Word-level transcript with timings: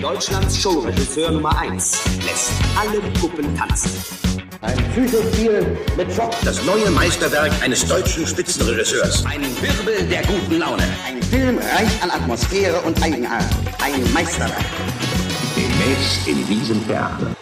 Deutschlands 0.00 0.58
Showregisseur 0.58 1.30
Nummer 1.30 1.58
1 1.58 2.00
lässt 2.24 2.52
alle 2.74 3.00
Puppen 3.20 3.54
tanzen. 3.54 3.90
Ein 4.62 4.76
Psychospiel 4.92 5.76
mit 5.94 6.10
Schock. 6.14 6.34
Das 6.42 6.64
neue 6.64 6.90
Meisterwerk 6.90 7.52
eines 7.62 7.84
deutschen 7.86 8.26
Spitzenregisseurs. 8.26 9.26
Ein 9.26 9.42
Wirbel 9.60 10.06
der 10.08 10.22
guten 10.22 10.58
Laune. 10.58 10.84
Ein 11.06 11.22
Film 11.22 11.58
reich 11.58 12.02
an 12.02 12.10
Atmosphäre 12.10 12.80
und 12.80 13.02
Eigenart. 13.02 13.44
Ein 13.82 14.10
Meisterwerk. 14.14 14.64
Demnächst 15.54 16.26
in 16.26 16.46
diesem 16.46 16.86
Theater. 16.86 17.36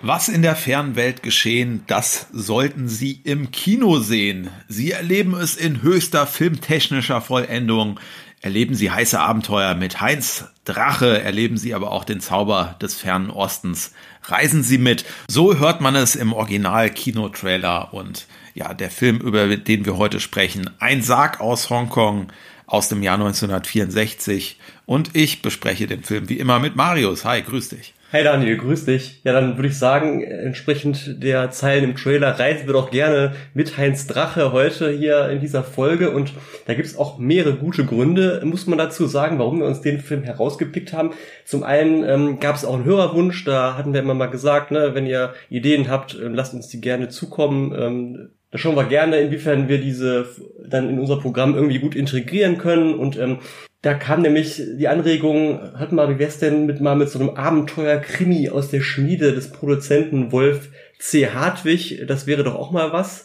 Was 0.00 0.28
in 0.28 0.42
der 0.42 0.54
fernen 0.54 0.94
Welt 0.94 1.24
geschehen, 1.24 1.82
das 1.88 2.28
sollten 2.32 2.88
Sie 2.88 3.20
im 3.24 3.50
Kino 3.50 3.98
sehen. 3.98 4.48
Sie 4.68 4.92
erleben 4.92 5.34
es 5.34 5.56
in 5.56 5.82
höchster 5.82 6.26
filmtechnischer 6.26 7.20
Vollendung. 7.20 7.98
Erleben 8.40 8.76
Sie 8.76 8.90
heiße 8.90 9.18
Abenteuer 9.18 9.74
mit 9.74 10.00
Heinz 10.00 10.44
Drache, 10.64 11.20
erleben 11.22 11.56
Sie 11.56 11.74
aber 11.74 11.90
auch 11.90 12.04
den 12.04 12.20
Zauber 12.20 12.76
des 12.80 12.94
fernen 12.94 13.30
Ostens. 13.30 13.92
Reisen 14.22 14.62
Sie 14.62 14.78
mit. 14.78 15.04
So 15.28 15.58
hört 15.58 15.80
man 15.80 15.96
es 15.96 16.14
im 16.14 16.32
Original-Kinotrailer 16.32 17.92
und 17.92 18.26
ja, 18.54 18.74
der 18.74 18.90
Film, 18.90 19.18
über 19.18 19.56
den 19.56 19.84
wir 19.84 19.96
heute 19.96 20.20
sprechen, 20.20 20.70
Ein 20.78 21.02
Sarg 21.02 21.40
aus 21.40 21.68
Hongkong 21.70 22.30
aus 22.66 22.88
dem 22.88 23.02
Jahr 23.02 23.14
1964 23.14 24.60
und 24.86 25.16
ich 25.16 25.42
bespreche 25.42 25.86
den 25.86 26.04
Film 26.04 26.28
wie 26.28 26.38
immer 26.38 26.60
mit 26.60 26.76
Marius. 26.76 27.24
Hi, 27.24 27.42
grüß 27.42 27.70
dich. 27.70 27.94
Hey 28.10 28.24
Daniel, 28.24 28.56
grüß 28.56 28.86
dich. 28.86 29.20
Ja, 29.22 29.34
dann 29.34 29.58
würde 29.58 29.68
ich 29.68 29.78
sagen, 29.78 30.22
entsprechend 30.22 31.22
der 31.22 31.50
Zeilen 31.50 31.84
im 31.84 31.94
Trailer 31.94 32.38
reisen 32.38 32.66
wir 32.66 32.72
doch 32.72 32.90
gerne 32.90 33.34
mit 33.52 33.76
Heinz 33.76 34.06
Drache 34.06 34.50
heute 34.50 34.90
hier 34.90 35.28
in 35.28 35.40
dieser 35.40 35.62
Folge 35.62 36.10
und 36.10 36.32
da 36.64 36.72
gibt's 36.72 36.96
auch 36.96 37.18
mehrere 37.18 37.56
gute 37.56 37.84
Gründe, 37.84 38.40
muss 38.46 38.66
man 38.66 38.78
dazu 38.78 39.04
sagen, 39.04 39.38
warum 39.38 39.58
wir 39.58 39.66
uns 39.66 39.82
den 39.82 40.00
Film 40.00 40.22
herausgepickt 40.22 40.94
haben. 40.94 41.10
Zum 41.44 41.64
einen 41.64 42.02
ähm, 42.02 42.40
gab 42.40 42.56
es 42.56 42.64
auch 42.64 42.76
einen 42.76 42.86
Hörerwunsch, 42.86 43.44
da 43.44 43.76
hatten 43.76 43.92
wir 43.92 44.00
immer 44.00 44.14
mal 44.14 44.30
gesagt, 44.30 44.70
ne, 44.70 44.94
wenn 44.94 45.04
ihr 45.04 45.34
Ideen 45.50 45.90
habt, 45.90 46.14
äh, 46.14 46.28
lasst 46.28 46.54
uns 46.54 46.68
die 46.68 46.80
gerne 46.80 47.10
zukommen. 47.10 47.74
Ähm, 47.78 48.30
da 48.50 48.56
schauen 48.56 48.76
wir 48.76 48.84
gerne, 48.84 49.20
inwiefern 49.20 49.68
wir 49.68 49.82
diese 49.82 50.28
dann 50.66 50.88
in 50.88 50.98
unser 50.98 51.18
Programm 51.18 51.54
irgendwie 51.54 51.78
gut 51.78 51.94
integrieren 51.94 52.56
können 52.56 52.94
und 52.94 53.18
ähm, 53.18 53.40
da 53.82 53.94
kam 53.94 54.22
nämlich 54.22 54.60
die 54.76 54.88
Anregung, 54.88 55.60
hört 55.78 55.92
mal, 55.92 56.08
wie 56.12 56.18
wär's 56.18 56.38
denn 56.38 56.66
mit 56.66 56.80
mal 56.80 56.96
mit 56.96 57.10
so 57.10 57.20
einem 57.20 57.30
Abenteuer-Krimi 57.30 58.48
aus 58.48 58.70
der 58.70 58.80
Schmiede 58.80 59.32
des 59.32 59.52
Produzenten 59.52 60.32
Wolf 60.32 60.70
C. 60.98 61.28
Hartwig? 61.28 62.04
Das 62.08 62.26
wäre 62.26 62.42
doch 62.42 62.56
auch 62.56 62.72
mal 62.72 62.92
was. 62.92 63.24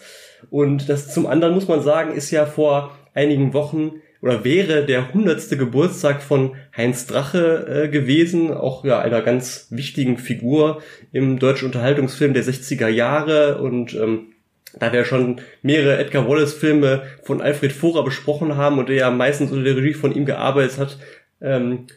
Und 0.52 0.90
das 0.90 1.12
zum 1.12 1.26
anderen 1.26 1.56
muss 1.56 1.68
man 1.68 1.82
sagen, 1.82 2.14
ist 2.14 2.30
ja 2.30 2.46
vor 2.46 2.96
einigen 3.16 3.54
Wochen 3.54 3.94
oder 4.22 4.46
wäre 4.46 4.86
der 4.86 5.14
hundertste 5.14 5.58
Geburtstag 5.58 6.22
von 6.22 6.56
Heinz 6.76 7.08
Drache 7.08 7.86
äh, 7.86 7.90
gewesen, 7.90 8.54
auch 8.54 8.86
ja 8.86 9.00
einer 9.00 9.22
ganz 9.22 9.68
wichtigen 9.70 10.18
Figur 10.18 10.82
im 11.12 11.40
deutschen 11.40 11.66
Unterhaltungsfilm 11.66 12.34
der 12.34 12.44
60er 12.44 12.88
Jahre 12.88 13.58
und 13.58 13.94
ähm, 13.96 14.33
da 14.80 14.92
wir 14.92 15.06
schon 15.06 15.42
mehrere 15.62 15.98
Edgar 15.98 16.28
Wallace 16.28 16.54
Filme 16.54 17.04
von 17.24 17.42
Alfred 17.42 17.72
Vorer 17.72 18.04
besprochen 18.04 18.58
haben 18.58 18.80
und 18.80 18.90
der 18.90 18.96
ja 18.96 19.12
meistens 19.12 19.52
unter 19.52 19.64
der 19.64 19.78
Regie 19.78 19.94
von 19.94 20.14
ihm 20.14 20.26
gearbeitet 20.26 20.78
hat, 20.78 20.98
ähm, 21.42 21.88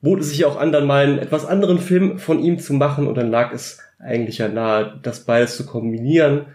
bot 0.00 0.20
es 0.20 0.30
sich 0.30 0.44
auch 0.44 0.56
an, 0.56 0.72
dann 0.72 0.86
mal 0.86 1.04
einen 1.04 1.18
etwas 1.18 1.46
anderen 1.46 1.78
Film 1.78 2.18
von 2.18 2.38
ihm 2.38 2.58
zu 2.58 2.74
machen 2.74 3.06
und 3.06 3.16
dann 3.16 3.30
lag 3.30 3.52
es 3.52 3.80
eigentlich 3.98 4.38
ja 4.38 4.48
nahe, 4.48 4.98
das 5.02 5.24
beides 5.24 5.56
zu 5.56 5.64
kombinieren. 5.64 6.46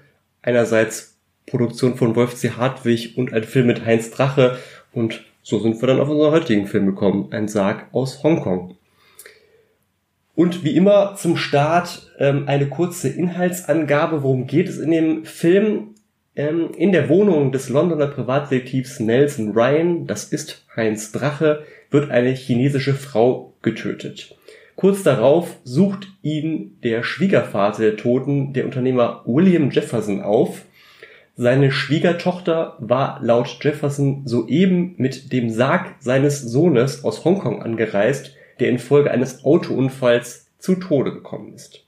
Einerseits 0.42 1.18
Produktion 1.48 1.96
von 1.96 2.16
Wolf 2.16 2.36
C. 2.36 2.52
Hartwig 2.52 3.18
und 3.18 3.34
ein 3.34 3.44
Film 3.44 3.68
mit 3.68 3.86
Heinz 3.86 4.12
Drache 4.12 4.58
und 4.94 5.24
so 5.42 5.60
sind 5.60 5.82
wir 5.82 5.88
dann 5.88 6.00
auf 6.00 6.10
unseren 6.10 6.32
heutigen 6.32 6.68
Film 6.68 6.86
gekommen, 6.86 7.30
ein 7.32 7.48
Sarg 7.48 7.88
aus 7.92 8.24
Hongkong. 8.24 8.76
Und 10.40 10.64
wie 10.64 10.74
immer 10.74 11.16
zum 11.18 11.36
Start 11.36 12.14
ähm, 12.18 12.48
eine 12.48 12.70
kurze 12.70 13.10
Inhaltsangabe. 13.10 14.24
Worum 14.24 14.48
geht 14.48 14.70
es 14.70 14.78
in 14.78 14.90
dem 14.90 15.26
Film? 15.26 15.96
Ähm, 16.34 16.70
in 16.78 16.94
der 16.94 17.10
Wohnung 17.10 17.52
des 17.52 17.68
Londoner 17.68 18.08
Privatdetektivs 18.08 19.02
Nelson 19.02 19.52
Ryan, 19.52 20.08
das 20.08 20.24
ist 20.24 20.64
Heinz 20.74 21.12
Drache, 21.12 21.64
wird 21.92 22.10
eine 22.10 22.30
chinesische 22.30 22.94
Frau 22.94 23.54
getötet. 23.62 24.34
Kurz 24.78 25.04
darauf 25.04 25.58
sucht 25.66 26.08
ihn 26.22 26.78
der 26.86 27.04
Schwiegervater 27.04 27.82
der 27.84 27.98
Toten, 27.98 28.54
der 28.54 28.64
Unternehmer 28.64 29.24
William 29.26 29.72
Jefferson, 29.72 30.22
auf. 30.22 30.64
Seine 31.36 31.70
Schwiegertochter 31.70 32.78
war 32.80 33.20
laut 33.22 33.58
Jefferson 33.62 34.22
soeben 34.26 34.94
mit 34.96 35.34
dem 35.34 35.50
Sarg 35.50 35.96
seines 36.00 36.42
Sohnes 36.42 37.04
aus 37.04 37.26
Hongkong 37.26 37.62
angereist, 37.62 38.38
der 38.60 38.70
infolge 38.70 39.12
eines 39.12 39.44
Autounfalls 39.44 40.48
zu 40.58 40.76
Tode 40.76 41.14
gekommen 41.14 41.54
ist. 41.54 41.86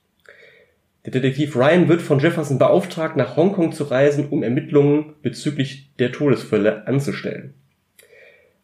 Der 1.06 1.12
Detektiv 1.12 1.56
Ryan 1.56 1.88
wird 1.88 2.02
von 2.02 2.20
Jefferson 2.20 2.60
beauftragt, 2.60 3.18
nach 3.18 3.36
Hongkong 3.36 3.72
zu 3.72 3.86
reisen, 3.86 4.30
um 4.30 4.44
Ermittlungen 4.44 5.14
bezüglich 5.24 5.90
der 5.98 6.12
Todesfälle 6.12 6.86
anzustellen. 6.86 7.56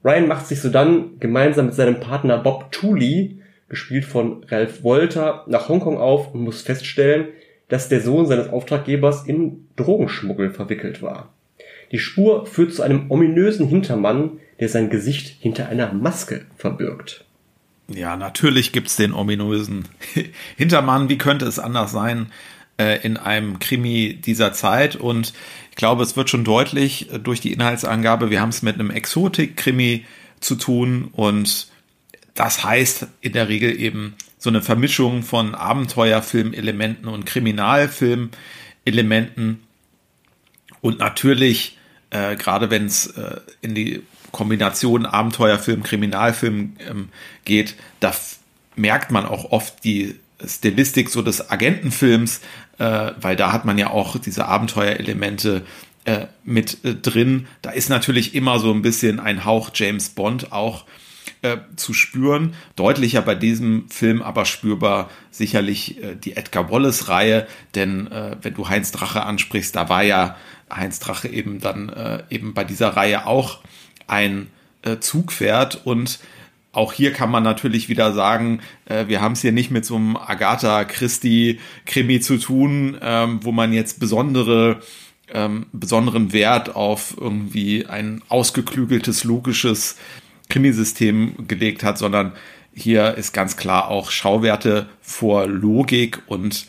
Ryan 0.03 0.27
macht 0.27 0.45
sich 0.45 0.61
sodann 0.61 1.19
gemeinsam 1.19 1.65
mit 1.65 1.75
seinem 1.75 1.99
Partner 1.99 2.37
Bob 2.37 2.71
Tooley, 2.71 3.41
gespielt 3.69 4.05
von 4.05 4.45
Ralph 4.45 4.83
Wolter, 4.83 5.43
nach 5.47 5.67
Hongkong 5.67 5.97
auf 5.97 6.33
und 6.33 6.41
muss 6.41 6.61
feststellen, 6.61 7.29
dass 7.69 7.89
der 7.89 8.01
Sohn 8.01 8.25
seines 8.25 8.49
Auftraggebers 8.49 9.25
in 9.25 9.67
Drogenschmuggel 9.75 10.51
verwickelt 10.51 11.01
war. 11.01 11.33
Die 11.91 11.99
Spur 11.99 12.45
führt 12.45 12.73
zu 12.73 12.83
einem 12.83 13.09
ominösen 13.09 13.67
Hintermann, 13.67 14.39
der 14.59 14.69
sein 14.69 14.89
Gesicht 14.89 15.41
hinter 15.41 15.69
einer 15.69 15.91
Maske 15.93 16.45
verbirgt. 16.55 17.25
Ja, 17.89 18.17
natürlich 18.17 18.73
gibt's 18.73 18.97
den 18.97 19.13
ominösen 19.13 19.87
Hintermann. 20.57 21.09
Wie 21.09 21.17
könnte 21.17 21.45
es 21.45 21.59
anders 21.59 21.91
sein 21.91 22.31
äh, 22.77 23.01
in 23.01 23.17
einem 23.17 23.57
Krimi 23.59 24.13
dieser 24.13 24.53
Zeit? 24.53 24.95
Und 24.95 25.33
ich 25.69 25.75
glaube, 25.77 26.03
es 26.03 26.15
wird 26.17 26.29
schon 26.29 26.43
deutlich 26.43 27.09
durch 27.23 27.39
die 27.39 27.53
Inhaltsangabe, 27.53 28.29
wir 28.29 28.41
haben 28.41 28.49
es 28.49 28.61
mit 28.61 28.75
einem 28.75 28.91
Exotik-Krimi 28.91 30.05
zu 30.39 30.55
tun 30.55 31.09
und 31.13 31.67
das 32.33 32.63
heißt 32.63 33.07
in 33.21 33.33
der 33.33 33.49
Regel 33.49 33.79
eben 33.79 34.15
so 34.37 34.49
eine 34.49 34.61
Vermischung 34.61 35.23
von 35.23 35.55
Abenteuerfilmelementen 35.55 37.07
und 37.07 37.25
Kriminalfilmelementen 37.25 39.63
und 40.81 40.99
natürlich 40.99 41.77
äh, 42.09 42.35
gerade 42.35 42.69
wenn 42.69 42.85
es 42.85 43.07
äh, 43.07 43.39
in 43.61 43.75
die 43.75 44.03
Kombination 44.37 45.07
Abenteuerfilm, 45.07 45.81
Kriminalfilm 45.81 46.75
ähm, 46.87 47.09
geht, 47.43 47.75
da 47.99 48.13
merkt 48.75 49.11
man 49.11 49.25
auch 49.25 49.51
oft 49.51 49.83
die 49.83 50.19
Stilistik 50.45 51.09
so 51.09 51.23
des 51.23 51.49
Agentenfilms, 51.49 52.41
äh, 52.77 53.13
weil 53.19 53.35
da 53.35 53.51
hat 53.51 53.65
man 53.65 53.79
ja 53.79 53.89
auch 53.89 54.19
diese 54.19 54.45
Abenteuerelemente 54.45 55.65
äh, 56.05 56.27
mit 56.43 56.85
äh, 56.85 56.93
drin. 56.93 57.47
Da 57.63 57.71
ist 57.71 57.89
natürlich 57.89 58.35
immer 58.35 58.59
so 58.59 58.71
ein 58.71 58.83
bisschen 58.83 59.19
ein 59.19 59.43
Hauch 59.43 59.71
James 59.73 60.09
Bond 60.09 60.51
auch 60.51 60.85
äh, 61.41 61.57
zu 61.75 61.93
spüren. 61.93 62.53
Deutlicher 62.75 63.23
bei 63.23 63.33
diesem 63.33 63.89
Film 63.89 64.21
aber 64.21 64.45
spürbar 64.45 65.09
sicherlich 65.31 66.03
äh, 66.03 66.15
die 66.15 66.37
Edgar 66.37 66.69
Wallace-Reihe, 66.69 67.47
denn 67.73 68.05
äh, 68.11 68.37
wenn 68.43 68.53
du 68.53 68.69
Heinz 68.69 68.91
Drache 68.91 69.23
ansprichst, 69.23 69.75
da 69.75 69.89
war 69.89 70.03
ja 70.03 70.37
Heinz 70.71 70.99
Drache 70.99 71.29
eben 71.29 71.61
dann 71.61 72.25
eben 72.29 72.53
bei 72.53 72.65
dieser 72.65 72.89
Reihe 72.89 73.25
auch 73.25 73.59
ein 74.07 74.47
äh, 74.81 74.97
Zugpferd 74.99 75.85
und 75.85 76.19
auch 76.71 76.93
hier 76.93 77.11
kann 77.11 77.31
man 77.31 77.43
natürlich 77.43 77.89
wieder 77.89 78.13
sagen, 78.13 78.59
äh, 78.85 79.07
wir 79.07 79.21
haben 79.21 79.33
es 79.33 79.41
hier 79.41 79.51
nicht 79.51 79.71
mit 79.71 79.85
so 79.85 79.95
einem 79.95 80.15
Agatha 80.15 80.83
Christie 80.85 81.59
Krimi 81.85 82.19
zu 82.19 82.37
tun, 82.37 82.97
ähm, 83.01 83.39
wo 83.43 83.51
man 83.51 83.73
jetzt 83.73 83.99
besondere 83.99 84.81
ähm, 85.33 85.65
besonderen 85.73 86.33
Wert 86.33 86.75
auf 86.75 87.15
irgendwie 87.19 87.85
ein 87.85 88.21
ausgeklügeltes, 88.29 89.23
logisches 89.23 89.97
Krimisystem 90.49 91.47
gelegt 91.47 91.83
hat, 91.83 91.97
sondern 91.97 92.33
hier 92.73 93.15
ist 93.15 93.33
ganz 93.33 93.57
klar 93.57 93.89
auch 93.89 94.11
Schauwerte 94.11 94.87
vor 95.01 95.47
Logik 95.47 96.21
und 96.27 96.67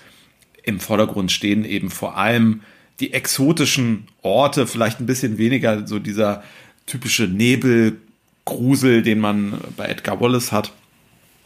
im 0.63 0.81
Vordergrund 0.81 1.31
stehen 1.31 1.65
eben 1.65 1.91
vor 1.91 2.17
allem 2.17 2.63
die 3.01 3.13
exotischen 3.13 4.09
Orte, 4.23 4.67
vielleicht 4.67 5.01
ein 5.01 5.07
bisschen 5.07 5.39
weniger 5.39 5.87
so 5.87 5.99
dieser 5.99 6.43
typische 6.89 7.25
Nebelgrusel, 7.25 9.03
den 9.03 9.21
man 9.21 9.59
bei 9.77 9.87
Edgar 9.87 10.21
Wallace 10.21 10.53
hat. 10.53 10.73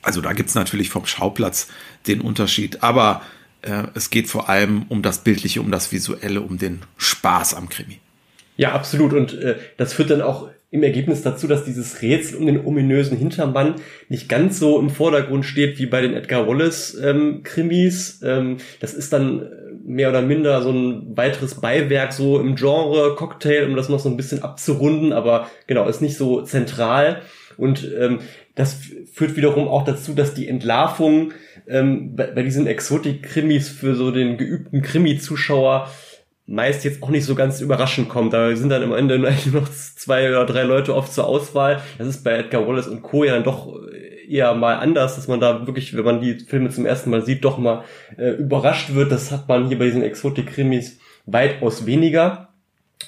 Also 0.01 0.21
da 0.21 0.33
gibt 0.33 0.49
es 0.49 0.55
natürlich 0.55 0.89
vom 0.89 1.07
Schauplatz 1.07 1.69
den 2.07 2.21
Unterschied, 2.21 2.83
aber 2.83 3.23
äh, 3.63 3.85
es 3.95 4.11
geht 4.11 4.29
vor 4.29 4.49
allem 4.49 4.87
um 4.89 5.03
das 5.03 5.23
Bildliche, 5.23 5.61
um 5.61 5.71
das 5.71 5.93
Visuelle, 5.93 6.41
um 6.41 6.59
den 6.59 6.81
Spaß 6.97 7.55
am 7.55 7.69
Krimi. 7.69 7.99
Ja, 8.57 8.73
absolut. 8.73 9.13
Und 9.13 9.35
äh, 9.35 9.57
das 9.77 9.93
führt 9.93 10.11
dann 10.11 10.23
auch 10.23 10.49
im 10.71 10.83
Ergebnis 10.83 11.23
dazu, 11.23 11.47
dass 11.47 11.65
dieses 11.65 12.01
Rätsel 12.01 12.39
um 12.39 12.47
den 12.47 12.65
ominösen 12.65 13.19
Hintermann 13.19 13.75
nicht 14.09 14.29
ganz 14.29 14.59
so 14.59 14.81
im 14.81 14.89
Vordergrund 14.89 15.45
steht 15.45 15.79
wie 15.79 15.87
bei 15.87 16.01
den 16.01 16.15
Edgar 16.15 16.49
Wallace 16.49 16.97
ähm. 17.01 17.43
Ähm, 18.25 18.57
das 18.81 18.95
ist 18.95 19.13
dann 19.13 19.43
mehr 19.85 20.09
oder 20.09 20.23
minder 20.23 20.63
so 20.63 20.71
ein 20.71 21.17
weiteres 21.17 21.61
Beiwerk 21.61 22.13
so 22.13 22.39
im 22.39 22.57
Genre 22.57 23.15
Cocktail, 23.17 23.67
um 23.67 23.77
das 23.77 23.89
noch 23.89 24.01
so 24.01 24.09
ein 24.09 24.17
bisschen 24.17 24.43
abzurunden, 24.43 25.13
aber 25.13 25.49
genau, 25.67 25.89
ist 25.89 26.03
nicht 26.03 26.17
so 26.17 26.43
zentral. 26.43 27.23
Und 27.57 27.89
ähm, 27.99 28.21
das 28.55 28.79
führt 29.13 29.37
wiederum 29.37 29.69
auch 29.69 29.85
dazu, 29.85 30.15
dass 30.15 30.35
die 30.35 30.49
Entlarvung 30.49 31.33
ähm, 31.69 32.17
bei, 32.17 32.27
bei 32.27 32.43
diesen 32.43 32.67
Exotik-Krimis 32.67 33.69
für 33.69 33.95
so 33.95 34.11
den 34.11 34.37
geübten 34.37 34.83
Krimi-Zuschauer 34.83 35.89
meist 36.47 36.85
jetzt 36.85 37.03
auch 37.03 37.11
nicht 37.11 37.25
so 37.25 37.35
ganz 37.35 37.61
überraschend 37.61 38.09
kommt. 38.09 38.33
Da 38.33 38.55
sind 38.57 38.69
dann 38.69 38.83
am 38.83 38.93
Ende 38.93 39.19
noch 39.53 39.69
zwei 39.71 40.29
oder 40.29 40.45
drei 40.45 40.63
Leute 40.63 40.95
oft 40.95 41.13
zur 41.13 41.27
Auswahl. 41.27 41.81
Das 41.99 42.09
ist 42.09 42.25
bei 42.25 42.33
Edgar 42.33 42.67
Wallace 42.67 42.89
und 42.89 43.03
Co. 43.03 43.25
ja 43.25 43.35
dann 43.35 43.45
doch 43.45 43.75
eher 44.29 44.55
mal 44.55 44.77
anders, 44.77 45.17
dass 45.17 45.29
man 45.29 45.41
da 45.41 45.67
wirklich, 45.67 45.97
wenn 45.97 46.05
man 46.05 46.21
die 46.21 46.39
Filme 46.41 46.71
zum 46.71 46.87
ersten 46.87 47.11
Mal 47.11 47.25
sieht, 47.25 47.45
doch 47.45 47.59
mal 47.59 47.85
äh, 48.17 48.31
überrascht 48.31 48.95
wird. 48.95 49.13
Das 49.13 49.31
hat 49.31 49.49
man 49.49 49.69
hier 49.69 49.79
bei 49.79 49.87
diesen 49.87 50.03
Exotik-Krimis 50.03 50.99
weitaus 51.27 51.87
weniger. 51.87 52.49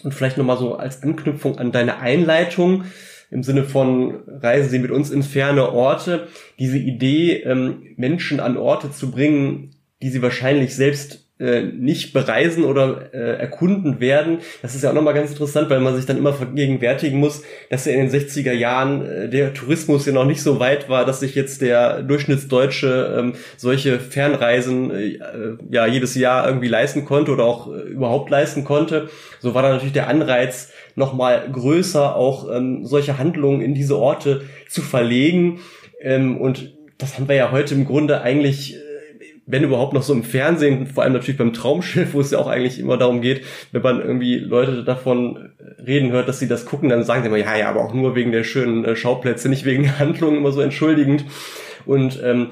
Und 0.03 0.13
vielleicht 0.13 0.39
nochmal 0.39 0.59
so 0.59 0.77
als 0.77 1.03
Anknüpfung 1.03 1.59
an 1.59 1.73
deine 1.73 1.99
Einleitung 1.99 2.85
im 3.31 3.43
Sinne 3.43 3.65
von 3.65 4.23
reisen 4.29 4.71
Sie 4.71 4.79
mit 4.79 4.91
uns 4.91 5.11
in 5.11 5.23
ferne 5.23 5.73
Orte. 5.73 6.29
Diese 6.59 6.79
Idee, 6.79 7.43
ähm, 7.43 7.83
Menschen 7.97 8.39
an 8.39 8.57
Orte 8.57 8.93
zu 8.93 9.11
bringen, 9.11 9.75
die 10.03 10.11
sie 10.11 10.23
wahrscheinlich 10.23 10.77
selbst 10.77 11.24
äh, 11.41 11.63
nicht 11.63 12.13
bereisen 12.13 12.65
oder 12.65 13.13
äh, 13.13 13.41
erkunden 13.41 13.99
werden. 13.99 14.39
Das 14.63 14.77
ist 14.77 14.85
ja 14.85 14.91
auch 14.91 14.95
nochmal 14.95 15.15
ganz 15.15 15.33
interessant, 15.33 15.69
weil 15.69 15.81
man 15.81 15.97
sich 15.97 16.07
dann 16.07 16.17
immer 16.17 16.33
vergegenwärtigen 16.33 17.19
muss, 17.19 17.43
dass 17.71 17.87
ja 17.87 17.93
in 17.93 18.09
den 18.09 18.11
60er 18.11 18.53
Jahren 18.53 19.05
äh, 19.05 19.29
der 19.29 19.53
Tourismus 19.53 20.07
ja 20.07 20.13
noch 20.13 20.27
nicht 20.27 20.43
so 20.43 20.61
weit 20.61 20.89
war, 20.89 21.05
dass 21.05 21.19
sich 21.19 21.35
jetzt 21.35 21.61
der 21.61 22.03
Durchschnittsdeutsche 22.03 23.17
ähm, 23.19 23.33
solche 23.57 23.99
Fernreisen 23.99 24.93
äh, 24.93 25.19
ja 25.71 25.87
jedes 25.87 26.15
Jahr 26.15 26.47
irgendwie 26.47 26.69
leisten 26.69 27.05
konnte 27.05 27.33
oder 27.33 27.47
auch 27.47 27.67
äh, 27.67 27.81
überhaupt 27.81 28.31
leisten 28.31 28.63
konnte. 28.63 29.09
So 29.41 29.55
war 29.55 29.63
dann 29.63 29.73
natürlich 29.73 29.93
der 29.93 30.07
Anreiz 30.07 30.71
nochmal 30.95 31.49
größer, 31.51 32.15
auch 32.15 32.49
ähm, 32.49 32.87
solche 32.87 33.19
Handlungen 33.19 33.61
in 33.61 33.75
diese 33.75 33.99
Orte 33.99 34.43
zu 34.69 34.83
verlegen. 34.83 35.59
Ähm, 36.01 36.41
und 36.41 36.75
das 36.99 37.19
haben 37.19 37.27
wir 37.27 37.35
ja 37.35 37.51
heute 37.51 37.75
im 37.75 37.87
Grunde 37.87 38.21
eigentlich 38.21 38.79
wenn 39.47 39.65
überhaupt 39.65 39.93
noch 39.93 40.03
so 40.03 40.15
im 40.15 40.23
Fernsehen, 40.23 40.87
vor 40.87 41.03
allem 41.03 41.13
natürlich 41.13 41.39
beim 41.39 41.53
Traumschiff, 41.53 42.15
wo 42.15 42.21
es 42.21 42.31
ja 42.31 42.39
auch 42.39 42.47
eigentlich 42.47 42.79
immer 42.79 42.97
darum 42.97 43.21
geht, 43.21 43.43
wenn 43.73 43.83
man 43.83 44.01
irgendwie 44.01 44.39
Leute 44.39 44.85
davon 44.85 45.51
reden 45.85 46.13
hört, 46.13 46.29
dass 46.29 46.39
sie 46.39 46.49
das 46.49 46.65
gucken, 46.65 46.89
dann 46.89 47.05
sagen 47.05 47.23
sie 47.23 47.29
immer, 47.29 47.37
ja, 47.37 47.57
ja, 47.57 47.69
aber 47.69 47.85
auch 47.85 47.95
nur 47.95 48.15
wegen 48.15 48.33
der 48.33 48.45
schönen 48.45 48.85
äh, 48.85 48.97
Schauplätze, 48.97 49.49
nicht 49.49 49.65
wegen 49.65 49.83
der 49.83 49.99
Handlung, 49.99 50.37
immer 50.37 50.53
so 50.53 50.61
entschuldigend. 50.61 51.27
Und 51.85 52.21
ähm, 52.25 52.49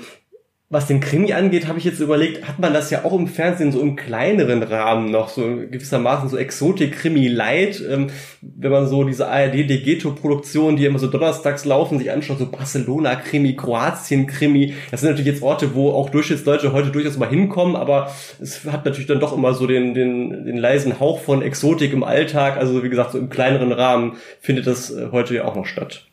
was 0.72 0.86
den 0.86 1.00
Krimi 1.00 1.34
angeht, 1.34 1.68
habe 1.68 1.78
ich 1.78 1.84
jetzt 1.84 2.00
überlegt, 2.00 2.48
hat 2.48 2.58
man 2.58 2.72
das 2.72 2.88
ja 2.88 3.04
auch 3.04 3.12
im 3.12 3.28
Fernsehen 3.28 3.72
so 3.72 3.82
im 3.82 3.94
kleineren 3.94 4.62
Rahmen 4.62 5.10
noch, 5.10 5.28
so 5.28 5.42
gewissermaßen 5.42 6.30
so 6.30 6.38
Exotik-Krimi-Light, 6.38 7.84
ähm, 7.90 8.06
wenn 8.40 8.70
man 8.70 8.86
so 8.86 9.04
diese 9.04 9.28
ARD-Degeto-Produktionen, 9.28 10.78
die 10.78 10.86
immer 10.86 10.98
so 10.98 11.08
donnerstags 11.08 11.66
laufen, 11.66 11.98
sich 11.98 12.10
anschaut, 12.10 12.38
so 12.38 12.50
Barcelona-Krimi, 12.50 13.54
Kroatien-Krimi, 13.54 14.72
das 14.90 15.02
sind 15.02 15.10
natürlich 15.10 15.30
jetzt 15.30 15.42
Orte, 15.42 15.74
wo 15.74 15.90
auch 15.90 16.08
Durchschnittsleute 16.08 16.72
heute 16.72 16.88
durchaus 16.88 17.18
mal 17.18 17.28
hinkommen, 17.28 17.76
aber 17.76 18.10
es 18.40 18.64
hat 18.64 18.86
natürlich 18.86 19.06
dann 19.06 19.20
doch 19.20 19.36
immer 19.36 19.52
so 19.52 19.66
den, 19.66 19.92
den, 19.92 20.46
den 20.46 20.56
leisen 20.56 20.98
Hauch 20.98 21.20
von 21.20 21.42
Exotik 21.42 21.92
im 21.92 22.02
Alltag, 22.02 22.56
also 22.56 22.82
wie 22.82 22.88
gesagt, 22.88 23.12
so 23.12 23.18
im 23.18 23.28
kleineren 23.28 23.72
Rahmen 23.72 24.16
findet 24.40 24.66
das 24.66 24.90
äh, 24.90 25.08
heute 25.12 25.34
ja 25.34 25.44
auch 25.44 25.54
noch 25.54 25.66
statt. 25.66 26.06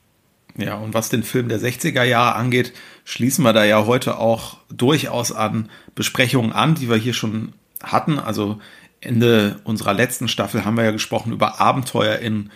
Ja, 0.57 0.75
und 0.75 0.93
was 0.93 1.07
den 1.07 1.23
Film 1.23 1.47
der 1.47 1.59
60er 1.59 2.03
Jahre 2.03 2.35
angeht, 2.35 2.73
schließen 3.09 3.43
wir 3.43 3.53
da 3.53 3.65
ja 3.65 3.87
heute 3.87 4.19
auch 4.19 4.57
durchaus 4.71 5.31
an 5.31 5.67
Besprechungen 5.95 6.51
an, 6.51 6.75
die 6.75 6.91
wir 6.91 6.95
hier 6.95 7.15
schon 7.15 7.53
hatten. 7.81 8.19
Also 8.19 8.59
Ende 9.01 9.59
unserer 9.63 9.95
letzten 9.95 10.27
Staffel 10.27 10.63
haben 10.63 10.77
wir 10.77 10.83
ja 10.83 10.91
gesprochen 10.91 11.33
über 11.33 11.59
Abenteuer 11.59 12.19
in 12.19 12.51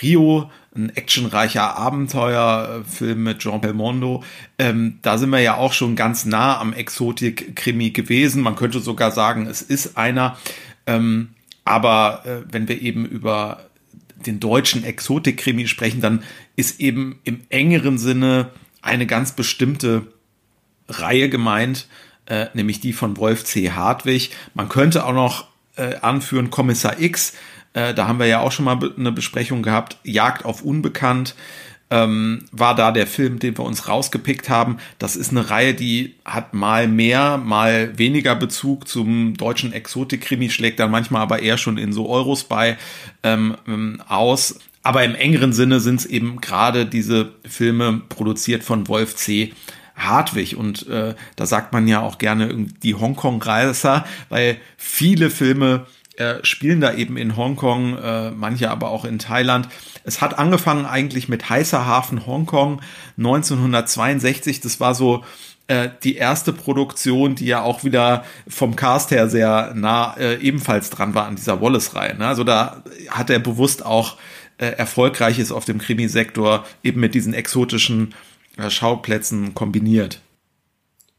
Rio, 0.00 0.50
ein 0.74 0.88
actionreicher 0.96 1.76
Abenteuerfilm 1.76 3.22
mit 3.22 3.40
Jean 3.40 3.60
Belmondo. 3.60 4.24
Ähm, 4.58 4.98
da 5.02 5.18
sind 5.18 5.28
wir 5.28 5.40
ja 5.40 5.56
auch 5.56 5.74
schon 5.74 5.94
ganz 5.94 6.24
nah 6.24 6.58
am 6.58 6.72
Exotik-Krimi 6.72 7.90
gewesen. 7.90 8.42
Man 8.42 8.56
könnte 8.56 8.80
sogar 8.80 9.10
sagen, 9.10 9.46
es 9.46 9.60
ist 9.60 9.98
einer. 9.98 10.38
Ähm, 10.86 11.34
aber 11.66 12.22
äh, 12.24 12.50
wenn 12.50 12.66
wir 12.66 12.80
eben 12.80 13.04
über 13.04 13.60
den 14.24 14.40
deutschen 14.40 14.84
Exotik-Krimi 14.84 15.66
sprechen, 15.66 16.00
dann 16.00 16.22
ist 16.56 16.80
eben 16.80 17.20
im 17.24 17.42
engeren 17.50 17.98
Sinne 17.98 18.52
eine 18.82 19.06
ganz 19.06 19.32
bestimmte 19.32 20.06
Reihe 20.88 21.28
gemeint, 21.28 21.86
äh, 22.26 22.46
nämlich 22.54 22.80
die 22.80 22.92
von 22.92 23.16
Wolf 23.16 23.44
C. 23.44 23.72
Hartwig. 23.72 24.30
Man 24.54 24.68
könnte 24.68 25.04
auch 25.04 25.12
noch 25.12 25.48
äh, 25.76 25.96
anführen 25.96 26.50
Kommissar 26.50 27.00
X, 27.00 27.34
äh, 27.74 27.94
da 27.94 28.08
haben 28.08 28.18
wir 28.18 28.26
ja 28.26 28.40
auch 28.40 28.52
schon 28.52 28.64
mal 28.64 28.78
eine 28.96 29.12
Besprechung 29.12 29.62
gehabt, 29.62 29.98
Jagd 30.02 30.44
auf 30.44 30.62
Unbekannt 30.62 31.34
ähm, 31.90 32.44
war 32.52 32.74
da 32.74 32.92
der 32.92 33.06
Film, 33.06 33.38
den 33.38 33.56
wir 33.56 33.64
uns 33.64 33.88
rausgepickt 33.88 34.48
haben. 34.48 34.78
Das 34.98 35.16
ist 35.16 35.30
eine 35.30 35.48
Reihe, 35.48 35.74
die 35.74 36.14
hat 36.24 36.52
mal 36.54 36.86
mehr, 36.86 37.38
mal 37.38 37.96
weniger 37.98 38.34
Bezug 38.34 38.88
zum 38.88 39.36
deutschen 39.36 39.72
Exotik-Krimi, 39.72 40.50
schlägt 40.50 40.80
dann 40.80 40.90
manchmal 40.90 41.22
aber 41.22 41.40
eher 41.40 41.56
schon 41.56 41.78
in 41.78 41.92
so 41.92 42.08
Euros 42.08 42.44
bei 42.44 42.76
ähm, 43.22 43.56
ähm 43.66 44.02
aus. 44.06 44.58
Aber 44.88 45.04
im 45.04 45.14
engeren 45.14 45.52
Sinne 45.52 45.80
sind 45.80 46.00
es 46.00 46.06
eben 46.06 46.40
gerade 46.40 46.86
diese 46.86 47.32
Filme 47.46 48.00
produziert 48.08 48.64
von 48.64 48.88
Wolf 48.88 49.16
C. 49.16 49.52
Hartwig 49.94 50.56
und 50.56 50.88
äh, 50.88 51.14
da 51.36 51.44
sagt 51.44 51.74
man 51.74 51.86
ja 51.86 52.00
auch 52.00 52.16
gerne 52.16 52.48
die 52.82 52.94
Hongkong-Reiser, 52.94 54.06
weil 54.30 54.56
viele 54.78 55.28
Filme 55.28 55.84
äh, 56.16 56.36
spielen 56.42 56.80
da 56.80 56.94
eben 56.94 57.18
in 57.18 57.36
Hongkong, 57.36 57.98
äh, 57.98 58.30
manche 58.30 58.70
aber 58.70 58.88
auch 58.88 59.04
in 59.04 59.18
Thailand. 59.18 59.68
Es 60.04 60.22
hat 60.22 60.38
angefangen 60.38 60.86
eigentlich 60.86 61.28
mit 61.28 61.50
Heißer 61.50 61.84
Hafen 61.84 62.24
Hongkong 62.24 62.80
1962. 63.18 64.62
Das 64.62 64.80
war 64.80 64.94
so 64.94 65.22
äh, 65.66 65.90
die 66.02 66.16
erste 66.16 66.54
Produktion, 66.54 67.34
die 67.34 67.44
ja 67.44 67.60
auch 67.60 67.84
wieder 67.84 68.24
vom 68.48 68.74
Cast 68.74 69.10
her 69.10 69.28
sehr 69.28 69.74
nah 69.74 70.16
äh, 70.16 70.36
ebenfalls 70.36 70.88
dran 70.88 71.12
war 71.12 71.26
an 71.26 71.36
dieser 71.36 71.60
Wallace-Reihe. 71.60 72.16
Ne? 72.16 72.26
Also 72.26 72.42
da 72.42 72.82
hat 73.10 73.28
er 73.28 73.38
bewusst 73.38 73.84
auch 73.84 74.16
äh, 74.58 74.66
Erfolgreiches 74.66 75.52
auf 75.52 75.64
dem 75.64 75.78
Krimisektor 75.78 76.66
eben 76.82 77.00
mit 77.00 77.14
diesen 77.14 77.34
exotischen 77.34 78.14
äh, 78.56 78.70
Schauplätzen 78.70 79.54
kombiniert. 79.54 80.20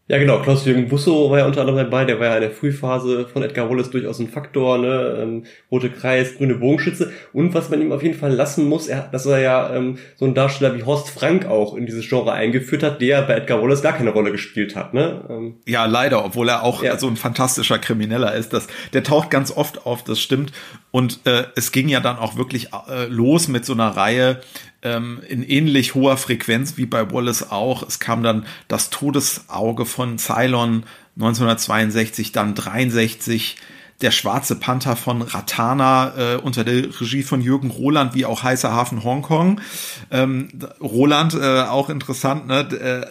Ja, 0.10 0.18
genau. 0.18 0.42
Klaus-Jürgen 0.42 0.88
Busso 0.88 1.30
war 1.30 1.38
ja 1.38 1.46
unter 1.46 1.62
anderem 1.62 1.78
dabei. 1.78 2.04
Der 2.04 2.20
war 2.20 2.26
ja 2.26 2.36
in 2.38 2.42
der 2.42 2.52
Frühphase 2.52 3.28
von 3.28 3.44
Edgar 3.44 3.70
Wallace 3.70 3.92
durchaus 3.92 4.18
ein 4.18 4.28
Faktor. 4.28 4.80
Ne? 4.80 5.20
Ähm, 5.22 5.44
Rote 5.70 5.92
Kreis, 5.92 6.36
grüne 6.36 6.56
Bogenschütze. 6.56 7.14
Und 7.32 7.54
was 7.54 7.70
man 7.70 7.80
ihm 7.80 7.92
auf 7.92 8.02
jeden 8.02 8.18
Fall 8.18 8.34
lassen 8.34 8.68
muss, 8.68 8.88
er, 8.88 9.08
dass 9.12 9.28
er 9.28 9.40
ja 9.40 9.76
ähm, 9.76 10.00
so 10.16 10.26
ein 10.26 10.34
Darsteller 10.34 10.76
wie 10.76 10.82
Horst 10.82 11.12
Frank 11.12 11.46
auch 11.46 11.76
in 11.76 11.86
dieses 11.86 12.10
Genre 12.10 12.32
eingeführt 12.32 12.82
hat, 12.82 13.02
der 13.02 13.22
bei 13.22 13.36
Edgar 13.36 13.62
Wallace 13.62 13.84
gar 13.84 13.94
keine 13.94 14.10
Rolle 14.10 14.32
gespielt 14.32 14.76
hat. 14.76 14.96
Ne? 14.96 15.24
Ähm, 15.30 15.58
ja, 15.68 15.86
leider, 15.86 16.26
obwohl 16.26 16.50
er 16.50 16.64
auch 16.64 16.82
ja. 16.82 16.98
so 16.98 17.06
ein 17.06 17.16
fantastischer 17.16 17.78
Krimineller 17.78 18.34
ist. 18.34 18.52
Das, 18.52 18.66
der 18.94 19.04
taucht 19.04 19.30
ganz 19.30 19.56
oft 19.56 19.86
auf, 19.86 20.04
das 20.04 20.20
stimmt. 20.20 20.54
Und 20.90 21.20
äh, 21.26 21.44
es 21.56 21.72
ging 21.72 21.88
ja 21.88 22.00
dann 22.00 22.18
auch 22.18 22.36
wirklich 22.36 22.70
äh, 22.90 23.06
los 23.06 23.48
mit 23.48 23.64
so 23.64 23.74
einer 23.74 23.90
Reihe, 23.90 24.42
ähm, 24.82 25.22
in 25.28 25.44
ähnlich 25.44 25.96
hoher 25.96 26.18
Frequenz 26.18 26.78
wie 26.78 26.86
bei 26.86 27.12
Wallace 27.12 27.52
auch. 27.52 27.84
Es 27.84 28.00
kam 28.00 28.24
dann 28.24 28.46
das 28.68 28.90
Todesauge 28.90 29.86
von 29.86 29.99
Cylon 30.18 30.84
1962, 31.16 32.32
dann 32.32 32.56
63, 32.56 33.58
der 34.02 34.12
Schwarze 34.12 34.56
Panther 34.56 34.96
von 34.96 35.22
Ratana 35.22 36.14
äh, 36.18 36.36
unter 36.38 36.64
der 36.64 36.86
Regie 37.02 37.24
von 37.24 37.42
Jürgen 37.42 37.70
Roland, 37.70 38.16
wie 38.16 38.26
auch 38.26 38.44
Heißer 38.44 38.72
Hafen 38.72 39.04
Hongkong. 39.04 39.60
Ähm, 40.10 40.50
Roland, 40.80 41.34
äh, 41.34 41.64
auch 41.64 41.90
interessant, 41.90 42.48
ne? 42.48 42.60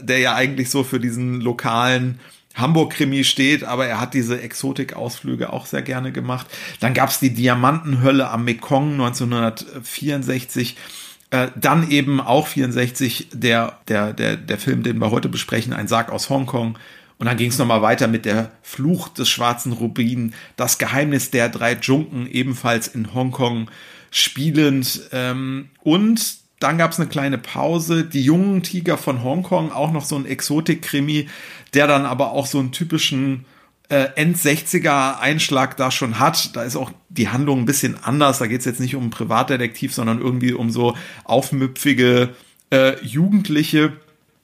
Äh, 0.01 0.05
der 0.05 0.19
ja 0.19 0.35
eigentlich 0.35 0.71
so 0.71 0.85
für 0.85 0.99
diesen 0.99 1.41
lokalen 1.43 2.21
Hamburg-Krimi 2.55 3.25
steht, 3.25 3.65
aber 3.65 3.87
er 3.87 4.01
hat 4.01 4.15
diese 4.15 4.41
Exotik-Ausflüge 4.41 5.53
auch 5.53 5.67
sehr 5.67 5.83
gerne 5.83 6.11
gemacht. 6.11 6.47
Dann 6.81 6.95
gab's 6.95 7.21
die 7.21 7.35
Diamantenhölle 7.35 8.31
am 8.31 8.45
Mekong 8.45 8.93
1964 8.93 10.77
äh, 11.31 11.49
dann 11.57 11.91
eben 11.91 12.21
auch 12.21 12.47
64 12.47 13.29
der, 13.33 13.79
der, 13.89 14.13
der, 14.13 14.37
der 14.37 14.59
Film, 14.59 14.83
den 14.83 14.99
wir 14.99 15.11
heute 15.11 15.29
besprechen, 15.29 15.73
Ein 15.73 15.89
Sarg 15.89 16.11
aus 16.11 16.31
Hongkong. 16.31 16.79
Und 17.19 17.27
dann 17.27 17.37
ging 17.37 17.51
es 17.51 17.59
nochmal 17.59 17.83
weiter 17.83 18.07
mit 18.07 18.25
der 18.25 18.53
Fluch 18.63 19.09
des 19.09 19.29
schwarzen 19.29 19.73
Rubin, 19.73 20.35
das 20.57 20.79
Geheimnis 20.79 21.31
der 21.31 21.49
drei 21.49 21.75
Dschunken, 21.75 22.31
ebenfalls 22.31 22.89
in 22.89 23.13
Hongkong 23.13 23.69
spielend. 24.11 25.03
Ähm, 25.13 25.69
und 25.83 26.39
dann 26.61 26.79
gab 26.79 26.93
es 26.93 27.01
eine 27.01 27.09
kleine 27.09 27.39
Pause. 27.39 28.05
Die 28.05 28.23
jungen 28.23 28.63
Tiger 28.63 28.97
von 28.99 29.23
Hongkong, 29.23 29.73
auch 29.73 29.93
noch 29.93 30.05
so 30.05 30.17
ein 30.17 30.27
Exotik-Krimi, 30.27 31.29
der 31.75 31.87
dann 31.87 32.07
aber 32.07 32.33
auch 32.33 32.47
so 32.47 32.59
einen 32.59 32.73
typischen 32.73 33.45
äh, 33.89 34.09
End-60er 34.17 35.19
Einschlag 35.19 35.77
da 35.77 35.91
schon 35.91 36.19
hat. 36.19 36.55
Da 36.57 36.63
ist 36.63 36.77
auch 36.77 36.93
die 37.09 37.29
Handlung 37.29 37.61
ein 37.61 37.67
bisschen 37.67 37.97
anders. 38.03 38.39
Da 38.39 38.47
geht 38.47 38.61
es 38.61 38.67
jetzt 38.67 38.81
nicht 38.81 38.95
um 38.95 39.03
einen 39.03 39.11
Privatdetektiv, 39.11 39.95
sondern 39.95 40.21
irgendwie 40.21 40.53
um 40.53 40.71
so 40.71 40.97
aufmüpfige 41.25 42.31
äh, 42.71 43.03
Jugendliche. 43.05 43.95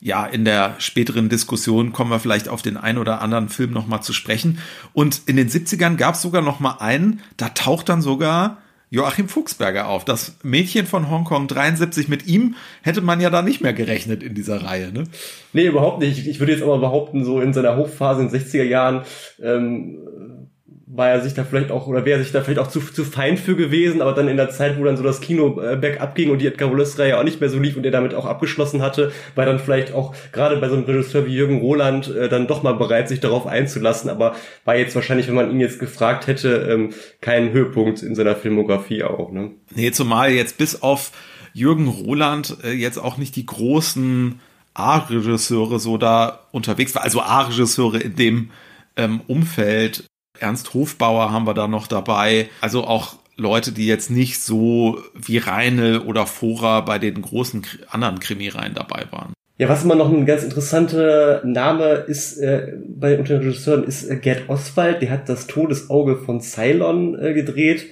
Ja, 0.00 0.26
in 0.26 0.44
der 0.44 0.74
späteren 0.78 1.30
Diskussion 1.30 1.92
kommen 1.92 2.10
wir 2.10 2.20
vielleicht 2.20 2.48
auf 2.48 2.60
den 2.60 2.76
ein 2.76 2.98
oder 2.98 3.22
anderen 3.22 3.48
Film 3.48 3.72
nochmal 3.72 4.02
zu 4.02 4.12
sprechen. 4.12 4.58
Und 4.92 5.22
in 5.26 5.36
den 5.36 5.48
70ern 5.48 5.96
gab 5.96 6.14
es 6.14 6.22
sogar 6.22 6.42
noch 6.42 6.60
mal 6.60 6.76
einen, 6.80 7.20
da 7.38 7.48
taucht 7.50 7.88
dann 7.88 8.02
sogar 8.02 8.58
Joachim 8.94 9.28
Fuchsberger 9.28 9.88
auf. 9.88 10.04
Das 10.04 10.36
Mädchen 10.44 10.86
von 10.86 11.10
Hongkong 11.10 11.48
73, 11.48 12.06
mit 12.06 12.26
ihm 12.26 12.54
hätte 12.82 13.00
man 13.00 13.20
ja 13.20 13.28
da 13.28 13.42
nicht 13.42 13.60
mehr 13.60 13.72
gerechnet 13.72 14.22
in 14.22 14.34
dieser 14.34 14.62
Reihe, 14.62 14.92
ne? 14.92 15.04
Nee, 15.52 15.66
überhaupt 15.66 15.98
nicht. 15.98 16.28
Ich 16.28 16.38
würde 16.38 16.52
jetzt 16.52 16.62
aber 16.62 16.78
behaupten, 16.78 17.24
so 17.24 17.40
in 17.40 17.52
seiner 17.52 17.76
Hochphase 17.76 18.22
in 18.22 18.28
den 18.28 18.40
60er 18.40 18.62
Jahren 18.62 19.02
ähm, 19.42 20.48
war 20.96 21.08
er 21.08 21.20
sich 21.20 21.34
da 21.34 21.42
vielleicht 21.42 21.72
auch, 21.72 21.88
oder 21.88 22.04
wäre 22.04 22.22
sich 22.22 22.30
da 22.30 22.42
vielleicht 22.42 22.60
auch 22.60 22.68
zu, 22.68 22.78
zu 22.78 23.04
fein 23.04 23.36
für 23.36 23.56
gewesen, 23.56 24.00
aber 24.00 24.12
dann 24.12 24.28
in 24.28 24.36
der 24.36 24.50
Zeit, 24.50 24.78
wo 24.78 24.84
dann 24.84 24.96
so 24.96 25.02
das 25.02 25.20
Kino 25.20 25.60
äh, 25.60 25.76
bergab 25.76 26.14
ging 26.14 26.30
und 26.30 26.38
die 26.38 26.46
Edgar 26.46 26.70
Wallace-Reihe 26.70 27.18
auch 27.18 27.24
nicht 27.24 27.40
mehr 27.40 27.50
so 27.50 27.58
lief 27.58 27.76
und 27.76 27.84
er 27.84 27.90
damit 27.90 28.14
auch 28.14 28.26
abgeschlossen 28.26 28.80
hatte, 28.80 29.10
war 29.34 29.44
dann 29.44 29.58
vielleicht 29.58 29.92
auch 29.92 30.14
gerade 30.30 30.56
bei 30.58 30.68
so 30.68 30.76
einem 30.76 30.84
Regisseur 30.84 31.26
wie 31.26 31.34
Jürgen 31.34 31.58
Roland 31.58 32.14
äh, 32.14 32.28
dann 32.28 32.46
doch 32.46 32.62
mal 32.62 32.74
bereit, 32.74 33.08
sich 33.08 33.18
darauf 33.18 33.46
einzulassen, 33.48 34.08
aber 34.08 34.36
war 34.64 34.76
jetzt 34.76 34.94
wahrscheinlich, 34.94 35.26
wenn 35.26 35.34
man 35.34 35.50
ihn 35.50 35.58
jetzt 35.58 35.80
gefragt 35.80 36.28
hätte, 36.28 36.68
ähm, 36.70 36.90
kein 37.20 37.50
Höhepunkt 37.50 38.04
in 38.04 38.14
seiner 38.14 38.36
Filmografie 38.36 39.02
auch. 39.02 39.32
Ne? 39.32 39.50
Nee, 39.74 39.90
zumal 39.90 40.30
jetzt 40.30 40.58
bis 40.58 40.80
auf 40.80 41.10
Jürgen 41.52 41.88
Roland 41.88 42.58
äh, 42.62 42.70
jetzt 42.70 42.98
auch 42.98 43.16
nicht 43.16 43.34
die 43.34 43.46
großen 43.46 44.38
A-Regisseure 44.74 45.80
so 45.80 45.98
da 45.98 46.46
unterwegs 46.52 46.94
war, 46.94 47.02
also 47.02 47.20
A-Regisseure 47.20 47.98
in 47.98 48.14
dem 48.14 48.50
ähm, 48.96 49.22
Umfeld 49.26 50.04
Ernst 50.38 50.74
Hofbauer 50.74 51.30
haben 51.32 51.46
wir 51.46 51.54
da 51.54 51.68
noch 51.68 51.86
dabei. 51.86 52.48
Also 52.60 52.84
auch 52.84 53.16
Leute, 53.36 53.72
die 53.72 53.86
jetzt 53.86 54.10
nicht 54.10 54.40
so 54.40 54.98
wie 55.14 55.38
Reinl 55.38 55.98
oder 55.98 56.26
Fora 56.26 56.80
bei 56.80 56.98
den 56.98 57.20
großen 57.20 57.66
anderen 57.88 58.20
Krimireihen 58.20 58.74
dabei 58.74 59.06
waren. 59.10 59.32
Ja, 59.56 59.68
was 59.68 59.84
immer 59.84 59.94
noch 59.94 60.10
ein 60.10 60.26
ganz 60.26 60.42
interessanter 60.42 61.40
Name 61.44 62.04
ist 62.08 62.38
äh, 62.38 62.72
bei 62.88 63.18
unter 63.18 63.38
den 63.38 63.46
Regisseuren 63.46 63.84
ist 63.84 64.04
äh, 64.10 64.16
Gerd 64.16 64.48
Oswald. 64.48 65.00
Der 65.00 65.10
hat 65.10 65.28
das 65.28 65.46
Todesauge 65.46 66.16
von 66.16 66.40
Ceylon 66.40 67.16
äh, 67.20 67.34
gedreht. 67.34 67.86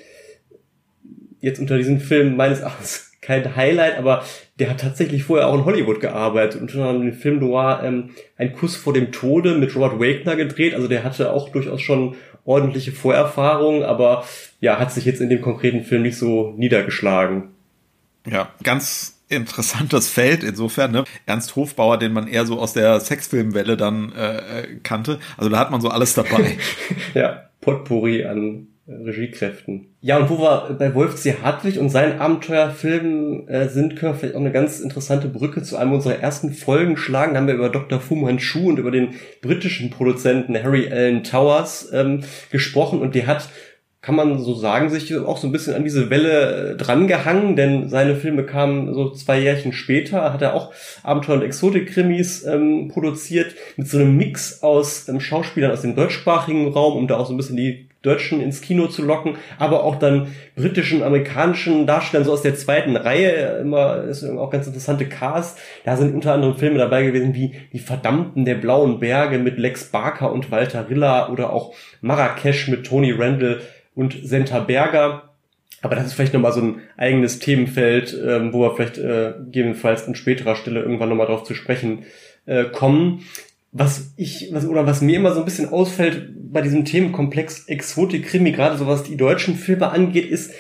Jetzt 1.40 1.60
unter 1.60 1.76
diesem 1.76 2.00
Film 2.00 2.36
meines 2.36 2.60
Erachtens 2.60 3.12
kein 3.20 3.54
Highlight, 3.54 3.96
aber 3.96 4.24
der 4.58 4.70
hat 4.70 4.80
tatsächlich 4.80 5.22
vorher 5.22 5.46
auch 5.46 5.54
in 5.54 5.64
Hollywood 5.64 6.00
gearbeitet 6.00 6.60
und 6.60 6.72
schon 6.72 7.02
den 7.02 7.12
Film 7.12 7.38
Noir 7.38 7.80
ähm, 7.84 8.10
Ein 8.36 8.52
Kuss 8.52 8.74
vor 8.74 8.92
dem 8.92 9.12
Tode 9.12 9.54
mit 9.54 9.76
Robert 9.76 10.00
Wagner 10.00 10.34
gedreht. 10.34 10.74
Also 10.74 10.88
der 10.88 11.04
hatte 11.04 11.32
auch 11.32 11.50
durchaus 11.50 11.80
schon 11.80 12.16
ordentliche 12.44 12.92
Vorerfahrung, 12.92 13.84
aber 13.84 14.24
ja, 14.60 14.78
hat 14.78 14.92
sich 14.92 15.04
jetzt 15.04 15.20
in 15.20 15.28
dem 15.28 15.40
konkreten 15.40 15.84
Film 15.84 16.02
nicht 16.02 16.16
so 16.16 16.54
niedergeschlagen. 16.56 17.48
Ja, 18.26 18.50
ganz 18.62 19.20
interessantes 19.28 20.08
Feld 20.08 20.44
insofern. 20.44 20.92
Ne? 20.92 21.04
Ernst 21.26 21.56
Hofbauer, 21.56 21.98
den 21.98 22.12
man 22.12 22.28
eher 22.28 22.46
so 22.46 22.58
aus 22.58 22.72
der 22.72 23.00
Sexfilmwelle 23.00 23.76
dann 23.76 24.12
äh, 24.12 24.60
äh 24.60 24.76
kannte. 24.82 25.18
Also 25.36 25.50
da 25.50 25.58
hat 25.58 25.70
man 25.70 25.80
so 25.80 25.88
alles 25.88 26.14
dabei. 26.14 26.58
ja, 27.14 27.44
Potpourri 27.60 28.24
an 28.24 28.68
Regiekräften. 28.88 29.94
Ja, 30.00 30.18
und 30.18 30.28
wo 30.28 30.38
wir 30.38 30.74
bei 30.76 30.94
Wolf 30.94 31.14
C. 31.14 31.36
Hartwig 31.40 31.78
und 31.78 31.88
seinen 31.88 32.18
Abenteuerfilmen 32.18 33.46
äh, 33.46 33.68
sind, 33.68 33.96
können 33.96 34.12
wir 34.12 34.18
vielleicht 34.18 34.34
auch 34.34 34.40
eine 34.40 34.50
ganz 34.50 34.80
interessante 34.80 35.28
Brücke 35.28 35.62
zu 35.62 35.76
einem 35.76 35.92
unserer 35.92 36.18
ersten 36.18 36.52
Folgen 36.52 36.96
schlagen. 36.96 37.34
Da 37.34 37.40
haben 37.40 37.46
wir 37.46 37.54
über 37.54 37.68
Dr. 37.68 38.00
Fu 38.00 38.16
Manchu 38.16 38.68
und 38.68 38.78
über 38.78 38.90
den 38.90 39.14
britischen 39.40 39.90
Produzenten 39.90 40.60
Harry 40.60 40.90
Allen 40.90 41.22
Towers 41.22 41.90
ähm, 41.92 42.24
gesprochen 42.50 43.00
und 43.00 43.14
der 43.14 43.26
hat 43.28 43.48
kann 44.02 44.16
man 44.16 44.40
so 44.40 44.54
sagen, 44.54 44.90
sich 44.90 45.16
auch 45.16 45.38
so 45.38 45.46
ein 45.46 45.52
bisschen 45.52 45.74
an 45.74 45.84
diese 45.84 46.10
Welle 46.10 46.72
äh, 46.72 46.76
drangehangen, 46.76 47.54
denn 47.54 47.88
seine 47.88 48.16
Filme 48.16 48.44
kamen 48.44 48.92
so 48.92 49.10
zwei 49.10 49.38
Jährchen 49.38 49.72
später, 49.72 50.32
hat 50.32 50.42
er 50.42 50.54
auch 50.54 50.72
Abenteuer- 51.04 51.36
und 51.36 51.42
Exotik-Krimis 51.42 52.44
ähm, 52.44 52.88
produziert, 52.88 53.54
mit 53.76 53.86
so 53.86 53.98
einem 53.98 54.16
Mix 54.16 54.60
aus 54.64 55.08
ähm, 55.08 55.20
Schauspielern 55.20 55.70
aus 55.70 55.82
dem 55.82 55.94
deutschsprachigen 55.94 56.66
Raum, 56.72 56.96
um 56.96 57.06
da 57.06 57.16
auch 57.16 57.26
so 57.26 57.32
ein 57.32 57.36
bisschen 57.36 57.56
die 57.56 57.88
Deutschen 58.02 58.40
ins 58.40 58.60
Kino 58.60 58.88
zu 58.88 59.02
locken, 59.02 59.36
aber 59.58 59.84
auch 59.84 59.96
dann 59.96 60.28
britischen, 60.56 61.02
amerikanischen 61.02 61.86
Darstellern 61.86 62.26
so 62.26 62.32
aus 62.32 62.42
der 62.42 62.56
zweiten 62.56 62.96
Reihe, 62.96 63.58
immer 63.60 64.04
ist 64.04 64.24
auch 64.24 64.50
ganz 64.50 64.66
interessante 64.66 65.06
Cast. 65.06 65.58
Da 65.84 65.96
sind 65.96 66.14
unter 66.14 66.34
anderem 66.34 66.56
Filme 66.56 66.78
dabei 66.78 67.04
gewesen 67.04 67.34
wie 67.34 67.52
Die 67.72 67.78
Verdammten 67.78 68.44
der 68.44 68.56
blauen 68.56 68.98
Berge 68.98 69.38
mit 69.38 69.58
Lex 69.58 69.84
Barker 69.84 70.32
und 70.32 70.50
Walter 70.50 70.90
Rilla 70.90 71.28
oder 71.30 71.52
auch 71.52 71.74
Marrakesch 72.00 72.68
mit 72.68 72.84
Tony 72.84 73.12
Randall 73.12 73.60
und 73.94 74.16
Senta 74.22 74.60
Berger. 74.60 75.30
Aber 75.80 75.96
das 75.96 76.06
ist 76.06 76.14
vielleicht 76.14 76.34
nochmal 76.34 76.52
so 76.52 76.60
ein 76.60 76.80
eigenes 76.96 77.38
Themenfeld, 77.38 78.16
ähm, 78.24 78.52
wo 78.52 78.60
wir 78.60 78.74
vielleicht 78.74 78.98
äh, 78.98 79.34
gegebenenfalls 79.44 80.06
an 80.06 80.14
späterer 80.14 80.54
Stelle 80.54 80.80
irgendwann 80.80 81.08
nochmal 81.08 81.26
drauf 81.26 81.44
zu 81.44 81.54
sprechen 81.54 82.04
äh, 82.46 82.64
kommen 82.64 83.22
was 83.72 84.12
ich, 84.16 84.50
was, 84.52 84.66
oder 84.66 84.86
was 84.86 85.00
mir 85.00 85.16
immer 85.16 85.32
so 85.32 85.40
ein 85.40 85.46
bisschen 85.46 85.70
ausfällt 85.70 86.28
bei 86.52 86.60
diesem 86.60 86.84
Themenkomplex 86.84 87.64
Exotik 87.66 88.26
Krimi, 88.26 88.52
gerade 88.52 88.76
so 88.76 88.86
was 88.86 89.02
die 89.02 89.16
deutschen 89.16 89.56
Filme 89.56 89.90
angeht, 89.90 90.26
ist, 90.26 90.52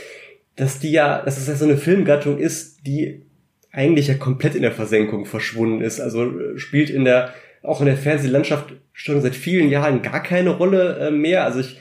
dass 0.56 0.78
die 0.78 0.90
ja, 0.90 1.22
dass 1.22 1.38
es 1.38 1.46
ja 1.46 1.54
so 1.54 1.64
eine 1.64 1.76
Filmgattung 1.76 2.38
ist, 2.38 2.86
die 2.86 3.22
eigentlich 3.70 4.08
ja 4.08 4.14
komplett 4.14 4.54
in 4.54 4.62
der 4.62 4.72
Versenkung 4.72 5.24
verschwunden 5.26 5.82
ist. 5.82 6.00
Also 6.00 6.24
äh, 6.24 6.58
spielt 6.58 6.90
in 6.90 7.04
der, 7.04 7.32
auch 7.62 7.80
in 7.80 7.86
der 7.86 7.96
Fernsehlandschaft 7.96 8.74
schon 8.92 9.20
seit 9.20 9.34
vielen 9.34 9.68
Jahren 9.68 10.02
gar 10.02 10.22
keine 10.22 10.50
Rolle 10.50 10.98
äh, 10.98 11.10
mehr. 11.10 11.44
Also 11.44 11.60
ich, 11.60 11.78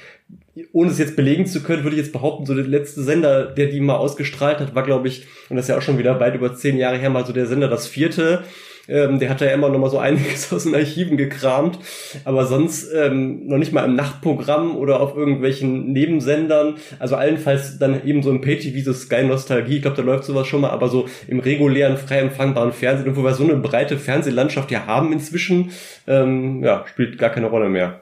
ohne 0.74 0.92
es 0.92 0.98
jetzt 0.98 1.16
belegen 1.16 1.46
zu 1.46 1.64
können, 1.64 1.84
würde 1.84 1.96
ich 1.96 2.02
jetzt 2.02 2.14
behaupten, 2.14 2.46
so 2.46 2.54
der 2.54 2.66
letzte 2.66 3.04
Sender, 3.04 3.46
der 3.46 3.68
die 3.68 3.80
mal 3.80 3.96
ausgestrahlt 3.96 4.60
hat, 4.60 4.76
war, 4.76 4.84
glaube 4.84 5.08
ich, 5.08 5.26
und 5.50 5.56
das 5.56 5.66
ist 5.66 5.70
ja 5.70 5.78
auch 5.78 5.82
schon 5.82 5.98
wieder 5.98 6.20
weit 6.20 6.36
über 6.36 6.54
zehn 6.56 6.78
Jahre 6.78 6.98
her, 6.98 7.10
mal 7.10 7.26
so 7.26 7.34
der 7.34 7.46
Sender 7.46 7.70
das 7.70 7.88
vierte. 7.88 8.44
Ähm, 8.92 9.20
der 9.20 9.30
hat 9.30 9.42
ja 9.42 9.48
immer 9.48 9.70
noch 9.70 9.80
mal 9.80 9.90
so 9.90 9.98
einiges 9.98 10.52
aus 10.54 10.64
den 10.64 10.76
Archiven 10.76 11.18
gekramt, 11.18 11.80
aber 12.26 12.46
sonst 12.46 12.92
ähm, 12.94 13.48
noch 13.48 13.58
nicht 13.58 13.72
mal 13.72 13.86
im 13.86 13.96
Nachtprogramm 13.96 14.76
oder 14.76 15.00
auf 15.00 15.16
irgendwelchen 15.16 15.94
Nebensendern. 15.94 16.76
Also 17.00 17.16
allenfalls 17.16 17.80
dann 17.80 18.06
eben 18.06 18.22
so 18.22 18.30
im 18.30 18.42
Pay-TV, 18.42 18.84
so 18.84 18.94
Sky 18.94 19.24
Nostalgie, 19.24 19.78
ich 19.78 19.82
glaube, 19.82 19.98
da 19.98 20.04
läuft 20.04 20.26
sowas 20.26 20.48
schon 20.48 20.62
mal, 20.62 20.72
aber 20.72 20.90
so 20.90 21.08
im 21.28 21.40
regulären, 21.40 21.98
frei 21.98 22.20
empfangbaren 22.20 22.74
Fernsehen, 22.74 23.16
wo 23.16 23.24
wir 23.24 23.34
so 23.34 23.44
eine 23.44 23.56
breite 23.56 23.98
Fernsehlandschaft 23.98 24.72
ja 24.72 24.86
haben 24.86 25.14
inzwischen, 25.14 25.72
ähm, 26.08 26.64
ja, 26.64 26.86
spielt 26.88 27.18
gar 27.18 27.30
keine 27.30 27.48
Rolle 27.48 27.70
mehr. 27.70 28.02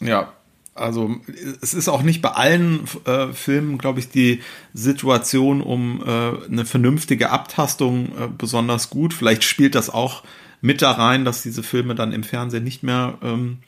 Ja, 0.00 0.32
also 0.74 1.16
es 1.60 1.74
ist 1.74 1.88
auch 1.88 2.02
nicht 2.02 2.22
bei 2.22 2.30
allen 2.30 2.84
äh, 3.04 3.32
Filmen, 3.32 3.78
glaube 3.78 4.00
ich, 4.00 4.08
die 4.08 4.40
Situation 4.72 5.60
um 5.60 6.02
äh, 6.06 6.46
eine 6.46 6.64
vernünftige 6.64 7.30
Abtastung 7.30 8.06
äh, 8.06 8.28
besonders 8.36 8.90
gut. 8.90 9.12
Vielleicht 9.12 9.44
spielt 9.44 9.74
das 9.74 9.90
auch 9.90 10.22
mit 10.60 10.82
da 10.82 10.92
rein, 10.92 11.24
dass 11.24 11.42
diese 11.42 11.62
Filme 11.62 11.94
dann 11.94 12.12
im 12.12 12.22
Fernsehen 12.22 12.64
nicht 12.64 12.82
mehr 12.82 13.18
ähm, 13.22 13.58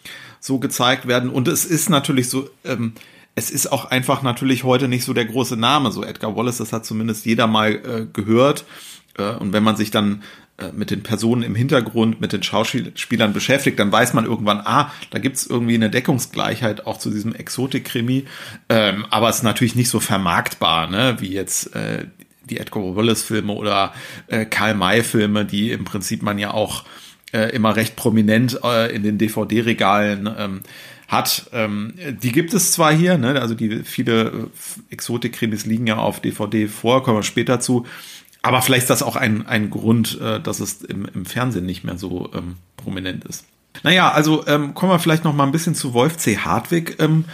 so 0.41 0.59
gezeigt 0.59 1.07
werden. 1.07 1.31
Und 1.31 1.49
es 1.49 1.65
ist 1.65 1.89
natürlich 1.89 2.29
so, 2.29 2.49
ähm, 2.65 2.93
es 3.35 3.51
ist 3.51 3.73
auch 3.73 3.87
einfach 3.87 4.23
natürlich 4.23 4.65
heute 4.65 4.89
nicht 4.89 5.05
so 5.05 5.13
der 5.13 5.25
große 5.25 5.57
Name. 5.57 5.91
So 5.91 6.05
Edgar 6.05 6.37
Wallace, 6.37 6.59
das 6.59 6.73
hat 6.73 6.85
zumindest 6.85 7.25
jeder 7.25 7.47
mal 7.47 7.73
äh, 7.73 8.07
gehört. 8.13 8.65
Äh, 9.17 9.35
und 9.35 9.53
wenn 9.53 9.63
man 9.63 9.77
sich 9.77 9.91
dann 9.91 10.23
mit 10.73 10.91
den 10.91 11.03
Personen 11.03 11.43
im 11.43 11.55
Hintergrund, 11.55 12.21
mit 12.21 12.33
den 12.33 12.43
Schauspielern 12.43 13.33
beschäftigt, 13.33 13.79
dann 13.79 13.91
weiß 13.91 14.15
man 14.15 14.25
irgendwann, 14.25 14.61
ah, 14.61 14.93
da 15.11 15.19
gibt's 15.19 15.47
irgendwie 15.47 15.75
eine 15.75 15.91
Deckungsgleichheit 15.91 16.87
auch 16.87 16.99
zu 16.99 17.11
diesem 17.11 17.35
Exotik-Krimi. 17.35 18.27
Ähm, 18.69 19.07
aber 19.11 19.29
es 19.29 19.37
ist 19.37 19.43
natürlich 19.43 19.75
nicht 19.75 19.89
so 19.89 19.99
vermarktbar, 19.99 20.89
ne, 20.89 21.17
wie 21.19 21.33
jetzt 21.33 21.75
äh, 21.75 22.07
die 22.49 22.59
Edgar 22.59 22.95
Wallace-Filme 22.97 23.53
oder 23.53 23.93
äh, 24.29 24.45
Karl 24.45 24.75
May-Filme, 24.75 25.45
die 25.45 25.71
im 25.71 25.85
Prinzip 25.85 26.23
man 26.23 26.39
ja 26.39 26.53
auch 26.53 26.85
äh, 27.33 27.55
immer 27.55 27.77
recht 27.77 27.97
prominent 27.97 28.61
äh, 28.63 28.95
in 28.95 29.03
den 29.03 29.19
DVD-Regalen 29.19 30.29
ähm, 30.39 30.61
hat. 31.09 31.49
Ähm, 31.53 31.95
die 32.23 32.33
gibt 32.33 32.55
es 32.55 32.73
zwar 32.73 32.93
hier, 32.93 33.19
ne, 33.19 33.41
also 33.41 33.55
die 33.55 33.85
viele 33.85 34.23
äh, 34.23 34.31
Exotik-Krimis 34.91 35.67
liegen 35.67 35.87
ja 35.87 35.97
auf 35.97 36.21
DVD 36.21 36.69
vor, 36.69 37.03
kommen 37.03 37.19
wir 37.19 37.23
später 37.23 37.61
zu. 37.61 37.87
Aber 38.43 38.61
vielleicht 38.61 38.83
ist 38.83 38.91
das 38.91 39.03
auch 39.03 39.17
ein, 39.17 39.47
ein 39.47 39.71
Grund, 39.71 40.21
äh, 40.21 40.41
dass 40.41 40.61
es 40.61 40.83
im, 40.83 41.07
im 41.07 41.25
Fernsehen 41.25 41.65
nicht 41.65 41.85
mehr 41.85 41.97
so 41.97 42.31
ähm, 42.35 42.57
prominent 42.77 43.25
ist. 43.25 43.45
Naja, 43.85 44.11
also 44.11 44.47
ähm, 44.47 44.75
kommen 44.75 44.93
wir 44.93 44.99
vielleicht 44.99 45.25
noch 45.25 45.33
mal 45.33 45.45
ein 45.45 45.53
bisschen 45.53 45.75
zu 45.75 45.95
Wolf 45.95 46.17
C. 46.19 46.39
Hartwig, 46.39 46.97
ähm, 47.01 47.25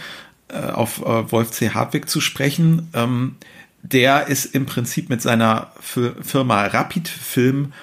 äh, 0.47 0.59
auf 0.59 1.01
äh, 1.01 1.31
Wolf 1.31 1.51
C. 1.51 1.71
Hartwig 1.71 2.09
zu 2.09 2.21
sprechen. 2.21 2.89
Ähm, 2.93 3.35
der 3.81 4.27
ist 4.27 4.45
im 4.45 4.65
Prinzip 4.65 5.09
mit 5.09 5.21
seiner 5.21 5.71
F 5.79 5.99
Firma 6.21 6.65
Rapid 6.65 7.07
Film 7.07 7.73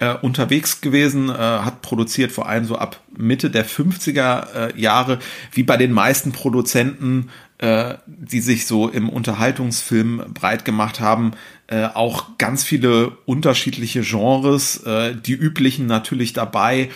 äh, 0.00 0.14
unterwegs 0.14 0.80
gewesen, 0.80 1.28
äh, 1.28 1.34
hat 1.34 1.82
produziert 1.82 2.32
vor 2.32 2.48
allem 2.48 2.64
so 2.64 2.76
ab 2.76 3.00
Mitte 3.16 3.50
der 3.50 3.66
50er 3.66 4.54
äh, 4.54 4.80
Jahre, 4.80 5.18
wie 5.52 5.62
bei 5.62 5.76
den 5.76 5.92
meisten 5.92 6.32
Produzenten, 6.32 7.28
äh, 7.58 7.94
die 8.06 8.40
sich 8.40 8.66
so 8.66 8.88
im 8.88 9.10
Unterhaltungsfilm 9.10 10.32
breit 10.32 10.64
gemacht 10.64 11.00
haben, 11.00 11.32
äh, 11.66 11.84
auch 11.84 12.38
ganz 12.38 12.64
viele 12.64 13.10
unterschiedliche 13.26 14.00
Genres, 14.00 14.78
äh, 14.84 15.14
die 15.14 15.34
üblichen 15.34 15.86
natürlich 15.86 16.32
dabei, 16.32 16.90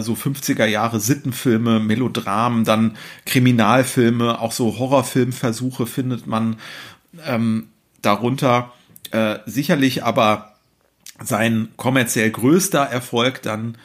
so 0.00 0.12
50er 0.12 0.66
Jahre 0.66 1.00
Sittenfilme, 1.00 1.80
Melodramen, 1.80 2.64
dann 2.64 2.98
Kriminalfilme, 3.24 4.38
auch 4.38 4.52
so 4.52 4.78
Horrorfilmversuche 4.78 5.86
findet 5.86 6.26
man 6.26 6.56
ähm, 7.26 7.68
darunter. 8.02 8.74
Äh, 9.10 9.38
sicherlich 9.46 10.04
aber 10.04 10.49
sein 11.22 11.68
kommerziell 11.76 12.30
größter 12.30 12.80
Erfolg 12.80 13.42
dann 13.42 13.76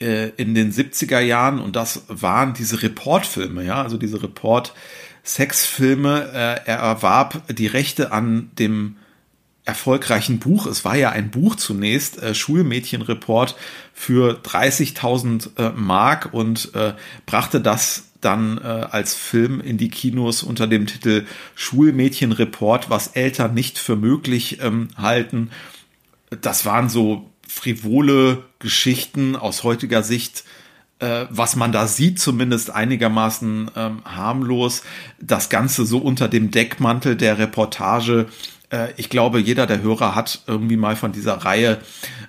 äh, 0.00 0.28
in 0.36 0.54
den 0.54 0.72
70er 0.72 1.20
Jahren 1.20 1.60
und 1.60 1.76
das 1.76 2.04
waren 2.08 2.54
diese 2.54 2.82
Reportfilme, 2.82 3.64
ja, 3.64 3.82
also 3.82 3.96
diese 3.96 4.22
Report 4.22 4.74
Sexfilme. 5.24 6.30
Äh, 6.32 6.68
er 6.68 6.78
erwarb 6.78 7.42
die 7.54 7.66
Rechte 7.66 8.12
an 8.12 8.50
dem 8.58 8.96
erfolgreichen 9.64 10.38
Buch. 10.38 10.66
Es 10.66 10.84
war 10.84 10.96
ja 10.96 11.10
ein 11.10 11.30
Buch 11.30 11.54
zunächst, 11.56 12.22
äh, 12.22 12.34
Schulmädchenreport 12.34 13.54
für 13.92 14.40
30.000 14.42 15.58
äh, 15.58 15.72
Mark 15.76 16.32
und 16.32 16.74
äh, 16.74 16.94
brachte 17.26 17.60
das 17.60 18.04
dann 18.20 18.58
äh, 18.58 18.62
als 18.62 19.14
Film 19.14 19.60
in 19.60 19.76
die 19.76 19.90
Kinos 19.90 20.42
unter 20.42 20.66
dem 20.66 20.86
Titel 20.86 21.26
Schulmädchenreport, 21.54 22.90
was 22.90 23.08
Eltern 23.08 23.54
nicht 23.54 23.78
für 23.78 23.94
möglich 23.94 24.58
ähm, 24.62 24.88
halten. 24.96 25.50
Das 26.40 26.66
waren 26.66 26.88
so 26.88 27.30
frivole 27.46 28.44
Geschichten 28.58 29.36
aus 29.36 29.64
heutiger 29.64 30.02
Sicht 30.02 30.44
äh, 31.00 31.26
was 31.30 31.54
man 31.54 31.70
da 31.70 31.86
sieht, 31.86 32.18
zumindest 32.18 32.70
einigermaßen 32.70 33.70
ähm, 33.76 34.02
harmlos. 34.04 34.82
Das 35.20 35.48
Ganze 35.48 35.86
so 35.86 35.98
unter 35.98 36.26
dem 36.26 36.50
Deckmantel 36.50 37.14
der 37.14 37.38
Reportage 37.38 38.26
äh, 38.70 38.88
ich 38.96 39.10
glaube, 39.10 39.40
jeder 39.40 39.66
der 39.66 39.82
Hörer 39.82 40.14
hat 40.14 40.42
irgendwie 40.46 40.76
mal 40.76 40.96
von 40.96 41.12
dieser 41.12 41.34
Reihe 41.34 41.78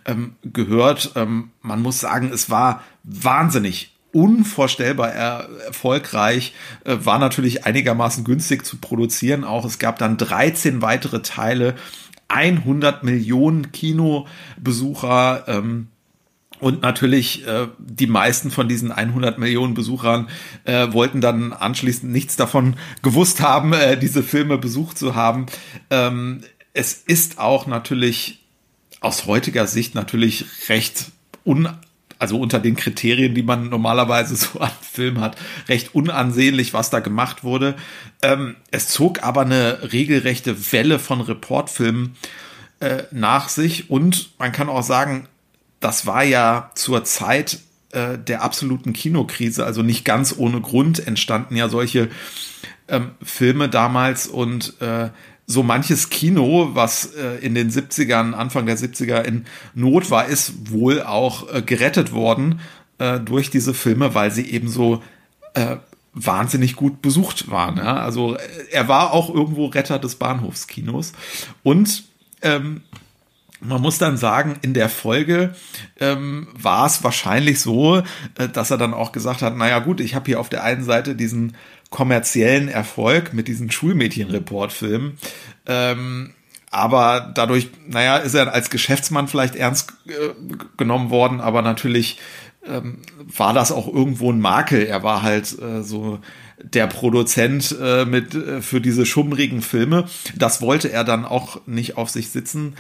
ähm, 0.06 0.36
gehört. 0.44 1.12
Ähm, 1.16 1.52
man 1.62 1.82
muss 1.82 2.00
sagen, 2.00 2.32
es 2.34 2.50
war 2.50 2.84
wahnsinnig 3.04 3.96
unvorstellbar 4.12 5.12
er 5.12 5.50
erfolgreich, 5.68 6.54
äh, 6.84 6.98
war 7.02 7.20
natürlich 7.20 7.66
einigermaßen 7.66 8.24
günstig 8.24 8.66
zu 8.66 8.78
produzieren. 8.78 9.44
Auch 9.44 9.66
es 9.66 9.78
gab 9.78 10.00
dann 10.00 10.18
13 10.18 10.82
weitere 10.82 11.22
Teile, 11.22 11.76
100 12.30 13.04
Millionen 13.04 13.72
Kinobesucher. 13.72 15.44
Ähm, 15.48 15.88
und 16.60 16.82
natürlich, 16.82 17.48
äh, 17.48 17.68
die 17.78 18.08
meisten 18.08 18.52
von 18.52 18.68
diesen 18.68 18.92
100 18.92 19.38
Millionen 19.38 19.74
Besuchern 19.74 20.30
äh, 20.66 20.92
wollten 20.92 21.22
dann 21.22 21.54
anschließend 21.54 22.12
nichts 22.12 22.36
davon 22.36 22.76
gewusst 23.02 23.42
haben, 23.42 23.74
äh, 23.74 23.98
diese 23.98 24.24
Filme 24.24 24.58
besucht 24.58 24.98
zu 24.98 25.16
haben. 25.16 25.46
Ähm, 25.90 26.42
es 26.74 26.94
ist 26.94 27.40
auch 27.40 27.66
natürlich 27.66 28.40
aus 29.02 29.26
heutiger 29.26 29.68
Sicht 29.68 29.96
natürlich 29.96 30.46
recht 30.68 31.12
un 31.46 31.70
also 32.20 32.40
unter 32.40 32.60
den 32.60 32.76
Kriterien, 32.76 33.34
die 33.34 33.44
man 33.44 33.70
normalerweise 33.70 34.36
so 34.36 34.60
an 34.60 34.72
Film 34.82 35.22
hat, 35.22 35.38
recht 35.68 35.96
unansehnlich, 35.96 36.74
was 36.74 36.90
da 36.90 37.00
gemacht 37.00 37.44
wurde. 37.44 37.76
Ähm, 38.22 38.58
es 38.72 38.90
zog 38.90 39.24
aber 39.24 39.42
eine 39.42 39.92
regelrechte 39.92 40.72
Welle 40.72 41.00
von 41.00 41.22
Reportfilmen 41.22 42.16
äh, 42.82 43.04
nach 43.12 43.50
sich 43.50 43.90
und 43.90 44.38
man 44.38 44.52
kann 44.52 44.70
auch 44.70 44.84
sagen, 44.84 45.28
das 45.80 46.06
war 46.06 46.24
ja 46.24 46.72
zur 46.76 47.06
Zeit 47.06 47.60
äh, 47.92 48.18
der 48.18 48.44
absoluten 48.44 48.94
Kinokrise, 48.94 49.66
also 49.66 49.82
nicht 49.82 50.04
ganz 50.04 50.36
ohne 50.38 50.62
Grund 50.62 51.06
entstanden 51.06 51.56
ja 51.56 51.70
solche 51.70 52.10
ähm, 52.90 53.12
Filme 53.24 53.70
damals 53.70 54.28
und 54.28 54.80
äh, 54.82 55.10
so 55.50 55.64
manches 55.64 56.12
Kino, 56.12 56.70
was 56.74 57.16
äh, 57.16 57.38
in 57.44 57.56
den 57.56 57.72
70ern, 57.72 58.34
Anfang 58.34 58.68
der 58.68 58.78
70er 58.78 59.24
in 59.24 59.46
Not 59.74 60.12
war, 60.12 60.28
ist 60.28 60.72
wohl 60.72 61.02
auch 61.02 61.52
äh, 61.52 61.64
gerettet 61.64 62.12
worden 62.14 62.60
äh, 63.00 63.20
durch 63.20 63.50
diese 63.50 63.74
Filme, 63.74 64.14
weil 64.14 64.30
sie 64.30 64.48
eben 64.48 64.70
so 64.70 65.02
äh, 65.56 65.78
wahnsinnig 66.14 66.76
gut 66.76 67.02
besucht 67.02 67.50
waren. 67.50 67.78
Ja? 67.78 67.98
Also 67.98 68.36
äh, 68.36 68.42
er 68.72 68.88
war 68.88 69.12
auch 69.12 69.34
irgendwo 69.34 69.66
Retter 69.66 69.98
des 69.98 70.16
Bahnhofskinos 70.16 71.14
und 71.64 72.04
ähm, 72.44 72.82
man 73.60 73.82
muss 73.82 73.98
dann 73.98 74.18
sagen, 74.18 74.58
in 74.62 74.76
der 74.76 74.88
Folge 74.88 75.56
ähm, 76.00 76.48
war 76.54 76.86
es 76.86 77.04
wahrscheinlich 77.04 77.60
so, 77.60 78.04
äh, 78.38 78.48
dass 78.54 78.70
er 78.70 78.78
dann 78.78 78.94
auch 78.94 79.12
gesagt 79.12 79.42
hat, 79.42 79.58
naja 79.58 79.80
gut, 79.80 80.00
ich 80.00 80.14
habe 80.14 80.28
hier 80.28 80.40
auf 80.40 80.50
der 80.50 80.64
einen 80.64 80.84
Seite 80.84 81.16
diesen 81.16 81.58
kommerziellen 81.90 82.68
Erfolg 82.68 83.34
mit 83.34 83.48
diesen 83.48 83.72
Schulmädchen-Reportfilmen, 83.72 85.18
ähm, 85.66 86.34
aber 86.72 87.32
dadurch, 87.34 87.70
naja, 87.88 88.18
ist 88.18 88.36
er 88.36 88.54
als 88.54 88.70
Geschäftsmann 88.70 89.28
vielleicht 89.28 89.56
ernst 89.56 89.94
äh, 90.08 90.30
genommen 90.78 91.10
worden, 91.10 91.42
aber 91.42 91.62
natürlich 91.62 92.20
ähm, 92.66 93.00
war 93.18 93.54
das 93.54 93.72
auch 93.72 93.88
irgendwo 93.88 94.32
ein 94.32 94.40
Makel. 94.40 94.86
Er 94.86 95.02
war 95.02 95.24
halt 95.24 95.58
äh, 95.60 95.82
so 95.82 96.20
der 96.62 96.88
Produzent 96.88 97.76
äh, 97.82 98.06
mit 98.06 98.36
äh, 98.36 98.62
für 98.62 98.82
diese 98.82 99.06
schummrigen 99.06 99.62
Filme. 99.62 100.08
Das 100.36 100.62
wollte 100.62 100.92
er 100.92 101.04
dann 101.04 101.26
auch 101.26 101.62
nicht 101.66 101.98
auf 101.98 102.10
sich 102.10 102.30
sitzen 102.30 102.76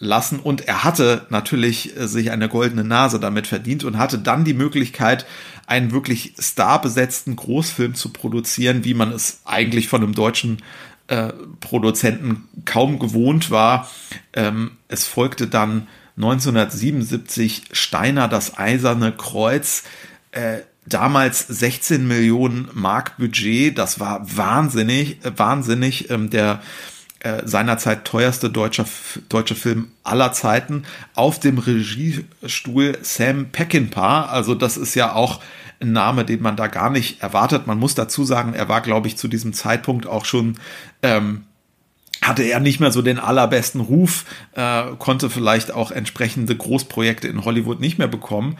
lassen 0.00 0.40
und 0.40 0.66
er 0.66 0.82
hatte 0.82 1.26
natürlich 1.28 1.96
äh, 1.96 2.08
sich 2.08 2.32
eine 2.32 2.48
goldene 2.48 2.84
Nase 2.84 3.20
damit 3.20 3.46
verdient 3.46 3.84
und 3.84 3.98
hatte 3.98 4.18
dann 4.18 4.44
die 4.44 4.54
Möglichkeit, 4.54 5.26
einen 5.66 5.92
wirklich 5.92 6.34
starbesetzten 6.38 7.36
Großfilm 7.36 7.94
zu 7.94 8.08
produzieren, 8.08 8.84
wie 8.84 8.94
man 8.94 9.12
es 9.12 9.42
eigentlich 9.44 9.86
von 9.86 10.02
einem 10.02 10.14
deutschen 10.14 10.62
äh, 11.06 11.32
Produzenten 11.60 12.48
kaum 12.64 12.98
gewohnt 12.98 13.50
war. 13.50 13.88
Ähm, 14.32 14.72
es 14.88 15.06
folgte 15.06 15.46
dann 15.46 15.86
1977 16.16 17.64
Steiner 17.72 18.26
das 18.26 18.58
Eiserne 18.58 19.12
Kreuz. 19.12 19.84
Äh, 20.32 20.60
damals 20.86 21.46
16 21.46 22.08
Millionen 22.08 22.68
Mark 22.72 23.18
Budget, 23.18 23.76
das 23.76 24.00
war 24.00 24.36
wahnsinnig, 24.36 25.24
äh, 25.24 25.38
wahnsinnig. 25.38 26.10
Ähm, 26.10 26.30
der 26.30 26.62
äh, 27.20 27.42
seinerzeit 27.44 28.04
teuerste 28.04 28.50
deutscher, 28.50 28.86
deutsche 29.28 29.54
Film 29.54 29.92
aller 30.02 30.32
Zeiten 30.32 30.84
auf 31.14 31.38
dem 31.38 31.58
Regiestuhl 31.58 32.98
Sam 33.02 33.50
Peckinpah. 33.50 34.26
Also 34.26 34.54
das 34.54 34.76
ist 34.76 34.94
ja 34.94 35.14
auch 35.14 35.40
ein 35.80 35.92
Name, 35.92 36.24
den 36.24 36.42
man 36.42 36.56
da 36.56 36.66
gar 36.66 36.90
nicht 36.90 37.22
erwartet. 37.22 37.66
Man 37.66 37.78
muss 37.78 37.94
dazu 37.94 38.24
sagen, 38.24 38.54
er 38.54 38.68
war, 38.68 38.80
glaube 38.80 39.08
ich, 39.08 39.16
zu 39.16 39.28
diesem 39.28 39.52
Zeitpunkt 39.52 40.06
auch 40.06 40.24
schon 40.24 40.58
ähm, 41.02 41.44
hatte 42.22 42.42
er 42.42 42.60
nicht 42.60 42.80
mehr 42.80 42.92
so 42.92 43.02
den 43.02 43.18
allerbesten 43.18 43.80
Ruf, 43.80 44.24
äh, 44.52 44.82
konnte 44.98 45.30
vielleicht 45.30 45.72
auch 45.72 45.90
entsprechende 45.90 46.54
Großprojekte 46.54 47.28
in 47.28 47.44
Hollywood 47.44 47.80
nicht 47.80 47.98
mehr 47.98 48.08
bekommen. 48.08 48.56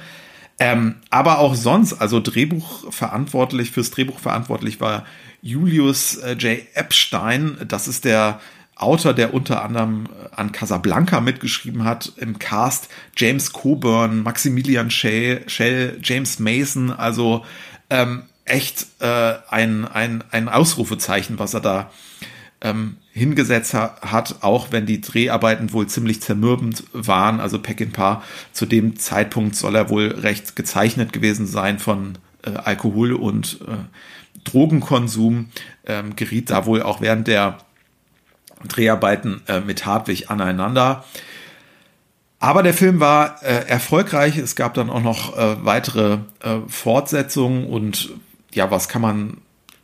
Ähm, 0.63 0.97
aber 1.09 1.39
auch 1.39 1.55
sonst, 1.55 1.95
also 1.95 2.21
Drehbuch 2.21 2.93
verantwortlich, 2.93 3.71
fürs 3.71 3.91
Drehbuch 3.91 4.19
verantwortlich 4.19 4.79
war 4.79 5.07
Julius 5.41 6.17
äh, 6.17 6.33
J. 6.33 6.61
Epstein. 6.75 7.57
Das 7.67 7.89
ist 7.89 8.05
der 8.05 8.41
Autor, 8.77 9.15
der 9.15 9.33
unter 9.33 9.65
anderem 9.65 10.05
äh, 10.07 10.37
an 10.37 10.53
Casablanca 10.53 11.23
mitgeschrieben 11.23 11.85
hat, 11.85 12.13
im 12.19 12.39
Cast 12.39 12.91
James 13.17 13.55
Coburn, 13.55 14.23
Maximilian 14.23 14.91
Schell, 14.91 15.45
Shell 15.49 15.99
James 16.03 16.39
Mason, 16.39 16.93
also 16.93 17.43
ähm, 17.89 18.25
echt 18.45 18.87
äh, 19.01 19.35
ein, 19.49 19.87
ein, 19.87 20.23
ein 20.31 20.51
Ausrufezeichen, 20.51 21.39
was 21.39 21.55
er 21.55 21.61
da 21.61 21.91
ähm, 22.63 22.97
hingesetzt 23.13 23.75
hat, 23.75 24.37
auch 24.43 24.69
wenn 24.71 24.87
die 24.87 25.01
Dreharbeiten 25.01 25.73
wohl 25.73 25.87
ziemlich 25.87 26.21
zermürbend 26.21 26.85
waren. 26.93 27.41
Also 27.41 27.59
Peckinpah 27.59 28.23
zu 28.53 28.67
dem 28.67 28.97
Zeitpunkt 28.97 29.57
soll 29.57 29.75
er 29.77 29.91
wohl 29.91 30.09
recht 30.09 30.57
gezeichnet 30.57 31.13
gewesen 31.13 31.47
sein 31.47 31.79
von 31.79 32.19
äh, 32.45 32.51
Alkohol 32.51 33.13
und 33.13 33.61
äh, 33.67 33.77
Drogenkonsum 34.45 35.49
ähm, 35.87 36.17
geriet 36.17 36.51
da 36.51 36.67
wohl 36.67 36.83
auch 36.83 37.01
während 37.01 37.29
der 37.29 37.59
Dreharbeiten 38.69 39.43
äh, 39.49 39.61
mit 39.61 39.87
Hartwig 39.87 40.31
aneinander. 40.31 41.05
Aber 42.39 42.63
der 42.63 42.75
Film 42.75 43.01
war 43.01 43.43
äh, 43.43 43.67
erfolgreich. 43.69 44.39
Es 44.39 44.57
gab 44.57 44.75
dann 44.75 44.89
auch 44.89 45.03
noch 45.03 45.37
äh, 45.37 45.65
weitere 45.65 46.19
äh, 46.43 46.61
Fortsetzungen 46.69 47.67
und 47.67 48.11
ja, 48.53 48.71
was 48.71 48.89
kann 48.89 49.03
man 49.03 49.37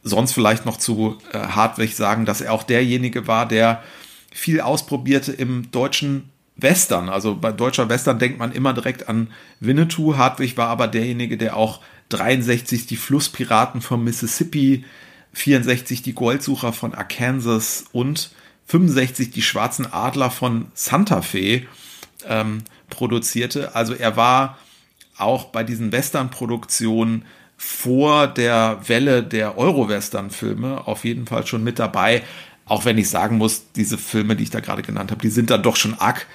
sonst 0.06 0.32
vielleicht 0.32 0.64
noch 0.64 0.76
zu 0.76 1.18
äh, 1.32 1.38
Hartwig 1.38 1.96
sagen, 1.96 2.24
dass 2.26 2.40
er 2.40 2.52
auch 2.52 2.62
derjenige 2.62 3.26
war, 3.26 3.46
der 3.46 3.82
viel 4.32 4.60
ausprobierte 4.60 5.32
im 5.32 5.70
deutschen 5.72 6.30
Western. 6.54 7.08
Also 7.08 7.34
bei 7.36 7.50
deutscher 7.50 7.88
Western 7.88 8.18
denkt 8.18 8.38
man 8.38 8.52
immer 8.52 8.72
direkt 8.72 9.08
an 9.08 9.28
Winnetou. 9.58 10.16
Hartwig 10.16 10.56
war 10.56 10.68
aber 10.68 10.86
derjenige, 10.86 11.36
der 11.36 11.56
auch 11.56 11.80
63 12.10 12.86
die 12.86 12.96
Flusspiraten 12.96 13.80
vom 13.80 14.04
Mississippi, 14.04 14.84
64 15.32 16.02
die 16.02 16.14
Goldsucher 16.14 16.72
von 16.72 16.94
Arkansas 16.94 17.86
und 17.92 18.30
65 18.66 19.32
die 19.32 19.42
schwarzen 19.42 19.92
Adler 19.92 20.30
von 20.30 20.68
Santa 20.74 21.20
Fe 21.20 21.62
ähm, 22.28 22.62
produzierte. 22.90 23.74
Also 23.74 23.92
er 23.92 24.16
war 24.16 24.58
auch 25.18 25.46
bei 25.46 25.64
diesen 25.64 25.90
Western-Produktionen 25.90 27.24
vor 27.56 28.26
der 28.26 28.80
Welle 28.86 29.22
der 29.22 29.56
Euro-Western-Filme 29.58 30.86
auf 30.86 31.04
jeden 31.04 31.26
Fall 31.26 31.46
schon 31.46 31.64
mit 31.64 31.78
dabei. 31.78 32.22
Auch 32.66 32.84
wenn 32.84 32.98
ich 32.98 33.08
sagen 33.08 33.38
muss, 33.38 33.72
diese 33.74 33.96
Filme, 33.98 34.36
die 34.36 34.44
ich 34.44 34.50
da 34.50 34.60
gerade 34.60 34.82
genannt 34.82 35.10
habe, 35.10 35.22
die 35.22 35.30
sind 35.30 35.50
dann 35.50 35.62
doch 35.62 35.76
schon 35.76 35.94
arg 35.94 36.26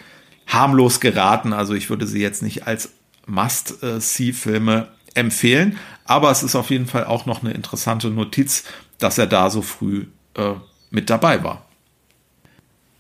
harmlos 0.47 0.99
geraten. 0.99 1.53
Also 1.53 1.73
ich 1.73 1.89
würde 1.89 2.07
sie 2.07 2.21
jetzt 2.21 2.41
nicht 2.41 2.67
als 2.67 2.93
Must-See-Filme 3.27 4.88
empfehlen. 5.13 5.77
Aber 6.05 6.31
es 6.31 6.43
ist 6.43 6.55
auf 6.55 6.69
jeden 6.69 6.88
Fall 6.88 7.05
auch 7.05 7.25
noch 7.25 7.43
eine 7.43 7.53
interessante 7.53 8.10
Notiz, 8.10 8.63
dass 8.97 9.17
er 9.17 9.27
da 9.27 9.49
so 9.49 9.62
früh 9.62 10.07
äh, 10.36 10.53
mit 10.89 11.10
dabei 11.10 11.43
war. 11.43 11.65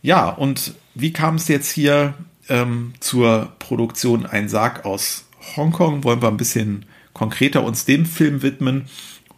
Ja, 0.01 0.29
und 0.29 0.73
wie 0.95 1.13
kam 1.13 1.35
es 1.35 1.47
jetzt 1.47 1.71
hier 1.71 2.13
ähm, 2.49 2.93
zur 2.99 3.53
Produktion 3.59 4.25
Ein 4.25 4.49
Sarg 4.49 4.85
aus 4.85 5.25
Hongkong? 5.55 6.03
Wollen 6.03 6.21
wir 6.21 6.29
ein 6.29 6.37
bisschen 6.37 6.85
konkreter 7.21 7.63
uns 7.63 7.85
dem 7.85 8.07
Film 8.07 8.41
widmen. 8.41 8.85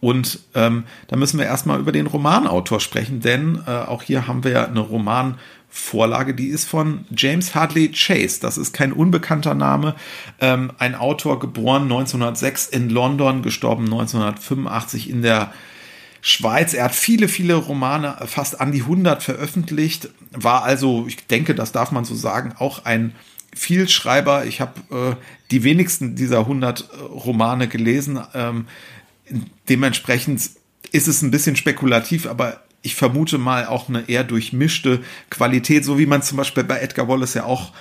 Und 0.00 0.38
ähm, 0.54 0.84
da 1.08 1.16
müssen 1.16 1.38
wir 1.38 1.44
erstmal 1.44 1.78
über 1.78 1.92
den 1.92 2.06
Romanautor 2.06 2.80
sprechen, 2.80 3.20
denn 3.20 3.60
äh, 3.66 3.70
auch 3.70 4.02
hier 4.02 4.26
haben 4.26 4.42
wir 4.42 4.66
eine 4.66 4.80
Romanvorlage, 4.80 6.32
die 6.32 6.46
ist 6.46 6.64
von 6.64 7.04
James 7.14 7.54
Hadley 7.54 7.90
Chase. 7.90 8.40
Das 8.40 8.56
ist 8.56 8.72
kein 8.72 8.94
unbekannter 8.94 9.54
Name. 9.54 9.96
Ähm, 10.40 10.72
ein 10.78 10.94
Autor, 10.94 11.38
geboren 11.38 11.82
1906 11.82 12.68
in 12.68 12.88
London, 12.88 13.42
gestorben 13.42 13.84
1985 13.84 15.10
in 15.10 15.20
der 15.20 15.52
Schweiz. 16.22 16.72
Er 16.72 16.84
hat 16.84 16.94
viele, 16.94 17.28
viele 17.28 17.56
Romane, 17.56 18.16
fast 18.24 18.62
an 18.62 18.72
die 18.72 18.80
100 18.80 19.22
veröffentlicht, 19.22 20.08
war 20.30 20.62
also, 20.62 21.04
ich 21.06 21.26
denke, 21.26 21.54
das 21.54 21.72
darf 21.72 21.92
man 21.92 22.06
so 22.06 22.14
sagen, 22.14 22.54
auch 22.58 22.86
ein 22.86 23.14
Vielschreiber. 23.54 24.44
Ich 24.46 24.60
habe 24.60 24.80
äh, 24.90 25.24
die 25.50 25.62
wenigsten 25.64 26.16
dieser 26.16 26.40
100 26.40 26.80
äh, 26.80 27.00
Romane 27.02 27.68
gelesen. 27.68 28.20
Ähm, 28.34 28.66
dementsprechend 29.68 30.50
ist 30.92 31.08
es 31.08 31.22
ein 31.22 31.30
bisschen 31.30 31.56
spekulativ, 31.56 32.26
aber 32.26 32.62
ich 32.82 32.94
vermute 32.94 33.38
mal 33.38 33.66
auch 33.66 33.88
eine 33.88 34.08
eher 34.08 34.24
durchmischte 34.24 35.02
Qualität, 35.30 35.84
so 35.84 35.98
wie 35.98 36.06
man 36.06 36.22
zum 36.22 36.36
Beispiel 36.36 36.64
bei 36.64 36.78
Edgar 36.78 37.08
Wallace 37.08 37.34
ja 37.34 37.44
auch 37.44 37.72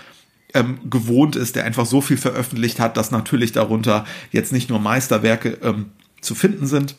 ähm, 0.54 0.90
gewohnt 0.90 1.36
ist, 1.36 1.56
der 1.56 1.66
einfach 1.66 1.86
so 1.86 2.00
viel 2.00 2.18
veröffentlicht 2.18 2.80
hat, 2.80 2.96
dass 2.96 3.12
natürlich 3.12 3.52
darunter 3.52 4.06
jetzt 4.32 4.54
nicht 4.54 4.70
nur 4.70 4.80
Meisterwerke 4.80 5.58
ähm, 5.62 5.92
zu 6.22 6.36
finden 6.36 6.68
sind. 6.68 6.96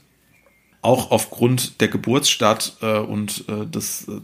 Auch 0.83 1.11
aufgrund 1.11 1.81
der 1.81 1.89
Geburtsstadt 1.89 2.77
äh, 2.83 2.99
und 2.99 3.45
äh, 3.49 3.67
des 3.67 4.07
äh, 4.09 4.21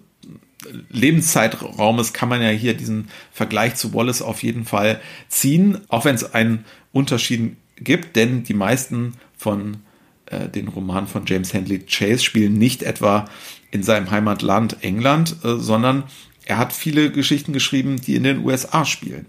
Lebenszeitraumes 0.91 2.13
kann 2.13 2.29
man 2.29 2.43
ja 2.43 2.49
hier 2.49 2.75
diesen 2.75 3.09
Vergleich 3.33 3.77
zu 3.77 3.95
Wallace 3.95 4.23
auf 4.23 4.43
jeden 4.43 4.65
Fall 4.65 5.01
ziehen, 5.29 5.79
auch 5.89 6.05
wenn 6.05 6.15
es 6.15 6.35
einen 6.35 6.65
Unterschied 6.93 7.57
gibt, 7.77 8.17
denn 8.17 8.45
die 8.45 8.55
meisten 8.55 9.15
von 9.37 9.79
äh, 10.27 10.49
den 10.49 10.69
Roman 10.69 11.07
von 11.07 11.25
James 11.27 11.55
Handley 11.55 11.81
Chase 11.81 12.23
spielen 12.23 12.59
nicht 12.59 12.83
etwa 12.83 13.27
in 13.71 13.83
seinem 13.83 14.11
Heimatland 14.11 14.79
England, 14.83 15.37
äh, 15.45 15.57
sondern 15.57 16.05
er 16.45 16.59
hat 16.59 16.73
viele 16.73 17.11
Geschichten 17.11 17.53
geschrieben, 17.53 18.01
die 18.01 18.17
in 18.17 18.25
den 18.25 18.45
USA 18.45 18.85
spielen. 18.85 19.27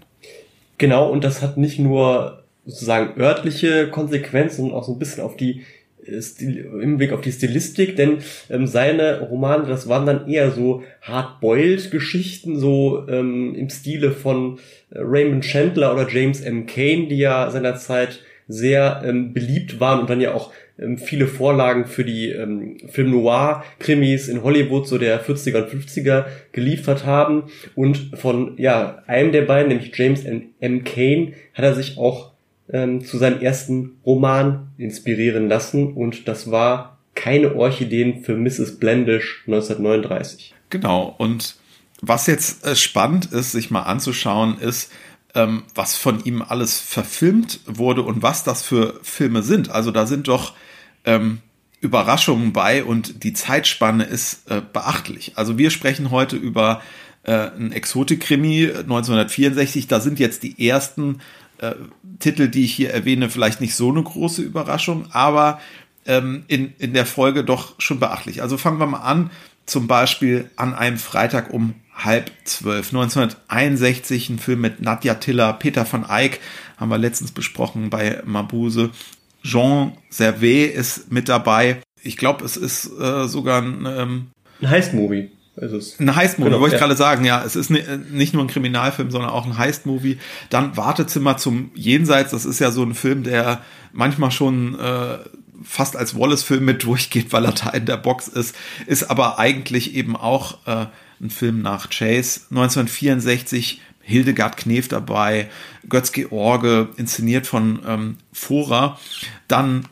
Genau, 0.78 1.08
und 1.08 1.24
das 1.24 1.42
hat 1.42 1.56
nicht 1.56 1.78
nur 1.78 2.42
sozusagen 2.66 3.20
örtliche 3.20 3.88
Konsequenzen, 3.88 4.56
sondern 4.56 4.78
auch 4.78 4.84
so 4.84 4.92
ein 4.92 4.98
bisschen 4.98 5.22
auf 5.22 5.36
die 5.36 5.64
Stil, 6.20 6.68
im 6.82 6.98
Blick 6.98 7.12
auf 7.12 7.20
die 7.20 7.32
Stilistik, 7.32 7.96
denn 7.96 8.18
ähm, 8.50 8.66
seine 8.66 9.20
Romane, 9.20 9.66
das 9.66 9.88
waren 9.88 10.06
dann 10.06 10.28
eher 10.28 10.50
so 10.50 10.82
hard-boiled 11.02 11.90
Geschichten, 11.90 12.58
so 12.58 13.06
ähm, 13.08 13.54
im 13.54 13.70
Stile 13.70 14.10
von 14.10 14.58
äh, 14.90 14.98
Raymond 14.98 15.44
Chandler 15.44 15.92
oder 15.94 16.08
James 16.08 16.40
M. 16.40 16.66
Cain, 16.66 17.08
die 17.08 17.18
ja 17.18 17.50
seinerzeit 17.50 18.20
sehr 18.48 19.02
ähm, 19.04 19.32
beliebt 19.32 19.80
waren 19.80 20.00
und 20.00 20.10
dann 20.10 20.20
ja 20.20 20.34
auch 20.34 20.52
ähm, 20.78 20.98
viele 20.98 21.26
Vorlagen 21.26 21.86
für 21.86 22.04
die 22.04 22.30
ähm, 22.30 22.78
Film 22.88 23.10
Noir 23.10 23.64
Krimis 23.78 24.28
in 24.28 24.42
Hollywood 24.42 24.88
so 24.88 24.98
der 24.98 25.24
40er 25.24 25.62
und 25.62 25.70
50er 25.70 26.24
geliefert 26.52 27.06
haben 27.06 27.44
und 27.74 28.10
von 28.14 28.54
ja 28.58 29.02
einem 29.06 29.32
der 29.32 29.42
beiden 29.42 29.68
nämlich 29.68 29.96
James 29.96 30.24
M. 30.24 30.84
Cain 30.84 31.34
hat 31.54 31.64
er 31.64 31.74
sich 31.74 31.98
auch 31.98 32.31
ähm, 32.68 33.04
zu 33.04 33.18
seinem 33.18 33.40
ersten 33.40 33.98
Roman 34.04 34.68
inspirieren 34.78 35.48
lassen 35.48 35.92
und 35.92 36.28
das 36.28 36.50
war 36.50 36.98
keine 37.14 37.54
Orchideen 37.54 38.22
für 38.24 38.36
Mrs. 38.36 38.78
Blendish 38.78 39.42
1939. 39.46 40.54
Genau 40.70 41.14
und 41.18 41.56
was 42.00 42.26
jetzt 42.26 42.66
äh, 42.66 42.74
spannend 42.74 43.26
ist, 43.26 43.52
sich 43.52 43.70
mal 43.70 43.82
anzuschauen, 43.82 44.58
ist, 44.58 44.90
ähm, 45.34 45.62
was 45.74 45.96
von 45.96 46.22
ihm 46.24 46.42
alles 46.42 46.80
verfilmt 46.80 47.60
wurde 47.66 48.02
und 48.02 48.22
was 48.22 48.44
das 48.44 48.62
für 48.62 48.98
Filme 49.02 49.42
sind. 49.42 49.70
Also 49.70 49.90
da 49.90 50.06
sind 50.06 50.28
doch 50.28 50.54
ähm, 51.04 51.38
Überraschungen 51.80 52.52
bei 52.52 52.84
und 52.84 53.24
die 53.24 53.32
Zeitspanne 53.32 54.04
ist 54.04 54.50
äh, 54.50 54.62
beachtlich. 54.72 55.32
Also 55.36 55.58
wir 55.58 55.70
sprechen 55.70 56.10
heute 56.10 56.36
über 56.36 56.82
äh, 57.24 57.32
ein 57.32 57.72
Exotik-Krimi 57.72 58.70
1964. 58.70 59.88
Da 59.88 60.00
sind 60.00 60.18
jetzt 60.18 60.42
die 60.42 60.68
ersten 60.68 61.20
äh, 61.62 61.74
Titel, 62.18 62.48
die 62.48 62.64
ich 62.64 62.74
hier 62.74 62.90
erwähne, 62.90 63.30
vielleicht 63.30 63.60
nicht 63.60 63.74
so 63.74 63.90
eine 63.90 64.02
große 64.02 64.42
Überraschung, 64.42 65.06
aber 65.12 65.60
ähm, 66.06 66.44
in, 66.48 66.74
in 66.78 66.92
der 66.92 67.06
Folge 67.06 67.44
doch 67.44 67.74
schon 67.78 68.00
beachtlich. 68.00 68.42
Also 68.42 68.58
fangen 68.58 68.80
wir 68.80 68.86
mal 68.86 68.98
an, 68.98 69.30
zum 69.64 69.86
Beispiel 69.86 70.50
an 70.56 70.74
einem 70.74 70.98
Freitag 70.98 71.52
um 71.52 71.74
halb 71.94 72.32
zwölf. 72.44 72.88
1961 72.88 74.30
ein 74.30 74.38
Film 74.38 74.60
mit 74.60 74.82
Nadja 74.82 75.14
Tiller, 75.14 75.52
Peter 75.52 75.86
von 75.86 76.04
Eyck, 76.08 76.40
haben 76.76 76.88
wir 76.88 76.98
letztens 76.98 77.32
besprochen 77.32 77.90
bei 77.90 78.20
Mabuse. 78.24 78.90
Jean 79.44 79.92
Servet 80.10 80.74
ist 80.74 81.12
mit 81.12 81.28
dabei. 81.28 81.80
Ich 82.02 82.16
glaube, 82.16 82.44
es 82.44 82.56
ist 82.56 82.90
äh, 82.98 83.28
sogar 83.28 83.62
ein, 83.62 83.86
ähm, 83.86 84.26
ein 84.60 84.70
Heist-Movie. 84.70 85.30
Ein 86.00 86.16
Heist-Movie, 86.16 86.50
genau, 86.50 86.60
wollte 86.60 86.76
ich 86.76 86.80
ja. 86.80 86.86
gerade 86.86 86.96
sagen, 86.96 87.24
ja. 87.24 87.44
Es 87.44 87.56
ist 87.56 87.70
nicht 87.70 88.32
nur 88.32 88.42
ein 88.42 88.48
Kriminalfilm, 88.48 89.10
sondern 89.10 89.30
auch 89.30 89.44
ein 89.44 89.58
Heist-Movie. 89.58 90.18
Dann 90.48 90.76
Wartezimmer 90.76 91.36
zum 91.36 91.70
Jenseits, 91.74 92.30
das 92.30 92.46
ist 92.46 92.58
ja 92.58 92.70
so 92.70 92.82
ein 92.82 92.94
Film, 92.94 93.22
der 93.22 93.60
manchmal 93.92 94.30
schon 94.30 94.78
äh, 94.78 95.18
fast 95.62 95.96
als 95.96 96.18
Wallace-Film 96.18 96.64
mit 96.64 96.84
durchgeht, 96.84 97.32
weil 97.32 97.44
er 97.44 97.52
da 97.52 97.70
in 97.70 97.84
der 97.84 97.98
Box 97.98 98.28
ist, 98.28 98.56
ist 98.86 99.10
aber 99.10 99.38
eigentlich 99.38 99.94
eben 99.94 100.16
auch 100.16 100.66
äh, 100.66 100.86
ein 101.20 101.30
Film 101.30 101.60
nach 101.60 101.90
Chase. 101.90 102.40
1964 102.50 103.80
Hildegard 104.00 104.56
Knef 104.56 104.88
dabei, 104.88 105.48
Götz-George, 105.88 106.88
inszeniert 106.96 107.46
von 107.46 107.80
ähm, 107.86 108.16
Fora. 108.32 108.98
Dann 109.48 109.86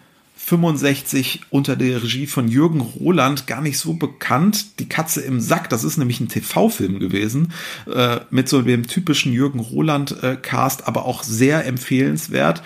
65 0.51 1.43
unter 1.51 1.77
der 1.77 2.03
Regie 2.03 2.27
von 2.27 2.49
Jürgen 2.49 2.81
Roland, 2.81 3.47
gar 3.47 3.61
nicht 3.61 3.79
so 3.79 3.95
bekannt. 3.95 4.81
Die 4.81 4.89
Katze 4.89 5.21
im 5.21 5.41
Sack, 5.41 5.71
das 5.71 5.85
ist 5.85 5.97
nämlich 5.97 6.19
ein 6.19 6.29
TV-Film 6.29 6.99
gewesen, 6.99 7.53
äh, 7.87 8.19
mit 8.31 8.49
so 8.49 8.61
dem 8.63 8.85
typischen 8.89 9.33
Jürgen 9.33 9.61
Roland-Cast, 9.61 10.81
äh, 10.81 10.85
aber 10.85 11.05
auch 11.05 11.23
sehr 11.23 11.65
empfehlenswert. 11.67 12.65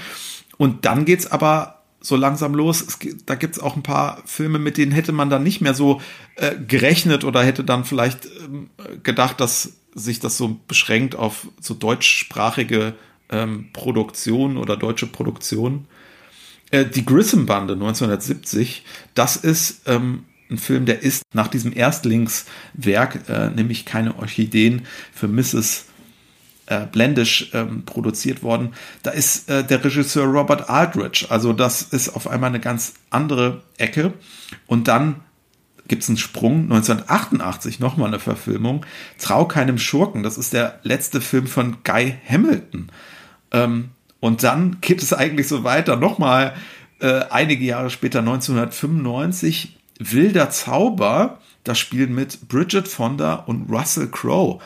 Und 0.56 0.86
dann 0.86 1.04
geht's 1.04 1.26
aber 1.26 1.82
so 2.00 2.16
langsam 2.16 2.54
los. 2.54 2.80
Es, 2.80 2.98
da 3.26 3.34
gibt's 3.34 3.60
auch 3.60 3.76
ein 3.76 3.82
paar 3.82 4.22
Filme, 4.24 4.58
mit 4.58 4.78
denen 4.78 4.92
hätte 4.92 5.12
man 5.12 5.28
dann 5.28 5.42
nicht 5.42 5.60
mehr 5.60 5.74
so 5.74 6.00
äh, 6.36 6.52
gerechnet 6.56 7.22
oder 7.22 7.44
hätte 7.44 7.64
dann 7.64 7.84
vielleicht 7.84 8.26
ähm, 8.46 8.70
gedacht, 9.02 9.40
dass 9.40 9.74
sich 9.94 10.20
das 10.20 10.38
so 10.38 10.58
beschränkt 10.66 11.16
auf 11.16 11.48
so 11.60 11.74
deutschsprachige 11.74 12.94
ähm, 13.28 13.68
Produktion 13.74 14.56
oder 14.56 14.78
deutsche 14.78 15.06
Produktion. 15.06 15.86
Äh, 16.74 16.86
die 16.86 17.04
Grissom-Bande 17.04 17.74
1970, 17.74 18.84
das 19.14 19.36
ist 19.36 19.82
ähm, 19.86 20.24
ein 20.50 20.58
Film, 20.58 20.86
der 20.86 21.02
ist 21.02 21.22
nach 21.32 21.46
diesem 21.46 21.72
Erstlingswerk, 21.72 23.28
äh, 23.28 23.50
nämlich 23.50 23.84
keine 23.84 24.18
Orchideen 24.18 24.84
für 25.12 25.28
Mrs. 25.28 25.84
Äh, 26.66 26.86
Blendish 26.86 27.50
ähm, 27.52 27.84
produziert 27.84 28.42
worden. 28.42 28.74
Da 29.04 29.12
ist 29.12 29.48
äh, 29.48 29.62
der 29.62 29.84
Regisseur 29.84 30.24
Robert 30.24 30.68
Aldrich, 30.68 31.30
also 31.30 31.52
das 31.52 31.82
ist 31.82 32.08
auf 32.08 32.26
einmal 32.26 32.48
eine 32.48 32.60
ganz 32.60 32.94
andere 33.08 33.62
Ecke. 33.78 34.12
Und 34.66 34.88
dann 34.88 35.20
gibt 35.86 36.02
es 36.02 36.08
einen 36.08 36.18
Sprung. 36.18 36.62
1988 36.62 37.78
nochmal 37.78 38.08
eine 38.08 38.18
Verfilmung. 38.18 38.84
Trau 39.20 39.44
keinem 39.44 39.78
Schurken. 39.78 40.24
Das 40.24 40.38
ist 40.38 40.52
der 40.52 40.80
letzte 40.82 41.20
Film 41.20 41.46
von 41.46 41.76
Guy 41.84 42.16
Hamilton. 42.28 42.90
Ähm, 43.52 43.90
und 44.24 44.42
dann 44.42 44.78
geht 44.80 45.02
es 45.02 45.12
eigentlich 45.12 45.48
so 45.48 45.64
weiter. 45.64 45.96
Nochmal 45.96 46.54
äh, 46.98 47.24
einige 47.28 47.62
Jahre 47.62 47.90
später, 47.90 48.20
1995, 48.20 49.76
Wilder 49.98 50.48
Zauber. 50.48 51.40
Das 51.62 51.78
spielen 51.78 52.14
mit 52.14 52.48
Bridget 52.48 52.88
Fonda 52.88 53.34
und 53.34 53.70
Russell 53.70 54.08
Crowe. 54.08 54.60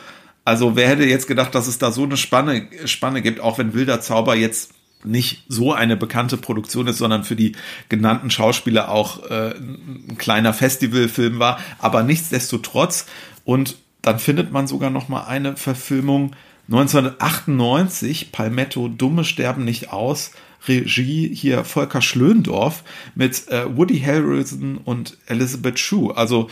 Also 0.45 0.77
wer 0.77 0.87
hätte 0.87 1.03
jetzt 1.03 1.27
gedacht, 1.27 1.53
dass 1.55 1.67
es 1.67 1.77
da 1.77 1.91
so 1.91 2.03
eine 2.03 2.15
Spanne, 2.15 2.69
Spanne 2.85 3.21
gibt, 3.21 3.41
auch 3.41 3.57
wenn 3.57 3.73
Wilder 3.73 3.99
Zauber 3.99 4.33
jetzt 4.33 4.75
nicht 5.03 5.43
so 5.49 5.73
eine 5.73 5.97
bekannte 5.97 6.37
Produktion 6.37 6.87
ist, 6.87 6.97
sondern 6.97 7.25
für 7.25 7.35
die 7.35 7.57
genannten 7.89 8.31
Schauspieler 8.31 8.89
auch 8.89 9.29
äh, 9.29 9.55
ein 9.57 10.15
kleiner 10.17 10.53
Festivalfilm 10.53 11.39
war, 11.39 11.59
aber 11.79 12.03
nichtsdestotrotz 12.03 13.07
und 13.43 13.75
dann 14.03 14.19
findet 14.19 14.53
man 14.53 14.67
sogar 14.67 14.89
noch 14.89 15.09
mal 15.09 15.25
eine 15.25 15.57
Verfilmung 15.57 16.31
1998 16.71 18.31
Palmetto 18.31 18.87
Dumme 18.87 19.23
sterben 19.23 19.65
nicht 19.65 19.91
aus 19.91 20.31
Regie 20.67 21.33
hier 21.33 21.63
Volker 21.63 22.01
Schlöndorf 22.01 22.83
mit 23.15 23.47
äh, 23.47 23.75
Woody 23.75 23.99
Harrelson 23.99 24.77
und 24.77 25.17
Elizabeth 25.25 25.79
Shue. 25.79 26.15
Also 26.15 26.49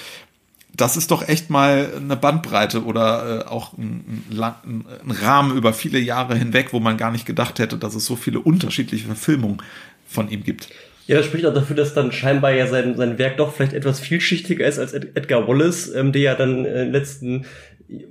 das 0.75 0.97
ist 0.97 1.11
doch 1.11 1.27
echt 1.27 1.49
mal 1.49 1.91
eine 1.95 2.15
Bandbreite 2.15 2.83
oder 2.83 3.45
äh, 3.45 3.49
auch 3.49 3.77
ein, 3.77 4.23
ein, 4.31 4.85
ein, 5.03 5.11
Rahmen 5.11 5.57
über 5.57 5.73
viele 5.73 5.99
Jahre 5.99 6.35
hinweg, 6.35 6.69
wo 6.71 6.79
man 6.79 6.97
gar 6.97 7.11
nicht 7.11 7.25
gedacht 7.25 7.59
hätte, 7.59 7.77
dass 7.77 7.95
es 7.95 8.05
so 8.05 8.15
viele 8.15 8.39
unterschiedliche 8.39 9.07
Verfilmungen 9.07 9.61
von 10.07 10.29
ihm 10.29 10.43
gibt. 10.43 10.69
Ja, 11.07 11.15
das 11.15 11.25
spricht 11.25 11.45
auch 11.45 11.53
dafür, 11.53 11.75
dass 11.75 11.93
dann 11.93 12.11
scheinbar 12.11 12.51
ja 12.51 12.67
sein, 12.67 12.97
sein 12.97 13.17
Werk 13.17 13.37
doch 13.37 13.53
vielleicht 13.53 13.71
etwas 13.71 14.01
vielschichtiger 14.01 14.67
ist 14.67 14.77
als 14.77 14.91
Edgar 14.93 15.47
Wallace, 15.47 15.93
ähm, 15.95 16.11
der 16.11 16.21
ja 16.21 16.35
dann 16.35 16.65
in 16.65 16.73
den 16.73 16.91
letzten 16.91 17.45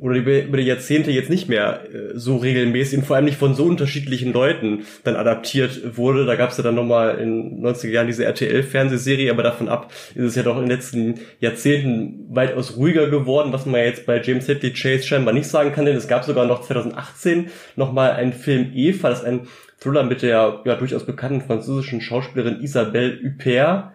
oder 0.01 0.17
über 0.17 0.57
die 0.57 0.63
Jahrzehnte 0.63 1.11
jetzt 1.11 1.29
nicht 1.29 1.49
mehr 1.49 1.83
äh, 1.93 2.13
so 2.15 2.37
regelmäßig 2.37 2.99
und 2.99 3.05
vor 3.05 3.17
allem 3.17 3.27
nicht 3.27 3.37
von 3.37 3.55
so 3.55 3.65
unterschiedlichen 3.65 4.33
Leuten 4.33 4.87
dann 5.05 5.17
adaptiert 5.17 5.97
wurde. 5.97 6.25
Da 6.25 6.35
gab 6.35 6.51
es 6.51 6.57
ja 6.57 6.63
dann 6.63 6.75
nochmal 6.75 7.19
in 7.19 7.63
90er 7.63 7.91
Jahren 7.91 8.07
diese 8.07 8.25
RTL-Fernsehserie, 8.25 9.31
aber 9.31 9.43
davon 9.43 9.69
ab 9.69 9.93
ist 10.15 10.25
es 10.25 10.35
ja 10.35 10.43
doch 10.43 10.57
in 10.57 10.63
den 10.63 10.71
letzten 10.71 11.17
Jahrzehnten 11.41 12.27
weitaus 12.35 12.77
ruhiger 12.77 13.11
geworden, 13.11 13.53
was 13.53 13.67
man 13.67 13.83
jetzt 13.83 14.07
bei 14.07 14.21
James 14.23 14.49
Hadley 14.49 14.73
Chase 14.73 15.07
scheinbar 15.07 15.35
nicht 15.35 15.49
sagen 15.49 15.73
kann, 15.73 15.85
denn 15.85 15.97
es 15.97 16.09
gab 16.09 16.25
sogar 16.25 16.47
noch 16.47 16.63
2018 16.63 17.49
nochmal 17.77 18.13
einen 18.13 18.33
Film 18.33 18.73
Eva, 18.75 19.11
das 19.11 19.21
ist 19.21 19.27
ein 19.27 19.47
Thriller 19.79 20.05
mit 20.05 20.23
der 20.23 20.63
ja 20.65 20.75
durchaus 20.77 21.05
bekannten 21.05 21.43
französischen 21.43 22.01
Schauspielerin 22.01 22.61
Isabelle 22.63 23.19
Huppert. 23.23 23.93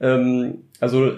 Ähm, 0.00 0.64
also 0.78 1.12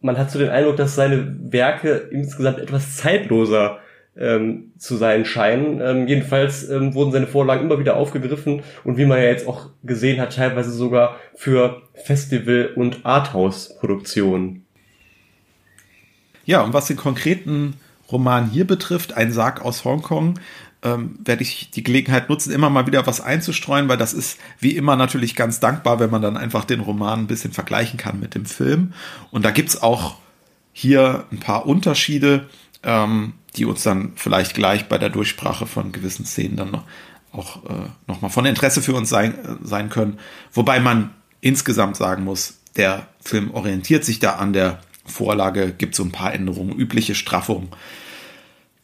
man 0.00 0.18
hat 0.18 0.30
so 0.30 0.38
den 0.38 0.50
Eindruck, 0.50 0.76
dass 0.76 0.94
seine 0.94 1.36
Werke 1.52 2.08
insgesamt 2.10 2.58
etwas 2.58 2.96
zeitloser 2.96 3.78
ähm, 4.16 4.72
zu 4.78 4.96
sein 4.96 5.24
scheinen. 5.24 5.80
Ähm, 5.80 6.08
jedenfalls 6.08 6.68
ähm, 6.68 6.94
wurden 6.94 7.12
seine 7.12 7.26
Vorlagen 7.26 7.64
immer 7.64 7.78
wieder 7.78 7.96
aufgegriffen 7.96 8.62
und 8.84 8.96
wie 8.96 9.06
man 9.06 9.18
ja 9.18 9.24
jetzt 9.24 9.46
auch 9.46 9.70
gesehen 9.82 10.20
hat, 10.20 10.34
teilweise 10.34 10.70
sogar 10.70 11.16
für 11.34 11.82
Festival- 11.94 12.72
und 12.74 13.04
Arthouse-Produktionen. 13.04 14.64
Ja, 16.44 16.62
und 16.62 16.72
was 16.72 16.86
den 16.86 16.96
konkreten 16.96 17.74
Roman 18.10 18.48
hier 18.50 18.66
betrifft, 18.66 19.16
ein 19.16 19.32
Sarg 19.32 19.64
aus 19.64 19.84
Hongkong, 19.84 20.40
ähm, 20.82 21.18
werde 21.24 21.42
ich 21.42 21.70
die 21.70 21.82
Gelegenheit 21.82 22.28
nutzen, 22.28 22.52
immer 22.52 22.70
mal 22.70 22.86
wieder 22.86 23.06
was 23.06 23.20
einzustreuen, 23.20 23.88
weil 23.88 23.96
das 23.96 24.14
ist 24.14 24.38
wie 24.60 24.76
immer 24.76 24.96
natürlich 24.96 25.34
ganz 25.34 25.60
dankbar, 25.60 25.98
wenn 25.98 26.10
man 26.10 26.22
dann 26.22 26.36
einfach 26.36 26.64
den 26.64 26.80
Roman 26.80 27.20
ein 27.20 27.26
bisschen 27.26 27.52
vergleichen 27.52 27.98
kann 27.98 28.20
mit 28.20 28.34
dem 28.34 28.46
Film. 28.46 28.92
Und 29.30 29.44
da 29.44 29.50
gibt's 29.50 29.82
auch 29.82 30.16
hier 30.72 31.24
ein 31.32 31.40
paar 31.40 31.66
Unterschiede, 31.66 32.48
ähm, 32.84 33.34
die 33.56 33.64
uns 33.64 33.82
dann 33.82 34.12
vielleicht 34.14 34.54
gleich 34.54 34.88
bei 34.88 34.98
der 34.98 35.10
Durchsprache 35.10 35.66
von 35.66 35.90
gewissen 35.90 36.24
Szenen 36.24 36.56
dann 36.56 36.70
noch, 36.70 36.84
auch 37.32 37.64
äh, 37.64 37.88
nochmal 38.06 38.30
von 38.30 38.46
Interesse 38.46 38.80
für 38.80 38.94
uns 38.94 39.08
sein, 39.08 39.34
äh, 39.34 39.56
sein 39.62 39.88
können. 39.88 40.18
Wobei 40.52 40.78
man 40.78 41.10
insgesamt 41.40 41.96
sagen 41.96 42.22
muss, 42.22 42.60
der 42.76 43.08
Film 43.20 43.50
orientiert 43.52 44.04
sich 44.04 44.20
da 44.20 44.36
an 44.36 44.52
der 44.52 44.78
Vorlage, 45.04 45.72
gibt 45.72 45.96
so 45.96 46.04
ein 46.04 46.12
paar 46.12 46.32
Änderungen, 46.32 46.78
übliche 46.78 47.16
Straffungen. 47.16 47.68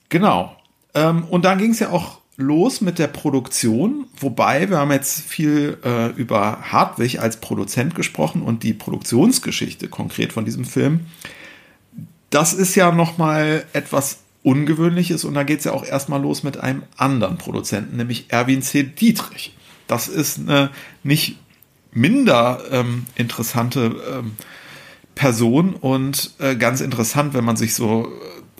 Genau. 0.08 0.56
Ähm, 0.94 1.24
und 1.24 1.44
dann 1.44 1.58
ging 1.58 1.72
es 1.72 1.80
ja 1.80 1.90
auch 1.90 2.20
los 2.36 2.80
mit 2.80 2.98
der 2.98 3.06
Produktion, 3.06 4.06
wobei 4.18 4.68
wir 4.68 4.78
haben 4.78 4.90
jetzt 4.90 5.20
viel 5.20 5.78
äh, 5.84 6.08
über 6.10 6.58
Hartwig 6.72 7.20
als 7.20 7.36
Produzent 7.40 7.94
gesprochen 7.94 8.42
und 8.42 8.62
die 8.62 8.72
Produktionsgeschichte 8.72 9.88
konkret 9.88 10.32
von 10.32 10.44
diesem 10.44 10.64
Film. 10.64 11.06
Das 12.30 12.52
ist 12.52 12.74
ja 12.74 12.90
noch 12.90 13.18
mal 13.18 13.64
etwas 13.72 14.18
Ungewöhnliches 14.42 15.24
und 15.24 15.34
da 15.34 15.42
geht 15.44 15.60
es 15.60 15.64
ja 15.64 15.72
auch 15.72 15.84
erstmal 15.84 16.20
los 16.20 16.42
mit 16.42 16.58
einem 16.58 16.82
anderen 16.96 17.38
Produzenten, 17.38 17.96
nämlich 17.96 18.26
Erwin 18.28 18.62
C. 18.62 18.82
Dietrich. 18.82 19.56
Das 19.86 20.08
ist 20.08 20.38
eine 20.40 20.70
nicht 21.02 21.38
minder 21.92 22.62
ähm, 22.70 23.06
interessante 23.14 23.94
ähm, 24.12 24.32
Person 25.14 25.74
und 25.74 26.32
äh, 26.40 26.56
ganz 26.56 26.80
interessant, 26.80 27.32
wenn 27.34 27.44
man 27.44 27.56
sich 27.56 27.74
so 27.74 28.08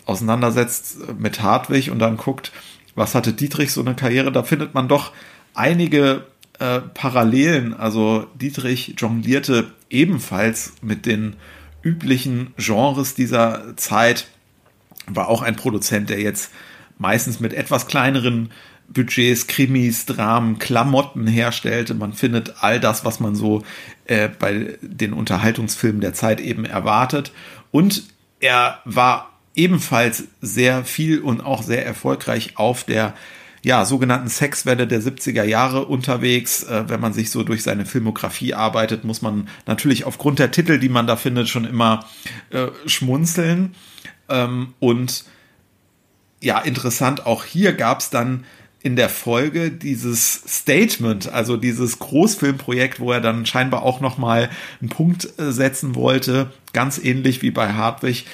auseinandersetzt 0.07 1.19
mit 1.19 1.43
Hartwig 1.43 1.91
und 1.91 1.99
dann 1.99 2.17
guckt, 2.17 2.53
was 2.95 3.15
hatte 3.15 3.33
Dietrich 3.33 3.73
so 3.73 3.81
eine 3.81 3.95
Karriere, 3.95 4.31
da 4.31 4.43
findet 4.43 4.75
man 4.75 4.89
doch 4.89 5.13
einige 5.55 6.27
äh, 6.59 6.81
Parallelen. 6.81 7.75
Also 7.75 8.27
Dietrich 8.35 8.95
jonglierte 8.99 9.73
ebenfalls 9.91 10.75
mit 10.83 11.07
den 11.07 11.37
üblichen 11.83 12.55
Genres 12.57 13.15
dieser 13.15 13.77
Zeit, 13.77 14.29
war 15.07 15.29
auch 15.29 15.43
ein 15.43 15.57
Produzent, 15.57 16.11
der 16.11 16.21
jetzt 16.21 16.51
meistens 16.99 17.41
mit 17.41 17.53
etwas 17.53 17.87
kleineren 17.87 18.51
Budgets, 18.89 19.47
Krimis, 19.47 20.07
Dramen, 20.07 20.59
Klamotten 20.59 21.27
herstellte. 21.27 21.95
Man 21.95 22.13
findet 22.13 22.63
all 22.63 22.81
das, 22.81 23.05
was 23.05 23.21
man 23.21 23.35
so 23.35 23.63
äh, 24.07 24.29
bei 24.29 24.79
den 24.81 25.13
Unterhaltungsfilmen 25.13 26.01
der 26.01 26.15
Zeit 26.15 26.41
eben 26.41 26.65
erwartet. 26.65 27.33
Und 27.71 28.05
er 28.41 28.81
war 28.85 29.34
ebenfalls 29.55 30.25
sehr 30.41 30.85
viel 30.85 31.21
und 31.21 31.41
auch 31.41 31.63
sehr 31.63 31.85
erfolgreich 31.87 32.53
auf 32.57 32.85
der 32.85 33.15
ja, 33.63 33.87
sogenannten 33.87 34.29
Sexwelle 34.29 34.87
der 34.87 35.01
70er 35.01 35.43
Jahre 35.43 35.87
unterwegs. 35.87 36.65
Äh, 36.65 36.85
wenn 36.89 37.01
man 37.01 37.15
sich 37.15 37.31
so 37.31 37.43
durch 37.43 37.63
seine 37.63 37.87
Filmografie 37.87 38.53
arbeitet, 38.53 39.05
muss 39.05 39.23
man 39.23 39.49
natürlich 39.67 40.05
aufgrund 40.05 40.39
der 40.39 40.51
Titel, 40.51 40.79
die 40.79 40.91
man 40.91 41.07
da 41.07 41.17
findet, 41.17 41.49
schon 41.49 41.65
immer 41.65 42.05
äh, 42.51 42.67
schmunzeln. 42.85 43.75
Ähm, 44.29 44.75
und 44.81 45.25
ja, 46.43 46.59
interessant, 46.59 47.25
auch 47.25 47.45
hier 47.45 47.73
gab 47.73 48.01
es 48.01 48.11
dann 48.11 48.45
in 48.83 48.97
der 48.97 49.09
Folge 49.09 49.71
dieses 49.71 50.43
Statement, 50.47 51.33
also 51.33 51.57
dieses 51.57 51.99
Großfilmprojekt, 52.01 53.01
wo 53.01 53.13
er 53.13 53.23
dann 53.23 53.47
scheinbar 53.47 53.83
auch 53.83 54.01
noch 54.03 54.19
mal 54.19 54.51
einen 54.83 54.91
Punkt 54.91 55.27
äh, 55.39 55.53
setzen 55.53 55.95
wollte, 55.95 56.53
ganz 56.75 56.99
ähnlich 56.99 57.41
wie 57.41 57.51
bei 57.51 57.73
Hartwig, 57.73 58.27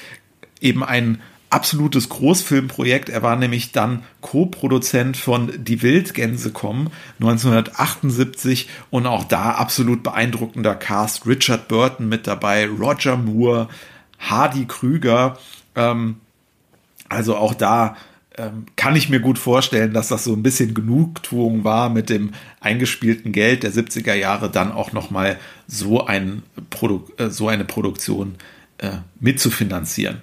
eben 0.60 0.84
ein 0.84 1.20
absolutes 1.50 2.08
Großfilmprojekt. 2.08 3.08
Er 3.08 3.22
war 3.22 3.36
nämlich 3.36 3.72
dann 3.72 4.04
Co-Produzent 4.20 5.16
von 5.16 5.52
Die 5.58 5.82
Wildgänse 5.82 6.52
kommen 6.52 6.90
1978 7.20 8.68
und 8.90 9.06
auch 9.06 9.24
da 9.24 9.52
absolut 9.52 10.02
beeindruckender 10.02 10.76
Cast. 10.76 11.26
Richard 11.26 11.68
Burton 11.68 12.08
mit 12.08 12.26
dabei, 12.26 12.68
Roger 12.68 13.16
Moore, 13.16 13.68
Hardy 14.18 14.66
Krüger. 14.66 15.38
Ähm, 15.74 16.16
also 17.08 17.36
auch 17.36 17.54
da 17.54 17.96
ähm, 18.38 18.66
kann 18.76 18.94
ich 18.94 19.08
mir 19.08 19.18
gut 19.18 19.38
vorstellen, 19.38 19.92
dass 19.92 20.08
das 20.08 20.22
so 20.22 20.32
ein 20.32 20.44
bisschen 20.44 20.72
Genugtuung 20.72 21.64
war, 21.64 21.90
mit 21.90 22.08
dem 22.08 22.30
eingespielten 22.60 23.32
Geld 23.32 23.64
der 23.64 23.72
70er 23.72 24.14
Jahre 24.14 24.50
dann 24.50 24.70
auch 24.70 24.92
nochmal 24.92 25.36
so, 25.66 26.06
ein 26.06 26.44
Produ 26.70 27.08
äh, 27.16 27.28
so 27.30 27.48
eine 27.48 27.64
Produktion 27.64 28.36
äh, 28.78 28.98
mitzufinanzieren. 29.18 30.18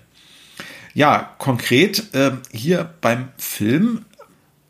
Ja, 0.98 1.30
konkret 1.38 2.16
äh, 2.16 2.32
hier 2.52 2.90
beim 3.02 3.28
Film, 3.38 4.06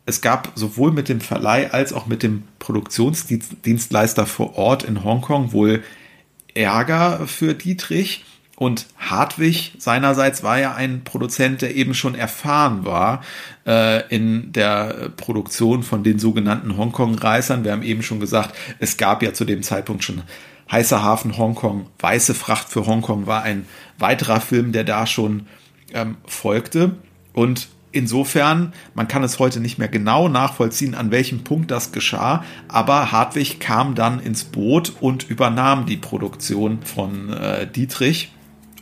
es 0.04 0.20
gab 0.20 0.52
sowohl 0.56 0.92
mit 0.92 1.08
dem 1.08 1.22
Verleih 1.22 1.72
als 1.72 1.94
auch 1.94 2.04
mit 2.04 2.22
dem 2.22 2.42
Produktionsdienstleister 2.58 4.26
vor 4.26 4.58
Ort 4.58 4.82
in 4.82 5.04
Hongkong 5.04 5.52
wohl 5.52 5.82
Ärger 6.52 7.26
für 7.26 7.54
Dietrich. 7.54 8.26
Und 8.56 8.88
Hartwig 8.98 9.72
seinerseits 9.78 10.42
war 10.42 10.58
ja 10.58 10.74
ein 10.74 11.02
Produzent, 11.02 11.62
der 11.62 11.74
eben 11.74 11.94
schon 11.94 12.14
erfahren 12.14 12.84
war 12.84 13.22
äh, 13.66 14.06
in 14.14 14.52
der 14.52 15.08
Produktion 15.16 15.82
von 15.82 16.04
den 16.04 16.18
sogenannten 16.18 16.76
Hongkong-Reisern. 16.76 17.64
Wir 17.64 17.72
haben 17.72 17.82
eben 17.82 18.02
schon 18.02 18.20
gesagt, 18.20 18.54
es 18.80 18.98
gab 18.98 19.22
ja 19.22 19.32
zu 19.32 19.46
dem 19.46 19.62
Zeitpunkt 19.62 20.04
schon 20.04 20.20
Heißer 20.70 21.02
Hafen 21.02 21.38
Hongkong, 21.38 21.86
Weiße 21.98 22.34
Fracht 22.34 22.68
für 22.68 22.84
Hongkong 22.84 23.26
war 23.26 23.44
ein 23.44 23.66
weiterer 23.96 24.42
Film, 24.42 24.72
der 24.72 24.84
da 24.84 25.06
schon 25.06 25.46
ähm, 25.92 26.16
folgte. 26.26 26.96
Und 27.32 27.68
insofern, 27.92 28.72
man 28.94 29.08
kann 29.08 29.22
es 29.22 29.38
heute 29.38 29.60
nicht 29.60 29.78
mehr 29.78 29.88
genau 29.88 30.28
nachvollziehen, 30.28 30.94
an 30.94 31.10
welchem 31.10 31.44
Punkt 31.44 31.70
das 31.70 31.92
geschah, 31.92 32.44
aber 32.68 33.12
Hartwig 33.12 33.60
kam 33.60 33.94
dann 33.94 34.20
ins 34.20 34.44
Boot 34.44 34.92
und 35.00 35.28
übernahm 35.28 35.86
die 35.86 35.96
Produktion 35.96 36.80
von 36.82 37.32
äh, 37.32 37.66
Dietrich. 37.66 38.32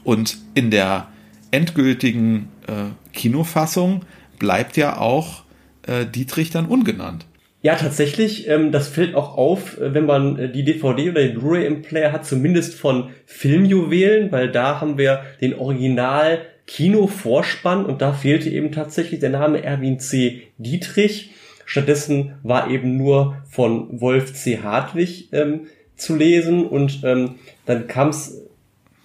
Und 0.04 0.38
in 0.54 0.70
der 0.70 1.08
endgültigen 1.50 2.48
äh, 2.66 3.12
Kinofassung 3.12 4.04
bleibt 4.38 4.76
ja 4.76 4.98
auch 4.98 5.42
äh, 5.86 6.06
Dietrich 6.06 6.50
dann 6.50 6.66
ungenannt. 6.66 7.26
Ja, 7.62 7.74
tatsächlich, 7.74 8.46
ähm, 8.48 8.70
das 8.70 8.86
fällt 8.86 9.16
auch 9.16 9.36
auf, 9.36 9.80
äh, 9.80 9.92
wenn 9.92 10.06
man 10.06 10.38
äh, 10.38 10.52
die 10.52 10.62
DVD 10.62 11.10
oder 11.10 11.22
den 11.22 11.34
Blu-ray 11.38 11.66
im 11.66 11.82
Player 11.82 12.12
hat, 12.12 12.24
zumindest 12.24 12.74
von 12.74 13.10
Filmjuwelen, 13.24 14.30
weil 14.30 14.52
da 14.52 14.80
haben 14.80 14.98
wir 14.98 15.22
den 15.40 15.54
Original 15.54 16.42
Kinovorspann 16.66 17.86
und 17.86 18.02
da 18.02 18.12
fehlte 18.12 18.50
eben 18.50 18.72
tatsächlich 18.72 19.20
der 19.20 19.30
Name 19.30 19.62
Erwin 19.62 20.00
C. 20.00 20.42
Dietrich. 20.58 21.30
Stattdessen 21.64 22.34
war 22.42 22.70
eben 22.70 22.96
nur 22.96 23.38
von 23.48 24.00
Wolf 24.00 24.32
C. 24.34 24.58
Hartwig 24.62 25.32
ähm, 25.32 25.66
zu 25.96 26.16
lesen 26.16 26.66
und 26.66 27.00
ähm, 27.04 27.36
dann 27.64 27.86
kam 27.86 28.08
es 28.08 28.42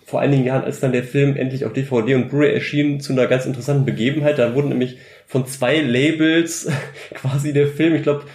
vor 0.05 0.19
einigen 0.19 0.43
Jahren, 0.43 0.65
als 0.65 0.81
dann 0.81 0.91
der 0.91 1.05
Film 1.05 1.37
endlich 1.37 1.65
auf 1.65 1.71
DVD 1.71 2.15
und 2.15 2.27
Blu-ray 2.27 2.53
erschien, 2.53 2.99
zu 2.99 3.13
einer 3.13 3.27
ganz 3.27 3.45
interessanten 3.45 3.85
Begebenheit. 3.85 4.37
Da 4.37 4.53
wurden 4.53 4.69
nämlich 4.69 4.97
von 5.25 5.45
zwei 5.45 5.79
Labels 5.79 6.69
quasi 7.13 7.53
der 7.53 7.67
Film, 7.67 7.95
ich 7.95 8.03
glaube, 8.03 8.25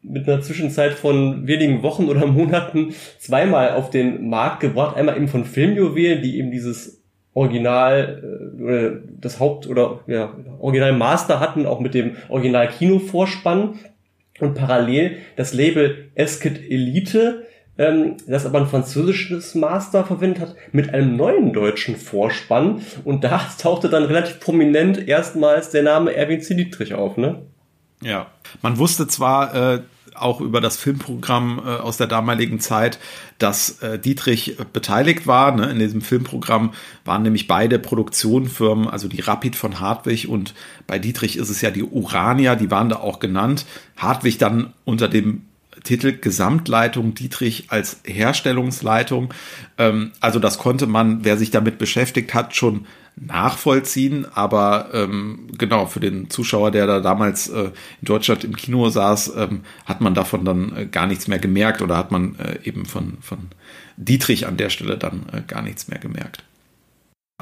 mit 0.00 0.26
einer 0.28 0.40
Zwischenzeit 0.40 0.94
von 0.94 1.46
wenigen 1.46 1.82
Wochen 1.82 2.06
oder 2.06 2.26
Monaten 2.26 2.94
zweimal 3.18 3.72
auf 3.72 3.90
den 3.90 4.28
Markt 4.28 4.60
gebracht. 4.60 4.96
Einmal 4.96 5.16
eben 5.16 5.28
von 5.28 5.44
Filmjuwelen, 5.44 6.22
die 6.22 6.38
eben 6.38 6.50
dieses 6.50 7.03
Original 7.34 8.22
äh, 8.58 9.08
das 9.20 9.40
Haupt 9.40 9.66
oder 9.66 10.00
ja, 10.06 10.34
Original 10.60 10.92
Master 10.92 11.40
hatten, 11.40 11.66
auch 11.66 11.80
mit 11.80 11.94
dem 11.94 12.16
Original 12.28 12.68
Kinovorspann 12.68 13.78
und 14.40 14.54
parallel 14.54 15.18
das 15.36 15.52
Label 15.52 16.10
Eskit 16.14 16.70
Elite 16.70 17.44
ähm, 17.76 18.16
das 18.26 18.46
aber 18.46 18.60
ein 18.60 18.66
französisches 18.66 19.54
Master 19.54 20.04
verwendet 20.04 20.40
hat, 20.40 20.54
mit 20.72 20.94
einem 20.94 21.16
neuen 21.16 21.52
deutschen 21.52 21.96
Vorspann. 21.96 22.82
Und 23.04 23.24
da 23.24 23.38
tauchte 23.58 23.88
dann 23.88 24.04
relativ 24.04 24.40
prominent 24.40 25.08
erstmals 25.08 25.70
der 25.70 25.82
Name 25.82 26.14
Erwin 26.14 26.40
C. 26.40 26.54
Dietrich 26.54 26.94
auf, 26.94 27.16
ne? 27.16 27.42
Ja. 28.00 28.26
Man 28.62 28.78
wusste 28.78 29.06
zwar 29.06 29.74
äh, 29.74 29.80
auch 30.14 30.40
über 30.40 30.60
das 30.60 30.76
Filmprogramm 30.76 31.60
äh, 31.64 31.68
aus 31.76 31.96
der 31.96 32.06
damaligen 32.06 32.60
Zeit, 32.60 32.98
dass 33.38 33.80
äh, 33.82 33.98
Dietrich 33.98 34.56
beteiligt 34.72 35.26
war. 35.26 35.52
Ne? 35.52 35.70
In 35.70 35.78
diesem 35.78 36.00
Filmprogramm 36.00 36.72
waren 37.04 37.22
nämlich 37.22 37.46
beide 37.46 37.78
Produktionenfirmen, 37.78 38.88
also 38.88 39.08
die 39.08 39.20
Rapid 39.20 39.56
von 39.56 39.80
Hartwig 39.80 40.28
und 40.28 40.54
bei 40.86 40.98
Dietrich 40.98 41.36
ist 41.36 41.50
es 41.50 41.60
ja 41.60 41.70
die 41.70 41.82
Urania, 41.82 42.56
die 42.56 42.70
waren 42.70 42.88
da 42.88 42.96
auch 42.96 43.18
genannt. 43.18 43.66
Hartwig 43.96 44.38
dann 44.38 44.72
unter 44.84 45.08
dem 45.08 45.42
Titel 45.82 46.12
Gesamtleitung 46.18 47.14
Dietrich 47.14 47.66
als 47.68 48.00
Herstellungsleitung. 48.04 49.32
Ähm, 49.78 50.12
also 50.20 50.38
das 50.38 50.58
konnte 50.58 50.86
man, 50.86 51.24
wer 51.24 51.36
sich 51.36 51.50
damit 51.50 51.78
beschäftigt 51.78 52.34
hat, 52.34 52.56
schon 52.56 52.86
nachvollziehen, 53.16 54.26
aber 54.34 54.88
ähm, 54.92 55.48
genau, 55.56 55.86
für 55.86 56.00
den 56.00 56.30
Zuschauer, 56.30 56.70
der 56.70 56.86
da 56.86 57.00
damals 57.00 57.48
äh, 57.48 57.64
in 57.64 57.72
Deutschland 58.02 58.44
im 58.44 58.56
Kino 58.56 58.88
saß, 58.88 59.32
ähm, 59.36 59.60
hat 59.86 60.00
man 60.00 60.14
davon 60.14 60.44
dann 60.44 60.76
äh, 60.76 60.86
gar 60.86 61.06
nichts 61.06 61.28
mehr 61.28 61.38
gemerkt 61.38 61.80
oder 61.80 61.96
hat 61.96 62.10
man 62.10 62.36
äh, 62.38 62.58
eben 62.64 62.86
von, 62.86 63.18
von 63.20 63.50
Dietrich 63.96 64.46
an 64.46 64.56
der 64.56 64.70
Stelle 64.70 64.98
dann 64.98 65.26
äh, 65.32 65.42
gar 65.46 65.62
nichts 65.62 65.88
mehr 65.88 66.00
gemerkt. 66.00 66.42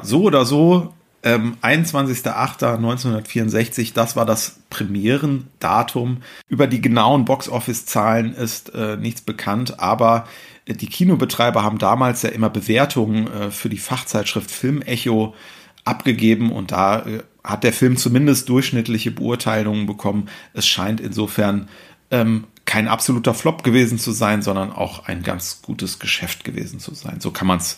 So 0.02 0.24
oder 0.24 0.44
so, 0.44 0.92
ähm, 1.22 1.56
21.08.1964, 1.62 3.94
das 3.94 4.16
war 4.16 4.26
das 4.26 4.58
Premierendatum. 4.70 6.18
Über 6.48 6.66
die 6.66 6.80
genauen 6.80 7.24
Box-Office-Zahlen 7.24 8.34
ist 8.34 8.74
äh, 8.74 8.96
nichts 8.96 9.20
bekannt, 9.20 9.78
aber 9.80 10.26
die 10.66 10.86
Kinobetreiber 10.86 11.62
haben 11.62 11.78
damals 11.78 12.22
ja 12.22 12.30
immer 12.30 12.50
Bewertungen 12.50 13.26
äh, 13.26 13.50
für 13.50 13.68
die 13.68 13.78
Fachzeitschrift 13.78 14.50
Filmecho 14.50 15.34
abgegeben 15.84 16.52
und 16.52 16.72
da 16.72 17.00
äh, 17.00 17.22
hat 17.44 17.64
der 17.64 17.72
Film 17.72 17.96
zumindest 17.96 18.48
durchschnittliche 18.48 19.10
Beurteilungen 19.10 19.86
bekommen. 19.86 20.28
Es 20.54 20.66
scheint 20.66 21.00
insofern 21.00 21.68
ähm, 22.10 22.44
kein 22.64 22.88
absoluter 22.88 23.34
Flop 23.34 23.64
gewesen 23.64 23.98
zu 23.98 24.12
sein, 24.12 24.42
sondern 24.42 24.70
auch 24.70 25.06
ein 25.06 25.22
ganz 25.22 25.62
gutes 25.62 25.98
Geschäft 25.98 26.44
gewesen 26.44 26.78
zu 26.78 26.94
sein. 26.94 27.20
So 27.20 27.30
kann 27.32 27.48
man 27.48 27.58
es 27.58 27.76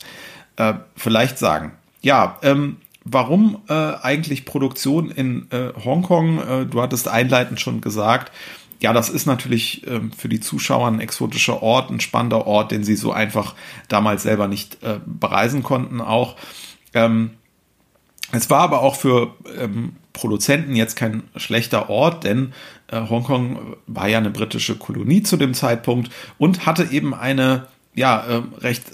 äh, 0.56 0.74
vielleicht 0.96 1.38
sagen. 1.38 1.72
Ja, 2.02 2.38
ähm, 2.42 2.76
warum 3.04 3.62
äh, 3.68 3.72
eigentlich 3.72 4.44
Produktion 4.44 5.10
in 5.10 5.50
äh, 5.50 5.72
Hongkong? 5.82 6.38
Äh, 6.38 6.66
du 6.66 6.82
hattest 6.82 7.08
einleitend 7.08 7.60
schon 7.60 7.80
gesagt, 7.80 8.30
ja, 8.80 8.92
das 8.92 9.08
ist 9.08 9.24
natürlich 9.24 9.86
ähm, 9.86 10.12
für 10.12 10.28
die 10.28 10.40
Zuschauer 10.40 10.88
ein 10.88 11.00
exotischer 11.00 11.62
Ort, 11.62 11.90
ein 11.90 12.00
spannender 12.00 12.46
Ort, 12.46 12.70
den 12.70 12.84
sie 12.84 12.96
so 12.96 13.12
einfach 13.12 13.54
damals 13.88 14.24
selber 14.24 14.46
nicht 14.46 14.82
äh, 14.82 15.00
bereisen 15.06 15.62
konnten 15.62 16.02
auch. 16.02 16.36
Ähm, 16.92 17.30
es 18.35 18.51
war 18.51 18.61
aber 18.61 18.83
auch 18.83 18.97
für 18.97 19.35
ähm, 19.59 19.97
Produzenten 20.12 20.77
jetzt 20.77 20.97
kein 20.97 21.25
schlechter 21.37 21.90
Ort, 21.90 22.25
denn 22.25 22.53
äh, 22.88 23.01
Hongkong 23.01 23.77
war 23.87 24.09
ja 24.09 24.18
eine 24.18 24.31
britische 24.31 24.77
Kolonie 24.77 25.23
zu 25.23 25.37
dem 25.37 25.55
Zeitpunkt 25.55 26.11
und 26.38 26.66
hatte 26.66 26.88
eben 26.90 27.14
eine 27.14 27.66
ja 27.94 28.25
äh, 28.27 28.42
recht 28.59 28.85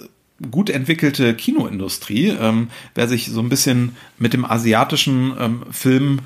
gut 0.51 0.71
entwickelte 0.71 1.35
Kinoindustrie. 1.35 2.29
Ähm, 2.29 2.71
wer 2.95 3.09
sich 3.09 3.27
so 3.27 3.41
ein 3.41 3.49
bisschen 3.49 3.97
mit 4.19 4.33
dem 4.33 4.45
asiatischen 4.45 5.35
ähm, 5.39 5.63
Film 5.71 6.21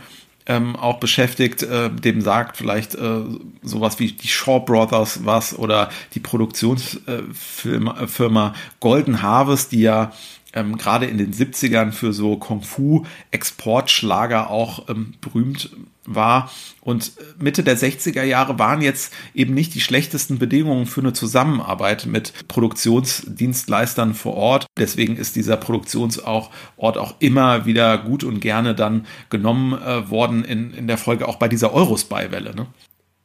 ähm, 0.47 0.77
auch 0.77 1.01
beschäftigt, 1.01 1.63
äh, 1.63 1.91
dem 1.91 2.21
sagt 2.21 2.57
vielleicht 2.57 2.95
äh, 2.95 3.23
sowas 3.63 3.99
wie 3.99 4.13
die 4.13 4.29
Shaw 4.29 4.61
Brothers 4.61 5.25
was 5.25 5.59
oder 5.59 5.91
die 6.15 6.21
Produktionsfirma 6.21 8.49
äh, 8.49 8.53
Golden 8.81 9.23
Harvest, 9.23 9.73
die 9.73 9.81
ja 9.81 10.13
ähm, 10.55 10.79
gerade 10.79 11.07
in 11.07 11.19
den 11.19 11.35
70ern 11.35 11.91
für 11.93 12.13
so 12.13 12.37
Kung-Fu-Exportschlager 12.37 14.51
auch 14.51 14.89
ähm, 14.89 15.15
berühmt 15.21 15.71
war. 16.07 16.51
Und 16.81 17.13
Mitte 17.39 17.63
der 17.63 17.77
60er 17.77 18.23
Jahre 18.23 18.59
waren 18.59 18.83
jetzt 18.83 19.13
eben 19.35 19.55
nicht 19.55 19.75
die 19.75 19.81
schlechtesten 19.81 20.39
Bedingungen 20.39 20.87
für 20.87 21.01
eine 21.01 21.13
Zusammenarbeit 21.13 22.07
mit 22.07 22.33
Produktionsdienstleistern 22.49 24.15
vor 24.15 24.35
Ort. 24.35 24.67
Deswegen 24.79 25.17
ist 25.17 25.37
dieser 25.37 25.57
Produktionsort 25.57 26.51
auch 26.77 27.15
immer 27.21 27.67
wieder 27.67 27.99
gut 27.99 28.25
und 28.25 28.41
gerne 28.41 28.75
dann 28.75 29.07
genommen 29.31 29.73
äh, 29.73 30.11
worden 30.11 30.45
in, 30.45 30.73
in 30.73 30.87
der 30.87 30.99
Folge 30.99 31.29
auch 31.29 31.37
bei 31.37 31.49
dieser 31.49 31.73
Eurospy-Welle. 31.73 32.55
Ne? 32.55 32.67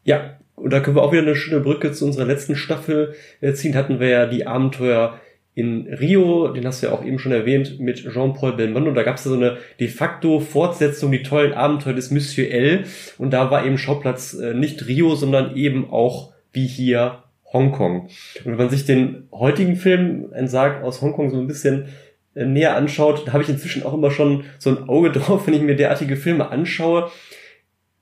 Ja, 0.03 0.37
und 0.55 0.71
da 0.71 0.79
können 0.79 0.95
wir 0.95 1.03
auch 1.03 1.11
wieder 1.11 1.21
eine 1.21 1.35
schöne 1.35 1.61
Brücke 1.61 1.91
zu 1.91 2.05
unserer 2.05 2.25
letzten 2.25 2.55
Staffel 2.55 3.15
äh, 3.41 3.53
ziehen. 3.53 3.75
Hatten 3.75 3.99
wir 3.99 4.09
ja 4.09 4.25
die 4.25 4.47
Abenteuer 4.47 5.19
in 5.59 5.93
Rio, 5.93 6.47
den 6.47 6.65
hast 6.65 6.81
du 6.81 6.87
ja 6.87 6.93
auch 6.93 7.03
eben 7.03 7.19
schon 7.19 7.33
erwähnt, 7.33 7.81
mit 7.81 8.09
Jean-Paul 8.09 8.53
Belmondo, 8.53 8.91
da 8.91 9.03
gab 9.03 9.17
es 9.17 9.25
so 9.25 9.33
eine 9.33 9.57
de 9.77 9.89
facto 9.89 10.39
Fortsetzung, 10.39 11.11
die 11.11 11.21
tollen 11.21 11.51
Abenteuer 11.51 11.93
des 11.93 12.11
Monsieur 12.11 12.49
L. 12.49 12.85
Und 13.17 13.31
da 13.31 13.51
war 13.51 13.65
eben 13.65 13.77
Schauplatz 13.77 14.33
äh, 14.33 14.53
nicht 14.53 14.87
Rio, 14.87 15.15
sondern 15.15 15.57
eben 15.57 15.89
auch 15.91 16.31
wie 16.53 16.65
hier 16.65 17.23
Hongkong. 17.51 18.03
Und 18.03 18.45
wenn 18.45 18.55
man 18.55 18.69
sich 18.69 18.85
den 18.85 19.27
heutigen 19.33 19.75
Film, 19.75 20.27
ein 20.33 20.47
Sarg 20.47 20.81
aus 20.81 21.01
Hongkong, 21.01 21.29
so 21.29 21.37
ein 21.37 21.47
bisschen 21.47 21.89
äh, 22.35 22.45
näher 22.45 22.77
anschaut, 22.77 23.27
da 23.27 23.33
habe 23.33 23.43
ich 23.43 23.49
inzwischen 23.49 23.83
auch 23.83 23.93
immer 23.93 24.11
schon 24.11 24.45
so 24.59 24.69
ein 24.69 24.87
Auge 24.87 25.11
drauf, 25.11 25.45
wenn 25.45 25.53
ich 25.53 25.61
mir 25.61 25.75
derartige 25.75 26.15
Filme 26.15 26.49
anschaue. 26.51 27.11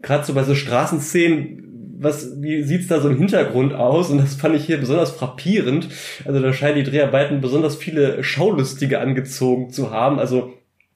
Gerade 0.04 0.24
so 0.24 0.36
bei 0.36 0.44
so 0.44 0.54
Straßenszenen, 0.54 1.67
was, 2.00 2.42
wie 2.42 2.64
sieht's 2.64 2.88
da 2.88 3.00
so 3.00 3.10
im 3.10 3.18
Hintergrund 3.18 3.74
aus? 3.74 4.10
Und 4.10 4.20
das 4.20 4.36
fand 4.36 4.56
ich 4.56 4.66
hier 4.66 4.78
besonders 4.78 5.12
frappierend. 5.12 5.90
Also 6.26 6.40
da 6.40 6.54
scheinen 6.54 6.76
die 6.76 6.90
Dreharbeiten 6.90 7.42
besonders 7.42 7.76
viele 7.76 8.24
Schaulustige 8.24 9.00
angezogen 9.00 9.72
zu 9.72 9.92
haben. 9.92 10.20
Also 10.20 10.54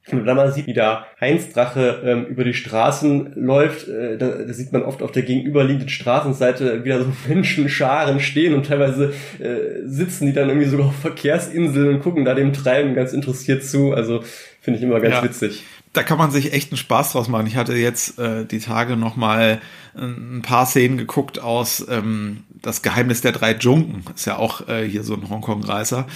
wenn 0.08 0.26
man 0.26 0.36
mal 0.36 0.52
sieht, 0.52 0.68
wie 0.68 0.74
da 0.74 1.06
Heinz 1.20 1.54
Drache 1.54 2.02
ähm, 2.04 2.26
über 2.26 2.44
die 2.44 2.54
Straßen 2.54 3.34
läuft, 3.36 3.88
äh, 3.88 4.18
da, 4.18 4.30
da 4.30 4.54
sieht 4.54 4.74
man 4.74 4.84
oft 4.84 5.04
auf 5.04 5.12
der 5.12 5.24
gegenüberliegenden 5.24 5.90
Straßenseite 5.90 6.84
wieder 6.84 7.02
so 7.02 7.12
Menschenscharen 7.28 8.20
stehen 8.20 8.54
und 8.54 8.66
teilweise 8.66 9.14
äh, 9.40 9.86
sitzen 9.86 10.26
die 10.26 10.34
dann 10.34 10.50
irgendwie 10.50 10.68
sogar 10.68 10.88
auf 10.88 10.96
Verkehrsinseln 10.96 11.96
und 11.96 12.00
gucken 12.02 12.26
da 12.26 12.34
dem 12.34 12.54
Treiben 12.54 12.96
ganz 12.96 13.14
interessiert 13.14 13.64
zu. 13.64 13.94
Also 13.94 14.24
finde 14.60 14.80
ich 14.80 14.84
immer 14.84 15.00
ganz 15.00 15.16
ja. 15.16 15.24
witzig 15.24 15.64
da 15.94 16.04
kann 16.04 16.18
man 16.18 16.32
sich 16.32 16.54
echt 16.54 16.72
einen 16.72 16.78
Spaß 16.78 17.12
draus 17.12 17.28
machen. 17.28 17.48
Ich 17.48 17.58
hatte 17.58 17.74
jetzt 17.74 18.18
äh, 18.18 18.46
die 18.46 18.60
Tage 18.60 18.96
noch 18.96 19.16
mal 19.16 19.62
ein 19.94 20.42
paar 20.42 20.66
Szenen 20.66 20.98
geguckt 20.98 21.40
aus 21.40 21.86
ähm, 21.90 22.44
Das 22.62 22.82
Geheimnis 22.82 23.20
der 23.20 23.34
drei 23.34 23.54
Dschunken. 23.54 24.06
Ist 24.16 24.26
ja 24.26 24.38
auch 24.38 24.68
äh, 24.70 24.88
hier 24.88 25.04
so 25.04 25.16
ein 25.16 25.30
Hongkong-Reiser. 25.30 26.08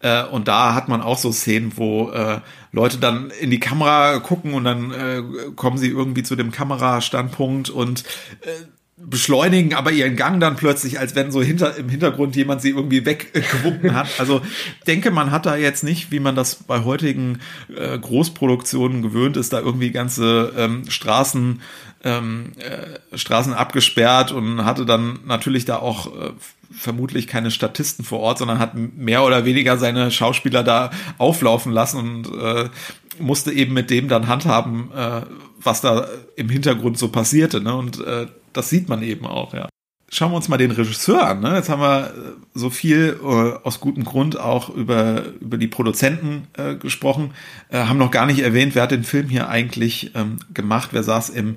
Äh, 0.00 0.24
und 0.24 0.46
da 0.46 0.74
hat 0.74 0.88
man 0.88 1.02
auch 1.02 1.18
so 1.18 1.32
Szenen, 1.32 1.72
wo 1.76 2.10
äh, 2.10 2.40
Leute 2.70 2.98
dann 2.98 3.30
in 3.30 3.50
die 3.50 3.60
Kamera 3.60 4.20
gucken 4.20 4.54
und 4.54 4.64
dann 4.64 4.92
äh, 4.92 5.22
kommen 5.56 5.78
sie 5.78 5.88
irgendwie 5.88 6.22
zu 6.22 6.36
dem 6.36 6.52
Kamerastandpunkt 6.52 7.70
und 7.70 8.04
äh, 8.42 8.50
beschleunigen 8.96 9.74
aber 9.74 9.90
ihren 9.90 10.14
Gang 10.14 10.40
dann 10.40 10.54
plötzlich, 10.54 11.00
als 11.00 11.16
wenn 11.16 11.32
so 11.32 11.42
hinter, 11.42 11.76
im 11.76 11.88
Hintergrund 11.88 12.36
jemand 12.36 12.62
sie 12.62 12.70
irgendwie 12.70 13.04
weggewunken 13.04 13.94
hat. 13.94 14.08
Also 14.18 14.40
denke, 14.86 15.10
man 15.10 15.32
hat 15.32 15.46
da 15.46 15.56
jetzt 15.56 15.82
nicht, 15.82 16.12
wie 16.12 16.20
man 16.20 16.36
das 16.36 16.56
bei 16.56 16.84
heutigen 16.84 17.40
äh, 17.76 17.98
Großproduktionen 17.98 19.02
gewöhnt 19.02 19.36
ist, 19.36 19.52
da 19.52 19.60
irgendwie 19.60 19.90
ganze 19.90 20.52
ähm, 20.56 20.88
Straßen, 20.88 21.60
ähm, 22.04 22.52
äh, 22.58 23.18
Straßen 23.18 23.52
abgesperrt 23.52 24.30
und 24.30 24.64
hatte 24.64 24.86
dann 24.86 25.18
natürlich 25.26 25.64
da 25.64 25.78
auch 25.78 26.06
äh, 26.06 26.30
vermutlich 26.72 27.26
keine 27.26 27.50
Statisten 27.50 28.04
vor 28.04 28.20
Ort, 28.20 28.38
sondern 28.38 28.60
hat 28.60 28.74
mehr 28.76 29.24
oder 29.24 29.44
weniger 29.44 29.76
seine 29.76 30.12
Schauspieler 30.12 30.62
da 30.62 30.90
auflaufen 31.18 31.72
lassen 31.72 31.98
und 31.98 32.40
äh, 32.40 32.68
musste 33.18 33.52
eben 33.52 33.74
mit 33.74 33.90
dem 33.90 34.08
dann 34.08 34.28
handhaben, 34.28 34.90
äh, 34.94 35.22
was 35.60 35.80
da 35.80 36.06
im 36.36 36.48
Hintergrund 36.48 36.96
so 36.96 37.08
passierte. 37.08 37.60
Ne? 37.60 37.74
Und 37.74 38.00
äh, 38.00 38.26
das 38.56 38.70
sieht 38.70 38.88
man 38.88 39.02
eben 39.02 39.26
auch, 39.26 39.54
ja. 39.54 39.68
Schauen 40.10 40.30
wir 40.30 40.36
uns 40.36 40.48
mal 40.48 40.58
den 40.58 40.70
Regisseur 40.70 41.26
an. 41.26 41.40
Ne? 41.40 41.56
Jetzt 41.56 41.68
haben 41.68 41.80
wir 41.82 42.06
äh, 42.06 42.10
so 42.54 42.70
viel 42.70 43.18
äh, 43.20 43.26
aus 43.26 43.80
gutem 43.80 44.04
Grund 44.04 44.38
auch 44.38 44.68
über, 44.68 45.24
über 45.40 45.58
die 45.58 45.66
Produzenten 45.66 46.46
äh, 46.56 46.76
gesprochen, 46.76 47.32
äh, 47.68 47.78
haben 47.78 47.98
noch 47.98 48.12
gar 48.12 48.26
nicht 48.26 48.38
erwähnt, 48.38 48.76
wer 48.76 48.84
hat 48.84 48.92
den 48.92 49.02
Film 49.02 49.28
hier 49.28 49.48
eigentlich 49.48 50.12
ähm, 50.14 50.38
gemacht, 50.52 50.90
wer 50.92 51.02
saß 51.02 51.30
im 51.30 51.56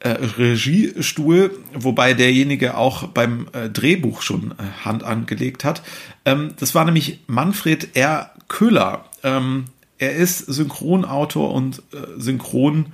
äh, 0.00 0.10
Regiestuhl, 0.10 1.58
wobei 1.72 2.12
derjenige 2.12 2.76
auch 2.76 3.06
beim 3.06 3.48
äh, 3.54 3.70
Drehbuch 3.70 4.20
schon 4.20 4.54
Hand 4.84 5.02
angelegt 5.02 5.64
hat. 5.64 5.82
Ähm, 6.26 6.52
das 6.58 6.74
war 6.74 6.84
nämlich 6.84 7.20
Manfred 7.28 7.96
R. 7.96 8.30
Köhler. 8.48 9.06
Ähm, 9.22 9.66
er 9.96 10.14
ist 10.16 10.38
Synchronautor 10.40 11.54
und 11.54 11.82
Synchron 12.18 12.92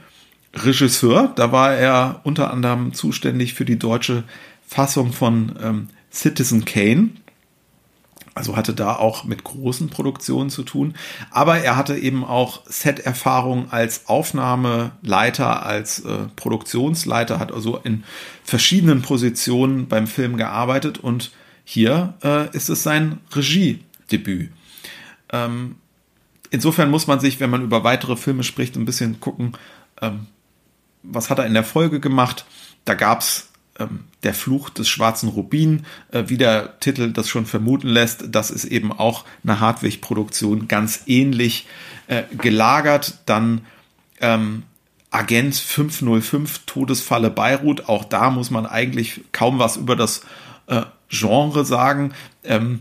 Regisseur. 0.55 1.33
Da 1.37 1.53
war 1.53 1.74
er 1.74 2.20
unter 2.24 2.51
anderem 2.51 2.93
zuständig 2.95 3.55
für 3.55 3.64
die 3.64 3.79
deutsche 3.79 4.24
Fassung 4.66 5.12
von 5.12 5.59
ähm, 5.62 5.89
Citizen 6.12 6.64
Kane. 6.64 7.11
Also 8.35 8.57
hatte 8.57 8.72
da 8.72 8.97
auch 8.97 9.24
mit 9.24 9.45
großen 9.45 9.91
Produktionen 9.91 10.49
zu 10.49 10.62
tun. 10.62 10.95
Aber 11.31 11.59
er 11.59 11.76
hatte 11.76 11.99
eben 11.99 12.24
auch 12.24 12.62
Set-Erfahrung 12.66 13.70
als 13.70 14.09
Aufnahmeleiter, 14.09 15.66
als 15.66 16.01
äh, 16.01 16.29
Produktionsleiter, 16.37 17.39
hat 17.39 17.53
also 17.53 17.76
in 17.76 18.05
verschiedenen 18.43 19.03
Positionen 19.03 19.87
beim 19.87 20.07
Film 20.07 20.39
gearbeitet 20.39 20.99
und 20.99 21.31
hier 21.64 22.14
äh, 22.24 22.55
ist 22.57 22.70
es 22.70 22.83
sein 22.83 23.18
Regiedebüt. 23.33 24.51
Ähm, 25.31 25.76
insofern 26.51 26.91
muss 26.91 27.07
man 27.07 27.20
sich, 27.20 27.39
wenn 27.39 27.51
man 27.51 27.62
über 27.62 27.85
weitere 27.85 28.16
Filme 28.16 28.45
spricht, 28.45 28.76
ein 28.76 28.87
bisschen 28.87 29.20
gucken, 29.20 29.53
ähm, 30.01 30.26
was 31.03 31.30
hat 31.30 31.38
er 31.38 31.46
in 31.46 31.55
der 31.55 31.64
Folge 31.64 32.00
gemacht. 32.00 32.44
Da 32.84 32.94
gab's 32.94 33.48
ähm, 33.78 34.05
Der 34.22 34.34
Fluch 34.34 34.70
des 34.70 34.88
schwarzen 34.88 35.28
Rubin, 35.28 35.86
äh, 36.11 36.24
wie 36.26 36.38
der 36.38 36.78
Titel 36.80 37.12
das 37.12 37.28
schon 37.28 37.46
vermuten 37.46 37.88
lässt. 37.88 38.24
Das 38.28 38.50
ist 38.50 38.64
eben 38.64 38.92
auch 38.92 39.24
eine 39.42 39.61
Hartwig-Produktion, 39.61 40.68
ganz 40.68 41.03
ähnlich 41.07 41.66
äh, 42.07 42.22
gelagert. 42.36 43.18
Dann 43.26 43.62
ähm, 44.20 44.64
Agent 45.11 45.57
505, 45.57 46.62
Todesfalle 46.66 47.30
Beirut. 47.30 47.88
Auch 47.88 48.05
da 48.05 48.30
muss 48.30 48.50
man 48.50 48.66
eigentlich 48.66 49.20
kaum 49.32 49.59
was 49.59 49.76
über 49.76 49.96
das 49.96 50.22
äh, 50.66 50.82
Genre 51.09 51.64
sagen, 51.64 52.14
ähm, 52.44 52.80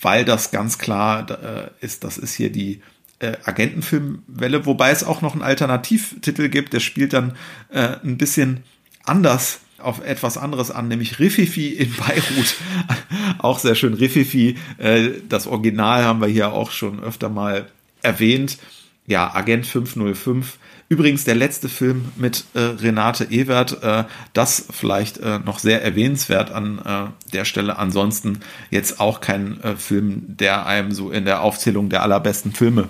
weil 0.00 0.24
das 0.24 0.50
ganz 0.50 0.78
klar 0.78 1.30
äh, 1.30 1.70
ist, 1.80 2.04
das 2.04 2.18
ist 2.18 2.34
hier 2.34 2.50
die 2.50 2.82
äh, 3.20 3.36
Agentenfilmwelle, 3.44 4.66
wobei 4.66 4.90
es 4.90 5.04
auch 5.04 5.22
noch 5.22 5.34
einen 5.34 5.42
Alternativtitel 5.42 6.48
gibt, 6.48 6.72
der 6.72 6.80
spielt 6.80 7.12
dann 7.12 7.36
äh, 7.70 7.96
ein 8.02 8.18
bisschen 8.18 8.64
anders 9.04 9.60
auf 9.78 10.04
etwas 10.04 10.36
anderes 10.36 10.70
an, 10.70 10.88
nämlich 10.88 11.18
Riffifi 11.18 11.68
in 11.68 11.94
Beirut. 11.94 12.56
auch 13.38 13.58
sehr 13.58 13.74
schön 13.74 13.94
Riffifi. 13.94 14.56
Äh, 14.78 15.10
das 15.28 15.46
Original 15.46 16.04
haben 16.04 16.20
wir 16.20 16.28
hier 16.28 16.52
auch 16.52 16.70
schon 16.70 17.02
öfter 17.02 17.28
mal 17.28 17.70
erwähnt. 18.02 18.58
Ja, 19.06 19.34
Agent 19.34 19.66
505 19.66 20.58
Übrigens 20.92 21.22
der 21.22 21.36
letzte 21.36 21.68
Film 21.68 22.06
mit 22.16 22.42
äh, 22.54 22.58
Renate 22.58 23.22
Ewert, 23.30 23.80
äh, 23.80 24.02
das 24.32 24.66
vielleicht 24.72 25.18
äh, 25.18 25.38
noch 25.38 25.60
sehr 25.60 25.84
erwähnenswert 25.84 26.50
an 26.50 26.80
äh, 26.84 27.32
der 27.32 27.44
Stelle. 27.44 27.78
Ansonsten 27.78 28.40
jetzt 28.70 28.98
auch 28.98 29.20
kein 29.20 29.62
äh, 29.62 29.76
Film, 29.76 30.24
der 30.26 30.66
einem 30.66 30.90
so 30.90 31.12
in 31.12 31.24
der 31.24 31.42
Aufzählung 31.42 31.90
der 31.90 32.02
allerbesten 32.02 32.50
Filme 32.50 32.88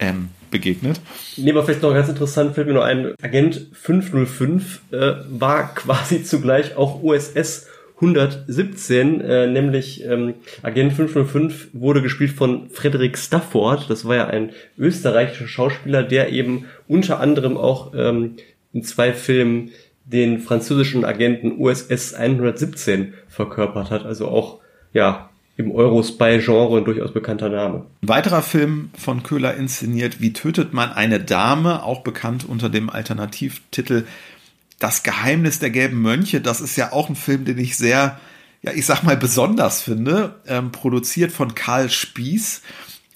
ähm, 0.00 0.30
begegnet. 0.50 1.00
Nee, 1.36 1.52
aber 1.52 1.62
vielleicht 1.62 1.82
noch 1.82 1.94
ganz 1.94 2.08
interessant, 2.08 2.56
fällt 2.56 2.66
mir 2.66 2.74
nur 2.74 2.84
ein, 2.84 3.14
Agent 3.22 3.68
505 3.74 4.80
äh, 4.90 5.12
war 5.28 5.72
quasi 5.76 6.24
zugleich 6.24 6.76
auch 6.76 7.00
USS 7.00 7.68
117, 7.96 9.20
äh, 9.22 9.46
nämlich 9.46 10.04
ähm, 10.04 10.34
Agent 10.62 10.92
505 10.92 11.68
wurde 11.72 12.02
gespielt 12.02 12.32
von 12.32 12.68
Frederick 12.68 13.16
Stafford. 13.16 13.88
Das 13.88 14.06
war 14.06 14.16
ja 14.16 14.26
ein 14.26 14.50
österreichischer 14.76 15.48
Schauspieler, 15.48 16.02
der 16.02 16.30
eben 16.30 16.66
unter 16.86 17.20
anderem 17.20 17.56
auch 17.56 17.94
ähm, 17.94 18.36
in 18.74 18.82
zwei 18.82 19.14
Filmen 19.14 19.70
den 20.04 20.40
französischen 20.40 21.04
Agenten 21.04 21.58
USS 21.58 22.12
117 22.12 23.14
verkörpert 23.28 23.90
hat. 23.90 24.04
Also 24.04 24.28
auch 24.28 24.60
ja 24.92 25.30
im 25.56 25.72
Eurospy-Genre 25.72 26.78
ein 26.78 26.84
durchaus 26.84 27.12
bekannter 27.12 27.48
Name. 27.48 27.86
Ein 28.02 28.08
weiterer 28.08 28.42
Film 28.42 28.90
von 28.96 29.22
Köhler 29.22 29.54
inszeniert, 29.54 30.20
Wie 30.20 30.34
tötet 30.34 30.74
man 30.74 30.92
eine 30.92 31.18
Dame, 31.18 31.82
auch 31.82 32.02
bekannt 32.02 32.44
unter 32.46 32.68
dem 32.68 32.90
Alternativtitel 32.90 34.04
das 34.78 35.02
Geheimnis 35.02 35.58
der 35.58 35.70
gelben 35.70 36.00
Mönche, 36.02 36.40
das 36.40 36.60
ist 36.60 36.76
ja 36.76 36.92
auch 36.92 37.08
ein 37.08 37.16
Film, 37.16 37.44
den 37.44 37.58
ich 37.58 37.76
sehr, 37.76 38.20
ja, 38.62 38.72
ich 38.72 38.86
sag 38.86 39.02
mal, 39.02 39.16
besonders 39.16 39.82
finde. 39.82 40.40
Ähm, 40.46 40.72
produziert 40.72 41.32
von 41.32 41.54
Karl 41.54 41.90
Spieß. 41.90 42.62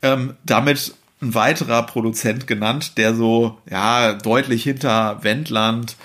Ähm, 0.02 0.36
damit 0.44 0.94
ein 1.20 1.34
weiterer 1.34 1.82
Produzent 1.82 2.46
genannt, 2.46 2.96
der 2.96 3.14
so, 3.14 3.58
ja, 3.70 4.14
deutlich 4.14 4.62
hinter 4.62 5.22
Wendland 5.22 5.96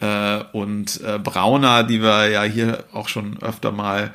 äh, 0.00 0.42
und 0.52 1.00
äh, 1.02 1.18
Brauner, 1.18 1.84
die 1.84 2.00
wir 2.00 2.30
ja 2.30 2.42
hier 2.42 2.84
auch 2.92 3.08
schon 3.08 3.40
öfter 3.42 3.70
mal 3.70 4.12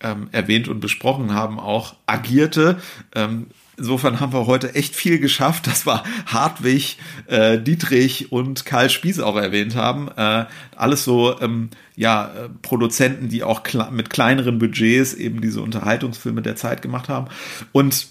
ähm, 0.00 0.28
erwähnt 0.32 0.68
und 0.68 0.80
besprochen 0.80 1.34
haben, 1.34 1.58
auch 1.58 1.94
agierte. 2.06 2.80
Ähm, 3.14 3.48
Insofern 3.78 4.18
haben 4.18 4.32
wir 4.32 4.46
heute 4.46 4.74
echt 4.74 4.96
viel 4.96 5.20
geschafft, 5.20 5.68
dass 5.68 5.86
wir 5.86 6.02
Hartwig, 6.26 6.98
äh, 7.26 7.58
Dietrich 7.60 8.32
und 8.32 8.64
Karl 8.64 8.90
Spieß 8.90 9.20
auch 9.20 9.36
erwähnt 9.36 9.76
haben. 9.76 10.08
Äh, 10.16 10.46
alles 10.74 11.04
so 11.04 11.40
ähm, 11.40 11.70
ja 11.94 12.26
äh, 12.26 12.48
Produzenten, 12.62 13.28
die 13.28 13.44
auch 13.44 13.62
mit 13.90 14.10
kleineren 14.10 14.58
Budgets 14.58 15.14
eben 15.14 15.40
diese 15.40 15.62
Unterhaltungsfilme 15.62 16.42
der 16.42 16.56
Zeit 16.56 16.82
gemacht 16.82 17.08
haben. 17.08 17.28
Und 17.70 18.08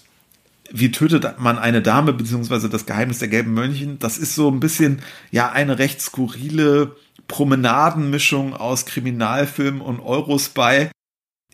wie 0.70 0.90
tötet 0.90 1.38
man 1.38 1.58
eine 1.58 1.82
Dame, 1.82 2.12
beziehungsweise 2.12 2.68
das 2.68 2.86
Geheimnis 2.86 3.18
der 3.18 3.28
gelben 3.28 3.52
Mönchen? 3.52 3.98
Das 3.98 4.16
ist 4.16 4.34
so 4.34 4.50
ein 4.50 4.60
bisschen 4.60 5.02
ja 5.30 5.50
eine 5.50 5.78
recht 5.78 6.00
skurrile 6.00 6.96
Promenadenmischung 7.26 8.54
aus 8.54 8.86
Kriminalfilm 8.86 9.82
und 9.82 10.00
Eurospy. 10.00 10.88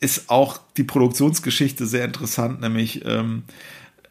Ist 0.00 0.30
auch 0.30 0.60
die 0.76 0.84
Produktionsgeschichte 0.84 1.86
sehr 1.86 2.04
interessant, 2.04 2.60
nämlich 2.60 3.04
ähm, 3.04 3.44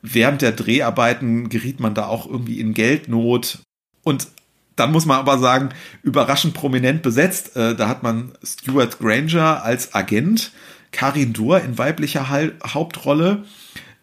während 0.04 0.44
der 0.44 0.52
Dreharbeiten 0.52 1.50
geriet 1.50 1.80
man 1.80 1.96
da 1.96 2.06
auch 2.06 2.30
irgendwie 2.30 2.60
in 2.60 2.76
Geldnot. 2.76 3.64
Und 4.04 4.28
dann 4.76 4.92
muss 4.92 5.06
man 5.06 5.18
aber 5.18 5.40
sagen, 5.40 5.70
überraschend 6.04 6.54
prominent 6.54 7.02
besetzt. 7.02 7.56
Äh, 7.56 7.74
da 7.76 7.88
hat 7.88 8.04
man 8.04 8.34
Stuart 8.44 9.00
Granger 9.00 9.64
als 9.64 9.96
Agent, 9.96 10.52
Karin 10.92 11.34
Dur 11.34 11.62
in 11.62 11.80
weiblicher 11.80 12.30
Hauptrolle, 12.30 13.46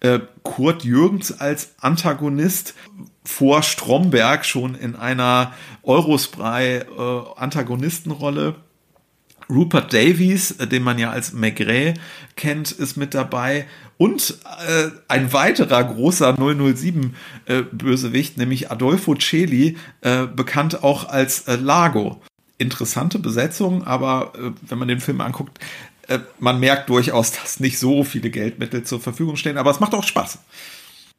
äh, 0.01 0.19
Kurt 0.43 0.85
Jürgens 0.85 1.39
als 1.39 1.75
Antagonist, 1.81 2.75
vor 3.23 3.63
Stromberg 3.63 4.47
schon 4.47 4.75
in 4.75 4.97
einer 4.97 5.53
Eurospray-Antagonistenrolle. 5.83 8.49
Äh, 8.49 8.55
Rupert 9.51 9.93
Davies, 9.93 10.57
den 10.57 10.83
man 10.83 10.99
ja 10.99 11.11
als 11.11 11.33
Maigret 11.33 11.99
kennt, 12.37 12.71
ist 12.71 12.97
mit 12.97 13.15
dabei. 13.15 13.67
Und 14.01 14.39
äh, 14.67 14.89
ein 15.09 15.35
weiterer 15.35 15.85
großer 15.85 16.35
007 16.35 17.15
äh, 17.45 17.61
Bösewicht, 17.71 18.39
nämlich 18.39 18.71
Adolfo 18.71 19.15
Celi, 19.15 19.77
äh, 20.01 20.25
bekannt 20.25 20.83
auch 20.83 21.11
als 21.11 21.47
äh, 21.49 21.57
Lago. 21.57 22.19
Interessante 22.57 23.19
Besetzung, 23.19 23.85
aber 23.85 24.33
äh, 24.37 24.53
wenn 24.63 24.79
man 24.79 24.89
den 24.89 25.01
Film 25.01 25.21
anguckt, 25.21 25.59
äh, 26.09 26.21
man 26.39 26.59
merkt 26.61 26.89
durchaus, 26.89 27.33
dass 27.43 27.61
nicht 27.61 27.79
so 27.79 28.03
viele 28.03 28.31
Geldmittel 28.31 28.85
zur 28.85 29.01
Verfügung 29.01 29.37
stehen, 29.37 29.59
aber 29.59 29.71
es 29.71 29.81
macht 29.81 29.93
auch 29.93 30.03
Spaß. 30.03 30.39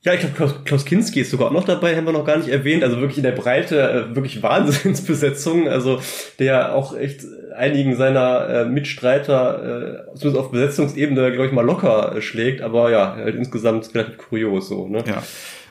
Ja, 0.02 0.16
ich 0.16 0.22
glaube, 0.22 0.36
Klaus, 0.36 0.56
Klaus 0.66 0.86
Kinski 0.86 1.22
ist 1.22 1.30
sogar 1.30 1.50
auch 1.50 1.54
noch 1.54 1.66
dabei, 1.66 1.96
haben 1.96 2.08
wir 2.08 2.14
noch 2.14 2.26
gar 2.26 2.38
nicht 2.38 2.50
erwähnt. 2.50 2.84
Also 2.84 2.98
wirklich 2.98 3.18
in 3.18 3.24
der 3.24 3.34
Breite, 3.34 4.10
äh, 4.10 4.16
wirklich 4.16 4.42
Wahnsinnsbesetzung. 4.42 5.68
Also 5.70 6.02
der 6.40 6.74
auch 6.74 6.98
echt 6.98 7.22
einigen 7.54 7.96
seiner 7.96 8.48
äh, 8.48 8.66
Mitstreiter, 8.66 10.06
äh, 10.12 10.18
zumindest 10.18 10.46
auf 10.46 10.52
Besetzungsebene, 10.52 11.32
glaube 11.32 11.48
ich, 11.48 11.52
mal 11.52 11.66
locker 11.66 12.16
äh, 12.16 12.22
schlägt. 12.22 12.62
Aber 12.62 12.92
ja, 12.92 13.16
halt 13.16 13.36
insgesamt 13.36 13.94
relativ 13.94 14.18
kurios 14.18 14.70
so. 14.70 14.88
Ne? 14.88 15.04
Ja. 15.06 15.24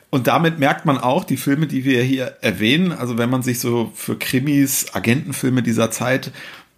Und 0.09 0.27
damit 0.27 0.59
merkt 0.59 0.85
man 0.85 0.97
auch, 0.97 1.23
die 1.23 1.37
Filme, 1.37 1.67
die 1.67 1.85
wir 1.85 2.03
hier 2.03 2.33
erwähnen, 2.41 2.91
also 2.91 3.17
wenn 3.17 3.29
man 3.29 3.43
sich 3.43 3.59
so 3.59 3.91
für 3.95 4.17
Krimis, 4.17 4.93
Agentenfilme 4.93 5.63
dieser 5.63 5.89
Zeit 5.89 6.31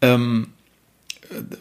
ähm, 0.03 0.47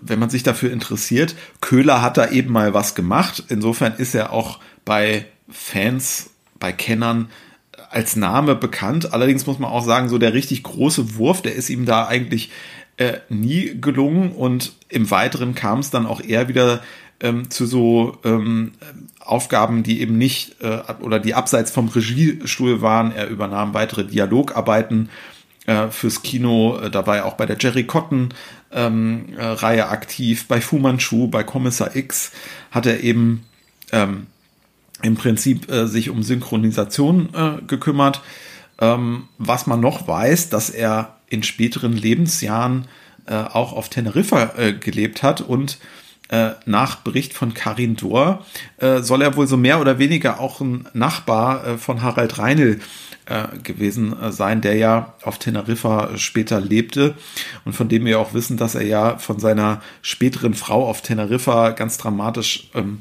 wenn 0.00 0.18
man 0.18 0.30
sich 0.30 0.42
dafür 0.42 0.72
interessiert, 0.72 1.34
Köhler 1.60 2.02
hat 2.02 2.16
da 2.16 2.28
eben 2.28 2.52
mal 2.52 2.74
was 2.74 2.94
gemacht. 2.94 3.44
Insofern 3.48 3.94
ist 3.94 4.14
er 4.14 4.32
auch 4.32 4.58
bei 4.84 5.26
Fans, 5.48 6.30
bei 6.58 6.72
Kennern 6.72 7.30
als 7.90 8.16
Name 8.16 8.54
bekannt. 8.54 9.12
Allerdings 9.12 9.46
muss 9.46 9.58
man 9.58 9.70
auch 9.70 9.84
sagen, 9.84 10.08
so 10.08 10.18
der 10.18 10.34
richtig 10.34 10.62
große 10.62 11.16
Wurf, 11.16 11.42
der 11.42 11.54
ist 11.54 11.70
ihm 11.70 11.86
da 11.86 12.06
eigentlich 12.06 12.50
äh, 12.96 13.18
nie 13.28 13.78
gelungen 13.80 14.32
und 14.32 14.72
im 14.88 15.10
Weiteren 15.10 15.54
kam 15.54 15.80
es 15.80 15.90
dann 15.90 16.06
auch 16.06 16.20
eher 16.20 16.48
wieder 16.48 16.82
ähm, 17.20 17.50
zu 17.50 17.66
so 17.66 18.18
ähm, 18.24 18.72
Aufgaben, 19.20 19.82
die 19.82 20.00
eben 20.00 20.18
nicht 20.18 20.60
äh, 20.60 20.80
oder 21.00 21.20
die 21.20 21.34
abseits 21.34 21.70
vom 21.70 21.88
Regiestuhl 21.88 22.82
waren. 22.82 23.12
Er 23.12 23.28
übernahm 23.28 23.74
weitere 23.74 24.04
Dialogarbeiten 24.04 25.08
äh, 25.66 25.88
fürs 25.88 26.22
Kino, 26.22 26.78
äh, 26.78 26.90
dabei 26.90 27.24
auch 27.24 27.34
bei 27.34 27.46
der 27.46 27.56
Jerry 27.58 27.84
Cotton 27.84 28.34
ähm, 28.72 29.26
äh, 29.36 29.44
Reihe 29.44 29.88
aktiv, 29.88 30.48
bei 30.48 30.60
Fu 30.60 30.78
Manchu, 30.78 31.28
bei 31.28 31.44
Kommissar 31.44 31.94
X 31.94 32.32
hat 32.70 32.86
er 32.86 33.00
eben 33.00 33.44
ähm, 33.92 34.26
im 35.02 35.14
Prinzip 35.14 35.70
äh, 35.70 35.86
sich 35.86 36.10
um 36.10 36.22
Synchronisation 36.22 37.28
äh, 37.34 37.62
gekümmert. 37.66 38.22
Ähm, 38.80 39.28
was 39.38 39.66
man 39.66 39.80
noch 39.80 40.08
weiß, 40.08 40.48
dass 40.48 40.70
er 40.70 41.16
in 41.32 41.42
späteren 41.42 41.96
Lebensjahren 41.96 42.86
äh, 43.26 43.34
auch 43.34 43.72
auf 43.72 43.88
Teneriffa 43.88 44.52
äh, 44.56 44.72
gelebt 44.74 45.22
hat. 45.22 45.40
Und 45.40 45.78
äh, 46.28 46.50
nach 46.66 46.96
Bericht 46.96 47.32
von 47.32 47.54
Karin 47.54 47.96
Dohr 47.96 48.44
äh, 48.76 49.00
soll 49.00 49.22
er 49.22 49.36
wohl 49.36 49.46
so 49.46 49.56
mehr 49.56 49.80
oder 49.80 49.98
weniger 49.98 50.40
auch 50.40 50.60
ein 50.60 50.88
Nachbar 50.92 51.66
äh, 51.66 51.78
von 51.78 52.02
Harald 52.02 52.38
Reinl 52.38 52.80
äh, 53.26 53.44
gewesen 53.62 54.14
sein, 54.30 54.60
der 54.60 54.76
ja 54.76 55.14
auf 55.22 55.38
Teneriffa 55.38 56.18
später 56.18 56.60
lebte. 56.60 57.14
Und 57.64 57.72
von 57.72 57.88
dem 57.88 58.04
wir 58.04 58.18
auch 58.20 58.34
wissen, 58.34 58.56
dass 58.56 58.74
er 58.74 58.84
ja 58.84 59.16
von 59.18 59.38
seiner 59.38 59.80
späteren 60.02 60.54
Frau 60.54 60.86
auf 60.86 61.00
Teneriffa 61.00 61.70
ganz 61.70 61.96
dramatisch 61.96 62.68
ähm, 62.74 62.98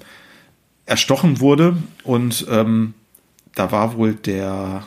erstochen 0.86 1.40
wurde. 1.42 1.76
Und 2.04 2.46
ähm, 2.50 2.94
da 3.56 3.72
war 3.72 3.98
wohl 3.98 4.14
der 4.14 4.84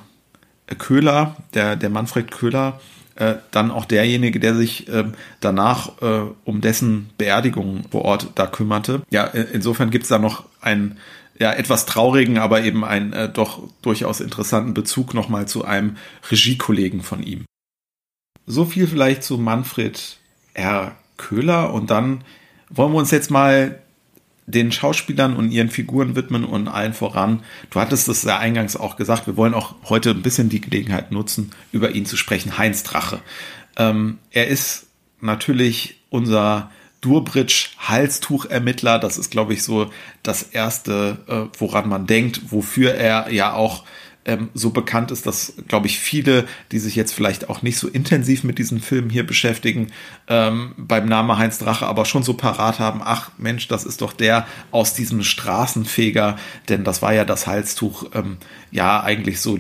Köhler, 0.79 1.37
der, 1.53 1.77
der 1.77 1.91
Manfred 1.91 2.31
Köhler, 2.31 2.81
äh, 3.17 3.37
dann 3.51 3.71
auch 3.71 3.85
derjenige, 3.85 4.41
der 4.41 4.55
sich 4.55 4.89
äh, 4.89 5.05
danach 5.41 6.03
äh, 6.03 6.23
um 6.45 6.61
dessen 6.61 7.11
Beerdigung 7.17 7.85
vor 7.91 8.05
Ort 8.05 8.29
da 8.35 8.47
kümmerte. 8.47 9.03
Ja, 9.11 9.25
insofern 9.25 9.91
gibt's 9.91 10.09
da 10.09 10.19
noch 10.19 10.45
einen 10.61 10.99
ja, 11.39 11.53
etwas 11.53 11.87
traurigen, 11.87 12.39
aber 12.39 12.63
eben 12.63 12.85
einen 12.85 13.13
äh, 13.13 13.29
doch 13.29 13.63
durchaus 13.83 14.21
interessanten 14.21 14.75
Bezug 14.75 15.15
nochmal 15.15 15.47
zu 15.47 15.65
einem 15.65 15.97
Regiekollegen 16.31 17.03
von 17.03 17.23
ihm. 17.23 17.45
So 18.47 18.65
viel 18.65 18.87
vielleicht 18.87 19.23
zu 19.23 19.39
Manfred 19.39 20.19
R. 20.55 20.97
Köhler 21.17 21.73
und 21.73 21.91
dann 21.91 22.25
wollen 22.69 22.93
wir 22.93 22.99
uns 22.99 23.11
jetzt 23.11 23.31
mal 23.31 23.79
den 24.47 24.73
Schauspielern 24.73 25.37
und 25.37 25.51
ihren 25.51 25.71
Figuren 25.71 26.17
widmen 26.17 26.45
und 26.45 26.69
allen 26.69 26.93
voran. 26.93 27.43
Du 27.71 27.81
hattest 27.81 28.09
es 28.09 28.23
ja 28.25 28.39
eingangs 28.39 28.77
auch 28.77 28.97
gesagt, 28.97 29.27
wir 29.27 29.37
wollen 29.37 29.55
auch 29.55 29.75
heute 29.85 30.11
ein 30.11 30.23
bisschen 30.23 30.49
die 30.49 30.61
Gelegenheit 30.61 31.13
nutzen, 31.13 31.51
über 31.73 31.95
ihn 31.95 32.07
zu 32.07 32.17
sprechen. 32.17 32.59
Heinz 32.59 32.83
Drache. 32.83 33.21
Ähm, 33.77 34.19
er 34.31 34.49
ist 34.49 34.87
natürlich 35.21 36.01
unser 36.11 36.71
Durbridge-Halstuchermittler. 37.01 38.99
Das 38.99 39.19
ist, 39.19 39.31
glaube 39.31 39.55
ich, 39.55 39.63
so 39.63 39.91
das 40.23 40.43
Erste, 40.43 41.19
äh, 41.27 41.59
woran 41.59 41.89
man 41.89 42.07
denkt, 42.07 42.53
wofür 42.53 42.95
er 42.95 43.33
ja 43.33 43.55
auch 43.55 43.85
ähm, 44.27 44.49
so 44.55 44.71
bekannt 44.71 45.11
ist, 45.11 45.27
dass, 45.27 45.55
glaube 45.69 45.87
ich, 45.87 45.99
viele, 45.99 46.47
die 46.73 46.79
sich 46.79 46.97
jetzt 46.97 47.13
vielleicht 47.13 47.51
auch 47.51 47.63
nicht 47.63 47.79
so 47.79 47.89
intensiv 47.89 48.45
mit 48.45 48.59
diesen 48.59 48.81
Filmen 48.81 49.11
hier 49.11 49.27
beschäftigen, 49.27 49.89
ähm, 50.29 50.75
beim 50.77 51.07
Namen 51.07 51.37
Heinz 51.37 51.59
Drache 51.59 51.87
aber 51.87 52.05
schon 52.05 52.23
so 52.23 52.35
parat 52.35 52.79
haben, 52.79 53.01
ach 53.05 53.31
Mensch, 53.39 53.69
das 53.69 53.85
ist 53.85 54.01
doch 54.01 54.13
der 54.13 54.47
aus 54.71 54.95
diesem 54.95 55.23
Straßenfeger, 55.23 56.37
denn 56.69 56.85
das 56.85 57.03
war 57.03 57.13
ja 57.13 57.25
das 57.25 57.47
Halstuch, 57.47 58.11
ähm, 58.15 58.39
ja, 58.71 59.03
eigentlich 59.03 59.41
so 59.41 59.59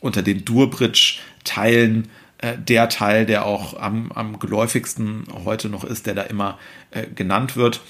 unter 0.00 0.22
den 0.22 0.44
Durbridge-Teilen 0.44 2.08
äh, 2.38 2.58
der 2.58 2.88
Teil, 2.88 3.24
der 3.24 3.46
auch 3.46 3.78
am, 3.80 4.12
am 4.12 4.38
geläufigsten 4.38 5.24
heute 5.44 5.68
noch 5.68 5.84
ist, 5.84 6.06
der 6.06 6.14
da 6.14 6.22
immer 6.22 6.58
äh, 6.90 7.06
genannt 7.06 7.56
wird. 7.56 7.80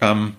Ähm, 0.00 0.34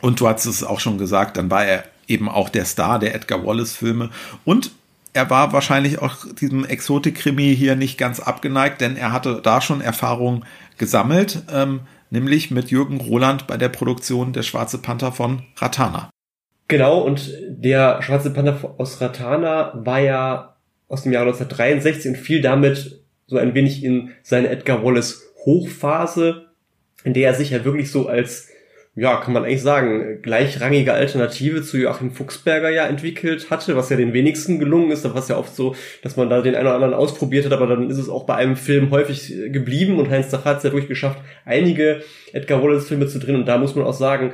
und 0.00 0.20
du 0.20 0.28
hast 0.28 0.46
es 0.46 0.64
auch 0.64 0.80
schon 0.80 0.98
gesagt, 0.98 1.36
dann 1.36 1.50
war 1.50 1.64
er 1.64 1.84
eben 2.08 2.28
auch 2.28 2.48
der 2.48 2.64
Star 2.64 2.98
der 2.98 3.14
Edgar 3.14 3.44
Wallace-Filme. 3.44 4.10
Und 4.44 4.72
er 5.12 5.30
war 5.30 5.52
wahrscheinlich 5.52 6.00
auch 6.00 6.26
diesem 6.34 6.64
Exotik-Krimi 6.64 7.54
hier 7.56 7.76
nicht 7.76 7.98
ganz 7.98 8.20
abgeneigt, 8.20 8.80
denn 8.80 8.96
er 8.96 9.12
hatte 9.12 9.40
da 9.42 9.60
schon 9.60 9.80
Erfahrung 9.80 10.44
gesammelt, 10.76 11.42
ähm, 11.52 11.80
nämlich 12.10 12.50
mit 12.50 12.70
Jürgen 12.70 13.00
Roland 13.00 13.46
bei 13.46 13.56
der 13.56 13.68
Produktion 13.68 14.32
Der 14.32 14.42
Schwarze 14.42 14.78
Panther 14.78 15.12
von 15.12 15.44
Ratana. 15.56 16.10
Genau, 16.66 17.00
und 17.00 17.32
der 17.48 18.02
Schwarze 18.02 18.30
Panther 18.30 18.74
aus 18.78 19.00
Ratana 19.00 19.72
war 19.74 20.00
ja 20.00 20.56
aus 20.88 21.02
dem 21.02 21.12
Jahr 21.12 21.22
1963 21.22 22.10
und 22.10 22.16
fiel 22.16 22.40
damit 22.40 23.04
so 23.26 23.38
ein 23.38 23.54
wenig 23.54 23.84
in 23.84 24.10
seine 24.22 24.48
Edgar 24.48 24.84
Wallace 24.84 25.22
Hochphase, 25.44 26.46
in 27.04 27.14
der 27.14 27.28
er 27.28 27.34
sich 27.34 27.50
ja 27.50 27.64
wirklich 27.64 27.90
so 27.90 28.08
als 28.08 28.48
ja, 28.96 29.16
kann 29.16 29.32
man 29.32 29.44
eigentlich 29.44 29.62
sagen, 29.62 30.22
gleichrangige 30.22 30.92
Alternative 30.92 31.62
zu 31.62 31.78
Joachim 31.78 32.12
Fuchsberger 32.12 32.70
ja 32.70 32.86
entwickelt 32.86 33.50
hatte, 33.50 33.76
was 33.76 33.90
ja 33.90 33.96
den 33.96 34.12
wenigsten 34.12 34.60
gelungen 34.60 34.92
ist. 34.92 35.04
Da 35.04 35.10
war 35.10 35.20
es 35.20 35.28
ja 35.28 35.36
oft 35.36 35.54
so, 35.54 35.74
dass 36.02 36.16
man 36.16 36.30
da 36.30 36.42
den 36.42 36.54
einen 36.54 36.66
oder 36.66 36.76
anderen 36.76 36.94
ausprobiert 36.94 37.44
hat, 37.44 37.52
aber 37.52 37.66
dann 37.66 37.90
ist 37.90 37.98
es 37.98 38.08
auch 38.08 38.24
bei 38.24 38.36
einem 38.36 38.54
Film 38.54 38.90
häufig 38.92 39.34
geblieben 39.48 39.98
und 39.98 40.10
Heinz 40.10 40.28
Zach 40.28 40.44
hat 40.44 40.58
es 40.58 40.62
ja 40.62 40.70
durchgeschafft, 40.70 41.18
einige 41.44 42.02
Edgar 42.32 42.62
Wallace 42.62 42.86
Filme 42.86 43.08
zu 43.08 43.18
drehen 43.18 43.34
und 43.34 43.46
da 43.46 43.58
muss 43.58 43.74
man 43.74 43.84
auch 43.84 43.94
sagen, 43.94 44.32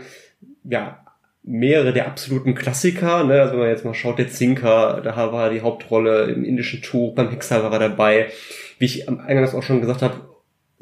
ja, 0.65 1.07
mehrere 1.43 1.95
der 1.95 2.07
absoluten 2.07 2.55
Klassiker, 2.55 3.25
ne, 3.25 3.41
also 3.41 3.53
wenn 3.53 3.61
man 3.61 3.69
jetzt 3.71 3.87
mal 3.87 3.95
schaut, 3.95 4.19
der 4.19 4.29
Zinker, 4.29 5.01
da 5.03 5.17
war 5.33 5.49
die 5.49 5.63
Hauptrolle 5.63 6.25
im 6.25 6.45
indischen 6.45 6.83
Tuch, 6.83 7.15
beim 7.15 7.31
Hexer 7.31 7.63
war 7.63 7.73
er 7.73 7.89
dabei, 7.89 8.27
wie 8.79 8.85
ich 8.85 9.09
am 9.09 9.21
Eingangs 9.21 9.55
auch 9.55 9.63
schon 9.63 9.81
gesagt 9.81 10.03
habe, 10.03 10.30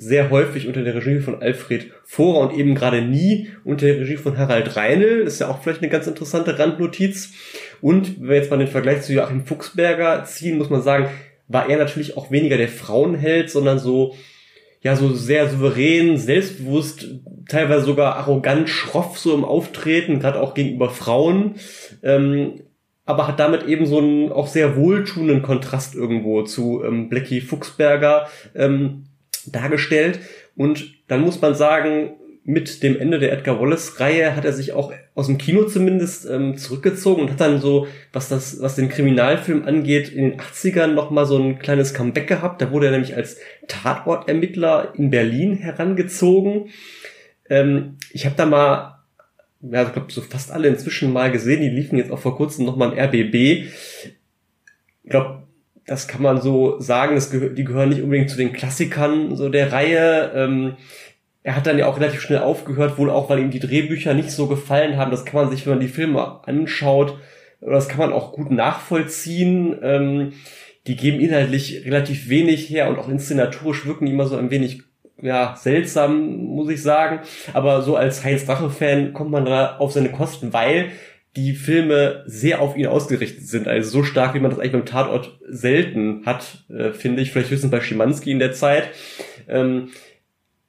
sehr 0.00 0.30
häufig 0.30 0.68
unter 0.68 0.84
der 0.84 0.94
Regie 0.94 1.18
von 1.18 1.42
Alfred 1.42 1.90
Vorer 2.04 2.48
und 2.48 2.56
eben 2.56 2.76
gerade 2.76 3.02
nie 3.02 3.48
unter 3.64 3.84
der 3.84 3.98
Regie 3.98 4.16
von 4.16 4.38
Harald 4.38 4.76
Reinl. 4.76 5.24
Das 5.24 5.34
ist 5.34 5.40
ja 5.40 5.48
auch 5.48 5.60
vielleicht 5.60 5.82
eine 5.82 5.90
ganz 5.90 6.06
interessante 6.06 6.56
Randnotiz. 6.56 7.32
Und 7.80 8.20
wenn 8.20 8.28
wir 8.28 8.36
jetzt 8.36 8.50
mal 8.50 8.58
den 8.58 8.68
Vergleich 8.68 9.02
zu 9.02 9.12
Joachim 9.12 9.44
Fuchsberger 9.44 10.24
ziehen, 10.24 10.56
muss 10.56 10.70
man 10.70 10.82
sagen, 10.82 11.08
war 11.48 11.68
er 11.68 11.78
natürlich 11.78 12.16
auch 12.16 12.30
weniger 12.30 12.56
der 12.56 12.68
Frauenheld, 12.68 13.50
sondern 13.50 13.80
so, 13.80 14.14
ja, 14.82 14.94
so 14.94 15.12
sehr 15.14 15.48
souverän, 15.48 16.16
selbstbewusst, 16.16 17.08
teilweise 17.48 17.84
sogar 17.84 18.14
arrogant, 18.16 18.68
schroff 18.68 19.18
so 19.18 19.34
im 19.34 19.44
Auftreten, 19.44 20.20
gerade 20.20 20.40
auch 20.40 20.54
gegenüber 20.54 20.90
Frauen. 20.90 21.56
Ähm, 22.04 22.60
aber 23.04 23.26
hat 23.26 23.40
damit 23.40 23.66
eben 23.66 23.86
so 23.86 23.98
einen 23.98 24.30
auch 24.30 24.46
sehr 24.46 24.76
wohltuenden 24.76 25.42
Kontrast 25.42 25.96
irgendwo 25.96 26.42
zu 26.42 26.84
ähm, 26.84 27.08
Blackie 27.08 27.40
Fuchsberger. 27.40 28.28
Ähm, 28.54 29.07
dargestellt. 29.52 30.20
Und 30.56 30.92
dann 31.08 31.20
muss 31.20 31.40
man 31.40 31.54
sagen, 31.54 32.16
mit 32.48 32.82
dem 32.82 32.98
Ende 32.98 33.18
der 33.18 33.30
Edgar 33.30 33.60
Wallace-Reihe 33.60 34.34
hat 34.34 34.46
er 34.46 34.54
sich 34.54 34.72
auch 34.72 34.90
aus 35.14 35.26
dem 35.26 35.36
Kino 35.36 35.64
zumindest 35.64 36.24
ähm, 36.24 36.56
zurückgezogen 36.56 37.20
und 37.20 37.30
hat 37.30 37.40
dann 37.42 37.60
so, 37.60 37.86
was 38.10 38.30
das, 38.30 38.62
was 38.62 38.74
den 38.74 38.88
Kriminalfilm 38.88 39.66
angeht, 39.66 40.08
in 40.08 40.30
den 40.30 40.40
80ern 40.40 40.94
nochmal 40.94 41.26
so 41.26 41.36
ein 41.36 41.58
kleines 41.58 41.92
Comeback 41.92 42.26
gehabt. 42.26 42.62
Da 42.62 42.70
wurde 42.70 42.86
er 42.86 42.92
nämlich 42.92 43.14
als 43.14 43.36
Tatortermittler 43.66 44.94
in 44.96 45.10
Berlin 45.10 45.58
herangezogen. 45.58 46.70
Ähm, 47.50 47.98
ich 48.14 48.24
habe 48.24 48.36
da 48.36 48.46
mal, 48.46 49.00
ja, 49.60 49.82
ich 49.82 49.92
glaube, 49.92 50.10
so 50.10 50.22
fast 50.22 50.50
alle 50.50 50.68
inzwischen 50.68 51.12
mal 51.12 51.30
gesehen, 51.30 51.60
die 51.60 51.68
liefen 51.68 51.98
jetzt 51.98 52.10
auch 52.10 52.18
vor 52.18 52.34
kurzem 52.34 52.64
nochmal 52.64 52.92
im 52.92 52.98
RBB. 52.98 53.34
Ich 53.34 55.10
glaube, 55.10 55.37
das 55.88 56.06
kann 56.06 56.22
man 56.22 56.40
so 56.40 56.78
sagen, 56.80 57.14
das 57.14 57.30
gehör, 57.30 57.48
die 57.48 57.64
gehören 57.64 57.88
nicht 57.88 58.02
unbedingt 58.02 58.30
zu 58.30 58.36
den 58.36 58.52
Klassikern 58.52 59.34
so 59.36 59.48
der 59.48 59.72
Reihe. 59.72 60.32
Ähm, 60.34 60.76
er 61.42 61.56
hat 61.56 61.66
dann 61.66 61.78
ja 61.78 61.86
auch 61.86 61.98
relativ 61.98 62.20
schnell 62.20 62.40
aufgehört, 62.40 62.98
wohl 62.98 63.10
auch, 63.10 63.30
weil 63.30 63.38
ihm 63.38 63.50
die 63.50 63.58
Drehbücher 63.58 64.12
nicht 64.12 64.30
so 64.30 64.48
gefallen 64.48 64.98
haben. 64.98 65.10
Das 65.10 65.24
kann 65.24 65.40
man 65.40 65.50
sich, 65.50 65.64
wenn 65.64 65.74
man 65.74 65.80
die 65.80 65.88
Filme 65.88 66.46
anschaut, 66.46 67.16
das 67.60 67.88
kann 67.88 67.98
man 67.98 68.12
auch 68.12 68.32
gut 68.32 68.50
nachvollziehen. 68.50 69.78
Ähm, 69.82 70.32
die 70.86 70.96
geben 70.96 71.20
inhaltlich 71.20 71.84
relativ 71.86 72.28
wenig 72.28 72.68
her 72.70 72.88
und 72.88 72.98
auch 72.98 73.08
inszenatorisch 73.08 73.86
wirken 73.86 74.06
die 74.06 74.12
immer 74.12 74.26
so 74.26 74.36
ein 74.36 74.50
wenig 74.50 74.82
ja, 75.20 75.56
seltsam, 75.56 76.36
muss 76.36 76.70
ich 76.70 76.82
sagen. 76.82 77.20
Aber 77.54 77.82
so 77.82 77.96
als 77.96 78.24
Heinz 78.24 78.44
Drache-Fan 78.44 79.14
kommt 79.14 79.30
man 79.30 79.46
da 79.46 79.76
auf 79.78 79.92
seine 79.92 80.10
Kosten, 80.10 80.52
weil 80.52 80.90
die 81.38 81.54
Filme 81.54 82.24
sehr 82.26 82.60
auf 82.60 82.76
ihn 82.76 82.86
ausgerichtet 82.86 83.46
sind. 83.46 83.68
Also 83.68 83.90
so 83.90 84.02
stark, 84.02 84.34
wie 84.34 84.40
man 84.40 84.50
das 84.50 84.58
eigentlich 84.58 84.72
beim 84.72 84.86
Tatort 84.86 85.38
selten 85.48 86.22
hat, 86.26 86.64
äh, 86.68 86.90
finde 86.90 87.22
ich. 87.22 87.30
Vielleicht 87.30 87.50
höchstens 87.50 87.70
bei 87.70 87.80
Schimanski 87.80 88.30
in 88.30 88.38
der 88.38 88.52
Zeit. 88.52 88.90
Ähm, 89.48 89.90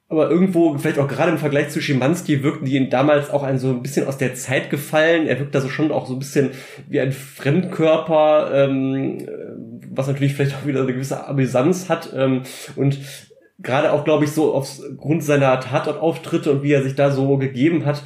aber 0.08 0.28
irgendwo, 0.28 0.76
vielleicht 0.76 0.98
auch 0.98 1.06
gerade 1.06 1.30
im 1.30 1.38
Vergleich 1.38 1.70
zu 1.70 1.80
Schimanski, 1.80 2.42
wirkten 2.42 2.64
die 2.64 2.76
ihn 2.76 2.90
damals 2.90 3.30
auch 3.30 3.44
ein 3.44 3.58
so 3.58 3.68
ein 3.68 3.82
bisschen 3.82 4.08
aus 4.08 4.18
der 4.18 4.34
Zeit 4.34 4.68
gefallen. 4.68 5.28
Er 5.28 5.38
wirkt 5.38 5.54
da 5.54 5.60
so 5.60 5.68
schon 5.68 5.92
auch 5.92 6.06
so 6.06 6.14
ein 6.14 6.18
bisschen 6.18 6.50
wie 6.88 7.00
ein 7.00 7.12
Fremdkörper, 7.12 8.50
ähm, 8.52 9.28
was 9.90 10.08
natürlich 10.08 10.34
vielleicht 10.34 10.56
auch 10.56 10.66
wieder 10.66 10.82
eine 10.82 10.92
gewisse 10.92 11.28
Amüsanz 11.28 11.88
hat. 11.88 12.12
Ähm, 12.16 12.42
und 12.74 12.98
gerade 13.60 13.92
auch, 13.92 14.04
glaube 14.04 14.24
ich, 14.24 14.32
so 14.32 14.52
aufgrund 14.52 15.22
seiner 15.22 15.60
Tatortauftritte 15.60 16.50
und 16.50 16.62
wie 16.62 16.72
er 16.72 16.82
sich 16.82 16.94
da 16.94 17.10
so 17.10 17.36
gegeben 17.36 17.86
hat, 17.86 18.02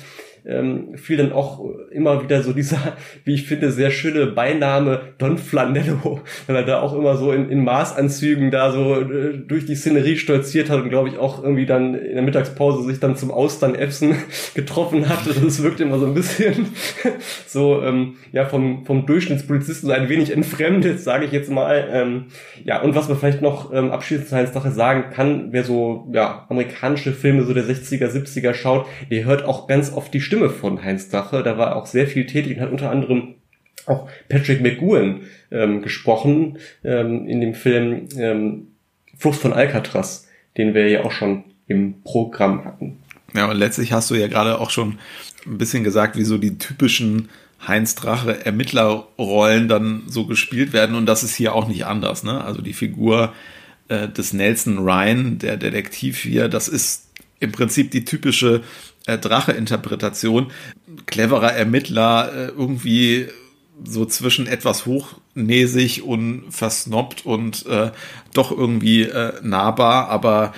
ähm, 0.47 0.97
fiel 0.97 1.17
dann 1.17 1.33
auch 1.33 1.65
immer 1.91 2.23
wieder 2.23 2.43
so 2.43 2.53
dieser, 2.53 2.97
wie 3.25 3.35
ich 3.35 3.47
finde, 3.47 3.71
sehr 3.73 3.91
schöne 3.91 4.27
Beiname 4.27 5.01
Don 5.19 5.39
Flanello, 5.39 6.21
weil 6.47 6.57
er 6.57 6.65
da 6.65 6.81
auch 6.81 6.95
immer 6.95 7.17
so 7.17 7.33
in, 7.33 7.49
in 7.51 7.65
Maßanzügen 7.65 8.51
da 8.51 8.73
so 8.73 9.01
äh, 9.01 9.39
durch 9.39 9.67
die 9.67 9.75
Szenerie 9.75 10.17
stolziert 10.17 10.71
hat 10.71 10.83
und 10.83 10.91
glaube 10.91 11.09
ich 11.09 11.19
auch 11.19 11.43
irgendwie 11.43 11.67
dann 11.67 11.95
in 11.95 12.15
der 12.15 12.23
Mittagspause 12.23 12.85
sich 12.85 13.01
dann 13.01 13.17
zum 13.17 13.31
Austern-Epsen 13.31 14.17
getroffen 14.55 15.09
hat. 15.09 15.27
Also 15.27 15.41
das 15.41 15.63
wirkt 15.63 15.81
immer 15.81 15.99
so 15.99 16.07
ein 16.07 16.15
bisschen 16.15 16.67
so 17.47 17.83
ähm, 17.83 18.17
ja 18.33 18.45
vom, 18.45 18.85
vom 18.85 19.07
Durchschnittspolizisten 19.07 19.89
so 19.89 19.95
ein 19.95 20.09
wenig 20.09 20.31
entfremdet, 20.31 21.01
sage 21.01 21.25
ich 21.25 21.33
jetzt 21.33 21.51
mal. 21.51 21.89
Ähm, 21.91 22.25
ja, 22.65 22.83
und 22.83 22.95
was 22.95 23.09
man 23.09 23.19
vielleicht 23.19 23.43
noch 23.43 23.73
ähm, 23.73 23.91
abschließend 23.91 24.29
zu 24.29 24.37
Heinz 24.37 24.53
Sache 24.53 24.71
sagen 24.71 25.11
kann, 25.11 25.49
wer 25.53 25.65
so 25.65 26.09
ja 26.13 26.47
amerikanische 26.49 27.13
Filme 27.13 27.45
so 27.45 27.55
der 27.55 27.65
60er, 27.65 28.09
70er 28.09 28.55
schaut, 28.55 28.87
der 29.11 29.25
hört 29.25 29.45
auch 29.45 29.67
ganz 29.67 29.93
oft 29.93 30.13
die 30.13 30.21
Stimme 30.21 30.34
Stimme 30.35 30.51
von 30.51 30.83
Heinz 30.83 31.09
Drache. 31.11 31.45
Da 31.45 31.59
war 31.59 31.77
auch 31.77 31.87
sehr 31.87 32.09
viel 32.09 32.27
tätig 32.27 32.57
und 32.57 32.63
hat 32.63 32.73
unter 32.73 32.91
anderem 32.91 33.35
auch 33.87 34.09
Patrick 34.29 34.61
McGowan 34.61 35.21
ähm, 35.53 35.81
gesprochen 35.81 36.59
ähm, 36.83 37.29
in 37.29 37.41
dem 37.41 37.55
Film 37.55 38.09
ähm, 38.17 38.69
Flucht 39.17 39.39
von 39.39 39.53
Alcatraz, 39.53 40.27
den 40.59 40.75
wir 40.75 40.89
ja 40.89 41.05
auch 41.05 41.13
schon 41.13 41.45
im 41.69 42.03
Programm 42.03 42.65
hatten. 42.65 42.99
Ja, 43.33 43.49
und 43.49 43.57
letztlich 43.57 43.93
hast 43.93 44.11
du 44.11 44.17
ja 44.17 44.27
gerade 44.27 44.59
auch 44.59 44.71
schon 44.71 44.99
ein 45.47 45.59
bisschen 45.59 45.85
gesagt, 45.85 46.17
wie 46.17 46.25
so 46.25 46.37
die 46.37 46.59
typischen 46.59 47.29
Heinz 47.65 47.95
Drache 47.95 48.45
Ermittlerrollen 48.45 49.69
dann 49.69 50.03
so 50.09 50.27
gespielt 50.27 50.73
werden 50.73 50.97
und 50.97 51.07
das 51.07 51.23
ist 51.23 51.37
hier 51.37 51.55
auch 51.55 51.69
nicht 51.69 51.87
anders. 51.87 52.25
Ne? 52.25 52.43
Also 52.43 52.61
die 52.61 52.75
Figur 52.75 53.33
äh, 53.87 54.09
des 54.09 54.33
Nelson 54.33 54.79
Ryan, 54.79 55.39
der 55.39 55.57
Detektiv 55.59 56.19
hier, 56.19 56.49
das 56.49 56.67
ist 56.67 57.05
im 57.39 57.53
Prinzip 57.53 57.93
die 57.93 58.05
typische 58.05 58.63
äh, 59.07 59.19
Drache-Interpretation. 59.19 60.51
Cleverer 61.07 61.53
Ermittler, 61.53 62.33
äh, 62.33 62.47
irgendwie 62.49 63.29
so 63.85 64.05
zwischen 64.07 64.47
etwas 64.47 64.87
hochnäsig 64.87 66.03
und 66.03 66.45
versnobbt 66.51 67.27
und 67.27 67.67
äh, 67.67 67.91
doch 68.33 68.51
irgendwie 68.53 69.03
äh, 69.03 69.33
nahbar, 69.43 70.09
aber 70.09 70.53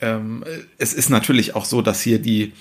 ähm, 0.00 0.44
es 0.76 0.92
ist 0.92 1.08
natürlich 1.08 1.54
auch 1.54 1.64
so, 1.64 1.82
dass 1.82 2.00
hier 2.00 2.18
die 2.18 2.52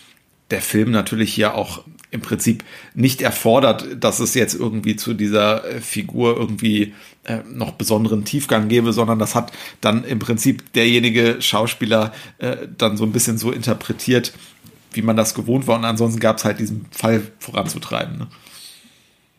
der 0.49 0.61
Film 0.61 0.91
natürlich 0.91 1.33
hier 1.33 1.55
auch 1.55 1.83
im 2.09 2.21
Prinzip 2.21 2.63
nicht 2.93 3.21
erfordert, 3.21 3.85
dass 3.99 4.19
es 4.19 4.33
jetzt 4.33 4.53
irgendwie 4.53 4.95
zu 4.95 5.13
dieser 5.13 5.65
äh, 5.65 5.81
Figur 5.81 6.37
irgendwie 6.37 6.93
äh, 7.25 7.39
noch 7.51 7.71
besonderen 7.71 8.23
Tiefgang 8.23 8.69
gäbe, 8.69 8.93
sondern 8.93 9.19
das 9.19 9.35
hat 9.35 9.51
dann 9.81 10.05
im 10.05 10.19
Prinzip 10.19 10.71
derjenige 10.73 11.41
Schauspieler 11.41 12.13
äh, 12.37 12.55
dann 12.77 12.95
so 12.95 13.03
ein 13.03 13.11
bisschen 13.11 13.37
so 13.37 13.51
interpretiert, 13.51 14.31
wie 14.97 15.01
man 15.01 15.15
das 15.15 15.33
gewohnt 15.33 15.67
war. 15.67 15.77
Und 15.77 15.85
ansonsten 15.85 16.19
gab 16.19 16.37
es 16.37 16.45
halt 16.45 16.59
diesen 16.59 16.85
Fall 16.91 17.21
voranzutreiben. 17.39 18.17
Ne? 18.17 18.27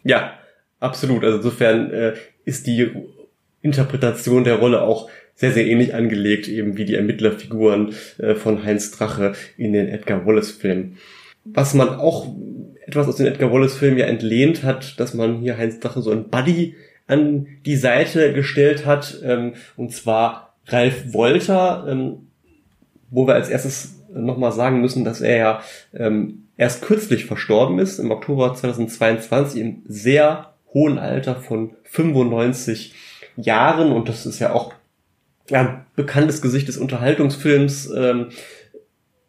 Ja, 0.04 0.32
absolut. 0.80 1.24
Also 1.24 1.38
insofern 1.38 1.90
äh, 1.90 2.14
ist 2.44 2.66
die 2.66 2.90
Interpretation 3.60 4.44
der 4.44 4.56
Rolle 4.56 4.82
auch 4.82 5.10
sehr, 5.34 5.52
sehr 5.52 5.66
ähnlich 5.66 5.94
angelegt, 5.94 6.48
eben 6.48 6.76
wie 6.76 6.84
die 6.84 6.94
Ermittlerfiguren 6.94 7.94
äh, 8.18 8.34
von 8.34 8.64
Heinz 8.64 8.90
Drache 8.90 9.34
in 9.56 9.72
den 9.72 9.88
Edgar 9.88 10.26
Wallace-Filmen. 10.26 10.96
Was 11.44 11.74
man 11.74 11.90
auch 11.90 12.26
etwas 12.86 13.06
aus 13.06 13.16
den 13.16 13.26
Edgar 13.26 13.52
Wallace-Filmen 13.52 13.98
ja 13.98 14.06
entlehnt 14.06 14.62
hat, 14.64 14.98
dass 14.98 15.14
man 15.14 15.40
hier 15.40 15.56
Heinz 15.56 15.78
Drache 15.78 16.02
so 16.02 16.10
ein 16.10 16.28
Buddy 16.28 16.74
an 17.06 17.46
die 17.66 17.76
Seite 17.76 18.32
gestellt 18.32 18.86
hat, 18.86 19.20
ähm, 19.22 19.54
und 19.76 19.92
zwar 19.92 20.56
Ralf 20.66 21.12
Wolter, 21.12 21.86
ähm, 21.88 22.28
wo 23.10 23.26
wir 23.26 23.34
als 23.34 23.48
erstes 23.48 23.97
nochmal 24.12 24.52
sagen 24.52 24.80
müssen, 24.80 25.04
dass 25.04 25.20
er 25.20 25.36
ja 25.36 25.60
ähm, 25.94 26.48
erst 26.56 26.82
kürzlich 26.82 27.26
verstorben 27.26 27.78
ist, 27.78 27.98
im 27.98 28.10
Oktober 28.10 28.54
2022, 28.54 29.60
im 29.60 29.82
sehr 29.86 30.54
hohen 30.72 30.98
Alter 30.98 31.36
von 31.36 31.76
95 31.84 32.94
Jahren. 33.36 33.92
Und 33.92 34.08
das 34.08 34.26
ist 34.26 34.38
ja 34.38 34.52
auch 34.52 34.74
ja, 35.48 35.86
bekanntes 35.96 36.42
Gesicht 36.42 36.68
des 36.68 36.76
Unterhaltungsfilms. 36.76 37.90
Ähm, 37.90 38.28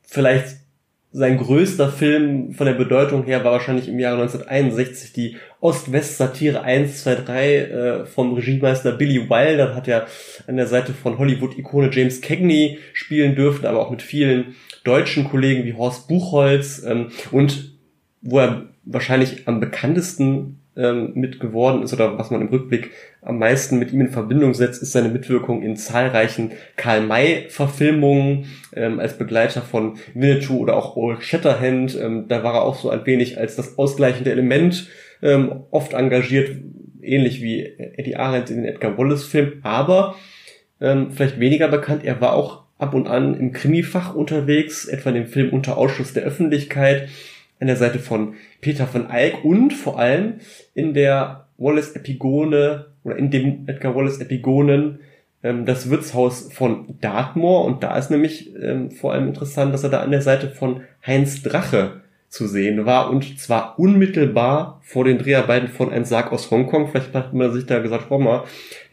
vielleicht 0.01 0.57
sein 1.11 1.37
größter 1.37 1.89
Film 1.89 2.53
von 2.53 2.67
der 2.67 2.73
Bedeutung 2.73 3.23
her 3.23 3.43
war 3.43 3.53
wahrscheinlich 3.53 3.87
im 3.87 3.99
Jahre 3.99 4.21
1961 4.21 5.13
die 5.13 5.37
Ost-West-Satire 5.61 6.61
1, 6.61 7.03
2, 7.03 7.15
3 7.15 7.55
äh, 7.55 8.05
vom 8.05 8.33
Regiemeister 8.33 8.93
Billy 8.93 9.29
Wilder. 9.29 9.75
Hat 9.75 9.87
er 9.87 10.07
an 10.47 10.57
der 10.57 10.67
Seite 10.67 10.93
von 10.93 11.17
Hollywood-Ikone 11.17 11.89
James 11.91 12.21
Cagney 12.21 12.79
spielen 12.93 13.35
dürfen, 13.35 13.65
aber 13.65 13.79
auch 13.79 13.91
mit 13.91 14.01
vielen 14.01 14.55
deutschen 14.83 15.25
Kollegen 15.25 15.65
wie 15.65 15.73
Horst 15.73 16.07
Buchholz 16.07 16.83
ähm, 16.85 17.11
und 17.31 17.73
wo 18.21 18.39
er 18.39 18.67
wahrscheinlich 18.83 19.47
am 19.47 19.59
bekanntesten 19.59 20.59
ähm, 20.79 21.11
mit 21.13 21.39
geworden 21.39 21.83
ist 21.83 21.93
oder 21.93 22.17
was 22.17 22.31
man 22.31 22.41
im 22.41 22.47
Rückblick 22.47 22.91
am 23.21 23.37
meisten 23.37 23.79
mit 23.79 23.91
ihm 23.91 24.01
in 24.01 24.11
Verbindung 24.11 24.53
setzt, 24.53 24.81
ist 24.81 24.93
seine 24.93 25.09
Mitwirkung 25.09 25.61
in 25.61 25.75
zahlreichen 25.75 26.51
Karl-May-Verfilmungen 26.77 28.45
ähm, 28.73 28.99
als 28.99 29.17
Begleiter 29.17 29.61
von 29.61 29.97
Winnetou 30.13 30.57
oder 30.59 30.77
auch 30.77 30.95
Old 30.95 31.21
Shatterhand. 31.21 31.99
Ähm, 31.99 32.27
da 32.29 32.43
war 32.43 32.55
er 32.55 32.61
auch 32.61 32.75
so 32.75 32.89
ein 32.89 33.05
wenig 33.05 33.37
als 33.37 33.57
das 33.57 33.77
ausgleichende 33.77 34.31
Element 34.31 34.87
ähm, 35.21 35.63
oft 35.71 35.93
engagiert, 35.93 36.57
ähnlich 37.01 37.41
wie 37.41 37.63
Eddie 37.63 38.15
Arendt 38.15 38.49
in 38.49 38.57
den 38.57 38.65
Edgar 38.65 38.97
Wallace-Film, 38.97 39.59
aber 39.63 40.15
ähm, 40.81 41.11
vielleicht 41.11 41.39
weniger 41.39 41.67
bekannt, 41.67 42.03
er 42.03 42.21
war 42.21 42.33
auch 42.33 42.63
ab 42.77 42.93
und 42.93 43.07
an 43.07 43.35
im 43.37 43.51
Krimifach 43.51 44.15
unterwegs, 44.15 44.85
etwa 44.85 45.09
in 45.09 45.15
dem 45.15 45.27
Film 45.27 45.49
Unter 45.49 45.77
Ausschuss 45.77 46.13
der 46.13 46.23
Öffentlichkeit, 46.23 47.09
an 47.59 47.67
der 47.67 47.75
Seite 47.75 47.99
von 47.99 48.35
Peter 48.61 48.87
von 48.87 49.09
Eyck 49.09 49.43
und 49.43 49.73
vor 49.73 49.99
allem 49.99 50.35
in 50.73 50.93
der 50.93 51.47
Wallace-Epigone 51.57 52.85
oder 53.03 53.17
in 53.17 53.31
dem 53.31 53.67
Edgar 53.67 53.95
Wallace-Epigonen 53.95 54.99
ähm, 55.43 55.65
das 55.65 55.89
Wirtshaus 55.89 56.51
von 56.53 56.95
Dartmoor. 57.01 57.65
Und 57.65 57.83
da 57.83 57.97
ist 57.97 58.11
nämlich 58.11 58.55
ähm, 58.55 58.91
vor 58.91 59.13
allem 59.13 59.27
interessant, 59.27 59.73
dass 59.73 59.83
er 59.83 59.89
da 59.89 59.99
an 59.99 60.11
der 60.11 60.21
Seite 60.21 60.49
von 60.49 60.81
Heinz 61.05 61.43
Drache 61.43 62.01
zu 62.29 62.47
sehen 62.47 62.85
war 62.85 63.09
und 63.09 63.39
zwar 63.39 63.79
unmittelbar 63.79 64.79
vor 64.83 65.03
den 65.03 65.17
Dreharbeiten 65.17 65.67
von 65.67 65.91
Ein 65.91 66.05
Sarg 66.05 66.31
aus 66.31 66.51
Hongkong. 66.51 66.89
Vielleicht 66.89 67.13
hat 67.13 67.33
man 67.33 67.51
sich 67.51 67.65
da 67.65 67.79
gesagt, 67.79 68.05
oh 68.09 68.19
mal, 68.19 68.43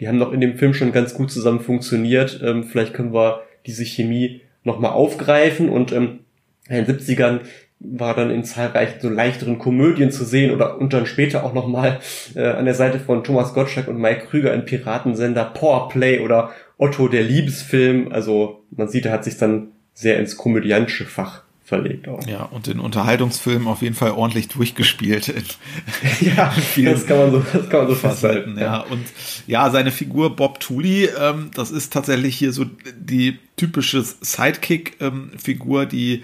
die 0.01 0.09
haben 0.09 0.18
doch 0.18 0.32
in 0.32 0.41
dem 0.41 0.57
Film 0.57 0.72
schon 0.72 0.93
ganz 0.93 1.14
gut 1.14 1.30
zusammen 1.30 1.61
funktioniert. 1.61 2.41
Ähm, 2.43 2.64
vielleicht 2.64 2.95
können 2.95 3.12
wir 3.12 3.43
diese 3.66 3.84
Chemie 3.84 4.41
nochmal 4.64 4.93
aufgreifen 4.93 5.68
und 5.68 5.93
ähm, 5.93 6.20
in 6.68 6.84
den 6.84 6.99
70ern 6.99 7.41
war 7.78 8.14
dann 8.14 8.30
in 8.30 8.43
zahlreichen 8.43 9.01
so 9.01 9.11
leichteren 9.11 9.59
Komödien 9.59 10.11
zu 10.11 10.24
sehen 10.24 10.51
oder 10.51 10.78
und 10.78 10.95
dann 10.95 11.05
später 11.05 11.45
auch 11.45 11.53
nochmal 11.53 12.01
äh, 12.34 12.43
an 12.43 12.64
der 12.64 12.74
Seite 12.74 12.99
von 12.99 13.22
Thomas 13.22 13.53
Gottschalk 13.53 13.87
und 13.89 14.01
Mike 14.01 14.26
Krüger 14.26 14.55
in 14.55 14.64
Piratensender 14.64 15.45
Powerplay 15.45 16.20
oder 16.20 16.53
Otto 16.78 17.09
der 17.09 17.22
Liebesfilm. 17.22 18.11
Also 18.12 18.64
man 18.70 18.89
sieht, 18.89 19.05
er 19.05 19.12
hat 19.12 19.24
sich 19.24 19.37
dann 19.37 19.72
sehr 19.93 20.18
ins 20.18 20.39
komödiantische 20.39 21.05
Fach 21.05 21.46
verlegt 21.67 22.07
auch. 22.07 22.25
Ja, 22.29 22.45
und 22.45 22.69
den 22.69 22.79
Unterhaltungsfilm 22.79 23.67
auf 23.67 23.83
jeden 23.83 23.97
Fall 23.97 24.12
ordentlich 24.12 24.47
durchgespielt. 24.47 25.27
ja, 26.21 26.55
das 26.77 27.07
kann 27.07 27.19
man 27.19 27.33
so, 27.33 27.45
das 27.53 27.69
kann 27.69 27.81
man 27.81 27.89
so 27.89 27.97
festhalten. 27.97 28.57
Ja. 28.57 28.64
ja, 28.64 28.81
und 28.83 29.05
ja, 29.49 29.69
seine 29.71 29.91
Figur 29.91 30.37
Bob 30.37 30.61
Tooley, 30.61 31.11
ähm, 31.21 31.51
das 31.55 31.73
ist 31.73 31.93
tatsächlich 31.93 32.37
hier 32.37 32.53
so 32.53 32.67
die 32.97 33.41
typische 33.57 34.01
Sidekick-Figur, 34.03 35.83
ähm, 35.83 35.89
die 35.89 36.23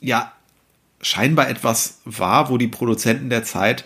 ja 0.00 0.32
scheinbar 1.00 1.48
etwas 1.48 2.00
war, 2.04 2.50
wo 2.50 2.58
die 2.58 2.68
Produzenten 2.68 3.30
der 3.30 3.44
Zeit 3.44 3.84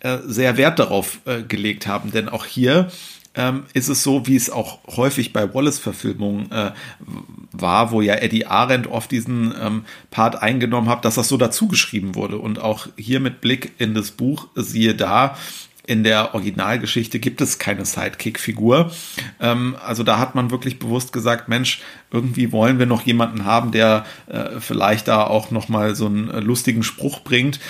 äh, 0.00 0.18
sehr 0.24 0.56
Wert 0.56 0.78
darauf 0.78 1.20
äh, 1.26 1.42
gelegt 1.42 1.86
haben. 1.86 2.12
Denn 2.12 2.30
auch 2.30 2.46
hier 2.46 2.90
ähm, 3.34 3.64
ist 3.74 3.88
es 3.88 4.02
so, 4.02 4.26
wie 4.26 4.36
es 4.36 4.50
auch 4.50 4.78
häufig 4.96 5.32
bei 5.32 5.54
Wallace-Verfilmungen 5.54 6.50
äh, 6.50 6.72
war, 7.52 7.92
wo 7.92 8.00
ja 8.00 8.14
Eddie 8.14 8.46
Arendt 8.46 8.88
oft 8.88 9.10
diesen 9.10 9.54
ähm, 9.60 9.84
Part 10.10 10.42
eingenommen 10.42 10.88
hat, 10.88 11.04
dass 11.04 11.14
das 11.14 11.28
so 11.28 11.36
dazugeschrieben 11.36 12.14
wurde. 12.14 12.38
Und 12.38 12.58
auch 12.58 12.88
hier 12.96 13.20
mit 13.20 13.40
Blick 13.40 13.72
in 13.78 13.94
das 13.94 14.10
Buch, 14.10 14.48
siehe 14.56 14.94
da, 14.94 15.36
in 15.86 16.04
der 16.04 16.34
Originalgeschichte 16.34 17.18
gibt 17.18 17.40
es 17.40 17.58
keine 17.58 17.84
Sidekick-Figur. 17.84 18.92
Ähm, 19.40 19.76
also 19.84 20.02
da 20.02 20.18
hat 20.18 20.34
man 20.34 20.50
wirklich 20.50 20.78
bewusst 20.78 21.12
gesagt, 21.12 21.48
Mensch, 21.48 21.80
irgendwie 22.10 22.52
wollen 22.52 22.78
wir 22.78 22.86
noch 22.86 23.02
jemanden 23.02 23.44
haben, 23.44 23.72
der 23.72 24.04
äh, 24.26 24.60
vielleicht 24.60 25.08
da 25.08 25.24
auch 25.24 25.50
noch 25.50 25.68
mal 25.68 25.94
so 25.94 26.06
einen 26.06 26.30
äh, 26.30 26.40
lustigen 26.40 26.82
Spruch 26.82 27.20
bringt. 27.20 27.60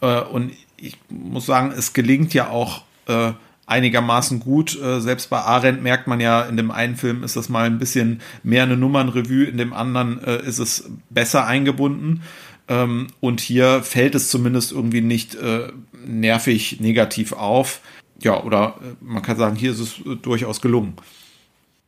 Äh, 0.00 0.20
und 0.20 0.52
ich 0.76 0.98
muss 1.08 1.46
sagen, 1.46 1.72
es 1.76 1.92
gelingt 1.92 2.34
ja 2.34 2.48
auch 2.48 2.82
äh, 3.06 3.32
einigermaßen 3.66 4.40
gut. 4.40 4.80
Äh, 4.80 5.00
selbst 5.00 5.30
bei 5.30 5.38
Arendt 5.38 5.82
merkt 5.82 6.06
man 6.06 6.20
ja, 6.20 6.42
in 6.42 6.56
dem 6.56 6.70
einen 6.70 6.96
Film 6.96 7.22
ist 7.22 7.36
das 7.36 7.48
mal 7.48 7.66
ein 7.66 7.78
bisschen 7.78 8.20
mehr 8.42 8.64
eine 8.64 8.76
Nummernrevue, 8.76 9.44
in 9.44 9.58
dem 9.58 9.72
anderen 9.72 10.22
äh, 10.22 10.42
ist 10.42 10.58
es 10.58 10.90
besser 11.10 11.46
eingebunden. 11.46 12.22
Ähm, 12.68 13.08
und 13.20 13.40
hier 13.40 13.82
fällt 13.82 14.14
es 14.14 14.30
zumindest 14.30 14.72
irgendwie 14.72 15.02
nicht 15.02 15.34
äh, 15.34 15.68
nervig 16.06 16.80
negativ 16.80 17.32
auf. 17.32 17.80
Ja, 18.20 18.42
oder 18.42 18.78
äh, 18.80 18.94
man 19.00 19.22
kann 19.22 19.36
sagen, 19.36 19.56
hier 19.56 19.72
ist 19.72 19.80
es 19.80 19.98
äh, 20.00 20.16
durchaus 20.16 20.60
gelungen. 20.60 20.94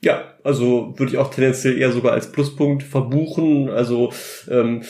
Ja, 0.02 0.34
also 0.44 0.94
würde 0.98 1.12
ich 1.12 1.18
auch 1.18 1.30
tendenziell 1.30 1.78
eher 1.78 1.92
sogar 1.92 2.12
als 2.12 2.30
Pluspunkt 2.30 2.82
verbuchen. 2.82 3.70
Also 3.70 4.12
ähm, 4.48 4.82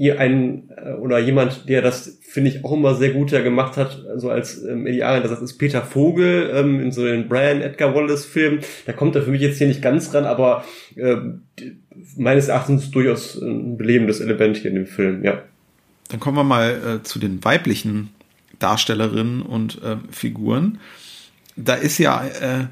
ihr 0.00 0.18
ein 0.18 0.70
äh, 0.74 0.94
oder 0.94 1.18
jemand, 1.18 1.68
der 1.68 1.82
das 1.82 2.18
finde 2.22 2.48
ich 2.48 2.64
auch 2.64 2.72
immer 2.72 2.94
sehr 2.94 3.10
gut 3.10 3.32
ja 3.32 3.42
gemacht 3.42 3.76
hat, 3.76 4.02
so 4.16 4.30
als 4.30 4.64
ähm, 4.64 4.86
Ideal, 4.86 5.20
das 5.20 5.42
ist 5.42 5.58
Peter 5.58 5.82
Vogel 5.82 6.50
ähm, 6.54 6.80
in 6.80 6.90
so 6.90 7.04
den 7.04 7.28
Brian 7.28 7.60
Edgar 7.60 7.94
Wallace 7.94 8.24
Film. 8.24 8.60
Da 8.86 8.94
kommt 8.94 9.14
er 9.14 9.22
für 9.22 9.30
mich 9.30 9.42
jetzt 9.42 9.58
hier 9.58 9.66
nicht 9.66 9.82
ganz 9.82 10.14
ran, 10.14 10.24
aber 10.24 10.64
ähm, 10.96 11.42
meines 12.16 12.48
Erachtens 12.48 12.90
durchaus 12.90 13.38
ein 13.42 13.76
belebendes 13.76 14.20
Element 14.20 14.56
hier 14.56 14.70
in 14.70 14.76
dem 14.76 14.86
Film, 14.86 15.22
ja. 15.22 15.42
Dann 16.08 16.18
kommen 16.18 16.38
wir 16.38 16.44
mal 16.44 16.70
äh, 16.70 17.02
zu 17.02 17.18
den 17.18 17.44
weiblichen 17.44 18.08
Darstellerinnen 18.58 19.42
und 19.42 19.82
äh, 19.82 19.96
Figuren. 20.10 20.78
Da 21.56 21.74
ist 21.74 21.98
ja 21.98 22.24
äh, 22.24 22.64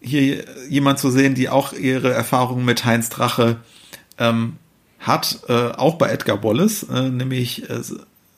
hier 0.00 0.44
jemand 0.70 0.98
zu 0.98 1.10
sehen, 1.10 1.34
die 1.34 1.50
auch 1.50 1.74
ihre 1.74 2.10
Erfahrungen 2.10 2.64
mit 2.64 2.86
Heinz 2.86 3.10
Drache 3.10 3.58
ähm, 4.18 4.54
hat, 5.06 5.40
äh, 5.48 5.70
auch 5.70 5.94
bei 5.96 6.10
Edgar 6.10 6.42
Wallace, 6.42 6.84
äh, 6.84 7.08
nämlich 7.08 7.68
äh, 7.70 7.80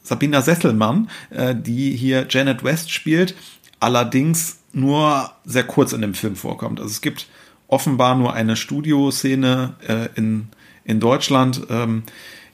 Sabina 0.03 0.43
Sesselmann, 0.43 1.11
äh, 1.31 1.55
die 1.55 1.97
hier 1.97 2.27
Janet 2.29 2.63
West 2.63 2.91
spielt, 2.91 3.35
allerdings 3.81 4.59
nur 4.73 5.31
sehr 5.45 5.65
kurz 5.65 5.93
in 5.93 6.03
dem 6.03 6.15
Film 6.15 6.37
vorkommt. 6.37 6.81
Also 6.81 6.91
es 6.91 7.01
gibt 7.01 7.27
offenbar 7.69 8.15
nur 8.15 8.35
eine 8.35 8.57
Studioszene 8.57 9.75
äh, 9.87 10.09
in, 10.15 10.49
in 10.85 11.01
Deutschland. 11.01 11.63
Ähm, 11.71 12.05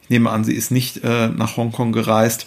ich 0.02 0.10
nehme 0.10 0.30
an, 0.30 0.44
sie 0.44 0.54
ist 0.54 0.70
nicht 0.70 1.04
äh, 1.04 1.28
nach 1.28 1.56
Hongkong 1.56 1.92
gereist. 1.92 2.46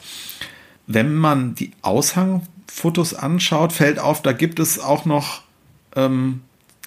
Wenn 0.87 1.15
man 1.15 1.55
die 1.55 1.71
Aushangfotos 1.81 3.13
anschaut, 3.13 3.73
fällt 3.73 3.99
auf, 3.99 4.21
da 4.21 4.31
gibt 4.33 4.59
es 4.59 4.79
auch 4.79 5.05
noch 5.05 5.41
ähm, 5.95 6.41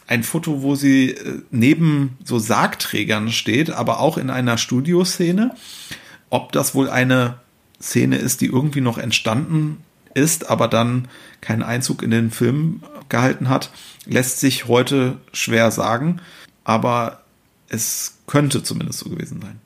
ein 0.09 0.25
Foto, 0.25 0.63
wo 0.63 0.75
sie 0.75 1.11
äh, 1.11 1.43
neben 1.51 2.17
so 2.25 2.39
Sargträgern 2.39 3.31
steht, 3.31 3.71
aber 3.71 4.01
auch 4.01 4.19
in 4.19 4.31
einer 4.31 4.59
Studioszene. 4.59 5.55
Ob 6.31 6.51
das 6.53 6.75
wohl 6.75 6.91
eine 6.91 7.39
Szene 7.81 8.17
ist, 8.17 8.41
die 8.41 8.47
irgendwie 8.47 8.81
noch 8.81 8.99
entstanden 8.99 9.85
ist, 10.15 10.51
aber 10.51 10.67
dann 10.67 11.09
keinen 11.41 11.63
Einzug 11.63 12.03
in 12.03 12.11
den 12.11 12.31
Film 12.31 12.83
gehalten 13.09 13.49
hat, 13.49 13.71
lässt 14.07 14.41
sich 14.41 14.67
heute 14.67 15.19
schwer 15.33 15.71
sagen, 15.71 16.21
aber 16.65 17.23
es 17.69 18.19
könnte 18.27 18.63
zumindest 18.63 18.99
so 19.01 19.11
gewesen 19.11 19.41
sein. 19.41 19.61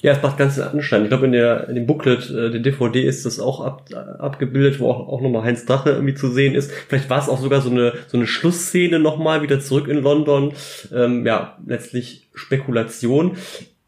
Ja, 0.00 0.12
es 0.12 0.22
macht 0.22 0.38
ganz 0.38 0.58
Anschein. 0.60 1.02
Ich 1.02 1.08
glaube, 1.08 1.26
in, 1.26 1.32
der, 1.32 1.68
in 1.68 1.74
dem 1.74 1.86
Booklet, 1.86 2.30
äh, 2.30 2.50
der 2.50 2.60
DVD 2.60 3.02
ist 3.02 3.26
das 3.26 3.40
auch 3.40 3.60
ab, 3.60 3.88
abgebildet, 4.18 4.78
wo 4.78 4.90
auch, 4.90 5.08
auch 5.08 5.20
nochmal 5.20 5.42
Heinz 5.42 5.66
Drache 5.66 5.90
irgendwie 5.90 6.14
zu 6.14 6.30
sehen 6.30 6.54
ist. 6.54 6.70
Vielleicht 6.70 7.10
war 7.10 7.20
es 7.20 7.28
auch 7.28 7.40
sogar 7.40 7.60
so 7.62 7.70
eine, 7.70 7.94
so 8.06 8.16
eine 8.16 8.28
Schlussszene 8.28 9.00
nochmal 9.00 9.42
wieder 9.42 9.58
zurück 9.58 9.88
in 9.88 9.98
London. 9.98 10.52
Ähm, 10.94 11.26
ja, 11.26 11.58
letztlich 11.66 12.28
Spekulation. 12.34 13.36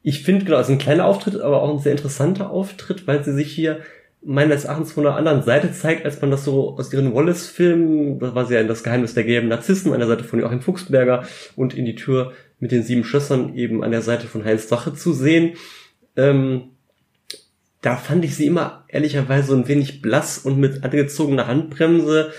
Ich 0.02 0.24
finde, 0.24 0.46
genau, 0.46 0.58
es 0.58 0.66
ist 0.66 0.72
ein 0.72 0.78
kleiner 0.78 1.04
Auftritt, 1.04 1.40
aber 1.40 1.62
auch 1.62 1.70
ein 1.70 1.78
sehr 1.78 1.92
interessanter 1.92 2.50
Auftritt, 2.50 3.06
weil 3.06 3.22
sie 3.22 3.32
sich 3.32 3.52
hier 3.52 3.78
meines 4.22 4.64
Erachtens 4.64 4.92
von 4.92 5.06
einer 5.06 5.16
anderen 5.16 5.42
Seite 5.42 5.72
zeigt, 5.72 6.04
als 6.04 6.20
man 6.20 6.30
das 6.30 6.44
so 6.44 6.76
aus 6.76 6.92
ihren 6.92 7.14
Wallace-Filmen, 7.14 8.18
das 8.18 8.34
war 8.34 8.46
sie 8.46 8.54
ja 8.54 8.60
in 8.60 8.68
Das 8.68 8.82
Geheimnis 8.82 9.14
der 9.14 9.24
gelben 9.24 9.48
Narzissen, 9.48 9.92
an 9.92 10.00
der 10.00 10.08
Seite 10.08 10.24
von 10.24 10.40
Joachim 10.40 10.60
Fuchsberger 10.60 11.24
und 11.56 11.74
in 11.74 11.84
die 11.84 11.94
Tür 11.94 12.32
mit 12.58 12.72
den 12.72 12.82
sieben 12.82 13.04
Schlössern 13.04 13.54
eben 13.54 13.82
an 13.82 13.90
der 13.90 14.02
Seite 14.02 14.26
von 14.26 14.44
Heinz 14.44 14.66
Drache 14.68 14.94
zu 14.94 15.12
sehen. 15.12 15.54
Ähm, 16.16 16.70
da 17.82 17.96
fand 17.96 18.24
ich 18.24 18.36
sie 18.36 18.46
immer 18.46 18.84
ehrlicherweise 18.88 19.48
so 19.48 19.54
ein 19.54 19.68
wenig 19.68 20.02
blass 20.02 20.38
und 20.38 20.58
mit 20.58 20.84
angezogener 20.84 21.46
Handbremse 21.46 22.32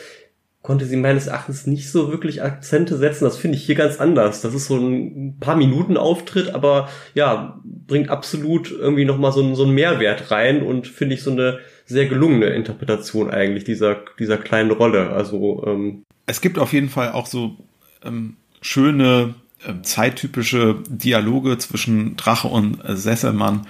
konnte 0.61 0.85
sie 0.85 0.97
meines 0.97 1.27
Erachtens 1.27 1.65
nicht 1.65 1.89
so 1.89 2.11
wirklich 2.11 2.43
Akzente 2.43 2.95
setzen. 2.97 3.25
Das 3.25 3.37
finde 3.37 3.57
ich 3.57 3.65
hier 3.65 3.75
ganz 3.75 3.99
anders. 3.99 4.41
Das 4.41 4.53
ist 4.53 4.67
so 4.67 4.77
ein 4.77 5.37
paar 5.39 5.55
Minuten 5.55 5.97
Auftritt, 5.97 6.53
aber 6.53 6.87
ja, 7.15 7.59
bringt 7.63 8.09
absolut 8.09 8.69
irgendwie 8.69 9.05
nochmal 9.05 9.31
so, 9.31 9.55
so 9.55 9.63
einen 9.63 9.73
Mehrwert 9.73 10.29
rein 10.29 10.61
und 10.61 10.87
finde 10.87 11.15
ich 11.15 11.23
so 11.23 11.31
eine 11.31 11.59
sehr 11.85 12.05
gelungene 12.05 12.47
Interpretation 12.47 13.31
eigentlich 13.31 13.63
dieser, 13.63 13.97
dieser 14.19 14.37
kleinen 14.37 14.71
Rolle. 14.71 15.09
Also, 15.09 15.63
ähm 15.65 16.03
es 16.27 16.41
gibt 16.41 16.59
auf 16.59 16.73
jeden 16.73 16.89
Fall 16.89 17.11
auch 17.11 17.25
so 17.25 17.57
ähm, 18.05 18.37
schöne 18.61 19.33
zeittypische 19.83 20.83
Dialoge 20.87 21.57
zwischen 21.57 22.15
Drache 22.15 22.47
und 22.47 22.83
äh, 22.83 22.95
Sesselmann. 22.95 23.67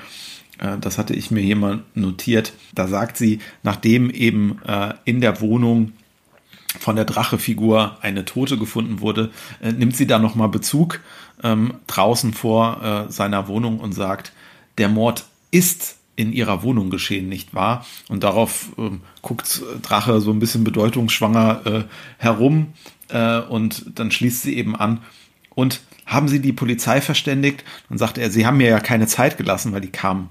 Äh, 0.59 0.77
das 0.79 0.97
hatte 0.97 1.13
ich 1.13 1.31
mir 1.31 1.41
hier 1.41 1.55
mal 1.55 1.83
notiert. 1.95 2.53
Da 2.73 2.87
sagt 2.87 3.17
sie, 3.17 3.39
nachdem 3.63 4.09
eben 4.09 4.59
äh, 4.65 4.93
in 5.05 5.21
der 5.21 5.41
Wohnung 5.41 5.93
von 6.79 6.95
der 6.95 7.05
Drache-Figur 7.05 7.97
eine 8.01 8.23
Tote 8.23 8.57
gefunden 8.57 9.01
wurde, 9.01 9.29
nimmt 9.61 9.93
sie 9.93 10.07
da 10.07 10.19
nochmal 10.19 10.47
Bezug 10.47 11.01
ähm, 11.43 11.73
draußen 11.87 12.33
vor 12.33 13.07
seiner 13.09 13.49
Wohnung 13.49 13.81
und 13.81 13.91
sagt, 13.91 14.31
der 14.77 14.87
Mord 14.87 15.25
ist 15.51 15.97
in 16.15 16.31
ihrer 16.31 16.63
Wohnung 16.63 16.89
geschehen, 16.89 17.27
nicht 17.27 17.53
wahr? 17.53 17.85
Und 18.07 18.23
darauf 18.23 18.69
ähm, 18.77 19.01
guckt 19.21 19.61
Drache 19.81 20.21
so 20.21 20.31
ein 20.31 20.39
bisschen 20.39 20.63
bedeutungsschwanger 20.63 21.87
herum 22.17 22.67
und 23.49 23.99
dann 23.99 24.09
schließt 24.09 24.43
sie 24.43 24.55
eben 24.55 24.73
an, 24.77 25.01
und 25.55 25.81
haben 26.05 26.27
Sie 26.27 26.39
die 26.39 26.53
Polizei 26.53 27.01
verständigt? 27.01 27.63
Dann 27.89 27.97
sagte 27.97 28.21
er, 28.21 28.31
Sie 28.31 28.45
haben 28.45 28.57
mir 28.57 28.69
ja 28.69 28.79
keine 28.79 29.07
Zeit 29.07 29.37
gelassen, 29.37 29.71
weil 29.71 29.81
die 29.81 29.91
kamen 29.91 30.29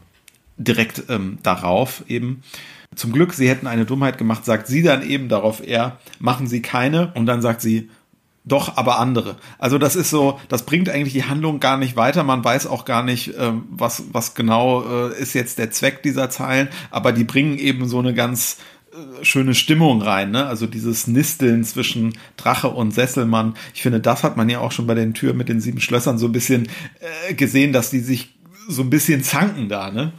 direkt 0.57 1.05
ähm, 1.09 1.39
darauf 1.43 2.05
eben. 2.09 2.43
Zum 2.95 3.13
Glück, 3.13 3.33
Sie 3.33 3.49
hätten 3.49 3.67
eine 3.67 3.87
Dummheit 3.87 4.19
gemacht, 4.19 4.45
sagt 4.45 4.67
sie 4.67 4.83
dann 4.83 5.03
eben 5.03 5.29
darauf 5.29 5.67
er, 5.67 5.99
machen 6.19 6.47
Sie 6.47 6.61
keine. 6.61 7.13
Und 7.15 7.27
dann 7.27 7.41
sagt 7.41 7.63
sie, 7.63 7.89
doch, 8.45 8.77
aber 8.77 8.99
andere. 8.99 9.37
Also 9.59 9.79
das 9.79 9.97
ist 9.97 10.11
so, 10.11 10.41
das 10.49 10.65
bringt 10.65 10.89
eigentlich 10.89 11.13
die 11.13 11.25
Handlung 11.25 11.61
gar 11.61 11.77
nicht 11.77 11.97
weiter. 11.97 12.25
Man 12.25 12.43
weiß 12.43 12.67
auch 12.67 12.85
gar 12.85 13.03
nicht, 13.03 13.35
ähm, 13.39 13.65
was, 13.71 14.05
was 14.13 14.35
genau 14.35 14.83
äh, 14.83 15.19
ist 15.21 15.35
jetzt 15.35 15.59
der 15.59 15.71
Zweck 15.71 16.03
dieser 16.03 16.31
Zeilen, 16.31 16.69
aber 16.91 17.13
die 17.13 17.25
bringen 17.25 17.59
eben 17.59 17.87
so 17.87 17.99
eine 17.99 18.15
ganz 18.15 18.57
schöne 19.23 19.55
Stimmung 19.55 20.03
rein, 20.03 20.31
ne? 20.31 20.47
Also 20.47 20.67
dieses 20.67 21.07
Nisteln 21.07 21.65
zwischen 21.65 22.15
Drache 22.37 22.69
und 22.69 22.93
Sesselmann. 22.93 23.55
Ich 23.75 23.83
finde, 23.83 24.01
das 24.01 24.25
hat 24.25 24.37
man 24.37 24.49
ja 24.49 24.59
auch 24.61 24.73
schon 24.73 24.87
bei 24.87 24.95
den 24.95 25.15
Türen 25.15 25.37
mit 25.37 25.49
den 25.49 25.61
sieben 25.61 25.81
Schlössern 25.81 26.19
so 26.19 26.27
ein 26.27 26.33
bisschen 26.33 26.69
äh, 27.29 27.35
gesehen, 27.35 27.73
dass 27.73 27.91
die 27.91 28.01
sich 28.01 28.35
so 28.69 28.83
ein 28.83 28.91
bisschen 28.91 29.23
zanken 29.23 29.69
da, 29.69 29.91
ne? 29.91 30.13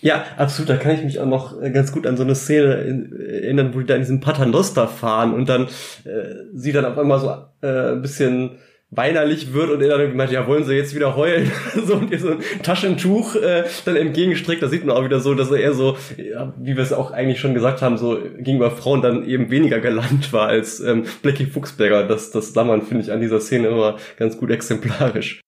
Ja, 0.00 0.24
absolut. 0.36 0.68
Da 0.68 0.76
kann 0.76 0.96
ich 0.96 1.04
mich 1.04 1.20
auch 1.20 1.26
noch 1.26 1.60
äh, 1.60 1.70
ganz 1.70 1.92
gut 1.92 2.06
an 2.06 2.16
so 2.16 2.24
eine 2.24 2.34
Szene 2.34 3.10
erinnern, 3.28 3.72
wo 3.72 3.80
die 3.80 3.86
da 3.86 3.94
in 3.94 4.02
diesem 4.02 4.20
Paternoster 4.20 4.88
fahren 4.88 5.32
und 5.32 5.48
dann 5.48 5.68
äh, 6.04 6.34
sie 6.54 6.72
dann 6.72 6.84
auf 6.84 6.98
einmal 6.98 7.20
so 7.20 7.28
äh, 7.66 7.92
ein 7.92 8.02
bisschen 8.02 8.58
weinerlich 8.94 9.54
wird 9.54 9.70
und 9.70 9.82
er 9.82 9.96
dann 9.96 10.10
gemeint, 10.10 10.30
ja, 10.30 10.46
wollen 10.46 10.64
sie 10.64 10.74
jetzt 10.74 10.94
wieder 10.94 11.16
heulen? 11.16 11.50
so 11.86 11.94
und 11.94 12.10
ihr 12.10 12.18
so 12.18 12.32
ein 12.32 12.42
Taschentuch 12.62 13.34
äh, 13.36 13.64
dann 13.86 13.96
entgegenstreckt, 13.96 14.62
da 14.62 14.68
sieht 14.68 14.84
man 14.84 14.94
auch 14.94 15.04
wieder 15.04 15.18
so, 15.20 15.34
dass 15.34 15.50
er 15.50 15.58
eher 15.58 15.72
so, 15.72 15.96
ja, 16.18 16.52
wie 16.58 16.76
wir 16.76 16.82
es 16.82 16.92
auch 16.92 17.10
eigentlich 17.10 17.40
schon 17.40 17.54
gesagt 17.54 17.80
haben, 17.80 17.96
so 17.96 18.18
gegenüber 18.36 18.70
Frauen 18.70 19.00
dann 19.00 19.26
eben 19.26 19.50
weniger 19.50 19.80
galant 19.80 20.32
war 20.32 20.48
als 20.48 20.80
ähm, 20.80 21.04
Blackie 21.22 21.46
Fuchsberger. 21.46 22.06
Das, 22.06 22.30
das 22.30 22.54
Lammern 22.54 22.82
finde 22.82 23.02
ich 23.02 23.10
an 23.10 23.22
dieser 23.22 23.40
Szene 23.40 23.68
immer 23.68 23.96
ganz 24.18 24.36
gut 24.36 24.50
exemplarisch. 24.50 25.40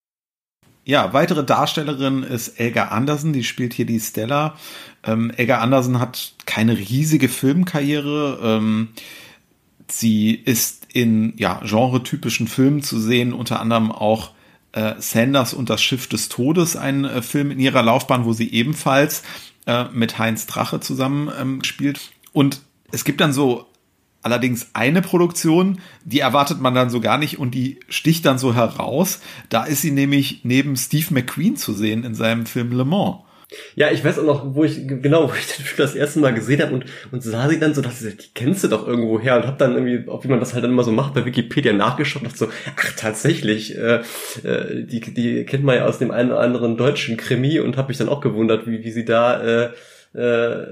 Ja, 0.87 1.13
weitere 1.13 1.45
Darstellerin 1.45 2.23
ist 2.23 2.61
Elga 2.61 2.89
Andersen, 2.89 3.33
die 3.33 3.45
spielt 3.45 3.75
hier 3.75 3.87
die 3.87 4.01
Stella. 4.01 4.57
Ähm, 5.03 5.31
Elga 5.37 5.59
Andersen 5.59 6.01
hat 6.01 6.35
keine 6.47 6.77
riesige 6.77 7.29
Filmkarriere. 7.29 8.39
Ähm, 8.43 8.89
sie 9.91 10.35
ist 10.35 10.84
in 10.95 11.35
ja, 11.37 11.61
genretypischen 11.65 12.47
Filmen 12.47 12.83
zu 12.83 12.99
sehen, 13.01 13.33
unter 13.33 13.61
anderem 13.61 13.91
auch 13.91 14.31
äh, 14.73 14.95
Sanders 14.99 15.53
und 15.53 15.69
das 15.69 15.83
Schiff 15.83 16.07
des 16.07 16.29
Todes, 16.29 16.77
ein 16.77 17.05
äh, 17.05 17.21
Film 17.21 17.51
in 17.51 17.59
ihrer 17.59 17.83
Laufbahn, 17.83 18.25
wo 18.25 18.33
sie 18.33 18.53
ebenfalls 18.53 19.25
äh, 19.67 19.87
mit 19.93 20.19
Heinz 20.19 20.47
Drache 20.47 20.79
zusammen 20.79 21.31
ähm, 21.39 21.65
spielt. 21.65 22.13
Und 22.33 22.61
es 22.93 23.05
gibt 23.05 23.21
dann 23.21 23.33
so 23.33 23.67
allerdings 24.23 24.69
eine 24.73 25.03
Produktion, 25.03 25.81
die 26.05 26.21
erwartet 26.21 26.61
man 26.61 26.75
dann 26.77 26.91
so 26.91 27.01
gar 27.01 27.19
nicht 27.19 27.41
und 27.41 27.57
die 27.57 27.81
sticht 27.89 28.25
dann 28.25 28.39
so 28.39 28.55
heraus. 28.55 29.21
Da 29.49 29.65
ist 29.65 29.83
sie 29.83 29.91
nämlich 29.91 30.41
neben 30.45 30.77
Steve 30.77 31.13
McQueen 31.13 31.57
zu 31.57 31.73
sehen 31.73 32.05
in 32.05 32.15
seinem 32.15 32.47
Film 32.47 32.71
Le 32.71 32.85
Mans. 32.85 33.19
Ja, 33.75 33.91
ich 33.91 34.05
weiß 34.05 34.19
auch 34.19 34.25
noch, 34.25 34.55
wo 34.55 34.65
ich, 34.65 34.87
genau, 34.87 35.29
wo 35.29 35.35
ich 35.35 35.47
den 35.47 35.65
Film 35.65 35.79
das 35.79 35.95
erste 35.95 36.21
Mal 36.21 36.35
gesehen 36.35 36.63
habe 36.63 36.75
und, 36.75 36.85
und 37.13 37.23
sah 37.23 37.49
sie 37.49 37.59
dann 37.59 37.75
so, 37.75 37.83
dass 37.83 38.03
ich, 38.03 38.17
die 38.17 38.29
kennst 38.35 38.65
du 38.65 38.69
doch 38.69 38.87
irgendwo 38.87 39.21
her 39.21 39.37
und 39.37 39.47
hab 39.47 39.59
dann 39.59 39.75
irgendwie, 39.75 40.09
auch 40.09 40.25
wie 40.25 40.29
man 40.29 40.41
das 40.41 40.55
halt 40.55 40.65
dann 40.65 40.73
immer 40.73 40.85
so 40.85 40.93
macht, 40.93 41.15
bei 41.15 41.25
Wikipedia 41.25 41.73
nachgeschaut 41.73 42.23
und 42.23 42.29
dachte 42.29 42.39
so, 42.39 42.49
ach, 42.77 42.93
tatsächlich, 42.97 43.77
äh, 43.77 44.01
äh, 44.43 44.85
die, 44.85 45.01
die 45.01 45.45
kennt 45.45 45.65
man 45.65 45.77
ja 45.77 45.87
aus 45.87 45.99
dem 45.99 46.11
einen 46.11 46.31
oder 46.31 46.41
anderen 46.41 46.77
deutschen 46.77 47.17
Krimi 47.17 47.61
und 47.61 47.77
hab 47.77 47.89
mich 47.89 47.99
dann 47.99 48.09
auch 48.09 48.21
gewundert, 48.21 48.67
wie, 48.67 48.85
wie 48.85 48.91
sie 48.91 49.05
da, 49.05 49.43
äh, 49.43 49.71
äh, 50.15 50.67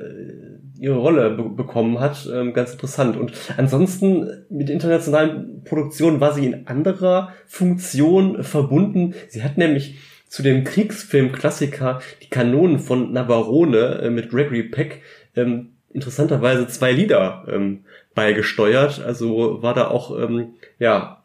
ihre 0.79 0.97
Rolle 0.97 1.31
be 1.31 1.49
bekommen 1.49 2.01
hat. 2.01 2.29
Ähm, 2.33 2.53
ganz 2.53 2.73
interessant. 2.73 3.17
Und 3.17 3.33
ansonsten 3.57 4.45
mit 4.51 4.71
internationalen 4.71 5.63
Produktionen 5.65 6.21
war 6.21 6.33
sie 6.33 6.47
in 6.47 6.67
anderer 6.67 7.33
Funktion 7.47 8.43
verbunden. 8.43 9.15
Sie 9.29 9.43
hat 9.43 9.59
nämlich 9.59 9.99
zu 10.33 10.43
dem 10.43 10.65
Kriegsfilm-Klassiker 10.65 12.01
Die 12.23 12.31
Kanonen 12.31 12.79
von 12.79 13.13
Navarone 13.13 14.01
äh, 14.03 14.09
mit 14.09 14.31
Gregory 14.31 14.63
Peck 14.63 15.03
ähm, 15.37 15.73
interessanterweise 15.93 16.67
zwei 16.69 16.91
Lieder 16.93 17.45
ähm, 17.49 17.85
beigesteuert. 18.15 18.99
Also 18.99 19.63
war 19.63 19.75
da 19.75 19.89
auch 19.89 20.19
ähm, 20.19 20.55
ja 20.79 21.23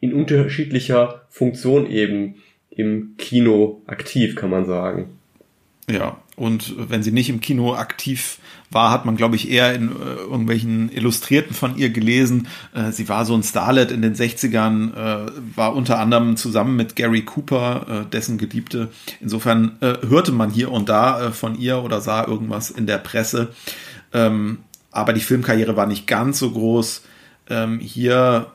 in 0.00 0.14
unterschiedlicher 0.14 1.26
Funktion 1.28 1.86
eben 1.86 2.36
im 2.70 3.16
Kino 3.18 3.82
aktiv, 3.86 4.36
kann 4.36 4.48
man 4.48 4.64
sagen. 4.64 5.18
Ja, 5.90 6.16
und 6.36 6.90
wenn 6.90 7.02
sie 7.02 7.12
nicht 7.12 7.28
im 7.28 7.42
Kino 7.42 7.74
aktiv 7.74 8.38
war, 8.70 8.90
hat 8.90 9.04
man, 9.04 9.16
glaube 9.16 9.36
ich, 9.36 9.50
eher 9.50 9.74
in 9.74 9.90
äh, 9.90 10.14
irgendwelchen 10.16 10.90
Illustrierten 10.90 11.54
von 11.54 11.76
ihr 11.76 11.90
gelesen. 11.90 12.48
Äh, 12.74 12.92
sie 12.92 13.08
war 13.08 13.24
so 13.24 13.34
ein 13.34 13.42
Starlet 13.42 13.90
in 13.90 14.02
den 14.02 14.14
60ern, 14.14 14.94
äh, 14.94 15.32
war 15.54 15.74
unter 15.74 15.98
anderem 15.98 16.36
zusammen 16.36 16.76
mit 16.76 16.96
Gary 16.96 17.22
Cooper, 17.22 17.86
äh, 17.88 18.10
dessen 18.10 18.38
Geliebte. 18.38 18.90
Insofern 19.20 19.76
äh, 19.80 19.94
hörte 20.08 20.32
man 20.32 20.50
hier 20.50 20.70
und 20.72 20.88
da 20.88 21.26
äh, 21.26 21.32
von 21.32 21.58
ihr 21.58 21.82
oder 21.82 22.00
sah 22.00 22.26
irgendwas 22.26 22.70
in 22.70 22.86
der 22.86 22.98
Presse. 22.98 23.48
Ähm, 24.12 24.58
aber 24.90 25.12
die 25.12 25.20
Filmkarriere 25.20 25.76
war 25.76 25.86
nicht 25.86 26.06
ganz 26.06 26.38
so 26.38 26.50
groß. 26.50 27.02
Ähm, 27.48 27.78
hier 27.78 28.52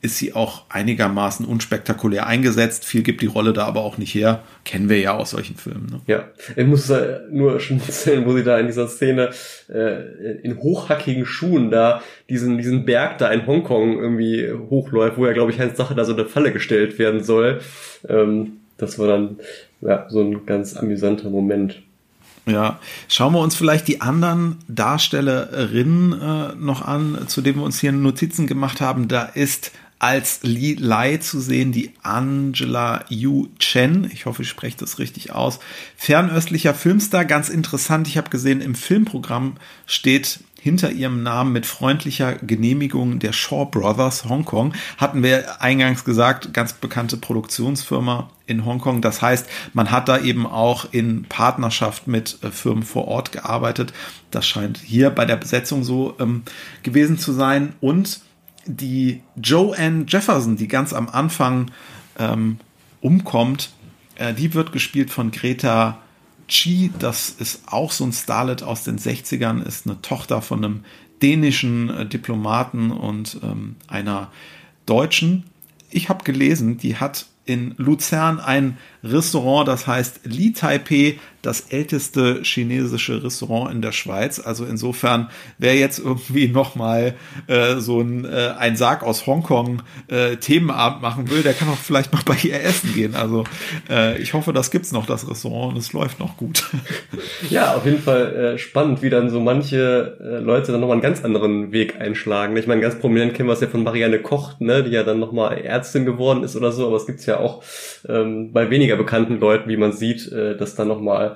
ist 0.00 0.18
sie 0.18 0.32
auch 0.32 0.62
einigermaßen 0.68 1.44
unspektakulär 1.44 2.26
eingesetzt. 2.26 2.84
Viel 2.84 3.02
gibt 3.02 3.20
die 3.20 3.26
Rolle 3.26 3.52
da 3.52 3.64
aber 3.64 3.80
auch 3.80 3.98
nicht 3.98 4.14
her. 4.14 4.42
Kennen 4.64 4.88
wir 4.88 5.00
ja 5.00 5.14
aus 5.14 5.30
solchen 5.30 5.56
Filmen. 5.56 5.86
Ne? 5.90 6.00
Ja, 6.06 6.28
ich 6.54 6.66
muss 6.66 6.92
nur 7.30 7.58
schon 7.58 7.80
erzählen, 7.86 8.24
wo 8.24 8.32
sie 8.36 8.44
da 8.44 8.58
in 8.58 8.66
dieser 8.66 8.86
Szene 8.86 9.30
äh, 9.68 10.40
in 10.42 10.58
hochhackigen 10.58 11.26
Schuhen 11.26 11.70
da 11.70 12.02
diesen, 12.28 12.58
diesen 12.58 12.84
Berg 12.84 13.18
da 13.18 13.30
in 13.30 13.46
Hongkong 13.46 13.98
irgendwie 13.98 14.52
hochläuft, 14.70 15.18
wo 15.18 15.26
ja, 15.26 15.32
glaube 15.32 15.50
ich, 15.50 15.58
Heinz 15.58 15.76
Sache 15.76 15.94
da 15.94 16.04
so 16.04 16.12
eine 16.12 16.26
Falle 16.26 16.52
gestellt 16.52 16.98
werden 16.98 17.24
soll. 17.24 17.60
Ähm, 18.08 18.58
das 18.76 18.98
war 19.00 19.08
dann 19.08 19.38
ja, 19.80 20.06
so 20.08 20.20
ein 20.20 20.46
ganz 20.46 20.76
amüsanter 20.76 21.30
Moment. 21.30 21.82
Ja, 22.46 22.78
schauen 23.08 23.34
wir 23.34 23.40
uns 23.40 23.56
vielleicht 23.56 23.88
die 23.88 24.00
anderen 24.00 24.56
Darstellerinnen 24.68 26.12
äh, 26.12 26.54
noch 26.56 26.80
an, 26.82 27.26
zu 27.26 27.42
denen 27.42 27.58
wir 27.58 27.64
uns 27.64 27.78
hier 27.78 27.92
Notizen 27.92 28.46
gemacht 28.46 28.80
haben. 28.80 29.06
Da 29.06 29.24
ist 29.24 29.72
als 29.98 30.40
Li 30.42 30.74
Lai 30.74 31.16
zu 31.16 31.40
sehen, 31.40 31.72
die 31.72 31.92
Angela 32.02 33.04
Yu 33.08 33.48
Chen. 33.58 34.08
Ich 34.12 34.26
hoffe, 34.26 34.42
ich 34.42 34.48
spreche 34.48 34.76
das 34.76 34.98
richtig 34.98 35.32
aus. 35.32 35.58
Fernöstlicher 35.96 36.74
Filmstar, 36.74 37.24
ganz 37.24 37.48
interessant. 37.48 38.06
Ich 38.06 38.16
habe 38.16 38.30
gesehen, 38.30 38.60
im 38.60 38.74
Filmprogramm 38.74 39.56
steht 39.86 40.40
hinter 40.60 40.90
ihrem 40.90 41.22
Namen 41.22 41.52
mit 41.52 41.66
freundlicher 41.66 42.34
Genehmigung 42.34 43.20
der 43.20 43.32
Shaw 43.32 43.66
Brothers 43.66 44.24
Hongkong. 44.24 44.74
Hatten 44.96 45.22
wir 45.22 45.62
eingangs 45.62 46.04
gesagt, 46.04 46.52
ganz 46.52 46.72
bekannte 46.72 47.16
Produktionsfirma 47.16 48.30
in 48.46 48.64
Hongkong. 48.64 49.00
Das 49.00 49.22
heißt, 49.22 49.46
man 49.72 49.90
hat 49.90 50.08
da 50.08 50.18
eben 50.18 50.46
auch 50.46 50.92
in 50.92 51.24
Partnerschaft 51.24 52.06
mit 52.08 52.38
äh, 52.42 52.50
Firmen 52.50 52.82
vor 52.82 53.06
Ort 53.06 53.30
gearbeitet. 53.32 53.92
Das 54.30 54.46
scheint 54.46 54.78
hier 54.78 55.10
bei 55.10 55.24
der 55.24 55.36
Besetzung 55.36 55.84
so 55.84 56.14
ähm, 56.18 56.42
gewesen 56.82 57.18
zu 57.18 57.32
sein. 57.32 57.74
Und 57.80 58.20
die 58.68 59.22
Joanne 59.36 60.04
Jefferson, 60.06 60.56
die 60.56 60.68
ganz 60.68 60.92
am 60.92 61.08
Anfang 61.08 61.70
ähm, 62.18 62.58
umkommt, 63.00 63.70
äh, 64.16 64.34
die 64.34 64.54
wird 64.54 64.72
gespielt 64.72 65.10
von 65.10 65.30
Greta 65.30 65.98
Chi. 66.46 66.90
Das 66.98 67.30
ist 67.30 67.62
auch 67.66 67.90
so 67.92 68.04
ein 68.04 68.12
Starlet 68.12 68.62
aus 68.62 68.84
den 68.84 68.98
60ern, 68.98 69.62
ist 69.62 69.86
eine 69.86 70.00
Tochter 70.02 70.42
von 70.42 70.64
einem 70.64 70.84
dänischen 71.22 71.90
äh, 71.90 72.06
Diplomaten 72.06 72.90
und 72.90 73.38
ähm, 73.42 73.76
einer 73.88 74.30
Deutschen. 74.86 75.44
Ich 75.90 76.08
habe 76.08 76.24
gelesen, 76.24 76.78
die 76.78 76.96
hat 76.96 77.26
in 77.44 77.74
Luzern 77.78 78.40
ein 78.40 78.76
Restaurant, 79.02 79.66
das 79.66 79.86
heißt 79.86 80.20
Li 80.24 80.52
Taipei, 80.52 81.18
das 81.42 81.70
älteste 81.70 82.40
chinesische 82.42 83.22
Restaurant 83.22 83.72
in 83.72 83.82
der 83.82 83.92
Schweiz. 83.92 84.40
Also 84.40 84.64
insofern, 84.64 85.30
wer 85.58 85.76
jetzt 85.76 85.98
irgendwie 85.98 86.48
nochmal 86.48 87.14
äh, 87.46 87.76
so 87.76 88.00
ein, 88.00 88.24
äh, 88.24 88.54
ein 88.58 88.76
Sarg 88.76 89.02
aus 89.02 89.26
Hongkong 89.26 89.82
äh, 90.08 90.36
Themenabend 90.36 91.02
machen 91.02 91.30
will, 91.30 91.42
der 91.42 91.54
kann 91.54 91.68
auch 91.68 91.76
vielleicht 91.76 92.12
mal 92.12 92.22
bei 92.24 92.36
ihr 92.42 92.60
essen 92.62 92.92
gehen. 92.94 93.14
Also 93.14 93.44
äh, 93.88 94.20
ich 94.20 94.34
hoffe, 94.34 94.52
das 94.52 94.70
gibt's 94.70 94.92
noch, 94.92 95.06
das 95.06 95.28
Restaurant, 95.28 95.74
und 95.74 95.78
es 95.78 95.92
läuft 95.92 96.18
noch 96.18 96.36
gut. 96.36 96.64
Ja, 97.50 97.74
auf 97.76 97.84
jeden 97.84 98.00
Fall 98.00 98.34
äh, 98.34 98.58
spannend, 98.58 99.00
wie 99.00 99.10
dann 99.10 99.30
so 99.30 99.40
manche 99.40 100.18
äh, 100.20 100.38
Leute 100.38 100.72
dann 100.72 100.80
nochmal 100.80 100.96
einen 100.96 101.02
ganz 101.02 101.24
anderen 101.24 101.72
Weg 101.72 102.00
einschlagen. 102.00 102.56
Ich 102.56 102.66
meine, 102.66 102.80
ganz 102.80 102.98
prominent 102.98 103.34
kennen 103.34 103.48
wir 103.48 103.52
es 103.52 103.60
ja 103.60 103.68
von 103.68 103.84
Marianne 103.84 104.18
Koch, 104.18 104.58
ne, 104.58 104.82
die 104.82 104.90
ja 104.90 105.02
dann 105.02 105.18
nochmal 105.18 105.58
Ärztin 105.58 106.04
geworden 106.04 106.42
ist 106.42 106.56
oder 106.56 106.72
so, 106.72 106.86
aber 106.86 106.96
es 106.96 107.06
gibt's 107.06 107.26
ja 107.26 107.38
auch 107.38 107.62
ähm, 108.08 108.52
bei 108.52 108.70
weniger 108.70 108.96
bekannten 108.96 109.40
Leuten, 109.40 109.68
wie 109.68 109.76
man 109.76 109.92
sieht, 109.92 110.30
äh, 110.32 110.56
dass 110.56 110.74
dann 110.74 110.88
nochmal 110.88 111.27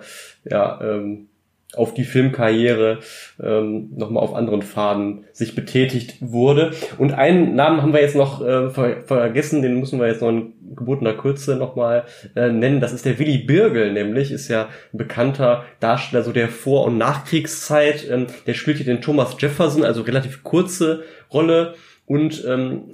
ja, 0.44 0.80
ähm, 0.82 1.28
auf 1.74 1.94
die 1.94 2.04
Filmkarriere 2.04 2.98
ähm, 3.42 3.90
nochmal 3.96 4.22
auf 4.22 4.34
anderen 4.34 4.62
Faden 4.62 5.24
sich 5.32 5.54
betätigt 5.54 6.16
wurde. 6.20 6.72
Und 6.98 7.14
einen 7.14 7.54
Namen 7.54 7.80
haben 7.80 7.94
wir 7.94 8.02
jetzt 8.02 8.16
noch 8.16 8.44
äh, 8.44 8.70
ver 8.70 9.02
vergessen, 9.06 9.62
den 9.62 9.80
müssen 9.80 9.98
wir 9.98 10.06
jetzt 10.06 10.20
noch 10.20 10.28
in 10.28 10.52
gebotener 10.74 11.14
Kürze 11.14 11.56
nochmal 11.56 12.04
äh, 12.36 12.50
nennen. 12.50 12.80
Das 12.80 12.92
ist 12.92 13.04
der 13.04 13.18
Willy 13.18 13.38
Birgel, 13.38 13.92
nämlich 13.92 14.32
ist 14.32 14.48
ja 14.48 14.68
ein 14.92 14.98
bekannter 14.98 15.64
Darsteller 15.80 16.22
so 16.22 16.32
der 16.32 16.48
Vor- 16.48 16.84
und 16.84 16.98
Nachkriegszeit. 16.98 18.08
Ähm, 18.10 18.26
der 18.46 18.54
spielt 18.54 18.76
hier 18.76 18.86
den 18.86 19.00
Thomas 19.00 19.36
Jefferson, 19.38 19.84
also 19.84 20.02
relativ 20.02 20.42
kurze 20.42 21.04
Rolle 21.32 21.74
und 22.04 22.44
ähm, 22.46 22.92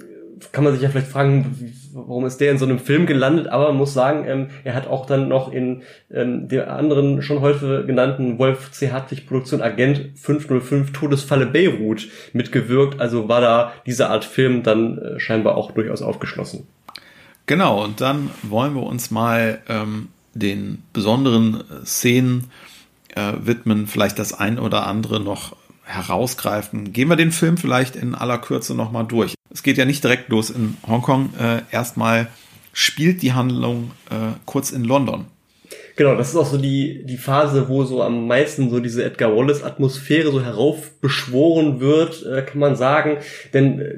kann 0.53 0.63
man 0.63 0.73
sich 0.73 0.81
ja 0.81 0.89
vielleicht 0.89 1.07
fragen, 1.07 1.73
warum 1.93 2.25
ist 2.25 2.37
der 2.37 2.51
in 2.51 2.57
so 2.57 2.65
einem 2.65 2.79
Film 2.79 3.05
gelandet, 3.05 3.47
aber 3.47 3.67
man 3.67 3.77
muss 3.77 3.93
sagen, 3.93 4.25
ähm, 4.27 4.47
er 4.63 4.75
hat 4.75 4.87
auch 4.87 5.05
dann 5.05 5.27
noch 5.27 5.51
in 5.51 5.83
ähm, 6.11 6.47
der 6.47 6.73
anderen 6.73 7.21
schon 7.21 7.41
heute 7.41 7.85
genannten 7.85 8.39
Wolf 8.39 8.71
C. 8.71 8.91
Hartwig 8.91 9.27
Produktion 9.27 9.61
Agent 9.61 10.17
505 10.17 10.91
Todesfalle 10.91 11.45
Beirut 11.45 12.07
mitgewirkt, 12.33 12.99
also 12.99 13.27
war 13.29 13.41
da 13.41 13.73
diese 13.85 14.09
Art 14.09 14.25
Film 14.25 14.63
dann 14.63 14.97
äh, 14.97 15.19
scheinbar 15.19 15.55
auch 15.55 15.71
durchaus 15.71 16.01
aufgeschlossen. 16.01 16.67
Genau, 17.45 17.83
und 17.83 18.01
dann 18.01 18.29
wollen 18.43 18.75
wir 18.75 18.83
uns 18.83 19.09
mal 19.09 19.59
ähm, 19.67 20.09
den 20.35 20.83
besonderen 20.93 21.63
Szenen 21.83 22.51
äh, 23.15 23.33
widmen, 23.41 23.87
vielleicht 23.87 24.19
das 24.19 24.33
ein 24.33 24.59
oder 24.59 24.85
andere 24.85 25.19
noch 25.19 25.55
herausgreifen. 25.83 26.93
Gehen 26.93 27.09
wir 27.09 27.15
den 27.15 27.31
Film 27.31 27.57
vielleicht 27.57 27.95
in 27.95 28.13
aller 28.13 28.37
Kürze 28.37 28.75
nochmal 28.75 29.05
durch. 29.05 29.33
Es 29.51 29.63
geht 29.63 29.77
ja 29.77 29.85
nicht 29.85 30.03
direkt 30.03 30.29
los 30.29 30.49
in 30.49 30.77
Hongkong. 30.87 31.33
Äh, 31.39 31.61
erstmal 31.71 32.27
spielt 32.73 33.21
die 33.21 33.33
Handlung 33.33 33.91
äh, 34.09 34.33
kurz 34.45 34.71
in 34.71 34.83
London. 34.83 35.25
Genau, 35.99 36.15
das 36.15 36.29
ist 36.29 36.37
auch 36.37 36.45
so 36.45 36.57
die, 36.57 37.03
die 37.03 37.17
Phase, 37.17 37.67
wo 37.67 37.83
so 37.83 38.01
am 38.01 38.25
meisten 38.25 38.69
so 38.69 38.79
diese 38.79 39.03
Edgar 39.03 39.35
Wallace-Atmosphäre 39.35 40.31
so 40.31 40.41
heraufbeschworen 40.41 41.81
wird, 41.81 42.25
äh, 42.25 42.41
kann 42.41 42.59
man 42.59 42.77
sagen. 42.77 43.17
Denn 43.53 43.81
äh, 43.81 43.95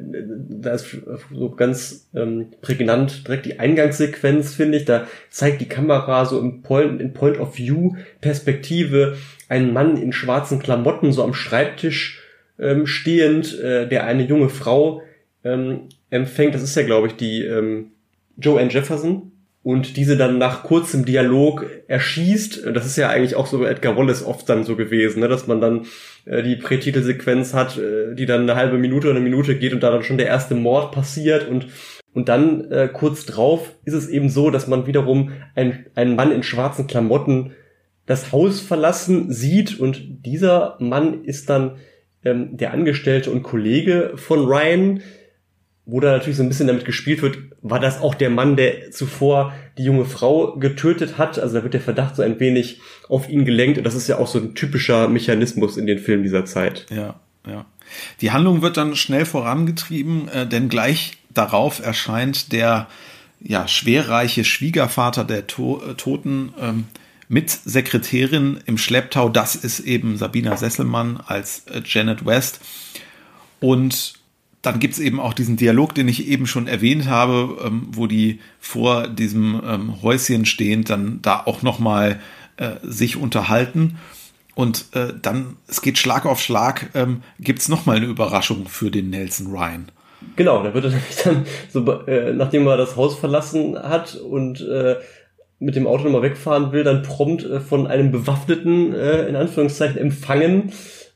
da 0.49 0.71
ist 0.71 0.97
so 1.31 1.51
ganz 1.51 2.09
ähm, 2.15 2.47
prägnant 2.61 3.27
direkt 3.27 3.45
die 3.45 3.59
Eingangssequenz, 3.59 4.55
finde 4.55 4.79
ich. 4.79 4.85
Da 4.85 5.05
zeigt 5.29 5.61
die 5.61 5.69
Kamera 5.69 6.25
so 6.25 6.39
im 6.39 6.63
Point, 6.63 6.99
in 7.01 7.13
Point-of-View-Perspektive 7.13 9.17
einen 9.47 9.71
Mann 9.71 9.97
in 9.97 10.11
schwarzen 10.11 10.57
Klamotten 10.57 11.13
so 11.13 11.23
am 11.23 11.35
Schreibtisch 11.35 12.19
ähm, 12.57 12.87
stehend, 12.87 13.59
äh, 13.59 13.87
der 13.87 14.05
eine 14.05 14.23
junge 14.23 14.49
Frau 14.49 15.03
ähm, 15.43 15.89
empfängt. 16.09 16.55
Das 16.55 16.63
ist 16.63 16.75
ja, 16.75 16.83
glaube 16.83 17.07
ich, 17.07 17.15
die 17.15 17.43
ähm, 17.43 17.91
Joanne 18.37 18.71
Jefferson 18.71 19.31
und 19.63 19.95
diese 19.95 20.17
dann 20.17 20.37
nach 20.37 20.63
kurzem 20.63 21.05
Dialog 21.05 21.65
erschießt. 21.87 22.65
Das 22.73 22.85
ist 22.85 22.97
ja 22.97 23.09
eigentlich 23.09 23.35
auch 23.35 23.45
so 23.45 23.63
Edgar 23.63 23.95
Wallace 23.95 24.25
oft 24.25 24.49
dann 24.49 24.63
so 24.63 24.75
gewesen, 24.75 25.19
ne? 25.19 25.27
dass 25.27 25.47
man 25.47 25.61
dann 25.61 25.85
äh, 26.25 26.41
die 26.41 26.55
Prätitelsequenz 26.55 27.53
hat, 27.53 27.77
äh, 27.77 28.15
die 28.15 28.25
dann 28.25 28.41
eine 28.41 28.55
halbe 28.55 28.77
Minute 28.77 29.07
oder 29.07 29.17
eine 29.17 29.23
Minute 29.23 29.55
geht 29.55 29.73
und 29.73 29.83
da 29.83 29.91
dann 29.91 30.03
schon 30.03 30.17
der 30.17 30.27
erste 30.27 30.55
Mord 30.55 30.91
passiert 30.91 31.47
und 31.47 31.67
und 32.13 32.27
dann 32.27 32.69
äh, 32.71 32.89
kurz 32.91 33.25
drauf 33.25 33.73
ist 33.85 33.93
es 33.93 34.09
eben 34.09 34.29
so, 34.29 34.49
dass 34.49 34.67
man 34.67 34.85
wiederum 34.85 35.31
ein, 35.55 35.85
einen 35.95 36.17
Mann 36.17 36.33
in 36.33 36.43
schwarzen 36.43 36.85
Klamotten 36.85 37.53
das 38.05 38.33
Haus 38.33 38.59
verlassen 38.59 39.31
sieht 39.31 39.79
und 39.79 40.25
dieser 40.25 40.75
Mann 40.79 41.23
ist 41.23 41.49
dann 41.49 41.77
ähm, 42.25 42.57
der 42.57 42.73
Angestellte 42.73 43.31
und 43.31 43.43
Kollege 43.43 44.11
von 44.15 44.45
Ryan, 44.45 45.01
wo 45.85 45.99
da 45.99 46.11
natürlich 46.11 46.37
so 46.37 46.43
ein 46.43 46.49
bisschen 46.49 46.67
damit 46.67 46.85
gespielt 46.85 47.21
wird, 47.21 47.39
war 47.61 47.79
das 47.79 48.01
auch 48.01 48.13
der 48.15 48.29
Mann, 48.29 48.55
der 48.55 48.91
zuvor 48.91 49.53
die 49.77 49.83
junge 49.83 50.05
Frau 50.05 50.55
getötet 50.57 51.17
hat. 51.17 51.39
Also 51.39 51.57
da 51.57 51.63
wird 51.63 51.73
der 51.73 51.81
Verdacht 51.81 52.15
so 52.15 52.21
ein 52.21 52.39
wenig 52.39 52.79
auf 53.09 53.29
ihn 53.29 53.45
gelenkt. 53.45 53.77
Und 53.77 53.83
das 53.83 53.95
ist 53.95 54.07
ja 54.07 54.17
auch 54.17 54.27
so 54.27 54.39
ein 54.39 54.53
typischer 54.53 55.07
Mechanismus 55.07 55.77
in 55.77 55.87
den 55.87 55.99
Filmen 55.99 56.23
dieser 56.23 56.45
Zeit. 56.45 56.85
Ja, 56.89 57.19
ja. 57.47 57.65
Die 58.21 58.31
Handlung 58.31 58.61
wird 58.61 58.77
dann 58.77 58.95
schnell 58.95 59.25
vorangetrieben, 59.25 60.27
äh, 60.29 60.47
denn 60.47 60.69
gleich 60.69 61.17
darauf 61.33 61.83
erscheint 61.83 62.51
der 62.51 62.87
ja, 63.39 63.67
schwerreiche 63.67 64.45
Schwiegervater 64.45 65.23
der 65.23 65.47
to 65.47 65.81
äh, 65.83 65.95
Toten 65.95 66.53
ähm, 66.59 66.85
mit 67.27 67.49
Sekretärin 67.49 68.59
im 68.65 68.77
Schlepptau. 68.77 69.29
Das 69.29 69.55
ist 69.55 69.79
eben 69.79 70.17
Sabina 70.17 70.57
Sesselmann 70.57 71.19
als 71.25 71.65
äh, 71.67 71.81
Janet 71.83 72.25
West. 72.25 72.61
Und 73.59 74.20
dann 74.61 74.79
gibt's 74.79 74.99
eben 74.99 75.19
auch 75.19 75.33
diesen 75.33 75.57
Dialog, 75.57 75.95
den 75.95 76.07
ich 76.07 76.27
eben 76.27 76.45
schon 76.45 76.67
erwähnt 76.67 77.07
habe, 77.07 77.57
ähm, 77.65 77.87
wo 77.91 78.07
die 78.07 78.39
vor 78.59 79.07
diesem 79.07 79.61
ähm, 79.65 80.01
Häuschen 80.01 80.45
stehend 80.45 80.89
dann 80.89 81.19
da 81.21 81.41
auch 81.45 81.61
nochmal 81.61 82.19
äh, 82.57 82.73
sich 82.83 83.17
unterhalten. 83.17 83.97
Und 84.53 84.85
äh, 84.93 85.13
dann, 85.19 85.57
es 85.67 85.81
geht 85.81 85.97
Schlag 85.97 86.25
auf 86.25 86.41
Schlag, 86.41 86.89
ähm, 86.93 87.23
gibt's 87.39 87.69
nochmal 87.69 87.97
eine 87.97 88.05
Überraschung 88.05 88.67
für 88.67 88.91
den 88.91 89.09
Nelson 89.09 89.47
Ryan. 89.47 89.91
Genau, 90.35 90.61
da 90.61 90.73
wird 90.73 90.85
er 90.85 90.91
nämlich 90.91 91.15
dann, 91.23 91.45
so, 91.69 92.05
äh, 92.05 92.33
nachdem 92.33 92.67
er 92.67 92.77
das 92.77 92.95
Haus 92.95 93.17
verlassen 93.17 93.77
hat 93.81 94.15
und 94.15 94.61
äh, 94.61 94.97
mit 95.59 95.75
dem 95.75 95.87
Auto 95.87 96.03
nochmal 96.03 96.23
wegfahren 96.23 96.71
will, 96.71 96.83
dann 96.83 97.03
prompt 97.03 97.43
äh, 97.45 97.59
von 97.59 97.87
einem 97.87 98.11
Bewaffneten, 98.11 98.93
äh, 98.93 99.27
in 99.27 99.35
Anführungszeichen, 99.35 99.97
empfangen 99.97 100.73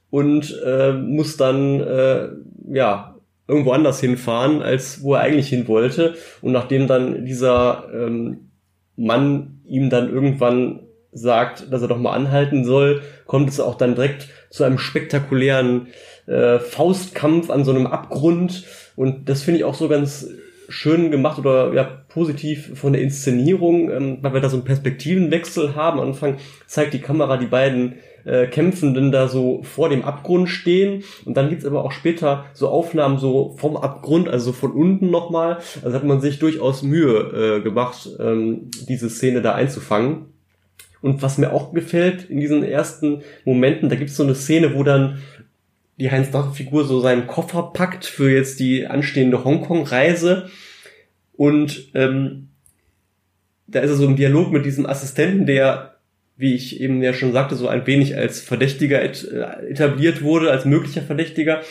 und 0.09 0.59
äh, 0.65 0.93
muss 0.93 1.35
dann, 1.35 1.81
äh, 1.81 2.29
ja, 2.71 3.14
irgendwo 3.47 3.71
anders 3.71 3.99
hinfahren, 3.99 4.61
als 4.61 5.03
wo 5.03 5.13
er 5.13 5.21
eigentlich 5.21 5.49
hin 5.49 5.67
wollte. 5.67 6.15
Und 6.41 6.51
nachdem 6.51 6.87
dann 6.87 7.25
dieser 7.25 7.87
ähm, 7.93 8.49
Mann 8.95 9.61
ihm 9.65 9.89
dann 9.89 10.09
irgendwann 10.09 10.81
sagt, 11.11 11.71
dass 11.71 11.81
er 11.81 11.87
doch 11.87 11.97
mal 11.97 12.13
anhalten 12.13 12.65
soll, 12.65 13.01
kommt 13.25 13.49
es 13.49 13.59
auch 13.59 13.75
dann 13.75 13.95
direkt 13.95 14.27
zu 14.49 14.63
einem 14.63 14.77
spektakulären 14.77 15.87
äh, 16.27 16.59
Faustkampf 16.59 17.49
an 17.49 17.63
so 17.63 17.71
einem 17.71 17.87
Abgrund. 17.87 18.65
Und 18.95 19.29
das 19.29 19.43
finde 19.43 19.59
ich 19.59 19.63
auch 19.63 19.75
so 19.75 19.87
ganz 19.87 20.27
schön 20.67 21.11
gemacht 21.11 21.37
oder 21.37 21.73
ja 21.73 21.83
positiv 21.83 22.77
von 22.79 22.93
der 22.93 23.01
Inszenierung, 23.01 23.91
ähm, 23.91 24.17
weil 24.21 24.33
wir 24.33 24.41
da 24.41 24.49
so 24.49 24.57
einen 24.57 24.65
Perspektivenwechsel 24.65 25.75
haben. 25.75 25.99
Am 25.99 26.07
Anfang 26.07 26.37
zeigt 26.67 26.93
die 26.93 27.01
Kamera 27.01 27.37
die 27.37 27.45
beiden 27.45 27.95
äh, 28.25 28.47
Kämpfenden 28.47 29.11
da 29.11 29.27
so 29.27 29.61
vor 29.63 29.89
dem 29.89 30.03
Abgrund 30.03 30.49
stehen. 30.49 31.03
Und 31.25 31.37
dann 31.37 31.49
gibt's 31.49 31.65
aber 31.65 31.85
auch 31.85 31.91
später 31.91 32.45
so 32.53 32.67
Aufnahmen 32.67 33.17
so 33.17 33.55
vom 33.57 33.77
Abgrund, 33.77 34.27
also 34.27 34.51
von 34.51 34.71
unten 34.71 35.09
nochmal. 35.09 35.59
Also 35.83 35.95
hat 35.95 36.03
man 36.03 36.21
sich 36.21 36.39
durchaus 36.39 36.83
Mühe 36.83 37.59
äh, 37.59 37.61
gemacht, 37.61 38.09
ähm, 38.19 38.69
diese 38.87 39.09
Szene 39.09 39.41
da 39.41 39.53
einzufangen. 39.53 40.25
Und 41.01 41.21
was 41.21 41.37
mir 41.37 41.53
auch 41.53 41.71
gefällt 41.71 42.29
in 42.29 42.39
diesen 42.39 42.63
ersten 42.63 43.21
Momenten, 43.43 43.89
da 43.89 43.95
gibt's 43.95 44.15
so 44.15 44.23
eine 44.23 44.33
Szene, 44.33 44.73
wo 44.73 44.83
dann 44.83 45.19
die 45.97 46.11
Heinz-Drache-Figur 46.11 46.83
so 46.83 46.99
seinen 46.99 47.27
Koffer 47.27 47.71
packt 47.73 48.05
für 48.05 48.29
jetzt 48.29 48.59
die 48.59 48.87
anstehende 48.87 49.43
Hongkong-Reise. 49.43 50.49
Und 51.33 51.89
ähm, 51.93 52.49
da 53.67 53.79
ist 53.79 53.91
er 53.91 53.95
so 53.95 54.05
im 54.05 54.15
Dialog 54.15 54.51
mit 54.51 54.65
diesem 54.65 54.85
Assistenten, 54.85 55.45
der 55.45 55.94
wie 56.37 56.53
ich 56.53 56.81
eben 56.81 57.01
ja 57.01 57.13
schon 57.13 57.31
sagte, 57.31 57.55
so 57.55 57.67
ein 57.67 57.87
wenig 57.87 58.15
als 58.15 58.41
Verdächtiger 58.41 59.01
äh, 59.01 59.69
etabliert 59.69 60.21
wurde, 60.21 60.51
als 60.51 60.65
möglicher 60.65 61.01
Verdächtiger 61.01 61.61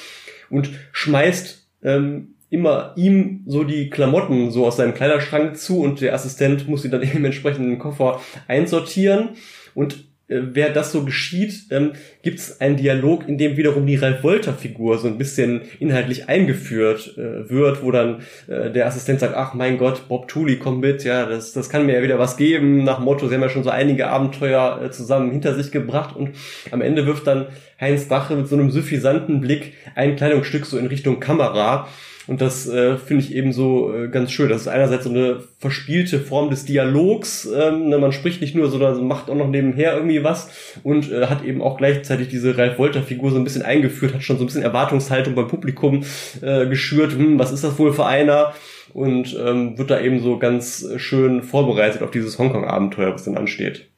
und 0.50 0.70
schmeißt 0.92 1.66
ähm, 1.82 2.34
immer 2.50 2.92
ihm 2.96 3.42
so 3.46 3.64
die 3.64 3.90
Klamotten 3.90 4.50
so 4.50 4.66
aus 4.66 4.76
seinem 4.76 4.94
Kleiderschrank 4.94 5.56
zu 5.56 5.80
und 5.80 6.00
der 6.00 6.14
Assistent 6.14 6.68
muss 6.68 6.82
sie 6.82 6.90
dann 6.90 7.02
eben 7.14 7.24
entsprechend 7.24 7.64
in 7.64 7.70
den 7.70 7.78
Koffer 7.78 8.20
einsortieren 8.48 9.30
und 9.74 10.06
äh, 10.28 10.40
wer 10.52 10.70
das 10.70 10.92
so 10.92 11.04
geschieht, 11.04 11.66
ähm, 11.70 11.92
gibt 12.22 12.38
es 12.38 12.60
einen 12.60 12.76
Dialog, 12.76 13.28
in 13.28 13.38
dem 13.38 13.56
wiederum 13.56 13.86
die 13.86 13.96
Ralf 13.96 14.22
Wolter-Figur 14.22 14.98
so 14.98 15.08
ein 15.08 15.18
bisschen 15.18 15.62
inhaltlich 15.80 16.28
eingeführt 16.28 17.16
äh, 17.18 17.50
wird, 17.50 17.82
wo 17.82 17.90
dann 17.90 18.22
äh, 18.48 18.70
der 18.70 18.86
Assistent 18.86 19.20
sagt, 19.20 19.34
ach 19.34 19.54
mein 19.54 19.76
Gott, 19.78 20.08
Bob 20.08 20.28
Tooley 20.28 20.56
kommt 20.56 20.80
mit, 20.80 21.04
ja, 21.04 21.26
das, 21.26 21.52
das 21.52 21.68
kann 21.68 21.86
mir 21.86 21.96
ja 21.96 22.02
wieder 22.02 22.18
was 22.18 22.36
geben, 22.36 22.84
nach 22.84 23.00
Motto, 23.00 23.28
sie 23.28 23.34
haben 23.34 23.42
ja 23.42 23.50
schon 23.50 23.64
so 23.64 23.70
einige 23.70 24.08
Abenteuer 24.08 24.80
äh, 24.82 24.90
zusammen 24.90 25.30
hinter 25.30 25.54
sich 25.54 25.70
gebracht 25.70 26.16
und 26.16 26.30
am 26.70 26.80
Ende 26.80 27.06
wirft 27.06 27.26
dann 27.26 27.46
Heinz 27.80 28.08
Dache 28.08 28.34
mit 28.34 28.48
so 28.48 28.56
einem 28.56 28.70
suffisanten 28.70 29.40
Blick 29.40 29.74
ein 29.94 30.16
Kleidungsstück 30.16 30.64
so 30.64 30.78
in 30.78 30.86
Richtung 30.86 31.20
Kamera 31.20 31.88
und 32.26 32.40
das 32.40 32.66
äh, 32.66 32.96
finde 32.96 33.22
ich 33.22 33.34
eben 33.34 33.52
so 33.52 33.94
äh, 33.94 34.08
ganz 34.08 34.32
schön. 34.32 34.48
Das 34.48 34.62
ist 34.62 34.68
einerseits 34.68 35.04
so 35.04 35.10
eine 35.10 35.40
verspielte 35.58 36.18
Form 36.18 36.48
des 36.48 36.64
Dialogs. 36.64 37.46
Ähm, 37.46 37.88
ne, 37.88 37.98
man 37.98 38.12
spricht 38.12 38.40
nicht 38.40 38.54
nur, 38.54 38.70
sondern 38.70 39.06
macht 39.06 39.28
auch 39.28 39.34
noch 39.34 39.48
nebenher 39.48 39.94
irgendwie 39.94 40.24
was 40.24 40.48
und 40.82 41.10
äh, 41.12 41.26
hat 41.26 41.44
eben 41.44 41.60
auch 41.60 41.76
gleichzeitig 41.76 42.28
diese 42.28 42.56
Ralf 42.56 42.78
Wolter-Figur 42.78 43.30
so 43.30 43.36
ein 43.36 43.44
bisschen 43.44 43.62
eingeführt, 43.62 44.14
hat 44.14 44.22
schon 44.22 44.38
so 44.38 44.44
ein 44.44 44.46
bisschen 44.46 44.62
Erwartungshaltung 44.62 45.34
beim 45.34 45.48
Publikum 45.48 46.04
äh, 46.40 46.66
geschürt. 46.66 47.12
Hm, 47.12 47.38
was 47.38 47.52
ist 47.52 47.62
das 47.62 47.78
wohl 47.78 47.92
für 47.92 48.06
einer? 48.06 48.54
Und 48.94 49.36
ähm, 49.38 49.76
wird 49.76 49.90
da 49.90 50.00
eben 50.00 50.22
so 50.22 50.38
ganz 50.38 50.86
schön 50.96 51.42
vorbereitet 51.42 52.02
auf 52.02 52.10
dieses 52.10 52.38
Hongkong-Abenteuer, 52.38 53.12
was 53.12 53.24
dann 53.24 53.36
ansteht. 53.36 53.88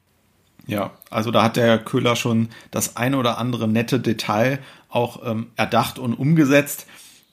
Ja, 0.65 0.91
also 1.09 1.31
da 1.31 1.43
hat 1.43 1.55
der 1.55 1.77
Köhler 1.77 2.15
schon 2.15 2.49
das 2.71 2.97
eine 2.97 3.17
oder 3.17 3.37
andere 3.37 3.67
nette 3.67 3.99
Detail 3.99 4.59
auch 4.89 5.25
ähm, 5.25 5.47
erdacht 5.55 5.97
und 5.97 6.13
umgesetzt. 6.13 6.87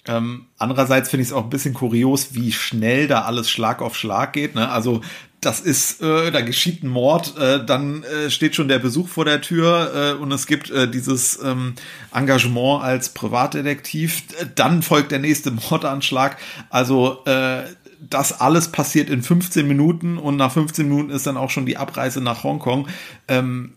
Ähm, 0.07 0.47
andererseits 0.59 1.09
finde 1.09 1.23
ich 1.23 1.29
es 1.29 1.33
auch 1.33 1.45
ein 1.45 1.51
bisschen 1.51 1.75
kurios, 1.75 2.35
wie 2.35 2.53
schnell 2.53 3.09
da 3.09 3.23
alles 3.23 3.49
Schlag 3.49 3.81
auf 3.81 3.97
Schlag 3.97 4.35
geht. 4.35 4.55
Ne? 4.55 4.69
Also 4.69 5.01
das 5.41 5.61
ist, 5.61 6.03
äh, 6.03 6.31
da 6.31 6.41
geschieht 6.41 6.83
ein 6.83 6.89
Mord, 6.89 7.37
äh, 7.39 7.65
dann 7.65 8.03
äh, 8.03 8.31
steht 8.31 8.55
schon 8.55 8.69
der 8.69 8.79
Besuch 8.79 9.09
vor 9.09 9.25
der 9.25 9.41
Tür 9.41 10.15
äh, 10.19 10.23
und 10.23 10.33
es 10.33 10.47
gibt 10.47 10.71
äh, 10.71 10.89
dieses 10.89 11.43
ähm, 11.43 11.75
Engagement 12.13 12.83
als 12.83 13.11
Privatdetektiv. 13.11 14.25
Dann 14.55 14.83
folgt 14.83 15.13
der 15.13 15.19
nächste 15.19 15.51
Mordanschlag. 15.71 16.37
Also 16.71 17.25
äh, 17.25 17.63
das 18.01 18.41
alles 18.41 18.71
passiert 18.71 19.09
in 19.09 19.23
15 19.23 19.67
Minuten 19.67 20.19
und 20.19 20.37
nach 20.37 20.53
15 20.53 20.89
Minuten 20.89 21.11
ist 21.11 21.27
dann 21.27 21.37
auch 21.37 21.51
schon 21.51 21.67
die 21.67 21.77
Abreise 21.77 22.21
nach 22.21 22.45
Hongkong. 22.45 22.89
Ähm, 23.29 23.75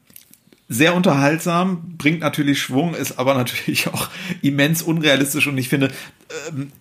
sehr 0.70 0.95
unterhaltsam, 0.95 1.95
bringt 1.97 2.20
natürlich 2.20 2.61
Schwung, 2.61 2.93
ist 2.93 3.20
aber 3.20 3.34
natürlich 3.36 3.88
auch 3.88 4.09
immens 4.41 4.82
unrealistisch 4.82 5.47
und 5.47 5.57
ich 5.57 5.70
finde, 5.70 5.91
ähm, 6.49 6.72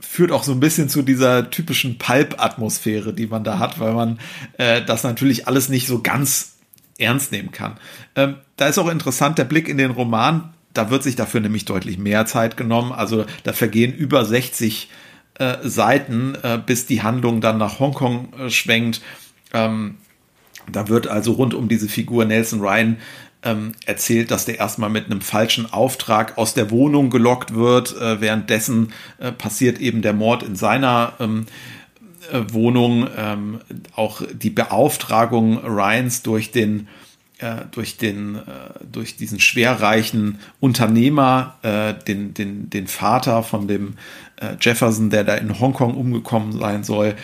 führt 0.00 0.32
auch 0.32 0.42
so 0.42 0.52
ein 0.52 0.60
bisschen 0.60 0.88
zu 0.88 1.02
dieser 1.02 1.50
typischen 1.50 1.98
Pulp-Atmosphäre, 1.98 3.12
die 3.12 3.26
man 3.26 3.44
da 3.44 3.58
hat, 3.58 3.78
weil 3.78 3.92
man 3.92 4.18
äh, 4.58 4.82
das 4.82 5.04
natürlich 5.04 5.46
alles 5.46 5.68
nicht 5.68 5.86
so 5.86 6.00
ganz 6.02 6.56
ernst 6.98 7.32
nehmen 7.32 7.52
kann. 7.52 7.78
Ähm, 8.16 8.36
da 8.56 8.66
ist 8.66 8.78
auch 8.78 8.88
interessant 8.88 9.38
der 9.38 9.44
Blick 9.44 9.68
in 9.68 9.78
den 9.78 9.90
Roman. 9.90 10.52
Da 10.74 10.90
wird 10.90 11.02
sich 11.02 11.16
dafür 11.16 11.40
nämlich 11.40 11.64
deutlich 11.64 11.98
mehr 11.98 12.26
Zeit 12.26 12.56
genommen. 12.56 12.92
Also 12.92 13.24
da 13.42 13.52
vergehen 13.52 13.92
über 13.94 14.24
60 14.24 14.90
äh, 15.34 15.56
Seiten, 15.62 16.34
äh, 16.42 16.60
bis 16.64 16.86
die 16.86 17.02
Handlung 17.02 17.40
dann 17.40 17.58
nach 17.58 17.78
Hongkong 17.78 18.32
äh, 18.34 18.50
schwenkt. 18.50 19.00
Ähm, 19.52 19.96
da 20.70 20.88
wird 20.88 21.06
also 21.06 21.32
rund 21.32 21.54
um 21.54 21.68
diese 21.68 21.88
Figur 21.88 22.24
Nelson 22.24 22.60
Ryan 22.60 22.96
ähm, 23.42 23.72
erzählt, 23.86 24.30
dass 24.30 24.44
der 24.44 24.58
erstmal 24.58 24.90
mit 24.90 25.06
einem 25.06 25.20
falschen 25.20 25.72
Auftrag 25.72 26.36
aus 26.36 26.54
der 26.54 26.70
Wohnung 26.70 27.10
gelockt 27.10 27.54
wird. 27.54 27.96
Äh, 27.96 28.20
währenddessen 28.20 28.92
äh, 29.18 29.32
passiert 29.32 29.78
eben 29.78 30.02
der 30.02 30.12
Mord 30.12 30.42
in 30.42 30.56
seiner 30.56 31.14
ähm, 31.20 31.46
äh, 32.32 32.52
Wohnung. 32.52 33.08
Ähm, 33.16 33.60
auch 33.96 34.22
die 34.32 34.50
Beauftragung 34.50 35.58
Ryans 35.64 36.22
durch 36.22 36.50
den 36.50 36.88
äh, 37.38 37.64
durch 37.70 37.96
den 37.96 38.36
äh, 38.36 38.40
durch 38.92 39.16
diesen 39.16 39.40
schwerreichen 39.40 40.38
Unternehmer, 40.60 41.56
äh, 41.62 41.94
den 41.94 42.34
den 42.34 42.68
den 42.68 42.86
Vater 42.86 43.42
von 43.42 43.68
dem 43.68 43.94
Jefferson, 44.58 45.10
der 45.10 45.22
da 45.22 45.34
in 45.34 45.60
Hongkong 45.60 45.92
umgekommen 45.92 46.52
sein 46.58 46.82
soll, 46.82 47.14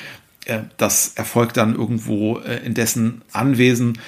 das 0.77 1.13
erfolgt 1.17 1.57
dann 1.57 1.75
irgendwo 1.75 2.39
äh, 2.39 2.65
in 2.65 2.75
dessen 2.75 3.23
Anwesen 3.33 3.99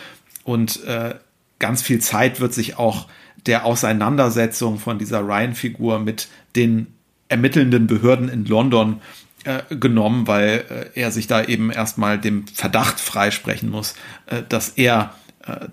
und 0.44 0.84
äh, 0.84 1.14
ganz 1.58 1.82
viel 1.82 2.00
Zeit 2.00 2.40
wird 2.40 2.54
sich 2.54 2.78
auch 2.78 3.08
der 3.46 3.64
Auseinandersetzung 3.64 4.78
von 4.78 4.98
dieser 4.98 5.20
Ryan-Figur 5.20 5.98
mit 5.98 6.28
den 6.56 6.88
ermittelnden 7.28 7.86
Behörden 7.86 8.28
in 8.28 8.44
London 8.44 9.00
äh, 9.44 9.76
genommen, 9.76 10.26
weil 10.26 10.64
äh, 10.94 11.00
er 11.00 11.10
sich 11.10 11.26
da 11.26 11.44
eben 11.44 11.70
erstmal 11.70 12.18
dem 12.18 12.46
Verdacht 12.48 13.00
freisprechen 13.00 13.70
muss, 13.70 13.94
äh, 14.26 14.42
dass 14.48 14.70
er 14.70 15.14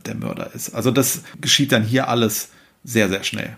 der 0.05 0.15
Mörder 0.15 0.51
ist. 0.55 0.73
Also 0.73 0.89
das 0.89 1.23
geschieht 1.41 1.73
dann 1.73 1.83
hier 1.83 2.07
alles 2.07 2.51
sehr, 2.85 3.09
sehr 3.09 3.25
schnell. 3.25 3.57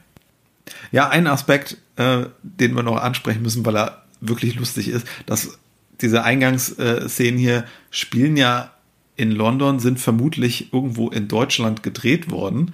Ja, 0.91 1.09
ein 1.09 1.27
Aspekt, 1.27 1.77
den 1.95 2.75
wir 2.75 2.81
noch 2.81 2.99
ansprechen 2.99 3.43
müssen, 3.43 3.63
weil 3.67 3.77
er 3.77 4.03
wirklich 4.19 4.55
lustig 4.55 4.87
ist, 4.87 5.05
dass 5.27 5.59
diese 6.01 6.23
Eingangsszenen 6.23 7.39
hier 7.39 7.65
spielen 7.89 8.37
ja 8.37 8.71
in 9.15 9.31
London, 9.31 9.79
sind 9.79 9.99
vermutlich 9.99 10.71
irgendwo 10.71 11.09
in 11.09 11.27
Deutschland 11.27 11.83
gedreht 11.83 12.29
worden. 12.29 12.73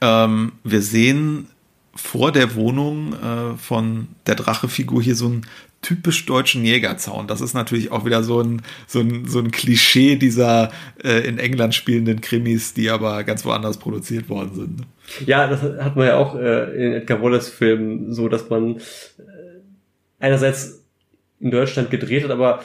Ähm, 0.00 0.52
wir 0.62 0.82
sehen 0.82 1.48
vor 1.94 2.30
der 2.30 2.54
Wohnung 2.54 3.12
äh, 3.12 3.56
von 3.56 4.08
der 4.26 4.36
Drache-Figur 4.36 5.02
hier 5.02 5.16
so 5.16 5.26
einen 5.26 5.46
typisch 5.82 6.26
deutschen 6.26 6.64
Jägerzaun. 6.64 7.26
Das 7.26 7.40
ist 7.40 7.54
natürlich 7.54 7.92
auch 7.92 8.04
wieder 8.04 8.22
so 8.22 8.40
ein, 8.40 8.62
so 8.86 9.00
ein, 9.00 9.26
so 9.26 9.38
ein 9.38 9.50
Klischee 9.50 10.16
dieser 10.16 10.70
äh, 11.02 11.26
in 11.26 11.38
England 11.38 11.74
spielenden 11.74 12.20
Krimis, 12.20 12.74
die 12.74 12.90
aber 12.90 13.22
ganz 13.24 13.44
woanders 13.44 13.78
produziert 13.78 14.28
worden 14.28 14.54
sind. 14.54 14.86
Ja, 15.26 15.46
das 15.46 15.62
hat 15.62 15.96
man 15.96 16.06
ja 16.06 16.16
auch 16.16 16.34
äh, 16.34 16.86
in 16.86 16.92
Edgar 16.94 17.22
Wallace 17.22 17.48
Filmen 17.48 18.12
so, 18.12 18.28
dass 18.28 18.48
man 18.48 18.76
äh, 18.76 18.80
einerseits 20.18 20.77
in 21.40 21.50
Deutschland 21.50 21.90
gedreht 21.90 22.24
hat, 22.24 22.30
aber 22.30 22.60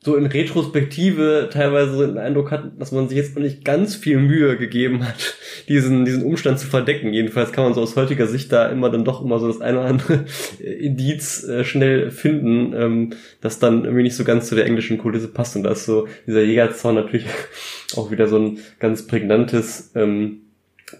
so 0.00 0.14
in 0.14 0.26
Retrospektive 0.26 1.50
teilweise 1.52 1.92
so 1.92 2.06
den 2.06 2.18
Eindruck 2.18 2.52
hat, 2.52 2.70
dass 2.78 2.92
man 2.92 3.08
sich 3.08 3.18
jetzt 3.18 3.34
noch 3.34 3.42
nicht 3.42 3.64
ganz 3.64 3.96
viel 3.96 4.18
Mühe 4.18 4.56
gegeben 4.56 5.06
hat, 5.06 5.36
diesen, 5.68 6.04
diesen 6.04 6.22
Umstand 6.22 6.60
zu 6.60 6.68
verdecken. 6.68 7.12
Jedenfalls 7.12 7.50
kann 7.50 7.64
man 7.64 7.74
so 7.74 7.82
aus 7.82 7.96
heutiger 7.96 8.28
Sicht 8.28 8.52
da 8.52 8.68
immer 8.68 8.90
dann 8.90 9.04
doch 9.04 9.24
immer 9.24 9.40
so 9.40 9.48
das 9.48 9.60
eine 9.60 9.80
oder 9.80 9.88
andere 9.88 10.24
Indiz 10.60 11.42
äh, 11.44 11.64
schnell 11.64 12.12
finden, 12.12 12.72
ähm, 12.74 13.10
das 13.40 13.58
dann 13.58 13.84
irgendwie 13.84 14.04
nicht 14.04 14.16
so 14.16 14.22
ganz 14.22 14.48
zu 14.48 14.54
der 14.54 14.66
englischen 14.66 14.98
Kulisse 14.98 15.28
passt. 15.28 15.56
Und 15.56 15.64
da 15.64 15.72
ist 15.72 15.84
so 15.84 16.06
dieser 16.26 16.42
Jägerzaun 16.42 16.94
natürlich 16.94 17.26
auch 17.96 18.12
wieder 18.12 18.28
so 18.28 18.38
ein 18.38 18.58
ganz 18.78 19.06
prägnantes 19.06 19.90
ähm, 19.96 20.42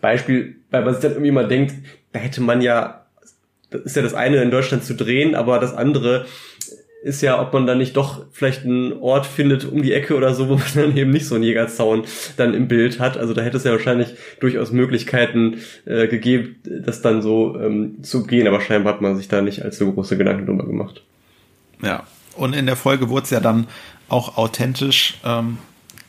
Beispiel, 0.01 0.57
weil 0.71 0.85
man 0.85 0.95
sich 0.95 1.03
dann 1.03 1.13
irgendwie 1.13 1.31
mal 1.31 1.47
denkt, 1.47 1.75
da 2.13 2.19
hätte 2.19 2.41
man 2.41 2.63
ja, 2.63 3.07
das 3.71 3.83
ist 3.83 3.97
ja 3.97 4.03
das 4.03 4.15
eine 4.15 4.43
in 4.43 4.51
Deutschland 4.51 4.83
zu 4.83 4.95
drehen, 4.95 5.37
aber 5.37 5.61
das 5.61 5.73
andere 5.73 6.27
ist 7.03 7.23
ja, 7.23 7.41
ob 7.41 7.53
man 7.53 7.67
dann 7.67 7.79
nicht 7.79 7.97
doch 7.97 8.25
vielleicht 8.33 8.65
einen 8.65 8.93
Ort 8.95 9.25
findet 9.25 9.65
um 9.65 9.83
die 9.83 9.93
Ecke 9.93 10.17
oder 10.17 10.35
so, 10.35 10.49
wo 10.49 10.57
man 10.57 10.67
dann 10.75 10.97
eben 10.97 11.11
nicht 11.11 11.27
so 11.27 11.37
einen 11.37 11.45
Jägerzaun 11.45 12.05
dann 12.37 12.55
im 12.55 12.69
Bild 12.69 12.99
hat. 12.99 13.17
Also 13.17 13.35
da 13.35 13.43
hätte 13.43 13.57
es 13.57 13.65
ja 13.65 13.73
wahrscheinlich 13.73 14.15
durchaus 14.41 14.73
Möglichkeiten 14.73 15.59
äh, 15.85 16.09
gegeben, 16.09 16.57
das 16.65 17.01
dann 17.01 17.23
so 17.23 17.57
ähm, 17.59 18.03
zu 18.03 18.25
gehen, 18.27 18.47
aber 18.49 18.61
scheinbar 18.61 18.95
hat 18.95 19.01
man 19.01 19.17
sich 19.17 19.29
da 19.29 19.41
nicht 19.43 19.63
allzu 19.63 19.93
große 19.93 20.17
Gedanken 20.17 20.47
drüber 20.47 20.67
gemacht. 20.67 21.03
Ja, 21.83 22.05
und 22.37 22.55
in 22.55 22.67
der 22.67 22.77
Folge 22.77 23.09
wurde 23.09 23.25
es 23.25 23.31
ja 23.31 23.41
dann 23.41 23.69
auch 24.09 24.37
authentisch, 24.37 25.19
ähm, 25.25 25.59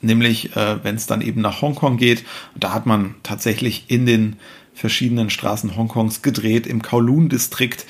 nämlich 0.01 0.55
äh, 0.55 0.83
wenn 0.83 0.95
es 0.95 1.05
dann 1.05 1.21
eben 1.21 1.41
nach 1.41 1.61
Hongkong 1.61 1.97
geht. 1.97 2.23
Da 2.55 2.73
hat 2.73 2.85
man 2.85 3.15
tatsächlich 3.23 3.85
in 3.89 4.05
den 4.05 4.37
verschiedenen 4.73 5.29
Straßen 5.29 5.75
Hongkongs 5.75 6.21
gedreht, 6.21 6.65
im 6.65 6.81
Kowloon-Distrikt 6.81 7.85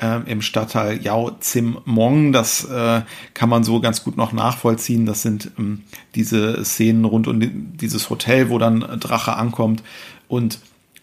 äh, 0.00 0.20
im 0.26 0.42
Stadtteil 0.42 1.02
Yao 1.02 1.32
Zim 1.40 1.78
Mong. 1.84 2.32
Das 2.32 2.64
äh, 2.64 3.02
kann 3.34 3.48
man 3.48 3.64
so 3.64 3.80
ganz 3.80 4.02
gut 4.02 4.16
noch 4.16 4.32
nachvollziehen. 4.32 5.06
Das 5.06 5.22
sind 5.22 5.50
ähm, 5.58 5.82
diese 6.14 6.64
Szenen 6.64 7.04
rund 7.04 7.28
um 7.28 7.76
dieses 7.76 8.10
Hotel, 8.10 8.50
wo 8.50 8.58
dann 8.58 8.80
Drache 9.00 9.36
ankommt. 9.36 9.82
Und 10.28 10.58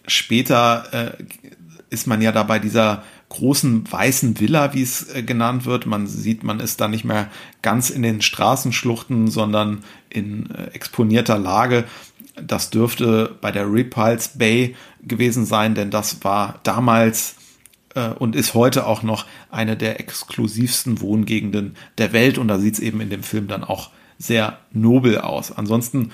später 0.08 0.86
äh, 0.92 1.24
ist 1.90 2.08
man 2.08 2.22
ja 2.22 2.32
da 2.32 2.44
bei 2.44 2.60
dieser 2.60 3.04
großen 3.30 3.92
weißen 3.92 4.40
Villa, 4.40 4.74
wie 4.74 4.82
es 4.82 5.14
äh, 5.14 5.22
genannt 5.22 5.66
wird. 5.66 5.86
Man 5.86 6.08
sieht, 6.08 6.44
man 6.44 6.60
ist 6.60 6.82
da 6.82 6.88
nicht 6.88 7.06
mehr 7.06 7.30
ganz 7.62 7.90
in 7.90 8.02
den 8.02 8.22
Straßenschluchten, 8.22 9.28
sondern 9.28 9.84
in 10.10 10.50
äh, 10.52 10.72
exponierter 10.74 11.38
Lage. 11.38 11.86
Das 12.42 12.70
dürfte 12.70 13.36
bei 13.42 13.52
der 13.52 13.72
Repulse 13.72 14.30
Bay 14.36 14.76
gewesen 15.02 15.46
sein, 15.46 15.76
denn 15.76 15.90
das 15.90 16.24
war 16.24 16.60
damals 16.64 17.37
äh, 17.96 18.10
und 18.10 18.36
ist 18.36 18.54
heute 18.54 18.86
auch 18.86 19.04
noch 19.04 19.26
eine 19.50 19.78
der 19.78 20.00
exklusivsten 20.00 21.02
Wohngegenden 21.02 21.76
der 21.98 22.14
Welt. 22.14 22.38
Und 22.38 22.48
da 22.48 22.60
sieht 22.60 22.76
es 22.76 22.80
eben 22.80 23.02
in 23.02 23.10
dem 23.10 23.24
Film 23.24 23.48
dann 23.48 23.64
auch 23.64 23.92
sehr 24.18 24.60
nobel 24.72 25.20
aus. 25.20 25.52
Ansonsten 25.52 26.12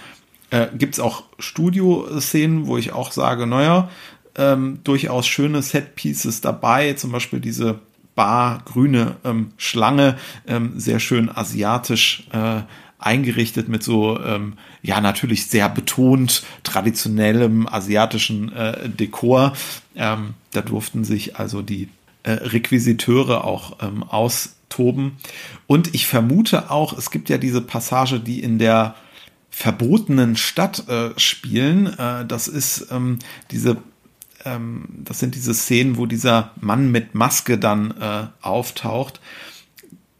Äh, 0.53 0.67
Gibt 0.77 0.93
es 0.93 0.99
auch 0.99 1.23
Studio-Szenen, 1.39 2.67
wo 2.67 2.77
ich 2.77 2.93
auch 2.93 3.11
sage, 3.11 3.47
naja, 3.47 3.89
ähm, 4.35 4.81
durchaus 4.83 5.25
schöne 5.25 5.63
Set-Pieces 5.63 6.41
dabei, 6.41 6.93
zum 6.93 7.11
Beispiel 7.11 7.39
diese 7.39 7.79
Bar, 8.13 8.61
grüne 8.63 9.15
ähm, 9.23 9.53
Schlange, 9.57 10.15
ähm, 10.45 10.79
sehr 10.79 10.99
schön 10.99 11.35
asiatisch 11.35 12.27
äh, 12.31 12.61
eingerichtet 13.05 13.69
mit 13.69 13.83
so, 13.83 14.19
ähm, 14.19 14.53
ja, 14.81 15.01
natürlich 15.01 15.47
sehr 15.47 15.69
betont 15.69 16.43
traditionellem 16.63 17.67
asiatischen 17.67 18.51
äh, 18.53 18.89
Dekor. 18.89 19.53
Ähm, 19.95 20.33
da 20.51 20.61
durften 20.61 21.03
sich 21.03 21.37
also 21.37 21.61
die 21.61 21.89
äh, 22.23 22.31
Requisiteure 22.31 23.43
auch 23.43 23.77
ähm, 23.81 24.03
austoben. 24.03 25.17
Und 25.67 25.93
ich 25.93 26.07
vermute 26.07 26.71
auch, 26.71 26.97
es 26.97 27.11
gibt 27.11 27.29
ja 27.29 27.37
diese 27.37 27.61
Passage, 27.61 28.19
die 28.19 28.41
in 28.41 28.59
der 28.59 28.95
verbotenen 29.49 30.35
Stadt 30.35 30.87
äh, 30.87 31.11
spielen. 31.17 31.87
Äh, 31.87 32.25
das 32.25 32.47
ist 32.47 32.87
ähm, 32.91 33.19
diese 33.51 33.77
ähm, 34.45 34.85
das 34.89 35.19
sind 35.19 35.35
diese 35.35 35.53
Szenen, 35.53 35.97
wo 35.97 36.05
dieser 36.05 36.51
Mann 36.59 36.91
mit 36.91 37.15
Maske 37.15 37.57
dann 37.57 37.91
äh, 37.91 38.27
auftaucht 38.41 39.19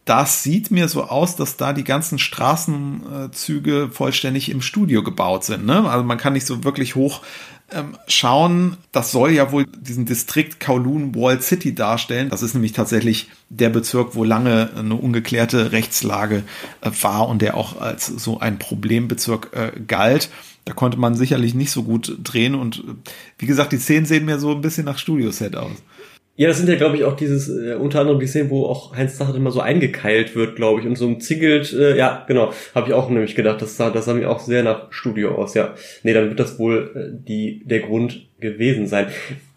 das 0.06 0.44
sieht 0.44 0.70
mir 0.70 0.90
so 0.90 1.04
aus, 1.04 1.36
dass 1.36 1.56
da 1.56 1.72
die 1.72 1.86
ganzen 1.86 2.20
Straßenzüge 2.20 3.90
vollständig 3.90 4.50
im 4.50 4.62
Studio 4.62 5.02
gebaut 5.02 5.46
sind. 5.46 5.66
Ne? 5.66 5.90
Also 5.90 6.04
man 6.04 6.18
kann 6.18 6.34
nicht 6.34 6.46
so 6.46 6.64
wirklich 6.66 6.96
hoch 6.96 7.22
ähm, 7.72 7.98
schauen. 8.08 8.78
Das 8.92 9.12
soll 9.12 9.32
ja 9.32 9.52
wohl 9.52 9.66
diesen 9.66 10.06
Distrikt 10.06 10.60
Kowloon 10.60 11.16
Wall 11.16 11.42
City 11.42 11.74
darstellen. 11.74 12.30
Das 12.30 12.44
ist 12.44 12.54
nämlich 12.54 12.74
tatsächlich 12.74 13.30
der 13.50 13.70
Bezirk, 13.70 14.16
wo 14.16 14.26
lange 14.26 14.72
eine 14.76 14.96
ungeklärte 14.96 15.72
Rechtslage 15.72 16.44
äh, 16.82 16.92
war 17.02 17.30
und 17.30 17.42
der 17.42 17.56
auch 17.56 17.80
als 17.80 18.08
so 18.08 18.40
ein 18.40 18.60
Problembezirk 18.60 19.52
äh, 19.54 19.80
galt. 19.88 20.30
Da 20.66 20.74
konnte 20.74 20.98
man 20.98 21.16
sicherlich 21.16 21.54
nicht 21.54 21.72
so 21.72 21.84
gut 21.84 22.18
drehen 22.22 22.56
und 22.56 22.80
äh, 22.80 22.82
wie 23.38 23.46
gesagt, 23.46 23.72
die 23.72 23.78
Szenen 23.78 24.06
sehen 24.06 24.26
mir 24.26 24.40
so 24.40 24.52
ein 24.52 24.62
bisschen 24.62 24.86
nach 24.86 24.98
Studioset 24.98 25.56
aus. 25.56 25.72
Ja, 26.36 26.48
das 26.48 26.58
sind 26.58 26.68
ja, 26.68 26.76
glaube 26.76 26.96
ich, 26.96 27.04
auch 27.04 27.16
dieses, 27.16 27.48
äh, 27.48 27.76
unter 27.76 28.00
anderem 28.00 28.20
die 28.20 28.26
Szenen, 28.26 28.50
wo 28.50 28.66
auch 28.66 28.96
Heinz 28.96 29.18
Sacher 29.18 29.36
immer 29.36 29.52
so 29.52 29.60
eingekeilt 29.60 30.36
wird, 30.36 30.56
glaube 30.56 30.82
ich, 30.82 30.88
und 30.88 30.96
so 30.96 31.06
umzingelt, 31.06 31.72
äh, 31.74 31.96
ja, 31.96 32.26
genau, 32.28 32.52
habe 32.74 32.88
ich 32.88 32.94
auch 32.96 33.08
nämlich 33.10 33.36
gedacht, 33.36 33.62
das 33.62 33.78
sah, 33.78 33.92
das 33.92 34.06
sah 34.06 34.16
mir 34.16 34.32
auch 34.32 34.40
sehr 34.40 34.64
nach 34.64 34.92
Studio 34.92 35.36
aus, 35.36 35.54
ja. 35.54 35.76
Nee, 36.02 36.14
dann 36.14 36.30
wird 36.30 36.40
das 36.40 36.58
wohl 36.58 36.92
äh, 36.96 37.24
die, 37.28 37.64
der 37.66 37.82
Grund 37.82 38.30
gewesen 38.44 38.86
sein. 38.86 39.08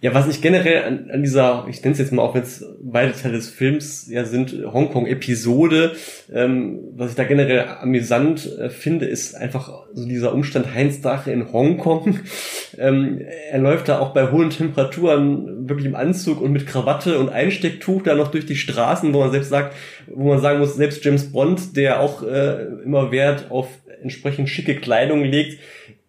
Ja, 0.00 0.14
was 0.14 0.28
ich 0.28 0.40
generell 0.40 0.84
an, 0.84 1.10
an 1.10 1.22
dieser, 1.22 1.66
ich 1.68 1.82
nenne 1.82 1.92
es 1.92 1.98
jetzt 1.98 2.12
mal 2.12 2.22
auch, 2.22 2.34
wenn 2.34 2.42
es 2.42 2.64
beide 2.80 3.12
Teile 3.12 3.34
des 3.34 3.50
Films 3.50 4.08
ja 4.08 4.24
sind, 4.24 4.52
Hongkong-Episode, 4.52 5.92
ähm, 6.32 6.80
was 6.94 7.10
ich 7.10 7.16
da 7.16 7.24
generell 7.24 7.64
amüsant 7.80 8.58
äh, 8.58 8.70
finde, 8.70 9.06
ist 9.06 9.34
einfach 9.34 9.84
so 9.92 10.06
dieser 10.06 10.32
Umstand 10.32 10.74
Heinz 10.74 11.00
Dache 11.02 11.30
in 11.32 11.52
Hongkong. 11.52 12.20
Ähm, 12.78 13.22
er 13.50 13.58
läuft 13.58 13.88
da 13.88 14.00
auch 14.00 14.12
bei 14.12 14.30
hohen 14.30 14.50
Temperaturen 14.50 15.66
wirklich 15.66 15.86
im 15.86 15.94
Anzug 15.94 16.42
und 16.42 16.52
mit 16.52 16.66
Krawatte 16.66 17.18
und 17.18 17.30
Einstecktuch 17.30 18.02
da 18.02 18.14
noch 18.14 18.30
durch 18.30 18.44
die 18.44 18.56
Straßen, 18.56 19.14
wo 19.14 19.20
man 19.20 19.30
selbst 19.30 19.48
sagt, 19.48 19.74
wo 20.08 20.28
man 20.28 20.42
sagen 20.42 20.58
muss, 20.58 20.76
selbst 20.76 21.02
James 21.02 21.32
Bond, 21.32 21.74
der 21.74 22.00
auch 22.00 22.22
äh, 22.22 22.66
immer 22.84 23.12
Wert 23.12 23.46
auf 23.50 23.68
entsprechend 24.02 24.48
schicke 24.48 24.76
Kleidung 24.76 25.24
legt, 25.24 25.58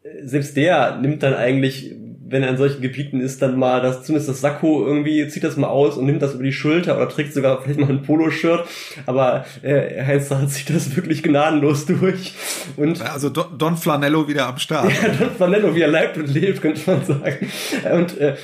äh, 0.04 0.26
selbst 0.26 0.58
der 0.58 0.98
nimmt 0.98 1.24
dann 1.24 1.34
eigentlich 1.34 1.96
wenn 2.30 2.44
er 2.44 2.50
in 2.50 2.58
solchen 2.58 2.82
Gebieten 2.82 3.20
ist, 3.20 3.42
dann 3.42 3.58
mal 3.58 3.82
das, 3.82 4.04
zumindest 4.04 4.30
das 4.30 4.42
Sakko 4.42 4.86
irgendwie, 4.86 5.28
zieht 5.28 5.44
das 5.44 5.58
mal 5.58 5.68
aus 5.68 5.98
und 5.98 6.06
nimmt 6.06 6.22
das 6.22 6.34
über 6.34 6.44
die 6.44 6.52
Schulter 6.52 6.98
oder 6.98 7.08
trägt 7.10 7.34
sogar 7.34 7.62
vielleicht 7.62 7.80
mal 7.80 7.90
ein 7.90 8.04
Poloshirt. 8.04 8.68
Aber 9.06 9.46
äh, 9.62 10.04
Heinz 10.06 10.30
hat 10.32 10.50
sich 10.50 10.66
das 10.66 10.96
wirklich 10.96 11.24
gnadenlos 11.24 11.86
durch. 11.86 12.34
Und 12.76 13.02
also 13.02 13.30
Don, 13.30 13.58
Don 13.58 13.78
Flanello 13.78 14.28
wieder 14.28 14.48
am 14.48 14.58
Start. 14.58 14.92
Ja, 14.92 15.10
Don 15.10 15.32
Flanello, 15.32 15.76
wie 15.76 15.82
er 15.82 15.88
leibt 15.88 16.18
und 16.18 16.34
lebt, 16.34 16.62
könnte 16.62 16.82
man 16.86 17.06
sagen. 17.06 17.50
Und 17.94 18.18
äh, 18.20 18.36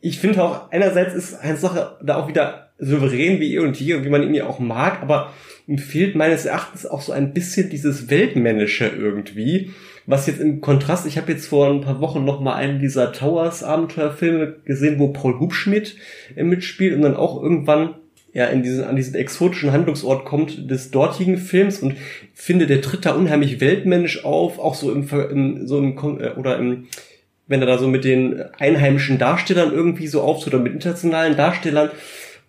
ich 0.00 0.18
finde 0.18 0.42
auch, 0.42 0.70
einerseits 0.70 1.14
ist 1.14 1.42
Heinz 1.42 1.60
Sache 1.60 1.96
da 2.02 2.16
auch 2.16 2.28
wieder 2.28 2.72
souverän 2.78 3.40
wie 3.40 3.54
eh 3.54 3.58
und 3.60 3.78
je 3.78 3.94
und 3.94 4.04
wie 4.04 4.10
man 4.10 4.22
ihn 4.22 4.34
ja 4.34 4.46
auch 4.46 4.58
mag, 4.58 5.02
aber 5.02 5.32
ihm 5.66 5.78
fehlt 5.78 6.16
meines 6.16 6.44
Erachtens 6.44 6.86
auch 6.86 7.00
so 7.00 7.12
ein 7.12 7.32
bisschen 7.32 7.70
dieses 7.70 8.10
Weltmännische 8.10 8.88
irgendwie 8.88 9.70
was 10.06 10.26
jetzt 10.26 10.40
im 10.40 10.60
Kontrast, 10.60 11.06
ich 11.06 11.16
habe 11.16 11.32
jetzt 11.32 11.46
vor 11.46 11.68
ein 11.68 11.80
paar 11.80 12.00
Wochen 12.00 12.24
noch 12.24 12.40
mal 12.40 12.54
einen 12.54 12.80
dieser 12.80 13.12
Towers 13.12 13.62
Abenteuerfilme 13.62 14.56
gesehen, 14.64 14.98
wo 14.98 15.08
Paul 15.08 15.38
Hubschmidt 15.38 15.96
äh, 16.36 16.44
mitspielt 16.44 16.94
und 16.94 17.02
dann 17.02 17.16
auch 17.16 17.42
irgendwann 17.42 17.94
ja 18.32 18.46
in 18.46 18.62
diesen 18.62 18.84
an 18.84 18.96
diesen 18.96 19.14
exotischen 19.14 19.72
Handlungsort 19.72 20.24
kommt 20.24 20.70
des 20.70 20.90
dortigen 20.90 21.36
Films 21.36 21.80
und 21.80 21.96
finde 22.32 22.66
der 22.66 22.80
tritt 22.80 23.04
da 23.04 23.12
unheimlich 23.12 23.60
weltmännisch 23.60 24.24
auf, 24.24 24.58
auch 24.58 24.74
so 24.74 24.90
im, 24.90 25.06
im 25.30 25.66
so 25.66 25.78
im 25.78 25.96
äh, 26.18 26.30
oder 26.30 26.58
im 26.58 26.86
wenn 27.46 27.60
er 27.60 27.66
da 27.66 27.76
so 27.76 27.88
mit 27.88 28.04
den 28.04 28.42
einheimischen 28.58 29.18
Darstellern 29.18 29.72
irgendwie 29.72 30.06
so 30.06 30.22
auftritt 30.22 30.54
oder 30.54 30.62
mit 30.62 30.72
internationalen 30.72 31.36
Darstellern 31.36 31.90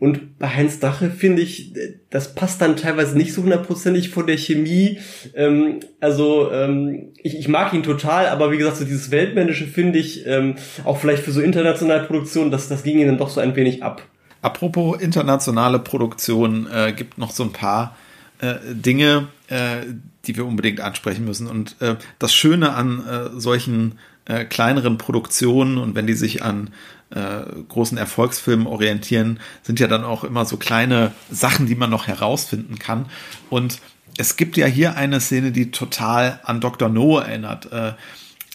und 0.04 0.38
bei 0.38 0.50
Heinz 0.50 0.80
Dache 0.80 1.10
finde 1.10 1.42
ich, 1.42 1.72
das 2.10 2.36
passt 2.36 2.60
dann 2.60 2.76
teilweise 2.76 3.18
nicht 3.18 3.34
so 3.34 3.42
hundertprozentig 3.42 4.10
von 4.10 4.28
der 4.28 4.36
Chemie. 4.36 5.00
Ähm, 5.34 5.80
also 6.02 6.52
ähm, 6.52 7.14
ich, 7.24 7.40
ich 7.40 7.48
mag 7.48 7.74
ihn 7.74 7.84
total, 7.84 8.28
aber 8.28 8.52
wie 8.52 8.58
gesagt, 8.58 8.76
so 8.76 8.84
dieses 8.84 9.12
Weltmännische 9.12 9.66
finde 9.66 10.00
ich, 10.00 10.28
ähm, 10.28 10.56
auch 10.84 10.98
vielleicht 10.98 11.24
für 11.24 11.32
so 11.32 11.40
internationale 11.40 12.04
Produktionen, 12.04 12.52
das, 12.52 12.68
das 12.68 12.84
ging 12.84 13.00
ihnen 13.00 13.18
doch 13.18 13.30
so 13.30 13.40
ein 13.40 13.56
wenig 13.56 13.82
ab. 13.82 14.02
Apropos 14.42 15.00
internationale 15.00 15.80
Produktion, 15.80 16.68
äh, 16.70 16.92
gibt 16.92 17.18
noch 17.18 17.32
so 17.32 17.44
ein 17.44 17.54
paar 17.54 17.96
äh, 18.40 18.56
Dinge, 18.74 19.30
äh, 19.48 19.86
die 20.26 20.36
wir 20.36 20.46
unbedingt 20.46 20.82
ansprechen 20.82 21.24
müssen. 21.24 21.48
Und 21.48 21.78
äh, 21.80 21.96
das 22.20 22.34
Schöne 22.34 22.74
an 22.74 23.08
äh, 23.08 23.40
solchen 23.40 24.00
äh, 24.26 24.44
kleineren 24.44 24.98
Produktionen 24.98 25.78
und 25.78 25.96
wenn 25.96 26.08
die 26.08 26.14
sich 26.14 26.44
an 26.44 26.72
äh, 27.14 27.44
großen 27.68 27.98
Erfolgsfilmen 27.98 28.68
orientieren, 28.68 29.40
sind 29.62 29.80
ja 29.80 29.88
dann 29.88 30.04
auch 30.04 30.24
immer 30.24 30.46
so 30.46 30.58
kleine 30.58 31.12
Sachen, 31.32 31.68
die 31.68 31.76
man 31.76 31.90
noch 31.90 32.08
herausfinden 32.08 32.80
kann. 32.80 33.06
Und 33.50 33.80
es 34.18 34.36
gibt 34.36 34.58
ja 34.58 34.66
hier 34.66 34.96
eine 34.96 35.20
Szene, 35.20 35.52
die 35.52 35.72
total 35.72 36.40
an 36.44 36.62
Dr. 36.62 36.90
No 36.90 37.20
erinnert. 37.20 37.72
Äh, 37.72 37.94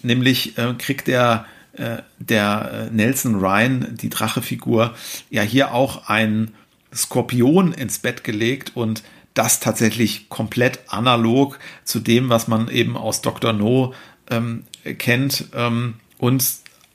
nämlich 0.03 0.59
äh, 0.59 0.75
kriegt 0.79 1.09
der, 1.09 1.47
äh, 1.73 1.99
der 2.19 2.89
äh, 2.91 2.95
Nelson 2.95 3.37
Ryan, 3.37 3.97
die 3.97 4.09
Drachefigur, 4.09 4.95
ja 5.31 5.43
hier 5.43 5.73
auch 5.73 6.09
ein 6.09 6.53
Skorpion 6.95 7.73
ins 7.73 7.99
Bett 7.99 8.25
gelegt 8.25 8.73
und 8.75 9.03
das 9.35 9.61
tatsächlich 9.61 10.29
komplett 10.29 10.81
analog 10.89 11.59
zu 11.85 12.01
dem, 12.01 12.29
was 12.29 12.49
man 12.49 12.69
eben 12.69 12.97
aus 12.97 13.23
Dr. 13.23 13.53
No 13.53 13.95
ähm, 14.31 14.65
kennt. 14.99 15.45
Ähm, 15.55 15.95
und 16.19 16.45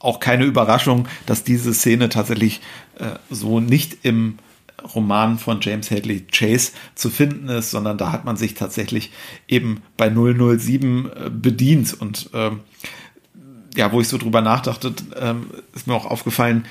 auch 0.04 0.20
keine 0.20 0.43
Überraschung, 0.45 1.08
dass 1.26 1.43
diese 1.43 1.74
Szene 1.74 2.10
tatsächlich 2.10 2.62
äh, 2.99 3.16
so 3.30 3.60
nicht 3.60 3.97
im 4.04 4.38
Roman 4.95 5.39
von 5.39 5.60
James 5.62 5.91
Hadley 5.91 6.26
Chase 6.32 6.72
zu 6.95 7.10
finden 7.10 7.47
ist, 7.47 7.72
sondern 7.72 7.97
da 7.97 8.12
hat 8.12 8.26
man 8.26 8.36
sich 8.36 8.54
tatsächlich 8.54 9.12
eben 9.47 9.82
bei 9.97 10.10
007 10.10 11.06
äh, 11.06 11.30
bedient 11.30 11.93
und 11.99 12.30
ähm, 12.34 12.60
ja, 13.76 13.91
wo 13.91 14.01
ich 14.01 14.08
so 14.08 14.18
drüber 14.18 14.41
nachdachte, 14.41 14.93
ähm, 15.20 15.47
ist 15.74 15.88
mir 15.88 15.95
auch 15.95 16.06
aufgefallen, 16.06 16.66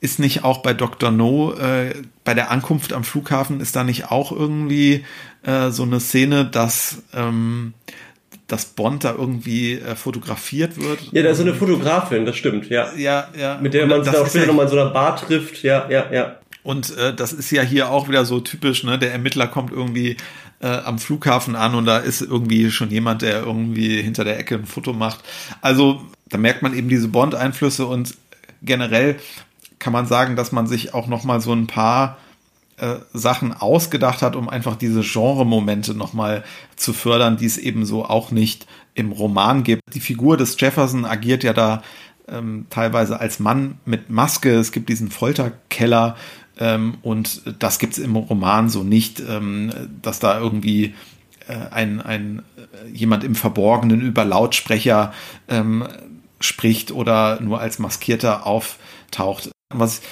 ist 0.00 0.18
nicht 0.18 0.42
auch 0.42 0.62
bei 0.62 0.74
Dr. 0.74 1.12
No, 1.12 1.52
äh, 1.52 1.94
bei 2.24 2.34
der 2.34 2.50
Ankunft 2.50 2.92
am 2.92 3.04
Flughafen, 3.04 3.60
ist 3.60 3.76
da 3.76 3.84
nicht 3.84 4.10
auch 4.10 4.32
irgendwie 4.32 5.04
äh, 5.44 5.70
so 5.70 5.84
eine 5.84 6.00
Szene, 6.00 6.44
dass 6.44 7.02
ähm, 7.14 7.74
dass 8.52 8.66
Bond 8.66 9.02
da 9.02 9.14
irgendwie 9.14 9.74
äh, 9.74 9.96
fotografiert 9.96 10.76
wird. 10.76 11.00
Ja, 11.10 11.22
da 11.22 11.30
ist 11.30 11.38
so 11.38 11.42
eine 11.42 11.54
Fotografin, 11.54 12.26
das 12.26 12.36
stimmt, 12.36 12.68
ja. 12.68 12.92
Ja, 12.96 13.28
ja. 13.36 13.58
Mit 13.62 13.72
der 13.72 13.86
man 13.86 14.04
sich 14.04 14.14
auch 14.14 14.26
später 14.26 14.40
ja 14.40 14.46
nochmal 14.48 14.66
in 14.66 14.70
so 14.70 14.78
einer 14.78 14.90
Bar 14.90 15.16
trifft, 15.16 15.62
ja, 15.62 15.88
ja, 15.88 16.12
ja. 16.12 16.36
Und 16.62 16.96
äh, 16.98 17.14
das 17.14 17.32
ist 17.32 17.50
ja 17.50 17.62
hier 17.62 17.90
auch 17.90 18.08
wieder 18.08 18.26
so 18.26 18.40
typisch, 18.40 18.84
ne? 18.84 18.98
Der 18.98 19.10
Ermittler 19.10 19.46
kommt 19.46 19.72
irgendwie 19.72 20.18
äh, 20.60 20.66
am 20.66 20.98
Flughafen 20.98 21.56
an 21.56 21.74
und 21.74 21.86
da 21.86 21.96
ist 21.96 22.20
irgendwie 22.20 22.70
schon 22.70 22.90
jemand, 22.90 23.22
der 23.22 23.42
irgendwie 23.42 24.02
hinter 24.02 24.24
der 24.24 24.38
Ecke 24.38 24.56
ein 24.56 24.66
Foto 24.66 24.92
macht. 24.92 25.20
Also 25.62 26.02
da 26.28 26.36
merkt 26.36 26.60
man 26.60 26.74
eben 26.74 26.90
diese 26.90 27.08
Bond-Einflüsse 27.08 27.86
und 27.86 28.14
generell 28.60 29.16
kann 29.78 29.94
man 29.94 30.06
sagen, 30.06 30.36
dass 30.36 30.52
man 30.52 30.66
sich 30.66 30.92
auch 30.92 31.08
noch 31.08 31.24
mal 31.24 31.40
so 31.40 31.52
ein 31.52 31.66
paar 31.66 32.18
äh, 32.82 32.96
Sachen 33.12 33.52
ausgedacht 33.52 34.22
hat, 34.22 34.34
um 34.34 34.48
einfach 34.48 34.74
diese 34.74 35.02
Genre-Momente 35.02 35.94
nochmal 35.94 36.42
zu 36.74 36.92
fördern, 36.92 37.36
die 37.36 37.46
es 37.46 37.56
eben 37.56 37.86
so 37.86 38.04
auch 38.04 38.32
nicht 38.32 38.66
im 38.94 39.12
Roman 39.12 39.62
gibt. 39.62 39.82
Die 39.94 40.00
Figur 40.00 40.36
des 40.36 40.60
Jefferson 40.60 41.04
agiert 41.04 41.44
ja 41.44 41.52
da 41.52 41.82
ähm, 42.26 42.66
teilweise 42.70 43.20
als 43.20 43.38
Mann 43.38 43.78
mit 43.84 44.10
Maske. 44.10 44.54
Es 44.56 44.72
gibt 44.72 44.88
diesen 44.88 45.12
Folterkeller 45.12 46.16
ähm, 46.58 46.98
und 47.02 47.42
das 47.60 47.78
gibt 47.78 47.92
es 47.92 48.00
im 48.00 48.16
Roman 48.16 48.68
so 48.68 48.82
nicht, 48.82 49.20
ähm, 49.20 49.70
dass 50.02 50.18
da 50.18 50.40
irgendwie 50.40 50.94
äh, 51.46 51.54
ein, 51.70 52.00
ein 52.00 52.42
äh, 52.56 52.88
jemand 52.90 53.22
im 53.22 53.36
Verborgenen 53.36 54.00
über 54.00 54.24
Lautsprecher 54.24 55.12
ähm, 55.46 55.86
spricht 56.40 56.90
oder 56.90 57.40
nur 57.40 57.60
als 57.60 57.78
Maskierter 57.78 58.44
auftaucht. 58.44 59.52
Was 59.72 60.02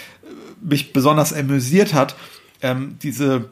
mich 0.62 0.92
besonders 0.92 1.32
amüsiert 1.32 1.94
hat, 1.94 2.14
ähm, 2.62 2.96
diese 3.02 3.50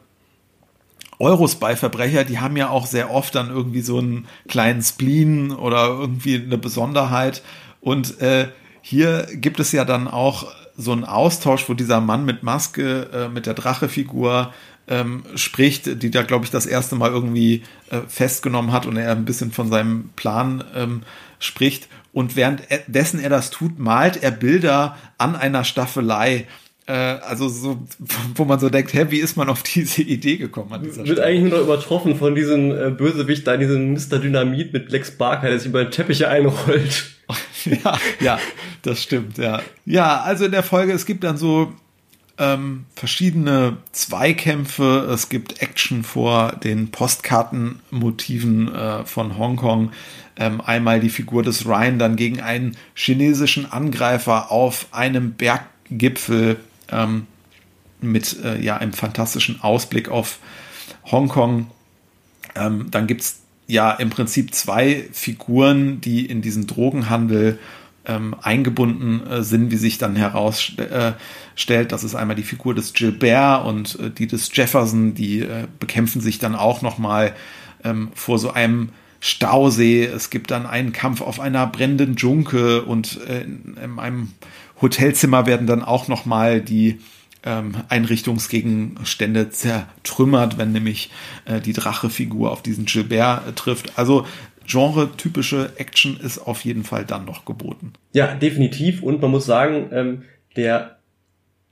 Eurosby-Verbrecher, 1.19 2.23
die 2.23 2.39
haben 2.39 2.55
ja 2.55 2.69
auch 2.69 2.85
sehr 2.85 3.11
oft 3.11 3.35
dann 3.35 3.49
irgendwie 3.49 3.81
so 3.81 3.99
einen 3.99 4.27
kleinen 4.47 4.81
Spleen 4.81 5.51
oder 5.51 5.87
irgendwie 5.87 6.35
eine 6.35 6.57
Besonderheit. 6.57 7.43
Und 7.81 8.21
äh, 8.21 8.47
hier 8.81 9.27
gibt 9.33 9.59
es 9.59 9.71
ja 9.71 9.85
dann 9.85 10.07
auch 10.07 10.47
so 10.77 10.93
einen 10.93 11.03
Austausch, 11.03 11.67
wo 11.67 11.73
dieser 11.73 11.99
Mann 11.99 12.23
mit 12.23 12.41
Maske, 12.41 13.09
äh, 13.13 13.27
mit 13.27 13.45
der 13.45 13.53
Drache-Figur 13.53 14.53
ähm, 14.87 15.23
spricht, 15.35 16.01
die 16.01 16.09
da, 16.09 16.23
glaube 16.23 16.45
ich, 16.45 16.51
das 16.51 16.65
erste 16.65 16.95
Mal 16.95 17.11
irgendwie 17.11 17.63
äh, 17.91 17.99
festgenommen 18.07 18.71
hat 18.71 18.85
und 18.85 18.95
er 18.95 19.11
ein 19.11 19.25
bisschen 19.25 19.51
von 19.51 19.69
seinem 19.69 20.09
Plan 20.15 20.63
ähm, 20.73 21.03
spricht. 21.37 21.89
Und 22.13 22.37
währenddessen 22.37 23.19
er 23.19 23.29
das 23.29 23.51
tut, 23.51 23.77
malt 23.77 24.23
er 24.23 24.31
Bilder 24.31 24.97
an 25.17 25.35
einer 25.35 25.65
Staffelei 25.65 26.47
also 26.91 27.49
so, 27.49 27.77
wo 28.33 28.45
man 28.45 28.59
so 28.59 28.69
denkt, 28.69 28.93
hä, 28.93 29.05
wie 29.09 29.19
ist 29.19 29.37
man 29.37 29.47
auf 29.49 29.61
diese 29.61 30.01
Idee 30.01 30.37
gekommen 30.37 30.73
an 30.73 30.83
dieser 30.83 31.05
Wird 31.05 31.19
Stelle? 31.19 31.23
eigentlich 31.23 31.51
nur 31.51 31.59
noch 31.59 31.65
übertroffen 31.65 32.15
von 32.15 32.33
diesem 32.33 32.71
äh, 32.71 32.89
Bösewicht 32.89 33.45
da, 33.45 33.57
diesem 33.57 33.93
Mr. 33.93 34.17
Dynamit 34.17 34.73
mit 34.73 34.91
Lex 34.91 35.11
Barker, 35.11 35.49
der 35.49 35.59
sich 35.59 35.67
über 35.69 35.83
den 35.83 35.91
Teppiche 35.91 36.27
einrollt. 36.29 37.11
ja, 37.83 37.99
ja, 38.19 38.39
das 38.81 39.03
stimmt, 39.03 39.37
ja. 39.37 39.61
Ja, 39.85 40.21
also 40.21 40.45
in 40.45 40.51
der 40.51 40.63
Folge, 40.63 40.93
es 40.93 41.05
gibt 41.05 41.23
dann 41.23 41.37
so 41.37 41.71
ähm, 42.39 42.85
verschiedene 42.95 43.77
Zweikämpfe, 43.91 45.07
es 45.13 45.29
gibt 45.29 45.61
Action 45.61 46.03
vor 46.03 46.53
den 46.63 46.89
Postkartenmotiven 46.89 48.73
äh, 48.73 49.05
von 49.05 49.37
Hongkong. 49.37 49.91
Ähm, 50.37 50.61
einmal 50.61 51.01
die 51.01 51.09
Figur 51.09 51.43
des 51.43 51.67
Ryan 51.67 51.99
dann 51.99 52.15
gegen 52.15 52.39
einen 52.39 52.77
chinesischen 52.95 53.71
Angreifer 53.71 54.51
auf 54.51 54.87
einem 54.91 55.33
Berggipfel 55.33 56.57
ähm, 56.91 57.27
mit 58.01 58.43
äh, 58.43 58.59
ja, 58.61 58.77
einem 58.77 58.93
fantastischen 58.93 59.61
Ausblick 59.61 60.09
auf 60.09 60.39
Hongkong. 61.05 61.67
Ähm, 62.55 62.87
dann 62.91 63.07
gibt 63.07 63.21
es 63.21 63.41
ja 63.67 63.91
im 63.91 64.09
Prinzip 64.09 64.53
zwei 64.53 65.07
Figuren, 65.11 66.01
die 66.01 66.25
in 66.25 66.41
diesen 66.41 66.67
Drogenhandel 66.67 67.59
ähm, 68.05 68.35
eingebunden 68.41 69.25
äh, 69.27 69.43
sind, 69.43 69.71
wie 69.71 69.77
sich 69.77 69.97
dann 69.97 70.15
herausstellt. 70.15 71.19
Äh, 71.69 71.85
das 71.85 72.03
ist 72.03 72.15
einmal 72.15 72.35
die 72.35 72.43
Figur 72.43 72.73
des 72.73 72.93
Gilbert 72.93 73.65
und 73.65 73.99
äh, 73.99 74.09
die 74.09 74.27
des 74.27 74.49
Jefferson, 74.53 75.13
die 75.13 75.41
äh, 75.41 75.67
bekämpfen 75.79 76.21
sich 76.21 76.39
dann 76.39 76.55
auch 76.55 76.81
nochmal 76.81 77.35
ähm, 77.83 78.09
vor 78.15 78.39
so 78.39 78.51
einem 78.51 78.89
Stausee. 79.19 80.05
Es 80.05 80.29
gibt 80.29 80.49
dann 80.51 80.65
einen 80.65 80.91
Kampf 80.91 81.21
auf 81.21 81.39
einer 81.39 81.67
brennenden 81.67 82.15
Dschunke 82.15 82.83
und 82.83 83.19
äh, 83.27 83.41
in, 83.41 83.77
in 83.81 83.99
einem 83.99 84.29
Hotelzimmer 84.81 85.45
werden 85.45 85.67
dann 85.67 85.83
auch 85.83 86.07
nochmal 86.07 86.61
die 86.61 86.99
ähm, 87.43 87.73
Einrichtungsgegenstände 87.87 89.49
zertrümmert, 89.49 90.57
wenn 90.57 90.71
nämlich 90.71 91.09
äh, 91.45 91.61
die 91.61 91.73
Drache-Figur 91.73 92.51
auf 92.51 92.61
diesen 92.61 92.85
Gilbert 92.85 93.47
äh, 93.47 93.53
trifft. 93.53 93.97
Also 93.97 94.25
genre-typische 94.67 95.71
Action 95.77 96.19
ist 96.19 96.39
auf 96.39 96.63
jeden 96.63 96.83
Fall 96.83 97.05
dann 97.05 97.25
noch 97.25 97.45
geboten. 97.45 97.93
Ja, 98.13 98.35
definitiv. 98.35 99.01
Und 99.01 99.21
man 99.21 99.31
muss 99.31 99.45
sagen, 99.45 99.89
ähm, 99.91 100.23
der 100.55 100.99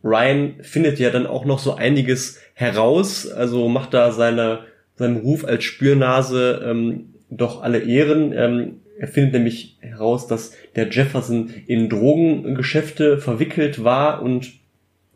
Ryan 0.04 0.56
findet 0.62 1.00
ja 1.00 1.10
dann 1.10 1.28
auch 1.28 1.46
noch 1.46 1.60
so 1.60 1.76
einiges 1.76 2.40
heraus, 2.54 3.28
also 3.28 3.68
macht 3.68 3.94
da 3.94 4.12
seine, 4.12 4.62
seinen 4.96 5.18
Ruf 5.18 5.44
als 5.44 5.64
Spürnase 5.64 6.64
ähm, 6.66 7.14
doch 7.30 7.62
alle 7.62 7.80
Ehren. 7.80 8.32
Ähm, 8.34 8.82
er 9.00 9.08
findet 9.08 9.34
nämlich 9.34 9.77
heraus, 9.98 10.28
dass 10.28 10.52
der 10.76 10.90
Jefferson 10.90 11.54
in 11.68 11.90
Drogengeschäfte 11.90 13.18
verwickelt 13.18 13.84
war 13.84 14.22
und 14.22 14.54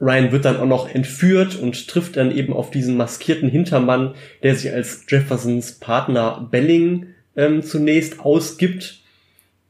Ryan 0.01 0.31
wird 0.31 0.45
dann 0.45 0.57
auch 0.57 0.65
noch 0.65 0.89
entführt 0.89 1.55
und 1.55 1.87
trifft 1.87 2.17
dann 2.17 2.35
eben 2.35 2.53
auf 2.53 2.71
diesen 2.71 2.97
maskierten 2.97 3.49
Hintermann, 3.49 4.15
der 4.41 4.55
sich 4.55 4.71
als 4.73 5.05
Jeffersons 5.07 5.73
Partner 5.73 6.47
Belling 6.49 7.07
ähm, 7.35 7.61
zunächst 7.61 8.19
ausgibt. 8.19 9.01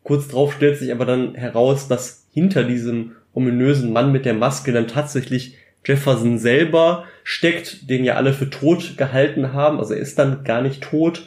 Kurz 0.04 0.30
darauf 0.30 0.54
stellt 0.54 0.80
sich 0.80 0.92
aber 0.94 1.06
dann 1.06 1.36
heraus, 1.36 1.90
dass 1.90 2.28
hinter 2.34 2.64
diesem 2.64 3.12
ominösen 3.34 3.92
Mann 3.92 4.14
mit 4.14 4.26
der 4.26 4.34
Maske 4.34 4.72
dann 4.72 4.88
tatsächlich 4.88 5.58
Jefferson 5.86 6.38
selber 6.38 7.06
steckt, 7.24 7.90
den 7.90 8.06
ja 8.06 8.16
alle 8.16 8.34
für 8.34 8.50
tot 8.50 8.98
gehalten 8.98 9.52
haben. 9.52 9.80
Also 9.80 9.94
er 9.94 10.00
ist 10.00 10.18
dann 10.18 10.44
gar 10.46 10.62
nicht 10.62 10.82
tot 10.82 11.26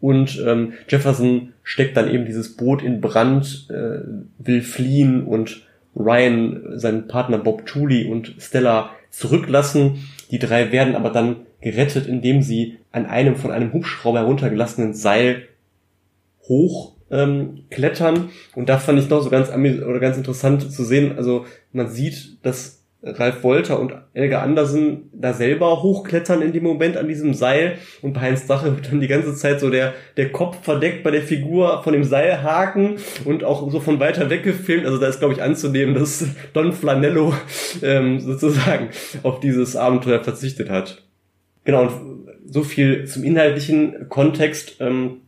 und 0.00 0.40
ähm, 0.46 0.74
Jefferson 0.88 1.52
steckt 1.66 1.96
dann 1.96 2.08
eben 2.08 2.26
dieses 2.26 2.56
Boot 2.56 2.80
in 2.80 3.00
Brand, 3.00 3.66
äh, 3.70 3.98
will 4.38 4.62
fliehen 4.62 5.24
und 5.24 5.66
Ryan, 5.96 6.78
seinen 6.78 7.08
Partner 7.08 7.38
Bob 7.38 7.66
Tooley 7.66 8.06
und 8.06 8.36
Stella 8.38 8.90
zurücklassen. 9.10 10.06
Die 10.30 10.38
drei 10.38 10.70
werden 10.70 10.94
aber 10.94 11.10
dann 11.10 11.38
gerettet, 11.60 12.06
indem 12.06 12.40
sie 12.40 12.78
an 12.92 13.06
einem 13.06 13.34
von 13.34 13.50
einem 13.50 13.72
Hubschrauber 13.72 14.20
heruntergelassenen 14.20 14.94
Seil 14.94 15.48
hoch 16.42 16.92
ähm, 17.10 17.64
klettern. 17.68 18.28
Und 18.54 18.68
da 18.68 18.78
fand 18.78 19.00
ich 19.00 19.10
noch 19.10 19.22
so 19.22 19.30
ganz, 19.30 19.48
oder 19.50 19.98
ganz 19.98 20.16
interessant 20.16 20.70
zu 20.70 20.84
sehen. 20.84 21.16
Also 21.16 21.46
man 21.72 21.88
sieht, 21.88 22.44
dass 22.44 22.75
Ralf 23.02 23.44
Wolter 23.44 23.78
und 23.78 23.92
Elga 24.14 24.42
Andersen 24.42 25.10
da 25.12 25.32
selber 25.32 25.82
hochklettern 25.82 26.42
in 26.42 26.52
dem 26.52 26.64
Moment 26.64 26.96
an 26.96 27.06
diesem 27.06 27.34
Seil 27.34 27.78
und 28.02 28.14
bei 28.14 28.22
Heinz 28.22 28.46
Drache 28.46 28.74
wird 28.74 28.90
dann 28.90 29.00
die 29.00 29.06
ganze 29.06 29.34
Zeit 29.34 29.60
so 29.60 29.70
der, 29.70 29.94
der 30.16 30.32
Kopf 30.32 30.64
verdeckt 30.64 31.04
bei 31.04 31.10
der 31.10 31.22
Figur 31.22 31.82
von 31.82 31.92
dem 31.92 32.04
Seilhaken 32.04 32.96
und 33.24 33.44
auch 33.44 33.70
so 33.70 33.80
von 33.80 34.00
weiter 34.00 34.30
weg 34.30 34.42
gefilmt. 34.42 34.86
Also 34.86 34.98
da 34.98 35.06
ist, 35.06 35.20
glaube 35.20 35.34
ich, 35.34 35.42
anzunehmen, 35.42 35.94
dass 35.94 36.26
Don 36.52 36.72
Flanello 36.72 37.34
ähm, 37.82 38.18
sozusagen 38.20 38.88
auf 39.22 39.40
dieses 39.40 39.76
Abenteuer 39.76 40.24
verzichtet 40.24 40.70
hat. 40.70 41.02
Genau, 41.64 41.82
und 41.82 41.90
so 42.48 42.62
viel 42.62 43.06
zum 43.06 43.24
inhaltlichen 43.24 44.08
Kontext, 44.08 44.76
ähm, 44.80 45.22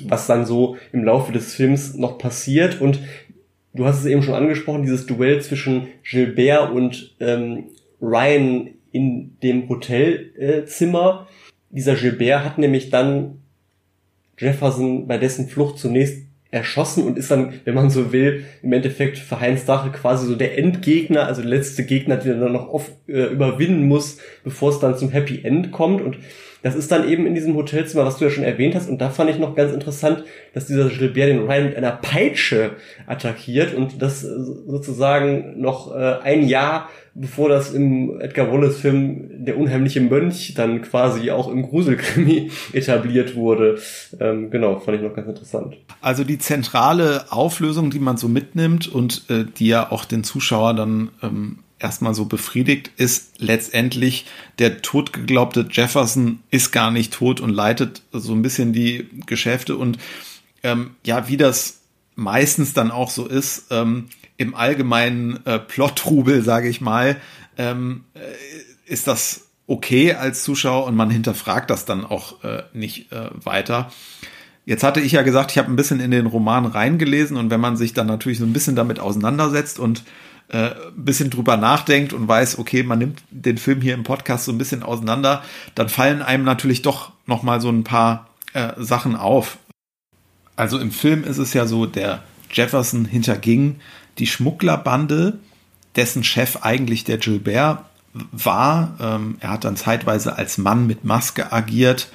was 0.00 0.26
dann 0.26 0.44
so 0.44 0.76
im 0.92 1.04
Laufe 1.04 1.32
des 1.32 1.54
Films 1.54 1.94
noch 1.94 2.18
passiert. 2.18 2.80
Und 2.80 2.98
du 3.74 3.84
hast 3.84 4.00
es 4.00 4.06
eben 4.06 4.22
schon 4.22 4.34
angesprochen, 4.34 4.82
dieses 4.82 5.06
Duell 5.06 5.42
zwischen 5.42 5.88
Gilbert 6.02 6.72
und 6.72 7.14
ähm, 7.20 7.64
Ryan 8.00 8.70
in 8.92 9.36
dem 9.42 9.68
Hotelzimmer. 9.68 11.26
Äh, 11.28 11.74
Dieser 11.74 11.96
Gilbert 11.96 12.44
hat 12.44 12.58
nämlich 12.58 12.90
dann 12.90 13.42
Jefferson 14.38 15.06
bei 15.06 15.18
dessen 15.18 15.48
Flucht 15.48 15.78
zunächst 15.78 16.24
erschossen 16.50 17.04
und 17.04 17.18
ist 17.18 17.32
dann, 17.32 17.60
wenn 17.64 17.74
man 17.74 17.90
so 17.90 18.12
will, 18.12 18.44
im 18.62 18.72
Endeffekt 18.72 19.18
für 19.18 19.40
Heinz 19.40 19.64
Dache 19.64 19.90
quasi 19.90 20.26
so 20.26 20.36
der 20.36 20.56
Endgegner, 20.56 21.26
also 21.26 21.42
der 21.42 21.50
letzte 21.50 21.84
Gegner, 21.84 22.16
den 22.16 22.34
er 22.34 22.40
dann 22.40 22.52
noch 22.52 22.68
oft 22.68 22.92
äh, 23.08 23.26
überwinden 23.26 23.88
muss, 23.88 24.18
bevor 24.44 24.70
es 24.70 24.78
dann 24.78 24.96
zum 24.96 25.10
Happy 25.10 25.40
End 25.42 25.72
kommt. 25.72 26.00
Und 26.00 26.18
das 26.64 26.74
ist 26.74 26.90
dann 26.90 27.06
eben 27.06 27.26
in 27.26 27.34
diesem 27.34 27.54
Hotelzimmer, 27.56 28.06
was 28.06 28.16
du 28.16 28.24
ja 28.24 28.30
schon 28.30 28.42
erwähnt 28.42 28.74
hast. 28.74 28.88
Und 28.88 28.98
da 28.98 29.10
fand 29.10 29.28
ich 29.28 29.38
noch 29.38 29.54
ganz 29.54 29.74
interessant, 29.74 30.24
dass 30.54 30.66
dieser 30.66 30.88
Gilbert 30.88 31.28
den 31.28 31.40
Ryan 31.40 31.66
mit 31.66 31.76
einer 31.76 31.92
Peitsche 31.92 32.70
attackiert 33.06 33.74
und 33.74 34.00
das 34.00 34.24
äh, 34.24 34.28
sozusagen 34.66 35.60
noch 35.60 35.94
äh, 35.94 36.18
ein 36.22 36.48
Jahr 36.48 36.88
bevor 37.14 37.48
das 37.48 37.72
im 37.72 38.20
Edgar 38.20 38.52
Wallace 38.52 38.76
Film 38.76 39.44
Der 39.44 39.56
unheimliche 39.56 40.00
Mönch 40.00 40.54
dann 40.54 40.82
quasi 40.82 41.30
auch 41.30 41.48
im 41.48 41.62
Gruselkrimi 41.62 42.50
etabliert 42.72 43.36
wurde. 43.36 43.78
Ähm, 44.18 44.50
genau, 44.50 44.80
fand 44.80 44.96
ich 44.96 45.02
noch 45.02 45.14
ganz 45.14 45.28
interessant. 45.28 45.76
Also 46.00 46.24
die 46.24 46.38
zentrale 46.38 47.26
Auflösung, 47.30 47.90
die 47.90 48.00
man 48.00 48.16
so 48.16 48.26
mitnimmt 48.28 48.88
und 48.88 49.30
äh, 49.30 49.44
die 49.44 49.68
ja 49.68 49.92
auch 49.92 50.04
den 50.04 50.24
Zuschauer 50.24 50.74
dann 50.74 51.10
ähm, 51.22 51.58
erstmal 51.84 52.14
so 52.14 52.24
befriedigt, 52.24 52.90
ist 52.96 53.34
letztendlich 53.38 54.26
der 54.58 54.82
totgeglaubte 54.82 55.68
Jefferson 55.70 56.40
ist 56.50 56.72
gar 56.72 56.90
nicht 56.90 57.12
tot 57.12 57.40
und 57.40 57.50
leitet 57.50 58.02
so 58.10 58.32
ein 58.32 58.42
bisschen 58.42 58.72
die 58.72 59.08
Geschäfte 59.26 59.76
und 59.76 59.98
ähm, 60.62 60.96
ja, 61.04 61.28
wie 61.28 61.36
das 61.36 61.80
meistens 62.16 62.72
dann 62.72 62.90
auch 62.90 63.10
so 63.10 63.26
ist, 63.26 63.66
ähm, 63.70 64.06
im 64.36 64.54
allgemeinen 64.54 65.44
äh, 65.46 65.58
Plottrubel, 65.58 66.42
sage 66.42 66.68
ich 66.68 66.80
mal, 66.80 67.16
ähm, 67.58 68.04
äh, 68.14 68.90
ist 68.90 69.06
das 69.06 69.42
okay 69.66 70.14
als 70.14 70.42
Zuschauer 70.42 70.86
und 70.86 70.96
man 70.96 71.10
hinterfragt 71.10 71.70
das 71.70 71.84
dann 71.84 72.04
auch 72.04 72.42
äh, 72.42 72.62
nicht 72.72 73.12
äh, 73.12 73.30
weiter. 73.32 73.92
Jetzt 74.66 74.82
hatte 74.82 75.00
ich 75.00 75.12
ja 75.12 75.22
gesagt, 75.22 75.50
ich 75.50 75.58
habe 75.58 75.70
ein 75.70 75.76
bisschen 75.76 76.00
in 76.00 76.10
den 76.10 76.26
Roman 76.26 76.64
reingelesen 76.64 77.36
und 77.36 77.50
wenn 77.50 77.60
man 77.60 77.76
sich 77.76 77.92
dann 77.92 78.06
natürlich 78.06 78.38
so 78.38 78.44
ein 78.44 78.54
bisschen 78.54 78.76
damit 78.76 78.98
auseinandersetzt 78.98 79.78
und 79.78 80.02
äh, 80.48 80.70
ein 80.70 81.04
bisschen 81.04 81.30
drüber 81.30 81.56
nachdenkt 81.56 82.12
und 82.12 82.28
weiß, 82.28 82.58
okay, 82.58 82.82
man 82.82 82.98
nimmt 82.98 83.22
den 83.30 83.58
Film 83.58 83.80
hier 83.80 83.94
im 83.94 84.04
Podcast 84.04 84.44
so 84.44 84.52
ein 84.52 84.58
bisschen 84.58 84.82
auseinander, 84.82 85.42
dann 85.74 85.88
fallen 85.88 86.22
einem 86.22 86.44
natürlich 86.44 86.82
doch 86.82 87.12
noch 87.26 87.42
mal 87.42 87.60
so 87.60 87.70
ein 87.70 87.84
paar 87.84 88.28
äh, 88.52 88.72
Sachen 88.76 89.16
auf. 89.16 89.58
Also 90.56 90.78
im 90.78 90.90
Film 90.90 91.24
ist 91.24 91.38
es 91.38 91.52
ja 91.54 91.66
so, 91.66 91.86
der 91.86 92.22
Jefferson 92.50 93.04
hinterging 93.04 93.80
die 94.18 94.26
Schmugglerbande, 94.26 95.38
dessen 95.96 96.24
Chef 96.24 96.58
eigentlich 96.62 97.04
der 97.04 97.18
Gilbert 97.18 97.84
war. 98.30 98.96
Ähm, 99.00 99.36
er 99.40 99.50
hat 99.50 99.64
dann 99.64 99.76
zeitweise 99.76 100.36
als 100.36 100.58
Mann 100.58 100.86
mit 100.86 101.04
Maske 101.04 101.52
agiert 101.52 102.08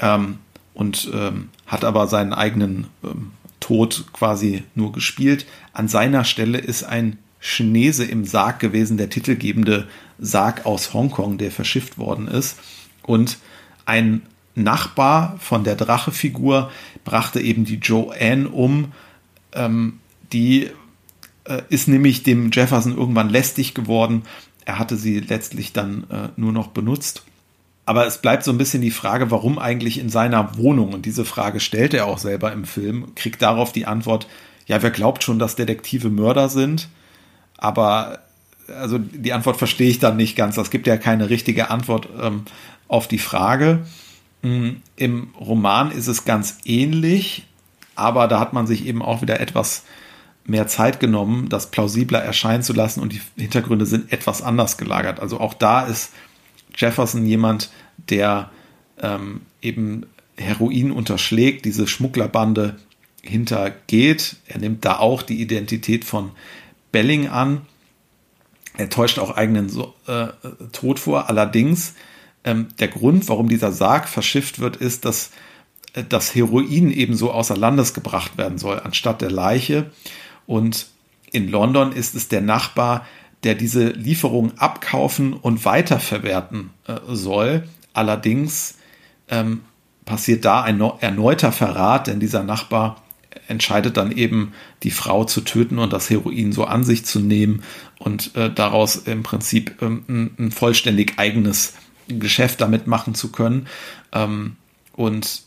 ähm, 0.00 0.38
und 0.74 1.10
ähm, 1.14 1.50
hat 1.66 1.84
aber 1.84 2.08
seinen 2.08 2.32
eigenen 2.32 2.88
ähm, 3.04 3.32
Tod 3.60 4.06
quasi 4.12 4.64
nur 4.74 4.92
gespielt. 4.92 5.46
An 5.72 5.86
seiner 5.86 6.24
Stelle 6.24 6.58
ist 6.58 6.82
ein 6.82 7.18
Chinese 7.42 8.04
im 8.04 8.24
Sarg 8.24 8.60
gewesen, 8.60 8.96
der 8.96 9.10
titelgebende 9.10 9.88
Sarg 10.18 10.64
aus 10.64 10.94
Hongkong, 10.94 11.36
der 11.38 11.50
verschifft 11.50 11.98
worden 11.98 12.28
ist. 12.28 12.58
Und 13.02 13.38
ein 13.84 14.22
Nachbar 14.54 15.36
von 15.40 15.64
der 15.64 15.76
Drache-Figur 15.76 16.70
brachte 17.04 17.40
eben 17.40 17.64
die 17.64 17.76
Joanne 17.76 18.48
um. 18.48 18.92
Ähm, 19.54 19.98
die 20.32 20.70
äh, 21.44 21.62
ist 21.68 21.88
nämlich 21.88 22.22
dem 22.22 22.50
Jefferson 22.52 22.96
irgendwann 22.96 23.30
lästig 23.30 23.74
geworden. 23.74 24.22
Er 24.64 24.78
hatte 24.78 24.96
sie 24.96 25.18
letztlich 25.20 25.72
dann 25.72 26.04
äh, 26.10 26.28
nur 26.36 26.52
noch 26.52 26.68
benutzt. 26.68 27.24
Aber 27.86 28.06
es 28.06 28.18
bleibt 28.18 28.44
so 28.44 28.52
ein 28.52 28.58
bisschen 28.58 28.82
die 28.82 28.92
Frage, 28.92 29.30
warum 29.32 29.58
eigentlich 29.58 29.98
in 29.98 30.08
seiner 30.08 30.56
Wohnung, 30.56 30.92
und 30.92 31.06
diese 31.06 31.24
Frage 31.24 31.58
stellt 31.58 31.94
er 31.94 32.06
auch 32.06 32.18
selber 32.18 32.52
im 32.52 32.64
Film, 32.64 33.14
kriegt 33.16 33.42
darauf 33.42 33.72
die 33.72 33.86
Antwort, 33.86 34.28
ja, 34.66 34.80
wer 34.82 34.92
glaubt 34.92 35.24
schon, 35.24 35.40
dass 35.40 35.56
Detektive 35.56 36.08
Mörder 36.08 36.48
sind? 36.48 36.88
Aber 37.62 38.18
also 38.66 38.98
die 38.98 39.32
Antwort 39.32 39.56
verstehe 39.56 39.88
ich 39.88 40.00
dann 40.00 40.16
nicht 40.16 40.34
ganz. 40.34 40.56
Es 40.56 40.70
gibt 40.70 40.88
ja 40.88 40.96
keine 40.96 41.30
richtige 41.30 41.70
Antwort 41.70 42.08
ähm, 42.20 42.42
auf 42.88 43.06
die 43.06 43.20
Frage. 43.20 43.86
Mm, 44.42 44.70
Im 44.96 45.28
Roman 45.38 45.92
ist 45.92 46.08
es 46.08 46.24
ganz 46.24 46.58
ähnlich, 46.64 47.46
aber 47.94 48.26
da 48.26 48.40
hat 48.40 48.52
man 48.52 48.66
sich 48.66 48.84
eben 48.84 49.00
auch 49.00 49.22
wieder 49.22 49.38
etwas 49.38 49.84
mehr 50.44 50.66
Zeit 50.66 50.98
genommen, 50.98 51.48
das 51.48 51.70
plausibler 51.70 52.18
erscheinen 52.18 52.64
zu 52.64 52.72
lassen 52.72 53.00
und 53.00 53.12
die 53.12 53.20
Hintergründe 53.36 53.86
sind 53.86 54.12
etwas 54.12 54.42
anders 54.42 54.76
gelagert. 54.76 55.20
Also 55.20 55.38
auch 55.38 55.54
da 55.54 55.82
ist 55.82 56.10
Jefferson 56.76 57.24
jemand, 57.24 57.70
der 58.10 58.50
ähm, 59.00 59.42
eben 59.60 60.06
Heroin 60.36 60.90
unterschlägt, 60.90 61.64
diese 61.64 61.86
Schmugglerbande 61.86 62.76
hintergeht. 63.22 64.34
Er 64.48 64.58
nimmt 64.58 64.84
da 64.84 64.98
auch 64.98 65.22
die 65.22 65.40
Identität 65.40 66.04
von 66.04 66.32
Belling 66.92 67.28
an. 67.28 67.62
Er 68.78 68.88
täuscht 68.88 69.18
auch 69.18 69.36
eigenen 69.36 69.68
so 69.68 69.94
äh, 70.06 70.28
Tod 70.72 70.98
vor. 70.98 71.28
Allerdings 71.28 71.94
ähm, 72.44 72.68
der 72.78 72.88
Grund, 72.88 73.28
warum 73.28 73.48
dieser 73.48 73.72
Sarg 73.72 74.08
verschifft 74.08 74.60
wird, 74.60 74.76
ist, 74.76 75.04
dass 75.04 75.30
äh, 75.94 76.04
das 76.08 76.34
Heroin 76.34 76.90
eben 76.90 77.16
so 77.16 77.30
außer 77.30 77.56
Landes 77.56 77.94
gebracht 77.94 78.38
werden 78.38 78.58
soll, 78.58 78.80
anstatt 78.80 79.20
der 79.20 79.30
Leiche. 79.30 79.90
Und 80.46 80.86
in 81.30 81.48
London 81.48 81.92
ist 81.92 82.14
es 82.14 82.28
der 82.28 82.40
Nachbar, 82.40 83.06
der 83.44 83.54
diese 83.54 83.88
Lieferung 83.88 84.56
abkaufen 84.58 85.32
und 85.32 85.64
weiterverwerten 85.64 86.70
äh, 86.86 86.94
soll. 87.08 87.64
Allerdings 87.92 88.76
ähm, 89.28 89.62
passiert 90.04 90.44
da 90.44 90.62
ein 90.62 90.80
erneuter 90.80 91.52
Verrat, 91.52 92.06
denn 92.06 92.20
dieser 92.20 92.42
Nachbar 92.42 93.02
entscheidet 93.48 93.96
dann 93.96 94.12
eben, 94.12 94.52
die 94.82 94.90
Frau 94.90 95.24
zu 95.24 95.42
töten 95.42 95.78
und 95.78 95.92
das 95.92 96.10
Heroin 96.10 96.52
so 96.52 96.64
an 96.64 96.84
sich 96.84 97.04
zu 97.04 97.20
nehmen 97.20 97.62
und 97.98 98.34
äh, 98.36 98.50
daraus 98.52 98.96
im 98.96 99.22
Prinzip 99.22 99.80
ähm, 99.82 100.04
ein, 100.08 100.34
ein, 100.38 100.50
vollständig 100.50 101.14
eigenes 101.18 101.74
Geschäft 102.08 102.60
damit 102.60 102.86
machen 102.86 103.14
zu 103.14 103.30
können. 103.30 103.66
Ähm, 104.12 104.56
und 104.94 105.42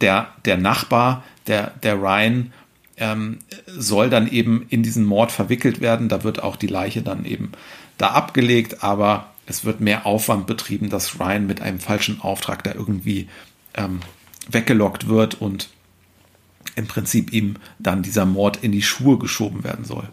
der, 0.00 0.28
der 0.44 0.56
Nachbar, 0.56 1.24
der, 1.46 1.72
der 1.82 2.00
Ryan, 2.00 2.52
ähm, 2.96 3.38
soll 3.66 4.10
dann 4.10 4.30
eben 4.30 4.66
in 4.68 4.82
diesen 4.82 5.04
Mord 5.04 5.32
verwickelt 5.32 5.80
werden. 5.80 6.08
Da 6.08 6.22
wird 6.24 6.42
auch 6.42 6.56
die 6.56 6.66
Leiche 6.66 7.02
dann 7.02 7.24
eben 7.24 7.52
da 7.98 8.08
abgelegt, 8.08 8.82
aber 8.82 9.30
es 9.46 9.64
wird 9.64 9.80
mehr 9.80 10.06
Aufwand 10.06 10.46
betrieben, 10.46 10.90
dass 10.90 11.18
Ryan 11.18 11.46
mit 11.46 11.60
einem 11.60 11.80
falschen 11.80 12.20
Auftrag 12.20 12.62
da 12.62 12.72
irgendwie 12.74 13.28
ähm, 13.74 14.00
weggelockt 14.48 15.08
wird 15.08 15.40
und 15.40 15.70
im 16.76 16.86
Prinzip 16.86 17.32
ihm 17.32 17.56
dann 17.78 18.02
dieser 18.02 18.26
Mord 18.26 18.58
in 18.62 18.72
die 18.72 18.82
Schuhe 18.82 19.18
geschoben 19.18 19.64
werden 19.64 19.84
soll. 19.84 20.08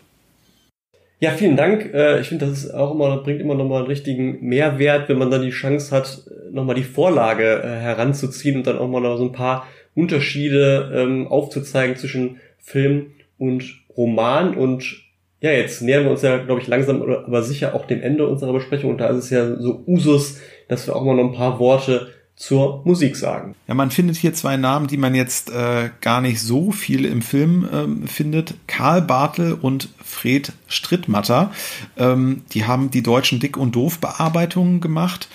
Ja, 1.19 1.31
vielen 1.31 1.57
Dank. 1.57 1.93
Äh, 1.93 2.21
ich 2.21 2.27
finde, 2.27 2.45
das 2.45 2.65
ist 2.65 2.73
auch 2.73 2.93
immer, 2.93 3.17
bringt 3.17 3.41
immer 3.41 3.55
nochmal 3.55 3.79
einen 3.79 3.88
richtigen 3.88 4.39
Mehrwert, 4.47 5.09
wenn 5.09 5.17
man 5.17 5.31
dann 5.31 5.41
die 5.41 5.49
Chance 5.49 5.95
hat, 5.95 6.21
nochmal 6.51 6.75
die 6.75 6.84
Vorlage 6.84 7.63
äh, 7.63 7.67
heranzuziehen 7.67 8.57
und 8.57 8.67
dann 8.67 8.77
auch 8.77 8.88
mal 8.88 9.01
noch 9.01 9.17
so 9.17 9.23
ein 9.23 9.31
paar 9.31 9.67
Unterschiede 9.95 10.91
ähm, 10.95 11.27
aufzuzeigen 11.27 11.95
zwischen 11.95 12.38
Film 12.59 13.07
und 13.39 13.63
Roman. 13.95 14.55
Und 14.55 15.01
ja, 15.41 15.51
jetzt 15.51 15.81
nähern 15.81 16.03
wir 16.03 16.11
uns 16.11 16.21
ja, 16.21 16.38
glaube 16.38 16.61
ich, 16.61 16.67
langsam 16.67 17.01
aber 17.01 17.41
sicher 17.41 17.73
auch 17.73 17.85
dem 17.85 18.03
Ende 18.03 18.27
unserer 18.27 18.53
Besprechung. 18.53 18.91
Und 18.91 18.99
da 18.99 19.07
ist 19.07 19.17
es 19.17 19.29
ja 19.31 19.55
so 19.55 19.84
Usus, 19.88 20.39
dass 20.67 20.85
wir 20.85 20.95
auch 20.95 21.03
mal 21.03 21.15
noch 21.15 21.25
ein 21.25 21.34
paar 21.34 21.59
Worte 21.59 22.09
zur 22.38 22.84
Musik 22.85 23.15
sagen. 23.15 23.55
Ja, 23.68 23.73
man 23.73 23.89
findet 23.89 24.15
hier 24.15 24.31
zwei 24.34 24.57
Namen, 24.57 24.85
die 24.85 24.97
man 24.97 25.15
jetzt 25.15 25.49
äh, 25.49 25.89
gar 26.01 26.22
nicht 26.22 26.39
so 26.39 26.72
viel 26.72 27.03
im 27.03 27.23
Film 27.23 27.68
ähm, 27.73 28.07
findet. 28.07 28.53
Karl 28.68 29.01
Bartel 29.01 29.53
und 29.53 29.89
Fred 30.05 30.53
Strittmatter. 30.68 31.51
Ähm, 31.97 32.43
die 32.53 32.65
haben 32.65 32.91
die 32.91 33.01
deutschen 33.01 33.39
Dick- 33.39 33.57
und 33.57 33.76
Doof-Bearbeitungen 33.76 34.81
gemacht. 34.81 35.27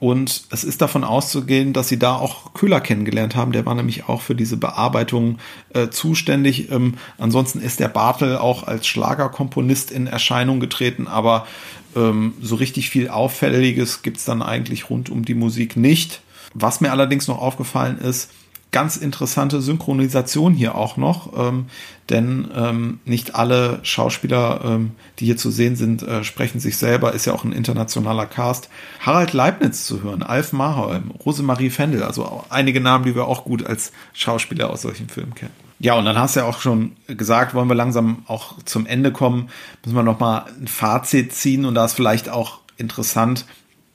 Und 0.00 0.44
es 0.50 0.64
ist 0.64 0.82
davon 0.82 1.04
auszugehen, 1.04 1.72
dass 1.72 1.88
sie 1.88 1.98
da 1.98 2.16
auch 2.16 2.52
Köhler 2.52 2.80
kennengelernt 2.80 3.36
haben. 3.36 3.52
Der 3.52 3.66
war 3.66 3.74
nämlich 3.76 4.08
auch 4.08 4.22
für 4.22 4.34
diese 4.34 4.56
Bearbeitung 4.56 5.38
äh, 5.72 5.88
zuständig. 5.90 6.72
Ähm, 6.72 6.94
ansonsten 7.18 7.60
ist 7.60 7.78
der 7.78 7.88
Bartel 7.88 8.38
auch 8.38 8.64
als 8.64 8.88
Schlagerkomponist 8.88 9.92
in 9.92 10.08
Erscheinung 10.08 10.58
getreten, 10.58 11.06
aber 11.06 11.46
ähm, 11.94 12.34
so 12.40 12.56
richtig 12.56 12.90
viel 12.90 13.08
Auffälliges 13.08 14.02
gibt's 14.02 14.24
dann 14.24 14.42
eigentlich 14.42 14.90
rund 14.90 15.10
um 15.10 15.24
die 15.24 15.34
Musik 15.34 15.76
nicht. 15.76 16.22
Was 16.54 16.80
mir 16.80 16.90
allerdings 16.90 17.28
noch 17.28 17.40
aufgefallen 17.40 17.98
ist, 17.98 18.30
ganz 18.72 18.96
interessante 18.96 19.60
Synchronisation 19.60 20.54
hier 20.54 20.74
auch 20.74 20.96
noch, 20.96 21.32
ähm, 21.36 21.66
denn 22.08 22.48
ähm, 22.54 23.00
nicht 23.04 23.34
alle 23.34 23.80
Schauspieler, 23.82 24.60
ähm, 24.64 24.92
die 25.18 25.26
hier 25.26 25.36
zu 25.36 25.50
sehen 25.50 25.76
sind, 25.76 26.02
äh, 26.02 26.24
sprechen 26.24 26.60
sich 26.60 26.76
selber, 26.76 27.12
ist 27.12 27.26
ja 27.26 27.32
auch 27.32 27.44
ein 27.44 27.52
internationaler 27.52 28.26
Cast. 28.26 28.68
Harald 29.00 29.32
Leibniz 29.32 29.86
zu 29.86 30.02
hören, 30.02 30.22
Alf 30.22 30.52
Marholm, 30.52 31.10
Rosemarie 31.24 31.70
Fendel, 31.70 32.02
also 32.02 32.44
einige 32.48 32.80
Namen, 32.80 33.04
die 33.04 33.14
wir 33.14 33.26
auch 33.26 33.44
gut 33.44 33.66
als 33.66 33.92
Schauspieler 34.12 34.70
aus 34.70 34.82
solchen 34.82 35.08
Filmen 35.08 35.34
kennen. 35.34 35.54
Ja, 35.80 35.94
und 35.94 36.04
dann 36.04 36.18
hast 36.18 36.36
du 36.36 36.40
ja 36.40 36.46
auch 36.46 36.60
schon 36.60 36.92
gesagt, 37.06 37.54
wollen 37.54 37.68
wir 37.68 37.74
langsam 37.74 38.22
auch 38.26 38.62
zum 38.64 38.86
Ende 38.86 39.12
kommen, 39.12 39.48
müssen 39.82 39.96
wir 39.96 40.02
nochmal 40.02 40.44
ein 40.60 40.68
Fazit 40.68 41.32
ziehen 41.32 41.64
und 41.64 41.74
da 41.74 41.86
ist 41.86 41.94
vielleicht 41.94 42.28
auch 42.28 42.58
interessant, 42.76 43.46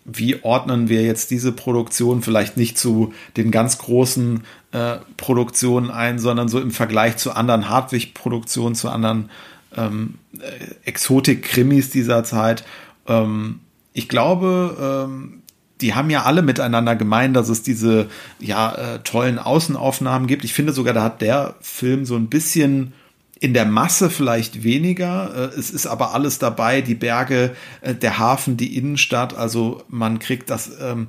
wie 0.06 0.44
ordnen 0.44 0.88
wir 0.88 1.04
jetzt 1.04 1.32
diese 1.32 1.52
Produktion 1.52 2.22
vielleicht 2.22 2.58
nicht 2.58 2.78
zu 2.78 3.14
den 3.38 3.50
ganz 3.50 3.80
großen 3.80 4.44
äh, 4.72 4.98
Produktionen 5.18 5.90
ein, 5.90 6.20
sondern 6.20 6.48
so 6.48 6.60
im 6.60 6.72
Vergleich 6.72 7.18
zu 7.18 7.32
anderen 7.32 7.70
Hartwig-Produktionen, 7.70 8.76
zu 8.76 8.90
anderen 8.90 9.32
ähm, 9.76 10.16
äh, 10.40 10.88
Exotik-Krimis 10.88 11.90
dieser 11.90 12.24
Zeit. 12.24 12.64
Ähm, 13.08 13.62
ich 13.94 14.08
glaube, 14.08 15.08
ähm, 15.10 15.42
die 15.82 15.96
haben 15.96 16.12
ja 16.12 16.24
alle 16.24 16.44
miteinander 16.44 16.96
gemeint, 16.96 17.36
dass 17.36 17.50
es 17.50 17.64
diese 17.64 18.08
ja 18.40 18.76
äh, 18.76 19.00
tollen 19.00 19.40
Außenaufnahmen 19.40 20.28
gibt. 20.28 20.44
Ich 20.44 20.54
finde 20.54 20.72
sogar, 20.72 20.94
da 20.94 21.04
hat 21.04 21.22
der 21.22 21.56
Film 21.62 22.06
so 22.06 22.16
ein 22.16 22.28
bisschen 22.28 22.94
in 23.40 23.54
der 23.54 23.66
Masse 23.66 24.10
vielleicht 24.10 24.64
weniger. 24.64 25.52
Äh, 25.54 25.60
es 25.60 25.72
ist 25.72 25.88
aber 25.88 26.14
alles 26.14 26.40
dabei, 26.40 26.82
die 26.82 26.96
Berge, 26.96 27.56
äh, 27.82 27.94
der 27.94 28.18
Hafen, 28.18 28.58
die 28.58 28.78
Innenstadt. 28.78 29.36
Also 29.36 29.84
man 29.90 30.20
kriegt 30.20 30.50
das 30.50 30.72
ähm, 30.82 31.08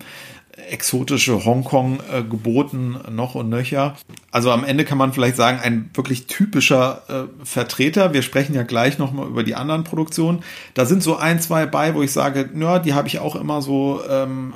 exotische 0.70 1.44
Hongkong 1.44 2.01
äh, 2.12 2.23
geboten 2.23 2.98
noch 3.11 3.35
und 3.35 3.48
nöcher. 3.48 3.97
Also 4.31 4.51
am 4.51 4.65
Ende 4.65 4.85
kann 4.85 4.98
man 4.98 5.12
vielleicht 5.12 5.36
sagen, 5.36 5.61
ein 5.62 5.90
wirklich 5.94 6.27
typischer 6.27 7.03
äh, 7.09 7.44
Vertreter. 7.44 8.12
Wir 8.12 8.23
sprechen 8.23 8.55
ja 8.55 8.62
gleich 8.62 8.98
nochmal 8.98 9.28
über 9.28 9.44
die 9.44 9.55
anderen 9.55 9.85
Produktionen. 9.85 10.43
Da 10.74 10.86
sind 10.86 11.03
so 11.03 11.16
ein, 11.16 11.40
zwei 11.40 11.66
bei, 11.66 11.94
wo 11.94 12.03
ich 12.03 12.12
sage, 12.12 12.51
ja, 12.59 12.78
die 12.78 12.94
habe 12.94 13.09
ich 13.09 13.19
auch 13.19 13.36
immer 13.36 13.62
so 13.62 14.01
ähm, 14.09 14.55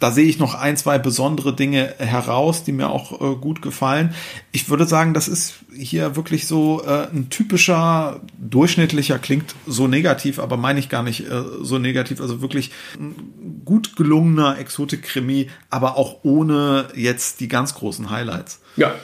da 0.00 0.10
sehe 0.10 0.26
ich 0.26 0.38
noch 0.38 0.54
ein, 0.54 0.76
zwei 0.76 0.98
besondere 0.98 1.54
Dinge 1.54 1.94
heraus, 1.98 2.64
die 2.64 2.72
mir 2.72 2.90
auch 2.90 3.20
äh, 3.20 3.36
gut 3.36 3.62
gefallen. 3.62 4.14
Ich 4.50 4.68
würde 4.68 4.86
sagen, 4.86 5.14
das 5.14 5.28
ist 5.28 5.54
hier 5.72 6.16
wirklich 6.16 6.46
so 6.46 6.82
äh, 6.84 7.08
ein 7.12 7.30
typischer, 7.30 8.20
durchschnittlicher, 8.38 9.18
klingt 9.18 9.54
so 9.66 9.86
negativ, 9.86 10.38
aber 10.38 10.56
meine 10.56 10.80
ich 10.80 10.88
gar 10.88 11.02
nicht 11.02 11.28
äh, 11.30 11.42
so 11.62 11.78
negativ. 11.78 12.20
Also 12.20 12.40
wirklich 12.40 12.70
ein 12.98 13.62
gut 13.64 13.96
gelungener 13.96 14.58
Exotik-Krimi, 14.58 15.48
aber 15.70 15.96
auch 15.96 16.18
ohne 16.24 16.88
jetzt 16.96 17.40
die 17.40 17.48
ganz 17.48 17.74
großen 17.74 18.10
Highlights. 18.10 18.60
Ja, 18.76 18.94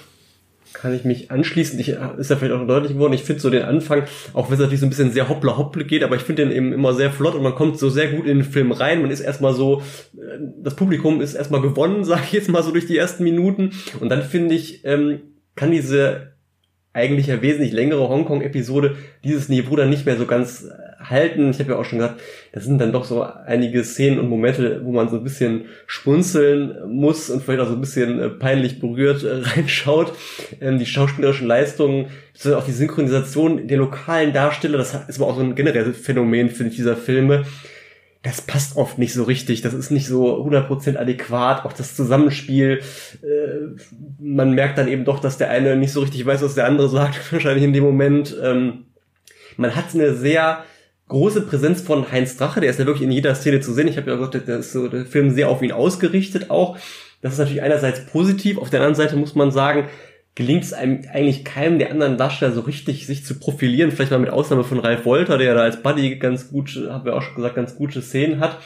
kann 0.73 0.95
ich 0.95 1.05
mich 1.05 1.31
anschließen. 1.31 1.79
Ich, 1.79 1.89
ist 1.89 2.31
ja 2.31 2.37
vielleicht 2.37 2.53
auch 2.53 2.67
deutlich 2.67 2.93
geworden. 2.93 3.13
Ich 3.13 3.23
finde 3.23 3.41
so 3.41 3.51
den 3.51 3.63
Anfang, 3.63 4.05
auch 4.33 4.49
wenn 4.49 4.55
es 4.55 4.61
natürlich 4.61 4.81
so 4.81 4.87
ein 4.87 4.91
bisschen 4.91 5.13
sehr 5.13 5.29
hoppla 5.29 5.57
hopple 5.57 5.85
geht, 5.85 6.03
aber 6.03 6.17
ich 6.17 6.23
finde 6.23 6.45
den 6.45 6.53
eben 6.53 6.73
immer 6.73 6.95
sehr 6.95 7.11
flott 7.11 7.35
und 7.35 7.43
man 7.43 7.55
kommt 7.55 7.79
so 7.79 7.91
sehr 7.91 8.09
gut 8.09 8.27
in 8.27 8.39
den 8.39 8.45
Film 8.45 8.73
rein. 8.73 9.03
Man 9.03 9.11
ist 9.11 9.21
erstmal 9.21 9.55
so, 9.55 9.83
äh, 10.15 10.39
das 10.63 10.77
Publikum 10.77 11.21
ist 11.21 11.35
erstmal 11.35 11.61
gewonnen, 11.61 12.05
sage 12.05 12.23
ich 12.25 12.33
jetzt 12.33 12.49
mal 12.49 12.63
so 12.63 12.71
durch 12.71 12.87
die 12.87 12.97
ersten 12.97 13.25
Minuten. 13.25 13.73
Und 14.01 14.09
dann 14.09 14.23
finde 14.23 14.55
ich, 14.55 14.85
ähm, 14.85 15.21
kann 15.55 15.71
diese 15.71 16.33
eigentlich 16.93 17.29
ja 17.29 17.41
wesentlich 17.41 17.73
längere 17.73 18.09
Hongkong-Episode 18.09 18.97
dieses 19.23 19.49
Niveau 19.49 19.77
dann 19.77 19.91
nicht 19.91 20.07
mehr 20.07 20.17
so 20.17 20.27
ganz 20.27 20.65
äh, 20.65 20.90
halten. 21.11 21.51
Ich 21.51 21.59
habe 21.59 21.73
ja 21.73 21.79
auch 21.79 21.85
schon 21.85 21.99
gesagt, 21.99 22.21
das 22.53 22.65
sind 22.65 22.79
dann 22.79 22.93
doch 22.93 23.05
so 23.05 23.23
einige 23.23 23.85
Szenen 23.85 24.19
und 24.19 24.29
Momente, 24.29 24.81
wo 24.85 24.93
man 24.93 25.09
so 25.09 25.17
ein 25.17 25.25
bisschen 25.25 25.67
spunzeln 25.87 26.77
muss 26.89 27.31
und 27.31 27.43
vielleicht 27.43 27.61
auch 27.61 27.69
so 27.69 27.75
ein 27.75 27.81
bisschen 27.81 28.21
äh, 28.21 28.29
peinlich 28.29 28.81
berührt 28.81 29.25
äh, 29.25 29.41
reinschaut. 29.43 30.13
Ähm, 30.61 30.79
die 30.79 30.87
schauspielerischen 30.87 31.47
Leistungen, 31.47 32.07
auch 32.55 32.65
die 32.65 32.73
Synchronisation 32.73 33.69
der 33.69 33.79
lokalen 33.79 34.33
Darsteller, 34.33 34.79
das 34.79 34.95
ist 35.09 35.21
aber 35.21 35.31
auch 35.31 35.37
so 35.37 35.43
ein 35.43 35.55
generelles 35.55 35.99
Phänomen, 35.99 36.49
finde 36.49 36.71
ich, 36.71 36.77
dieser 36.77 36.97
Filme 36.97 37.45
das 38.23 38.43
passt 38.43 38.77
oft 38.77 38.99
nicht 38.99 39.15
so 39.15 39.25
richtig. 39.25 39.63
Das 39.63 39.73
ist 39.73 39.91
nicht 39.91 40.07
so 40.07 40.45
100% 40.45 40.97
adäquat. 40.97 41.65
Auch 41.65 41.73
das 41.73 41.97
Zusammenspiel, 41.97 42.83
äh, 43.23 43.83
man 44.19 44.53
merkt 44.53 44.77
dann 44.77 44.89
eben 44.89 45.05
doch, 45.05 45.21
dass 45.21 45.39
der 45.39 45.51
eine 45.51 45.77
nicht 45.77 45.93
so 45.93 46.01
richtig 46.01 46.27
weiß, 46.27 46.43
was 46.43 46.55
der 46.55 46.67
andere 46.67 46.89
sagt, 46.89 47.19
wahrscheinlich 47.33 47.65
in 47.65 47.73
dem 47.73 47.85
Moment. 47.85 48.37
Ähm, 48.43 48.87
man 49.57 49.75
hat 49.75 49.95
eine 49.95 50.15
sehr 50.15 50.65
große 51.11 51.43
Präsenz 51.43 51.83
von 51.83 52.11
Heinz 52.11 52.37
Drache, 52.37 52.61
der 52.61 52.71
ist 52.71 52.79
ja 52.79 52.87
wirklich 52.87 53.05
in 53.05 53.13
jeder 53.13 53.35
Szene 53.35 53.61
zu 53.61 53.75
sehen. 53.75 53.89
Ich 53.89 53.99
habe 53.99 54.11
ja 54.11 54.17
gesagt, 54.17 54.49
der 54.49 54.59
ist 54.59 54.73
so 54.73 54.89
der 54.89 55.05
Film 55.05 55.31
sehr 55.31 55.49
auf 55.49 55.61
ihn 55.61 55.73
ausgerichtet 55.73 56.51
auch. 56.51 56.79
Das 57.21 57.35
ist 57.35 57.39
natürlich 57.39 57.63
einerseits 57.63 58.07
positiv, 58.07 58.57
auf 58.57 58.71
der 58.71 58.81
anderen 58.81 58.95
Seite 58.95 59.17
muss 59.17 59.35
man 59.35 59.51
sagen, 59.51 59.89
gelingt 60.35 60.65
es 60.65 60.73
einem 60.73 61.03
eigentlich 61.13 61.45
keinem 61.45 61.79
der 61.79 61.91
anderen 61.91 62.17
Darsteller 62.17 62.53
so 62.53 62.61
richtig, 62.61 63.07
sich 63.07 63.25
zu 63.25 63.39
profilieren. 63.39 63.91
Vielleicht 63.91 64.13
mal 64.13 64.19
mit 64.19 64.31
Ausnahme 64.31 64.65
von 64.65 64.79
Ralf 64.79 65.05
Wolter, 65.05 65.37
der 65.37 65.55
da 65.55 65.63
als 65.63 65.83
Buddy 65.83 66.17
ganz 66.17 66.51
gut, 66.51 66.71
haben 66.89 67.05
wir 67.05 67.15
auch 67.15 67.23
schon 67.23 67.35
gesagt, 67.35 67.57
ganz 67.57 67.77
gute 67.77 68.01
Szenen 68.01 68.41
hat. 68.41 68.59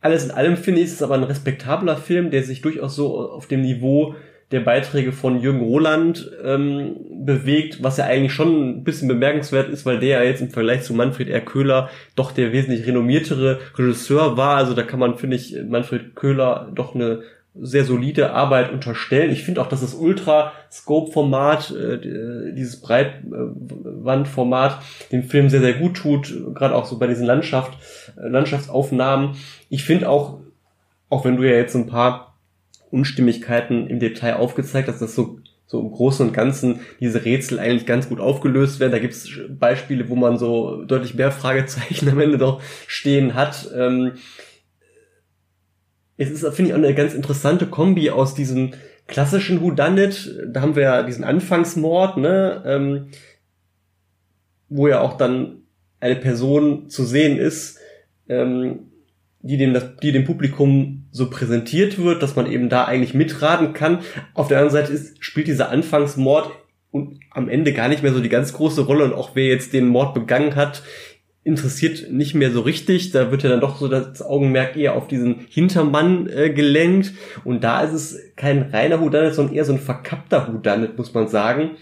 Alles 0.00 0.24
in 0.24 0.32
allem 0.32 0.56
finde 0.56 0.80
ich, 0.80 0.86
ist 0.86 0.94
es 0.94 1.02
aber 1.02 1.14
ein 1.14 1.22
respektabler 1.22 1.96
Film, 1.96 2.30
der 2.30 2.42
sich 2.42 2.62
durchaus 2.62 2.96
so 2.96 3.30
auf 3.30 3.46
dem 3.46 3.60
Niveau 3.60 4.16
der 4.52 4.60
Beiträge 4.60 5.12
von 5.12 5.40
Jürgen 5.40 5.60
Roland 5.60 6.30
ähm, 6.44 6.96
bewegt, 7.24 7.82
was 7.82 7.96
ja 7.96 8.04
eigentlich 8.04 8.32
schon 8.32 8.68
ein 8.68 8.84
bisschen 8.84 9.08
bemerkenswert 9.08 9.70
ist, 9.70 9.86
weil 9.86 9.98
der 9.98 10.20
ja 10.20 10.22
jetzt 10.22 10.42
im 10.42 10.50
Vergleich 10.50 10.82
zu 10.82 10.94
Manfred 10.94 11.28
R. 11.28 11.40
Köhler 11.40 11.88
doch 12.14 12.32
der 12.32 12.52
wesentlich 12.52 12.86
renommiertere 12.86 13.58
Regisseur 13.76 14.36
war. 14.36 14.56
Also 14.56 14.74
da 14.74 14.82
kann 14.82 15.00
man, 15.00 15.16
finde 15.16 15.36
ich, 15.36 15.56
Manfred 15.66 16.14
Köhler 16.14 16.70
doch 16.74 16.94
eine 16.94 17.22
sehr 17.54 17.84
solide 17.84 18.32
Arbeit 18.32 18.72
unterstellen. 18.72 19.30
Ich 19.30 19.44
finde 19.44 19.60
auch, 19.60 19.68
dass 19.68 19.82
das 19.82 19.94
Ultra-Scope-Format, 19.94 21.70
äh, 21.70 22.54
dieses 22.54 22.80
Breitwandformat, 22.80 24.80
dem 25.12 25.24
Film 25.24 25.50
sehr, 25.50 25.60
sehr 25.60 25.74
gut 25.74 25.96
tut, 25.96 26.32
gerade 26.54 26.74
auch 26.74 26.86
so 26.86 26.98
bei 26.98 27.06
diesen 27.06 27.26
Landschaft, 27.26 27.72
äh, 28.16 28.28
Landschaftsaufnahmen. 28.28 29.36
Ich 29.68 29.84
finde 29.84 30.08
auch, 30.08 30.38
auch 31.10 31.24
wenn 31.24 31.36
du 31.36 31.42
ja 31.42 31.56
jetzt 31.56 31.74
ein 31.74 31.86
paar 31.86 32.31
Unstimmigkeiten 32.92 33.88
im 33.88 33.98
Detail 33.98 34.34
aufgezeigt 34.34 34.88
dass 34.88 35.00
so 35.00 35.38
so 35.72 35.80
im 35.80 35.90
Großen 35.90 36.28
und 36.28 36.34
Ganzen 36.34 36.80
diese 37.00 37.24
Rätsel 37.24 37.58
eigentlich 37.58 37.86
ganz 37.86 38.10
gut 38.10 38.20
aufgelöst 38.20 38.78
werden. 38.78 38.92
Da 38.92 38.98
gibt 38.98 39.14
es 39.14 39.30
Beispiele, 39.48 40.10
wo 40.10 40.14
man 40.14 40.36
so 40.36 40.84
deutlich 40.84 41.14
mehr 41.14 41.32
Fragezeichen 41.32 42.08
am 42.10 42.20
Ende 42.20 42.36
doch 42.36 42.60
stehen 42.86 43.34
hat. 43.34 43.70
Ähm, 43.74 44.12
es 46.18 46.30
ist, 46.30 46.46
finde 46.54 46.70
ich, 46.70 46.74
auch 46.74 46.78
eine 46.78 46.94
ganz 46.94 47.14
interessante 47.14 47.66
Kombi 47.66 48.10
aus 48.10 48.34
diesem 48.34 48.74
klassischen 49.06 49.62
Whodunit. 49.62 50.38
Da 50.46 50.60
haben 50.60 50.76
wir 50.76 50.82
ja 50.82 51.02
diesen 51.04 51.24
Anfangsmord, 51.24 52.18
ne, 52.18 52.62
ähm, 52.66 53.08
wo 54.68 54.88
ja 54.88 55.00
auch 55.00 55.16
dann 55.16 55.62
eine 56.00 56.16
Person 56.16 56.90
zu 56.90 57.04
sehen 57.04 57.38
ist, 57.38 57.78
ähm, 58.28 58.91
die 59.42 59.56
dem, 59.56 59.74
das, 59.74 59.96
die 59.96 60.12
dem 60.12 60.24
Publikum 60.24 61.06
so 61.10 61.28
präsentiert 61.28 61.98
wird, 61.98 62.22
dass 62.22 62.36
man 62.36 62.50
eben 62.50 62.68
da 62.68 62.84
eigentlich 62.84 63.14
mitraten 63.14 63.72
kann. 63.72 63.98
Auf 64.34 64.48
der 64.48 64.58
anderen 64.58 64.72
Seite 64.72 64.92
ist, 64.92 65.22
spielt 65.22 65.48
dieser 65.48 65.70
Anfangsmord 65.70 66.50
und 66.92 67.20
am 67.30 67.48
Ende 67.48 67.72
gar 67.72 67.88
nicht 67.88 68.02
mehr 68.02 68.12
so 68.12 68.20
die 68.20 68.28
ganz 68.28 68.52
große 68.52 68.82
Rolle 68.82 69.04
und 69.04 69.14
auch 69.14 69.30
wer 69.34 69.46
jetzt 69.46 69.72
den 69.72 69.88
Mord 69.88 70.14
begangen 70.14 70.54
hat, 70.54 70.82
interessiert 71.44 72.12
nicht 72.12 72.34
mehr 72.34 72.52
so 72.52 72.60
richtig. 72.60 73.10
Da 73.10 73.30
wird 73.30 73.42
ja 73.42 73.50
dann 73.50 73.60
doch 73.60 73.78
so 73.78 73.88
das 73.88 74.22
Augenmerk 74.22 74.76
eher 74.76 74.94
auf 74.94 75.08
diesen 75.08 75.40
Hintermann 75.48 76.28
äh, 76.28 76.50
gelenkt. 76.50 77.12
Und 77.44 77.64
da 77.64 77.82
ist 77.82 77.92
es 77.92 78.20
kein 78.36 78.62
reiner 78.62 79.00
Houdanet, 79.00 79.34
sondern 79.34 79.54
eher 79.56 79.64
so 79.64 79.72
ein 79.72 79.80
verkappter 79.80 80.46
Houdanet, 80.46 80.96
muss 80.96 81.14
man 81.14 81.26
sagen. 81.26 81.72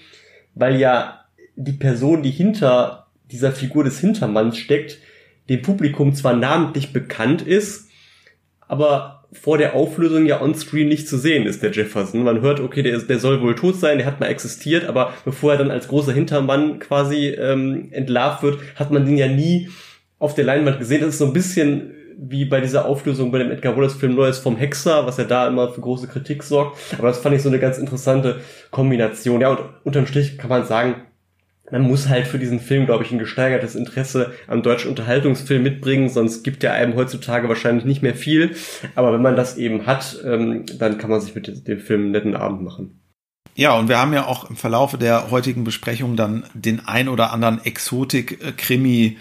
Weil 0.54 0.80
ja 0.80 1.24
die 1.56 1.72
Person, 1.72 2.22
die 2.22 2.30
hinter 2.30 3.08
dieser 3.30 3.52
Figur 3.52 3.84
des 3.84 4.00
Hintermanns 4.00 4.56
steckt, 4.56 4.98
dem 5.50 5.62
Publikum 5.62 6.14
zwar 6.14 6.34
namentlich 6.34 6.92
bekannt 6.92 7.42
ist, 7.42 7.88
aber 8.68 9.24
vor 9.32 9.58
der 9.58 9.74
Auflösung 9.74 10.26
ja 10.26 10.40
on-screen 10.40 10.88
nicht 10.88 11.08
zu 11.08 11.18
sehen 11.18 11.46
ist, 11.46 11.62
der 11.62 11.72
Jefferson. 11.72 12.22
Man 12.22 12.40
hört, 12.40 12.60
okay, 12.60 12.82
der, 12.82 12.98
der 12.98 13.18
soll 13.18 13.40
wohl 13.40 13.54
tot 13.54 13.76
sein, 13.76 13.98
der 13.98 14.06
hat 14.06 14.20
mal 14.20 14.26
existiert, 14.26 14.84
aber 14.84 15.12
bevor 15.24 15.52
er 15.52 15.58
dann 15.58 15.70
als 15.70 15.88
großer 15.88 16.12
Hintermann 16.12 16.78
quasi 16.78 17.28
ähm, 17.28 17.88
entlarvt 17.92 18.42
wird, 18.42 18.60
hat 18.76 18.90
man 18.90 19.04
den 19.04 19.16
ja 19.16 19.28
nie 19.28 19.68
auf 20.18 20.34
der 20.34 20.44
Leinwand 20.44 20.78
gesehen. 20.78 21.00
Das 21.00 21.10
ist 21.10 21.18
so 21.18 21.26
ein 21.26 21.32
bisschen 21.32 21.94
wie 22.22 22.44
bei 22.44 22.60
dieser 22.60 22.84
Auflösung 22.84 23.32
bei 23.32 23.38
dem 23.38 23.50
Edgar 23.50 23.76
Wallace 23.76 23.94
Film 23.94 24.14
Neues 24.14 24.38
vom 24.38 24.56
Hexer, 24.56 25.06
was 25.06 25.16
ja 25.16 25.24
da 25.24 25.48
immer 25.48 25.72
für 25.72 25.80
große 25.80 26.06
Kritik 26.06 26.42
sorgt. 26.42 26.78
Aber 26.98 27.08
das 27.08 27.18
fand 27.18 27.34
ich 27.34 27.42
so 27.42 27.48
eine 27.48 27.58
ganz 27.58 27.78
interessante 27.78 28.40
Kombination. 28.70 29.40
Ja, 29.40 29.48
und 29.48 29.60
unterm 29.84 30.06
Strich 30.06 30.36
kann 30.38 30.50
man 30.50 30.66
sagen, 30.66 30.96
man 31.70 31.82
muss 31.82 32.08
halt 32.08 32.26
für 32.26 32.38
diesen 32.38 32.60
Film, 32.60 32.86
glaube 32.86 33.04
ich, 33.04 33.12
ein 33.12 33.18
gesteigertes 33.18 33.74
Interesse 33.74 34.32
am 34.46 34.62
deutschen 34.62 34.90
Unterhaltungsfilm 34.90 35.62
mitbringen, 35.62 36.08
sonst 36.08 36.42
gibt 36.42 36.62
der 36.62 36.74
einem 36.74 36.94
heutzutage 36.94 37.48
wahrscheinlich 37.48 37.84
nicht 37.84 38.02
mehr 38.02 38.14
viel. 38.14 38.56
Aber 38.94 39.12
wenn 39.12 39.22
man 39.22 39.36
das 39.36 39.56
eben 39.56 39.86
hat, 39.86 40.18
ähm, 40.24 40.64
dann 40.78 40.98
kann 40.98 41.10
man 41.10 41.20
sich 41.20 41.34
mit 41.34 41.66
dem 41.66 41.80
Film 41.80 42.02
einen 42.02 42.10
netten 42.12 42.36
Abend 42.36 42.62
machen. 42.62 43.00
Ja, 43.54 43.74
und 43.74 43.88
wir 43.88 43.98
haben 43.98 44.12
ja 44.12 44.26
auch 44.26 44.48
im 44.48 44.56
Verlaufe 44.56 44.96
der 44.96 45.30
heutigen 45.30 45.64
Besprechung 45.64 46.16
dann 46.16 46.44
den 46.54 46.86
ein 46.86 47.08
oder 47.08 47.32
anderen 47.32 47.62
Exotik-Krimi 47.64 49.18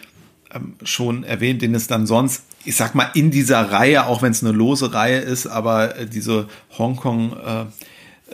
ähm, 0.53 0.75
schon 0.83 1.23
erwähnt, 1.23 1.61
den 1.61 1.75
es 1.75 1.87
dann 1.87 2.05
sonst, 2.05 2.45
ich 2.63 2.75
sag 2.75 2.95
mal, 2.95 3.09
in 3.15 3.31
dieser 3.31 3.71
Reihe, 3.71 4.05
auch 4.05 4.21
wenn 4.21 4.31
es 4.31 4.43
eine 4.43 4.53
lose 4.53 4.93
Reihe 4.93 5.19
ist, 5.19 5.47
aber 5.47 5.97
äh, 5.97 6.05
diese 6.05 6.47
Hongkong- 6.77 7.33
äh, 7.37 7.65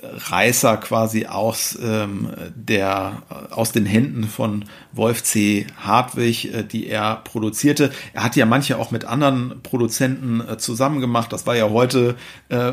Reißer 0.01 0.77
quasi 0.77 1.25
aus 1.25 1.77
ähm, 1.81 2.29
der 2.55 3.23
aus 3.49 3.71
den 3.71 3.85
Händen 3.85 4.25
von 4.25 4.65
Wolf 4.91 5.23
C. 5.23 5.67
Hartwig, 5.77 6.53
äh, 6.53 6.63
die 6.63 6.87
er 6.87 7.17
produzierte. 7.23 7.91
Er 8.13 8.23
hat 8.23 8.35
ja 8.35 8.45
manche 8.45 8.77
auch 8.77 8.91
mit 8.91 9.05
anderen 9.05 9.61
Produzenten 9.63 10.41
äh, 10.41 10.57
zusammen 10.57 11.01
gemacht. 11.01 11.31
Das 11.33 11.47
war 11.47 11.55
ja 11.55 11.69
heute 11.69 12.15
äh, 12.49 12.71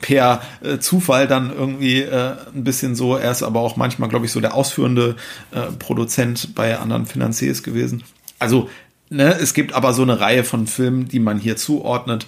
per 0.00 0.42
äh, 0.62 0.78
Zufall 0.78 1.26
dann 1.26 1.52
irgendwie 1.52 2.02
äh, 2.02 2.34
ein 2.54 2.64
bisschen 2.64 2.94
so. 2.94 3.16
Er 3.16 3.30
ist 3.30 3.42
aber 3.42 3.60
auch 3.60 3.76
manchmal, 3.76 4.08
glaube 4.08 4.26
ich, 4.26 4.32
so 4.32 4.40
der 4.40 4.54
ausführende 4.54 5.16
äh, 5.50 5.72
Produzent 5.78 6.54
bei 6.54 6.78
anderen 6.78 7.06
Finanziers 7.06 7.62
gewesen. 7.62 8.02
Also 8.38 8.68
ne, 9.10 9.34
es 9.40 9.54
gibt 9.54 9.72
aber 9.72 9.92
so 9.92 10.02
eine 10.02 10.20
Reihe 10.20 10.44
von 10.44 10.66
Filmen, 10.66 11.08
die 11.08 11.20
man 11.20 11.38
hier 11.38 11.56
zuordnet 11.56 12.26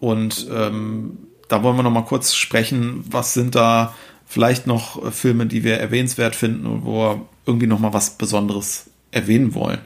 und 0.00 0.46
ähm, 0.52 1.18
da 1.48 1.62
wollen 1.62 1.76
wir 1.76 1.82
noch 1.82 1.90
mal 1.90 2.04
kurz 2.04 2.34
sprechen. 2.34 3.04
Was 3.10 3.34
sind 3.34 3.54
da 3.54 3.94
vielleicht 4.26 4.66
noch 4.66 5.12
Filme, 5.12 5.46
die 5.46 5.64
wir 5.64 5.78
erwähnenswert 5.78 6.36
finden 6.36 6.66
und 6.66 6.84
wo 6.84 6.98
wir 6.98 7.22
irgendwie 7.46 7.66
noch 7.66 7.78
mal 7.78 7.94
was 7.94 8.10
Besonderes 8.10 8.90
erwähnen 9.10 9.54
wollen? 9.54 9.78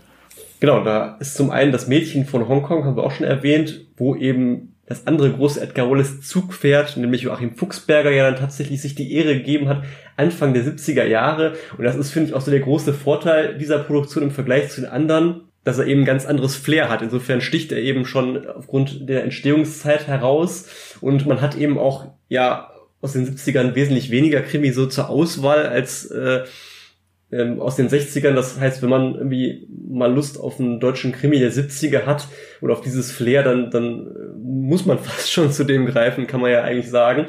Genau, 0.61 0.85
da 0.85 1.17
ist 1.19 1.35
zum 1.35 1.51
einen 1.51 1.73
das 1.73 1.89
Mädchen 1.89 2.27
von 2.27 2.47
Hongkong, 2.47 2.85
haben 2.85 2.97
wir 2.97 3.05
auch 3.05 3.13
schon 3.13 3.27
erwähnt, 3.27 3.87
wo 3.97 4.15
eben 4.15 4.75
das 4.87 5.07
andere 5.07 5.33
große 5.33 5.61
Edgar 5.61 5.91
Wallace 5.91 6.21
Zugpferd, 6.21 6.97
nämlich 6.97 7.23
Joachim 7.23 7.57
Fuchsberger, 7.57 8.11
ja 8.11 8.31
dann 8.31 8.39
tatsächlich 8.39 8.83
sich 8.83 8.95
die 8.95 9.13
Ehre 9.13 9.35
gegeben 9.35 9.69
hat, 9.69 9.85
Anfang 10.17 10.55
der 10.55 10.65
70er 10.65 11.05
Jahre. 11.05 11.55
Und 11.79 11.85
das 11.85 11.97
ist, 11.97 12.11
finde 12.11 12.29
ich, 12.29 12.35
auch 12.35 12.41
so 12.41 12.51
der 12.51 12.61
große 12.61 12.93
Vorteil 12.93 13.59
dieser 13.59 13.79
Produktion 13.79 14.25
im 14.25 14.31
Vergleich 14.31 14.71
zu 14.71 14.83
den 14.83 14.91
anderen 14.91 15.52
dass 15.65 15.79
er 15.79 15.87
eben 15.87 16.03
ein 16.03 16.07
ganz 16.07 16.27
anderes 16.27 16.57
Flair 16.57 16.89
hat. 16.89 17.03
Insofern 17.03 17.41
sticht 17.41 17.73
er 17.73 17.79
eben 17.79 18.05
schon 18.05 18.47
aufgrund 18.49 19.09
der 19.09 19.25
Entstehungszeit 19.25 20.07
heraus 20.07 20.97
und 21.01 21.27
man 21.27 21.41
hat 21.41 21.57
eben 21.57 21.79
auch 21.79 22.07
ja 22.29 22.73
aus 23.01 23.13
den 23.13 23.27
70ern 23.27 23.75
wesentlich 23.75 24.11
weniger 24.11 24.41
Krimi 24.41 24.71
so 24.71 24.87
zur 24.87 25.09
Auswahl 25.09 25.67
als 25.67 26.07
äh, 26.07 26.45
ähm, 27.33 27.61
aus 27.61 27.77
den 27.77 27.89
60ern. 27.89 28.35
Das 28.35 28.61
heißt, 28.61 28.83
wenn 28.83 28.91
man 28.91 29.15
irgendwie 29.15 29.67
mal 29.89 30.13
Lust 30.13 30.39
auf 30.39 30.61
einen 30.61 30.81
deutschen 30.81 31.13
Krimi 31.13 31.39
der 31.39 31.51
70er 31.51 32.05
hat 32.07 32.29
oder 32.61 32.75
auf 32.75 32.83
dieses 32.83 33.11
Flair, 33.11 33.43
dann, 33.43 33.71
dann 33.71 34.09
muss 34.43 34.87
man 34.87 34.99
fast 35.03 35.33
schon 35.33 35.51
zu 35.51 35.65
dem 35.65 35.87
greifen, 35.87 36.27
kann 36.27 36.41
man 36.41 36.51
ja 36.51 36.63
eigentlich 36.63 36.91
sagen. 36.91 37.27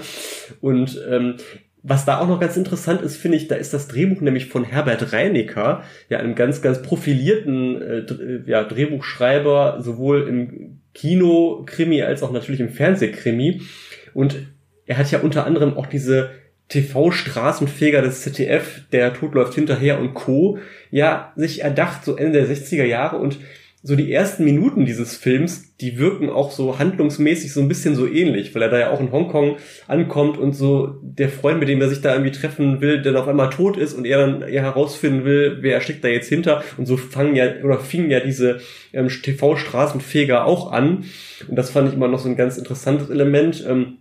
Und 0.62 1.02
ähm, 1.10 1.38
was 1.84 2.06
da 2.06 2.20
auch 2.20 2.28
noch 2.28 2.40
ganz 2.40 2.56
interessant 2.56 3.02
ist, 3.02 3.18
finde 3.18 3.38
ich, 3.38 3.50
da 3.50 3.56
ist 3.56 3.74
das 3.74 3.90
Drehbuch 3.90 4.22
nämlich 4.22 4.48
von 4.48 4.64
Herbert 4.64 5.12
Reinecker, 5.12 5.84
ja, 6.10 6.18
einem 6.18 6.34
ganz, 6.34 6.62
ganz 6.62 6.82
profilierten 6.82 7.82
äh, 7.82 8.50
ja, 8.50 8.64
Drehbuchschreiber, 8.64 9.82
sowohl 9.82 10.28
im 10.28 10.80
Kino-Krimi 10.94 12.02
als 12.02 12.24
auch 12.24 12.32
natürlich 12.32 12.62
im 12.62 12.70
Fernsehkrimi. 12.70 13.62
Und 14.14 14.38
er 14.86 14.98
hat 14.98 15.12
ja 15.12 15.20
unter 15.20 15.46
anderem 15.46 15.76
auch 15.76 15.86
diese 15.86 16.32
TV-Straßenfeger 16.70 18.02
des 18.02 18.22
ZDF, 18.22 18.84
der 18.94 19.14
Tod 19.14 19.36
läuft 19.36 19.54
hinterher 19.54 20.00
und 20.00 20.14
Co. 20.14 20.60
ja 20.90 21.34
sich 21.36 21.64
erdacht, 21.64 22.06
so 22.06 22.16
Ende 22.16 22.46
der 22.46 22.56
60er 22.56 22.86
Jahre 22.86 23.18
und 23.18 23.40
so 23.86 23.98
die 23.98 24.14
ersten 24.14 24.46
Minuten 24.46 24.86
dieses 24.86 25.18
Films, 25.18 25.76
die 25.82 26.00
wirken 26.00 26.30
auch 26.30 26.52
so 26.52 26.80
handlungsmäßig 26.80 27.52
so 27.52 27.60
ein 27.60 27.68
bisschen 27.68 27.98
so 27.98 28.08
ähnlich, 28.08 28.56
weil 28.56 28.62
er 28.62 28.70
da 28.70 28.80
ja 28.80 28.92
auch 28.92 29.02
in 29.02 29.12
Hongkong 29.12 29.58
ankommt 29.90 30.38
und 30.38 30.54
so 30.54 30.96
der 31.02 31.28
Freund, 31.28 31.60
mit 31.60 31.68
dem 31.68 31.82
er 31.82 31.90
sich 31.90 32.00
da 32.00 32.14
irgendwie 32.14 32.32
treffen 32.32 32.80
will, 32.80 33.02
der 33.02 33.20
auf 33.20 33.28
einmal 33.28 33.50
tot 33.50 33.76
ist 33.76 33.94
und 33.94 34.06
er 34.06 34.26
dann 34.26 34.42
ja 34.50 34.62
herausfinden 34.62 35.26
will, 35.26 35.58
wer 35.60 35.82
steckt 35.82 36.06
da 36.06 36.08
jetzt 36.08 36.30
hinter 36.30 36.64
und 36.78 36.86
so 36.86 36.96
fangen 36.96 37.36
ja 37.36 37.62
oder 37.62 37.78
fingen 37.78 38.10
ja 38.10 38.22
diese 38.22 38.62
ähm, 38.94 39.10
TV-Straßenfeger 39.10 40.46
auch 40.46 40.72
an 40.72 41.04
und 41.50 41.58
das 41.58 41.70
fand 41.70 41.90
ich 41.90 41.96
immer 41.96 42.08
noch 42.08 42.20
so 42.20 42.30
ein 42.30 42.38
ganz 42.38 42.58
interessantes 42.58 43.10
Element. 43.10 43.66
Ähm, 43.68 43.98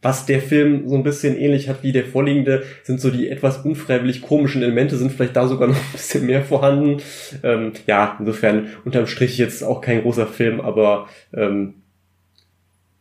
was 0.00 0.26
der 0.26 0.40
Film 0.40 0.88
so 0.88 0.94
ein 0.94 1.02
bisschen 1.02 1.36
ähnlich 1.36 1.68
hat 1.68 1.82
wie 1.82 1.92
der 1.92 2.04
vorliegende, 2.04 2.62
sind 2.84 3.00
so 3.00 3.10
die 3.10 3.28
etwas 3.28 3.58
unfreiwillig 3.58 4.22
komischen 4.22 4.62
Elemente, 4.62 4.96
sind 4.96 5.12
vielleicht 5.12 5.34
da 5.34 5.48
sogar 5.48 5.68
noch 5.68 5.76
ein 5.76 5.92
bisschen 5.92 6.26
mehr 6.26 6.44
vorhanden. 6.44 7.02
Ähm, 7.42 7.72
ja, 7.86 8.16
insofern 8.20 8.68
unterm 8.84 9.06
Strich 9.06 9.38
jetzt 9.38 9.62
auch 9.64 9.80
kein 9.80 10.02
großer 10.02 10.26
Film, 10.26 10.60
aber 10.60 11.08
ähm, 11.34 11.74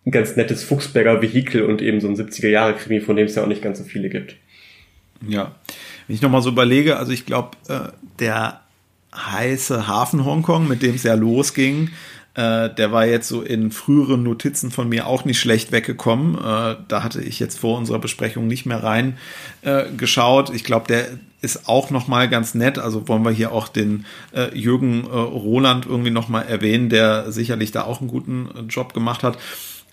ein 0.05 0.11
ganz 0.11 0.35
nettes 0.35 0.63
Fuchsberger 0.63 1.21
Vehikel 1.21 1.63
und 1.63 1.81
eben 1.81 1.99
so 1.99 2.07
ein 2.07 2.15
70er-Jahre-Krimi, 2.15 3.01
von 3.01 3.15
dem 3.15 3.25
es 3.25 3.35
ja 3.35 3.43
auch 3.43 3.47
nicht 3.47 3.61
ganz 3.61 3.77
so 3.77 3.83
viele 3.83 4.09
gibt. 4.09 4.37
Ja, 5.27 5.55
wenn 6.07 6.15
ich 6.15 6.21
nochmal 6.21 6.41
so 6.41 6.49
überlege, 6.49 6.97
also 6.97 7.11
ich 7.11 7.25
glaube, 7.25 7.57
äh, 7.67 7.89
der 8.19 8.61
heiße 9.13 9.87
Hafen 9.87 10.25
Hongkong, 10.25 10.67
mit 10.67 10.81
dem 10.81 10.95
es 10.95 11.03
ja 11.03 11.15
losging, 11.15 11.89
äh, 12.37 12.69
der 12.73 12.91
war 12.91 13.07
jetzt 13.07 13.27
so 13.27 13.41
in 13.41 13.71
früheren 13.71 14.21
Notizen 14.21 14.69
von 14.69 14.87
mir 14.87 15.07
auch 15.07 15.25
nicht 15.25 15.39
schlecht 15.39 15.71
weggekommen. 15.71 16.35
Äh, 16.35 16.75
da 16.87 17.03
hatte 17.03 17.19
ich 17.19 17.39
jetzt 17.39 17.57
vor 17.57 17.77
unserer 17.79 17.97
Besprechung 17.97 18.45
nicht 18.45 18.67
mehr 18.67 18.83
rein 18.83 19.17
äh, 19.63 19.85
geschaut. 19.97 20.51
Ich 20.51 20.63
glaube, 20.63 20.85
der 20.87 21.07
ist 21.41 21.67
auch 21.67 21.89
noch 21.89 22.07
mal 22.07 22.29
ganz 22.29 22.53
nett. 22.53 22.77
Also 22.77 23.07
wollen 23.07 23.23
wir 23.23 23.31
hier 23.31 23.51
auch 23.51 23.67
den 23.67 24.05
äh, 24.35 24.55
Jürgen 24.55 25.05
äh, 25.05 25.15
Roland 25.15 25.87
irgendwie 25.87 26.11
noch 26.11 26.29
mal 26.29 26.43
erwähnen, 26.43 26.89
der 26.89 27.31
sicherlich 27.31 27.71
da 27.71 27.85
auch 27.85 28.01
einen 28.01 28.09
guten 28.09 28.49
äh, 28.55 28.61
Job 28.69 28.93
gemacht 28.93 29.23
hat. 29.23 29.39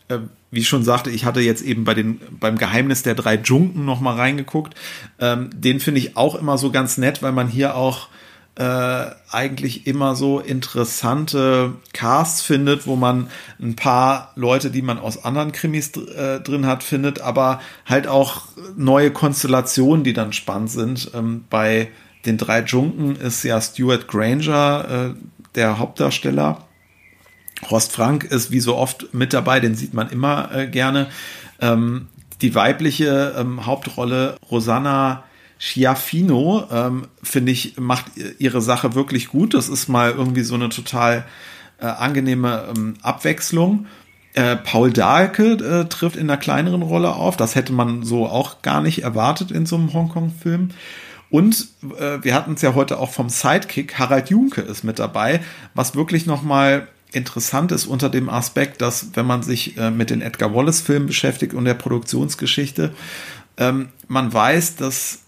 Äh, 0.09 0.19
wie 0.51 0.61
ich 0.61 0.69
schon 0.69 0.85
sagte, 0.85 1.09
ich 1.09 1.25
hatte 1.25 1.41
jetzt 1.41 1.63
eben 1.63 1.85
bei 1.85 1.95
den 1.95 2.21
beim 2.39 2.59
Geheimnis 2.59 3.03
der 3.03 3.15
drei 3.15 3.37
Junken 3.37 3.87
noch 3.87 4.03
mal 4.03 4.17
reingeguckt. 4.17 4.75
Ähm, 5.19 5.49
den 5.55 5.81
finde 5.81 6.01
ich 6.01 6.19
auch 6.19 6.35
immer 6.35 6.59
so 6.59 6.71
ganz 6.71 6.99
nett, 6.99 7.23
weil 7.23 7.33
man 7.33 7.49
hier 7.49 7.75
auch 7.75 8.09
äh, 8.57 9.07
eigentlich 9.31 9.87
immer 9.87 10.15
so 10.15 10.39
interessante 10.39 11.75
Casts 11.93 12.43
findet, 12.43 12.87
wo 12.87 12.95
man 12.95 13.29
ein 13.61 13.75
paar 13.75 14.33
Leute, 14.37 14.71
die 14.71 14.83
man 14.83 14.99
aus 14.99 15.25
anderen 15.25 15.51
Krimis 15.51 15.91
äh, 15.97 16.41
drin 16.41 16.67
hat, 16.67 16.85
findet, 16.85 17.21
aber 17.21 17.61
halt 17.85 18.07
auch 18.07 18.43
neue 18.77 19.11
Konstellationen, 19.11 20.05
die 20.05 20.13
dann 20.13 20.33
spannend 20.33 20.71
sind. 20.71 21.11
Ähm, 21.15 21.45
bei 21.51 21.89
den 22.27 22.39
drei 22.39 22.63
Junken 22.63 23.17
ist 23.17 23.43
ja 23.43 23.61
Stuart 23.61 24.07
Granger 24.07 25.15
äh, 25.15 25.21
der 25.57 25.79
Hauptdarsteller. 25.79 26.59
Horst 27.71 27.93
Frank 27.93 28.25
ist 28.25 28.51
wie 28.51 28.61
so 28.61 28.77
oft 28.77 29.13
mit 29.15 29.33
dabei, 29.33 29.59
den 29.59 29.75
sieht 29.75 29.95
man 29.95 30.11
immer 30.11 30.55
äh, 30.55 30.67
gerne. 30.69 31.09
Ähm, 31.61 32.09
die 32.41 32.55
weibliche 32.55 33.35
ähm, 33.37 33.67
Hauptrolle 33.67 34.37
Rosanna 34.51 35.25
Schiaffino, 35.59 36.65
ähm, 36.71 37.07
finde 37.23 37.53
ich, 37.53 37.79
macht 37.79 38.07
ihre 38.39 38.61
Sache 38.61 38.95
wirklich 38.95 39.29
gut. 39.29 39.55
Das 39.55 39.69
ist 39.69 39.89
mal 39.89 40.11
irgendwie 40.13 40.43
so 40.43 40.55
eine 40.55 40.69
total 40.69 41.25
äh, 41.81 41.87
angenehme 41.87 42.73
ähm, 42.77 42.95
Abwechslung. 43.03 43.87
Äh, 44.35 44.57
Paul 44.57 44.93
Dahlke 44.93 45.53
äh, 45.53 45.89
trifft 45.89 46.17
in 46.17 46.29
einer 46.29 46.37
kleineren 46.37 46.83
Rolle 46.83 47.15
auf. 47.15 47.37
Das 47.37 47.55
hätte 47.55 47.73
man 47.73 48.03
so 48.03 48.27
auch 48.27 48.63
gar 48.63 48.83
nicht 48.83 49.03
erwartet 49.03 49.51
in 49.51 49.65
so 49.65 49.77
einem 49.77 49.93
Hongkong-Film. 49.93 50.71
Und 51.31 51.69
äh, 51.99 52.19
wir 52.23 52.35
hatten 52.35 52.55
es 52.55 52.63
ja 52.63 52.75
heute 52.75 52.99
auch 52.99 53.11
vom 53.11 53.29
Sidekick, 53.29 53.99
Harald 53.99 54.31
Junke 54.31 54.61
ist 54.61 54.85
mit 54.85 54.99
dabei, 54.99 55.41
was 55.75 55.97
wirklich 55.97 56.27
nochmal 56.27 56.89
interessant 57.11 57.73
ist 57.73 57.87
unter 57.87 58.09
dem 58.09 58.29
Aspekt, 58.29 58.83
dass 58.83 59.09
wenn 59.15 59.27
man 59.27 59.43
sich 59.43 59.77
äh, 59.77 59.91
mit 59.91 60.11
den 60.11 60.21
Edgar 60.21 60.55
Wallace-Filmen 60.55 61.07
beschäftigt 61.07 61.55
und 61.55 61.65
der 61.65 61.75
Produktionsgeschichte, 61.75 62.93
ähm, 63.57 63.89
man 64.09 64.33
weiß, 64.33 64.77
dass 64.77 65.24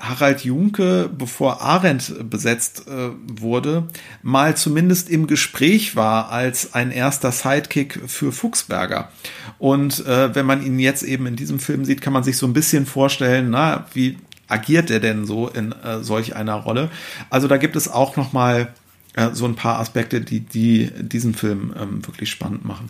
Harald 0.00 0.44
Junke, 0.44 1.10
bevor 1.16 1.60
Arendt 1.60 2.30
besetzt 2.30 2.88
äh, 2.88 3.10
wurde, 3.26 3.86
mal 4.22 4.56
zumindest 4.56 5.10
im 5.10 5.26
Gespräch 5.26 5.94
war 5.94 6.30
als 6.30 6.74
ein 6.74 6.90
erster 6.90 7.30
Sidekick 7.30 8.00
für 8.06 8.32
Fuchsberger. 8.32 9.12
Und 9.58 10.04
äh, 10.06 10.34
wenn 10.34 10.46
man 10.46 10.64
ihn 10.64 10.78
jetzt 10.78 11.02
eben 11.02 11.26
in 11.26 11.36
diesem 11.36 11.58
Film 11.58 11.84
sieht, 11.84 12.00
kann 12.00 12.14
man 12.14 12.24
sich 12.24 12.38
so 12.38 12.46
ein 12.46 12.54
bisschen 12.54 12.86
vorstellen, 12.86 13.50
na, 13.50 13.86
wie 13.92 14.16
agiert 14.48 14.90
er 14.90 15.00
denn 15.00 15.26
so 15.26 15.48
in 15.48 15.72
äh, 15.72 16.02
solch 16.02 16.34
einer 16.34 16.54
Rolle? 16.54 16.90
Also 17.28 17.46
da 17.46 17.58
gibt 17.58 17.76
es 17.76 17.88
auch 17.88 18.16
noch 18.16 18.32
mal 18.32 18.72
äh, 19.14 19.30
so 19.32 19.44
ein 19.44 19.54
paar 19.54 19.78
Aspekte, 19.80 20.22
die, 20.22 20.40
die 20.40 20.90
diesen 20.98 21.34
Film 21.34 21.74
ähm, 21.78 22.06
wirklich 22.06 22.30
spannend 22.30 22.64
machen. 22.64 22.88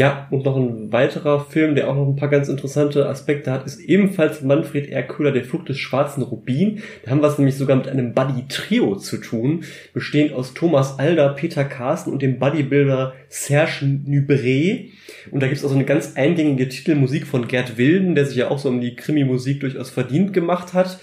Ja, 0.00 0.26
und 0.30 0.46
noch 0.46 0.56
ein 0.56 0.90
weiterer 0.92 1.44
Film, 1.44 1.74
der 1.74 1.90
auch 1.90 1.94
noch 1.94 2.06
ein 2.06 2.16
paar 2.16 2.30
ganz 2.30 2.48
interessante 2.48 3.06
Aspekte 3.06 3.52
hat, 3.52 3.66
ist 3.66 3.80
ebenfalls 3.80 4.40
Manfred 4.40 4.88
R. 4.88 5.02
Der 5.30 5.44
Flug 5.44 5.66
des 5.66 5.76
schwarzen 5.76 6.22
Rubin. 6.22 6.80
Da 7.04 7.10
haben 7.10 7.20
wir 7.20 7.28
es 7.28 7.36
nämlich 7.36 7.56
sogar 7.56 7.76
mit 7.76 7.86
einem 7.86 8.14
Buddy-Trio 8.14 8.96
zu 8.96 9.18
tun, 9.18 9.64
bestehend 9.92 10.32
aus 10.32 10.54
Thomas 10.54 10.98
Alder, 10.98 11.34
Peter 11.34 11.66
Carsten 11.66 12.12
und 12.12 12.22
dem 12.22 12.38
Bodybuilder 12.38 13.12
Serge 13.28 13.84
Nubret. 14.06 14.88
Und 15.32 15.42
da 15.42 15.48
gibt 15.48 15.58
es 15.58 15.64
auch 15.66 15.68
so 15.68 15.74
eine 15.74 15.84
ganz 15.84 16.16
eingängige 16.16 16.70
Titelmusik 16.70 17.26
von 17.26 17.46
Gerd 17.46 17.76
Wilden, 17.76 18.14
der 18.14 18.24
sich 18.24 18.38
ja 18.38 18.48
auch 18.48 18.58
so 18.58 18.70
um 18.70 18.80
die 18.80 18.96
Krimi-Musik 18.96 19.60
durchaus 19.60 19.90
verdient 19.90 20.32
gemacht 20.32 20.72
hat 20.72 20.98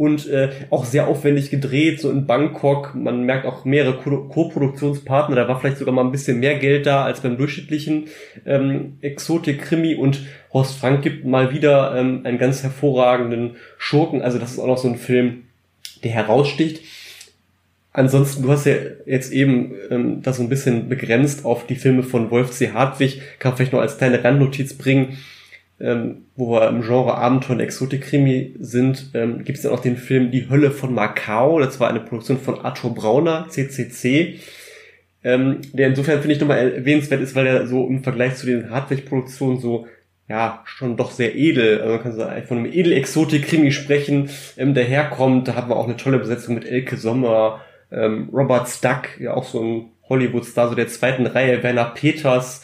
und 0.00 0.26
äh, 0.28 0.48
auch 0.70 0.86
sehr 0.86 1.08
aufwendig 1.08 1.50
gedreht, 1.50 2.00
so 2.00 2.10
in 2.10 2.24
Bangkok. 2.24 2.94
Man 2.94 3.24
merkt 3.24 3.44
auch 3.44 3.66
mehrere 3.66 3.98
Co-Produktionspartner, 3.98 5.36
da 5.36 5.46
war 5.46 5.60
vielleicht 5.60 5.76
sogar 5.76 5.92
mal 5.92 6.06
ein 6.06 6.10
bisschen 6.10 6.40
mehr 6.40 6.58
Geld 6.58 6.86
da 6.86 7.04
als 7.04 7.20
beim 7.20 7.36
durchschnittlichen 7.36 8.06
ähm, 8.46 8.96
Exotik-Krimi 9.02 9.96
und 9.96 10.22
Horst 10.54 10.78
Frank 10.78 11.02
gibt 11.02 11.26
mal 11.26 11.52
wieder 11.52 11.94
ähm, 11.94 12.22
einen 12.24 12.38
ganz 12.38 12.62
hervorragenden 12.62 13.56
Schurken. 13.76 14.22
Also 14.22 14.38
das 14.38 14.52
ist 14.52 14.58
auch 14.58 14.68
noch 14.68 14.78
so 14.78 14.88
ein 14.88 14.96
Film, 14.96 15.42
der 16.02 16.12
heraussticht. 16.12 16.80
Ansonsten, 17.92 18.42
du 18.42 18.50
hast 18.50 18.64
ja 18.64 18.76
jetzt 19.04 19.30
eben 19.34 19.74
ähm, 19.90 20.22
das 20.22 20.38
so 20.38 20.42
ein 20.42 20.48
bisschen 20.48 20.88
begrenzt 20.88 21.44
auf 21.44 21.66
die 21.66 21.76
Filme 21.76 22.04
von 22.04 22.30
Wolf 22.30 22.52
C. 22.52 22.70
Hartwig, 22.72 23.20
kann 23.38 23.54
vielleicht 23.54 23.74
noch 23.74 23.80
als 23.80 23.98
kleine 23.98 24.24
Randnotiz 24.24 24.72
bringen 24.72 25.18
ähm, 25.80 26.26
wo 26.36 26.52
wir 26.52 26.68
im 26.68 26.82
Genre 26.82 27.14
Abenteuer 27.14 27.56
und 27.56 27.60
Exotik-Krimi 27.60 28.56
sind, 28.60 29.10
ähm, 29.14 29.44
gibt 29.44 29.58
es 29.58 29.62
dann 29.62 29.72
auch 29.72 29.80
den 29.80 29.96
Film 29.96 30.30
Die 30.30 30.48
Hölle 30.48 30.70
von 30.70 30.94
Macau. 30.94 31.58
Das 31.58 31.80
war 31.80 31.88
eine 31.88 32.00
Produktion 32.00 32.38
von 32.38 32.60
Arthur 32.60 32.94
Brauner, 32.94 33.46
CCC. 33.48 34.40
Ähm, 35.22 35.60
der 35.72 35.88
insofern 35.88 36.20
finde 36.20 36.34
ich 36.34 36.40
nochmal 36.40 36.72
erwähnenswert 36.72 37.20
ist, 37.20 37.34
weil 37.34 37.46
er 37.46 37.66
so 37.66 37.86
im 37.86 38.02
Vergleich 38.02 38.36
zu 38.36 38.46
den 38.46 38.70
Hardware-Produktionen 38.70 39.58
so 39.58 39.86
ja, 40.30 40.62
schon 40.64 40.96
doch 40.96 41.10
sehr 41.10 41.34
edel, 41.34 41.80
also 41.80 41.94
man 41.94 42.02
kann 42.04 42.12
so 42.12 42.46
von 42.46 42.58
einem 42.58 42.72
Edel-Exotik-Krimi 42.72 43.72
sprechen, 43.72 44.30
ähm, 44.56 44.74
daherkommt. 44.74 45.48
Da 45.48 45.56
haben 45.56 45.68
wir 45.68 45.76
auch 45.76 45.86
eine 45.86 45.96
tolle 45.96 46.20
Besetzung 46.20 46.54
mit 46.54 46.64
Elke 46.64 46.96
Sommer, 46.96 47.62
ähm, 47.90 48.28
Robert 48.32 48.68
Stuck, 48.68 49.18
ja 49.18 49.34
auch 49.34 49.44
so 49.44 49.60
ein 49.60 49.90
Hollywood-Star, 50.08 50.68
so 50.68 50.76
der 50.76 50.86
zweiten 50.86 51.26
Reihe, 51.26 51.64
Werner 51.64 51.86
Peters, 51.86 52.62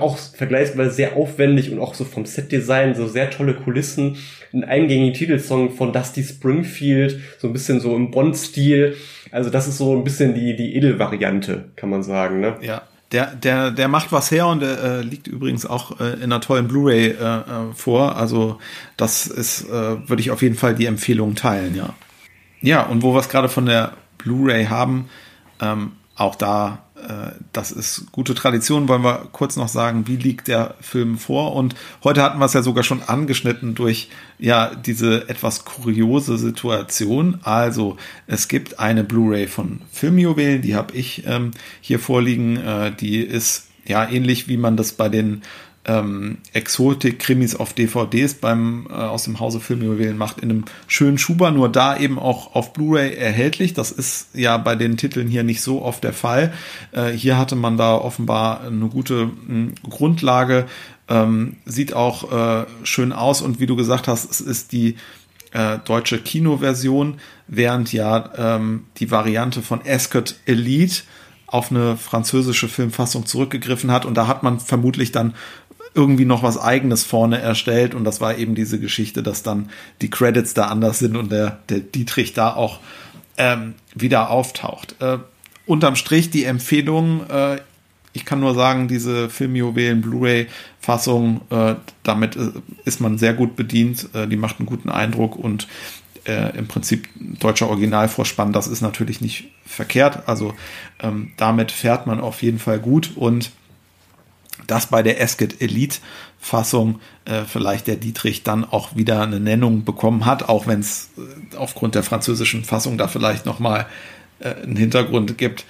auch 0.00 0.18
vergleichsweise 0.18 0.90
sehr 0.90 1.16
aufwendig 1.16 1.72
und 1.72 1.78
auch 1.78 1.94
so 1.94 2.04
vom 2.04 2.26
Set-Design, 2.26 2.94
so 2.94 3.06
sehr 3.06 3.30
tolle 3.30 3.54
Kulissen, 3.54 4.16
ein 4.52 4.64
eingängigen 4.64 5.14
Titelsong 5.14 5.72
von 5.72 5.92
Dusty 5.92 6.22
Springfield, 6.22 7.20
so 7.38 7.46
ein 7.48 7.52
bisschen 7.52 7.80
so 7.80 7.96
im 7.96 8.10
Bond-Stil. 8.10 8.96
Also 9.30 9.50
das 9.50 9.68
ist 9.68 9.78
so 9.78 9.96
ein 9.96 10.04
bisschen 10.04 10.34
die, 10.34 10.56
die 10.56 10.76
Edel-Variante, 10.76 11.70
kann 11.76 11.90
man 11.90 12.02
sagen, 12.02 12.40
ne? 12.40 12.56
Ja. 12.60 12.82
Der, 13.12 13.34
der, 13.34 13.72
der 13.72 13.88
macht 13.88 14.12
was 14.12 14.30
her 14.30 14.46
und 14.46 14.62
äh, 14.62 15.00
liegt 15.00 15.26
übrigens 15.26 15.66
auch 15.66 15.98
äh, 15.98 16.12
in 16.14 16.24
einer 16.24 16.40
tollen 16.40 16.68
Blu-ray 16.68 17.08
äh, 17.08 17.12
äh 17.12 17.42
vor. 17.74 18.16
Also 18.16 18.60
das 18.96 19.26
ist, 19.26 19.64
äh, 19.64 20.08
würde 20.08 20.20
ich 20.20 20.30
auf 20.30 20.42
jeden 20.42 20.54
Fall 20.54 20.76
die 20.76 20.86
Empfehlung 20.86 21.34
teilen, 21.34 21.74
ja. 21.74 21.94
Ja, 22.60 22.82
und 22.82 23.02
wo 23.02 23.12
wir 23.12 23.18
es 23.18 23.28
gerade 23.28 23.48
von 23.48 23.66
der 23.66 23.94
Blu-ray 24.18 24.66
haben, 24.66 25.08
ähm, 25.60 25.92
auch 26.14 26.34
da, 26.34 26.84
das 27.52 27.72
ist 27.72 28.12
gute 28.12 28.34
Tradition, 28.34 28.88
wollen 28.88 29.02
wir 29.02 29.28
kurz 29.32 29.56
noch 29.56 29.68
sagen, 29.68 30.06
wie 30.06 30.16
liegt 30.16 30.48
der 30.48 30.74
Film 30.80 31.18
vor? 31.18 31.54
Und 31.54 31.74
heute 32.04 32.22
hatten 32.22 32.38
wir 32.38 32.44
es 32.44 32.52
ja 32.52 32.62
sogar 32.62 32.84
schon 32.84 33.02
angeschnitten 33.02 33.74
durch 33.74 34.08
ja 34.38 34.74
diese 34.74 35.28
etwas 35.28 35.64
kuriose 35.64 36.38
Situation. 36.38 37.38
Also 37.42 37.96
es 38.26 38.48
gibt 38.48 38.78
eine 38.78 39.04
Blu-ray 39.04 39.46
von 39.46 39.80
Filmjuwelen, 39.92 40.62
die 40.62 40.74
habe 40.74 40.94
ich 40.94 41.24
ähm, 41.26 41.52
hier 41.80 41.98
vorliegen. 41.98 42.56
Äh, 42.56 42.92
die 42.92 43.20
ist 43.20 43.68
ja 43.86 44.08
ähnlich 44.08 44.48
wie 44.48 44.56
man 44.56 44.76
das 44.76 44.92
bei 44.92 45.08
den 45.08 45.42
ähm, 45.86 46.38
Exotik-Krimis 46.52 47.56
auf 47.56 47.72
DVDs 47.72 48.34
beim 48.34 48.86
äh, 48.90 48.92
aus 48.92 49.24
dem 49.24 49.40
Hause 49.40 49.60
Filmjuwelen 49.60 50.18
macht 50.18 50.40
in 50.40 50.50
einem 50.50 50.64
schönen 50.86 51.16
Schuber, 51.16 51.50
nur 51.50 51.70
da 51.70 51.96
eben 51.96 52.18
auch 52.18 52.54
auf 52.54 52.72
Blu-ray 52.74 53.14
erhältlich. 53.14 53.72
Das 53.72 53.90
ist 53.90 54.28
ja 54.34 54.58
bei 54.58 54.76
den 54.76 54.96
Titeln 54.98 55.28
hier 55.28 55.42
nicht 55.42 55.62
so 55.62 55.82
oft 55.82 56.04
der 56.04 56.12
Fall. 56.12 56.52
Äh, 56.92 57.12
hier 57.12 57.38
hatte 57.38 57.56
man 57.56 57.78
da 57.78 57.94
offenbar 57.94 58.60
eine 58.60 58.88
gute 58.88 59.30
mh, 59.46 59.72
Grundlage, 59.88 60.66
ähm, 61.08 61.56
sieht 61.64 61.94
auch 61.94 62.30
äh, 62.30 62.66
schön 62.82 63.12
aus 63.12 63.40
und 63.40 63.58
wie 63.58 63.66
du 63.66 63.74
gesagt 63.74 64.06
hast, 64.06 64.30
es 64.30 64.40
ist 64.40 64.72
die 64.72 64.96
äh, 65.52 65.78
deutsche 65.84 66.18
Kinoversion, 66.18 67.20
während 67.48 67.92
ja 67.92 68.30
ähm, 68.36 68.84
die 68.98 69.10
Variante 69.10 69.62
von 69.62 69.80
Ascot 69.86 70.36
Elite 70.44 71.02
auf 71.46 71.72
eine 71.72 71.96
französische 71.96 72.68
Filmfassung 72.68 73.26
zurückgegriffen 73.26 73.90
hat 73.90 74.04
und 74.04 74.14
da 74.14 74.28
hat 74.28 74.42
man 74.42 74.60
vermutlich 74.60 75.10
dann 75.10 75.34
irgendwie 75.94 76.24
noch 76.24 76.42
was 76.42 76.58
eigenes 76.58 77.04
vorne 77.04 77.40
erstellt 77.40 77.94
und 77.94 78.04
das 78.04 78.20
war 78.20 78.36
eben 78.38 78.54
diese 78.54 78.78
Geschichte, 78.78 79.22
dass 79.22 79.42
dann 79.42 79.70
die 80.00 80.10
Credits 80.10 80.54
da 80.54 80.66
anders 80.66 80.98
sind 81.00 81.16
und 81.16 81.32
der, 81.32 81.58
der 81.68 81.80
Dietrich 81.80 82.32
da 82.32 82.54
auch 82.54 82.78
ähm, 83.36 83.74
wieder 83.94 84.30
auftaucht. 84.30 84.96
Äh, 85.00 85.18
unterm 85.66 85.96
Strich 85.96 86.30
die 86.30 86.44
Empfehlung, 86.44 87.28
äh, 87.28 87.58
ich 88.12 88.24
kann 88.24 88.40
nur 88.40 88.54
sagen, 88.54 88.88
diese 88.88 89.30
Filmjuwelen 89.30 90.00
Blu-ray-Fassung, 90.00 91.42
äh, 91.50 91.74
damit 92.02 92.36
äh, 92.36 92.50
ist 92.84 93.00
man 93.00 93.18
sehr 93.18 93.34
gut 93.34 93.56
bedient. 93.56 94.08
Äh, 94.14 94.26
die 94.26 94.36
macht 94.36 94.58
einen 94.58 94.66
guten 94.66 94.90
Eindruck 94.90 95.36
und 95.36 95.68
äh, 96.24 96.56
im 96.56 96.66
Prinzip 96.66 97.08
deutscher 97.16 97.68
Originalvorspann, 97.68 98.52
das 98.52 98.66
ist 98.66 98.80
natürlich 98.80 99.20
nicht 99.20 99.50
verkehrt. 99.64 100.28
Also 100.28 100.54
ähm, 101.00 101.32
damit 101.36 101.72
fährt 101.72 102.06
man 102.06 102.20
auf 102.20 102.42
jeden 102.42 102.58
Fall 102.58 102.78
gut 102.78 103.12
und 103.16 103.52
dass 104.70 104.86
bei 104.86 105.02
der 105.02 105.20
Esket 105.20 105.60
Elite 105.60 105.98
Fassung 106.38 107.00
äh, 107.24 107.42
vielleicht 107.44 107.86
der 107.86 107.96
Dietrich 107.96 108.44
dann 108.44 108.64
auch 108.64 108.94
wieder 108.94 109.22
eine 109.22 109.40
Nennung 109.40 109.84
bekommen 109.84 110.26
hat, 110.26 110.48
auch 110.48 110.66
wenn 110.66 110.80
es 110.80 111.10
äh, 111.18 111.56
aufgrund 111.56 111.96
der 111.96 112.02
französischen 112.02 112.64
Fassung 112.64 112.96
da 112.96 113.08
vielleicht 113.08 113.46
nochmal 113.46 113.86
äh, 114.38 114.54
einen 114.62 114.76
Hintergrund 114.76 115.36
gibt. 115.38 115.64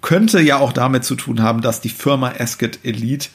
Könnte 0.00 0.40
ja 0.40 0.58
auch 0.58 0.72
damit 0.72 1.04
zu 1.04 1.16
tun 1.16 1.42
haben, 1.42 1.60
dass 1.60 1.80
die 1.80 1.88
Firma 1.88 2.30
Esket 2.30 2.84
Elite 2.84 3.30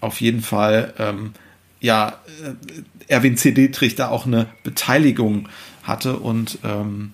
auf 0.00 0.20
jeden 0.20 0.42
Fall 0.42 0.94
ähm, 0.98 1.32
ja 1.80 2.20
äh, 2.44 2.52
Erwin 3.08 3.36
C. 3.36 3.50
Dietrich 3.50 3.96
da 3.96 4.08
auch 4.08 4.26
eine 4.26 4.46
Beteiligung 4.62 5.48
hatte 5.82 6.16
und 6.18 6.58
ähm, 6.62 7.12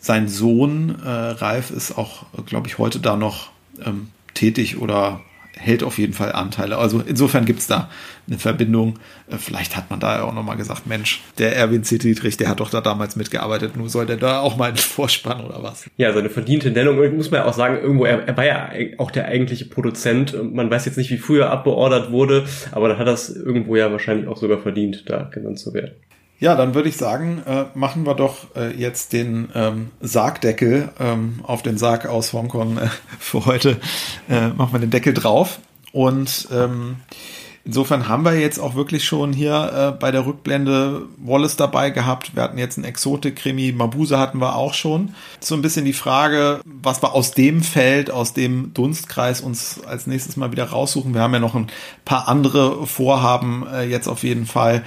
sein 0.00 0.28
Sohn 0.28 0.98
äh, 1.04 1.08
Ralf 1.08 1.70
ist 1.70 1.96
auch, 1.96 2.24
glaube 2.46 2.66
ich, 2.66 2.78
heute 2.78 2.98
da 2.98 3.16
noch 3.16 3.50
ähm, 3.84 4.08
tätig 4.34 4.78
oder 4.78 5.20
hält 5.56 5.82
auf 5.82 5.98
jeden 5.98 6.12
Fall 6.12 6.32
Anteile. 6.32 6.78
Also 6.78 7.02
insofern 7.06 7.44
gibt 7.44 7.60
es 7.60 7.66
da 7.66 7.90
eine 8.26 8.38
Verbindung. 8.38 8.98
Äh, 9.28 9.36
vielleicht 9.36 9.76
hat 9.76 9.90
man 9.90 10.00
da 10.00 10.16
ja 10.16 10.22
auch 10.24 10.34
nochmal 10.34 10.56
gesagt, 10.56 10.86
Mensch, 10.86 11.22
der 11.38 11.56
Erwin 11.56 11.84
C. 11.84 11.98
Dietrich, 11.98 12.36
der 12.36 12.48
hat 12.48 12.60
doch 12.60 12.70
da 12.70 12.80
damals 12.80 13.16
mitgearbeitet, 13.16 13.76
nun 13.76 13.88
soll 13.88 14.06
der 14.06 14.16
da 14.16 14.40
auch 14.40 14.56
mal 14.56 14.68
einen 14.68 14.76
Vorspann 14.76 15.44
oder 15.44 15.62
was? 15.62 15.88
Ja, 15.96 16.12
seine 16.12 16.30
verdiente 16.30 16.70
Nennung, 16.70 16.96
muss 17.16 17.30
man 17.30 17.40
ja 17.40 17.46
auch 17.46 17.54
sagen, 17.54 17.78
irgendwo, 17.78 18.04
er, 18.04 18.26
er 18.26 18.36
war 18.36 18.44
ja 18.44 18.70
auch 18.98 19.10
der 19.10 19.26
eigentliche 19.26 19.66
Produzent. 19.66 20.36
Man 20.54 20.70
weiß 20.70 20.86
jetzt 20.86 20.96
nicht, 20.96 21.10
wie 21.10 21.18
früher 21.18 21.50
abbeordert 21.50 22.10
wurde, 22.10 22.46
aber 22.72 22.88
dann 22.88 22.98
hat 22.98 23.06
das 23.06 23.30
irgendwo 23.30 23.76
ja 23.76 23.90
wahrscheinlich 23.90 24.28
auch 24.28 24.36
sogar 24.36 24.58
verdient, 24.58 25.04
da 25.08 25.24
genannt 25.24 25.58
zu 25.58 25.74
werden. 25.74 25.92
Ja, 26.40 26.54
dann 26.56 26.74
würde 26.74 26.88
ich 26.88 26.96
sagen, 26.96 27.42
äh, 27.46 27.66
machen 27.74 28.06
wir 28.06 28.14
doch 28.14 28.56
äh, 28.56 28.74
jetzt 28.74 29.12
den 29.12 29.50
ähm, 29.54 29.90
Sargdeckel 30.00 30.88
ähm, 30.98 31.40
auf 31.42 31.62
den 31.62 31.76
Sarg 31.76 32.06
aus 32.06 32.32
Hongkong 32.32 32.78
äh, 32.78 32.88
für 33.18 33.44
heute. 33.44 33.76
Äh, 34.28 34.48
machen 34.48 34.72
wir 34.72 34.80
den 34.80 34.90
Deckel 34.90 35.12
drauf. 35.12 35.60
Und 35.92 36.48
ähm, 36.50 36.96
insofern 37.66 38.08
haben 38.08 38.24
wir 38.24 38.38
jetzt 38.40 38.58
auch 38.58 38.74
wirklich 38.74 39.04
schon 39.04 39.34
hier 39.34 39.92
äh, 39.94 39.98
bei 40.00 40.12
der 40.12 40.24
Rückblende 40.24 41.02
Wallace 41.18 41.56
dabei 41.56 41.90
gehabt. 41.90 42.34
Wir 42.34 42.42
hatten 42.42 42.56
jetzt 42.56 42.78
einen 42.78 42.86
Exotik-Krimi, 42.86 43.72
Mabuse 43.72 44.18
hatten 44.18 44.38
wir 44.38 44.56
auch 44.56 44.72
schon. 44.72 45.14
So 45.40 45.54
ein 45.54 45.62
bisschen 45.62 45.84
die 45.84 45.92
Frage, 45.92 46.60
was 46.64 47.02
wir 47.02 47.12
aus 47.12 47.32
dem 47.32 47.62
Feld, 47.62 48.10
aus 48.10 48.32
dem 48.32 48.72
Dunstkreis 48.72 49.42
uns 49.42 49.82
als 49.84 50.06
nächstes 50.06 50.38
mal 50.38 50.52
wieder 50.52 50.64
raussuchen. 50.64 51.12
Wir 51.12 51.20
haben 51.20 51.34
ja 51.34 51.40
noch 51.40 51.54
ein 51.54 51.66
paar 52.06 52.28
andere 52.28 52.86
Vorhaben 52.86 53.66
äh, 53.70 53.82
jetzt 53.82 54.08
auf 54.08 54.22
jeden 54.22 54.46
Fall 54.46 54.84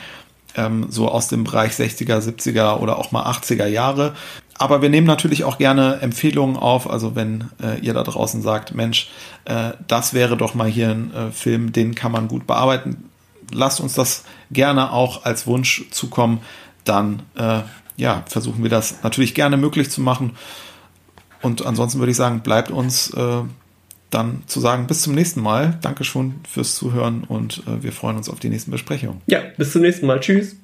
ähm, 0.55 0.87
so 0.89 1.09
aus 1.09 1.27
dem 1.27 1.43
Bereich 1.43 1.73
60er, 1.73 2.19
70er 2.19 2.77
oder 2.79 2.97
auch 2.97 3.11
mal 3.11 3.25
80er 3.25 3.67
Jahre. 3.67 4.13
Aber 4.57 4.81
wir 4.81 4.89
nehmen 4.89 5.07
natürlich 5.07 5.43
auch 5.43 5.57
gerne 5.57 5.99
Empfehlungen 6.01 6.57
auf. 6.57 6.89
Also 6.89 7.15
wenn 7.15 7.49
äh, 7.61 7.79
ihr 7.79 7.93
da 7.93 8.03
draußen 8.03 8.41
sagt, 8.41 8.75
Mensch, 8.75 9.09
äh, 9.45 9.71
das 9.87 10.13
wäre 10.13 10.37
doch 10.37 10.53
mal 10.53 10.67
hier 10.67 10.89
ein 10.89 11.13
äh, 11.13 11.31
Film, 11.31 11.71
den 11.71 11.95
kann 11.95 12.11
man 12.11 12.27
gut 12.27 12.47
bearbeiten. 12.47 13.09
Lasst 13.51 13.79
uns 13.79 13.93
das 13.93 14.23
gerne 14.51 14.91
auch 14.91 15.25
als 15.25 15.47
Wunsch 15.47 15.85
zukommen. 15.91 16.41
Dann 16.85 17.23
äh, 17.35 17.61
ja, 17.97 18.23
versuchen 18.27 18.63
wir 18.63 18.69
das 18.69 19.03
natürlich 19.03 19.35
gerne 19.35 19.57
möglich 19.57 19.89
zu 19.89 20.01
machen. 20.01 20.35
Und 21.41 21.65
ansonsten 21.65 21.99
würde 21.99 22.11
ich 22.11 22.17
sagen, 22.17 22.39
bleibt 22.41 22.71
uns 22.71 23.09
äh, 23.11 23.41
dann 24.13 24.43
zu 24.47 24.59
sagen, 24.59 24.87
bis 24.87 25.01
zum 25.01 25.15
nächsten 25.15 25.41
Mal. 25.41 25.77
Danke 25.81 26.03
schon 26.03 26.35
fürs 26.49 26.75
Zuhören 26.75 27.23
und 27.23 27.63
äh, 27.67 27.83
wir 27.83 27.91
freuen 27.91 28.17
uns 28.17 28.29
auf 28.29 28.39
die 28.39 28.49
nächsten 28.49 28.71
Besprechungen. 28.71 29.21
Ja, 29.27 29.41
bis 29.57 29.71
zum 29.71 29.81
nächsten 29.81 30.05
Mal. 30.05 30.19
Tschüss. 30.19 30.55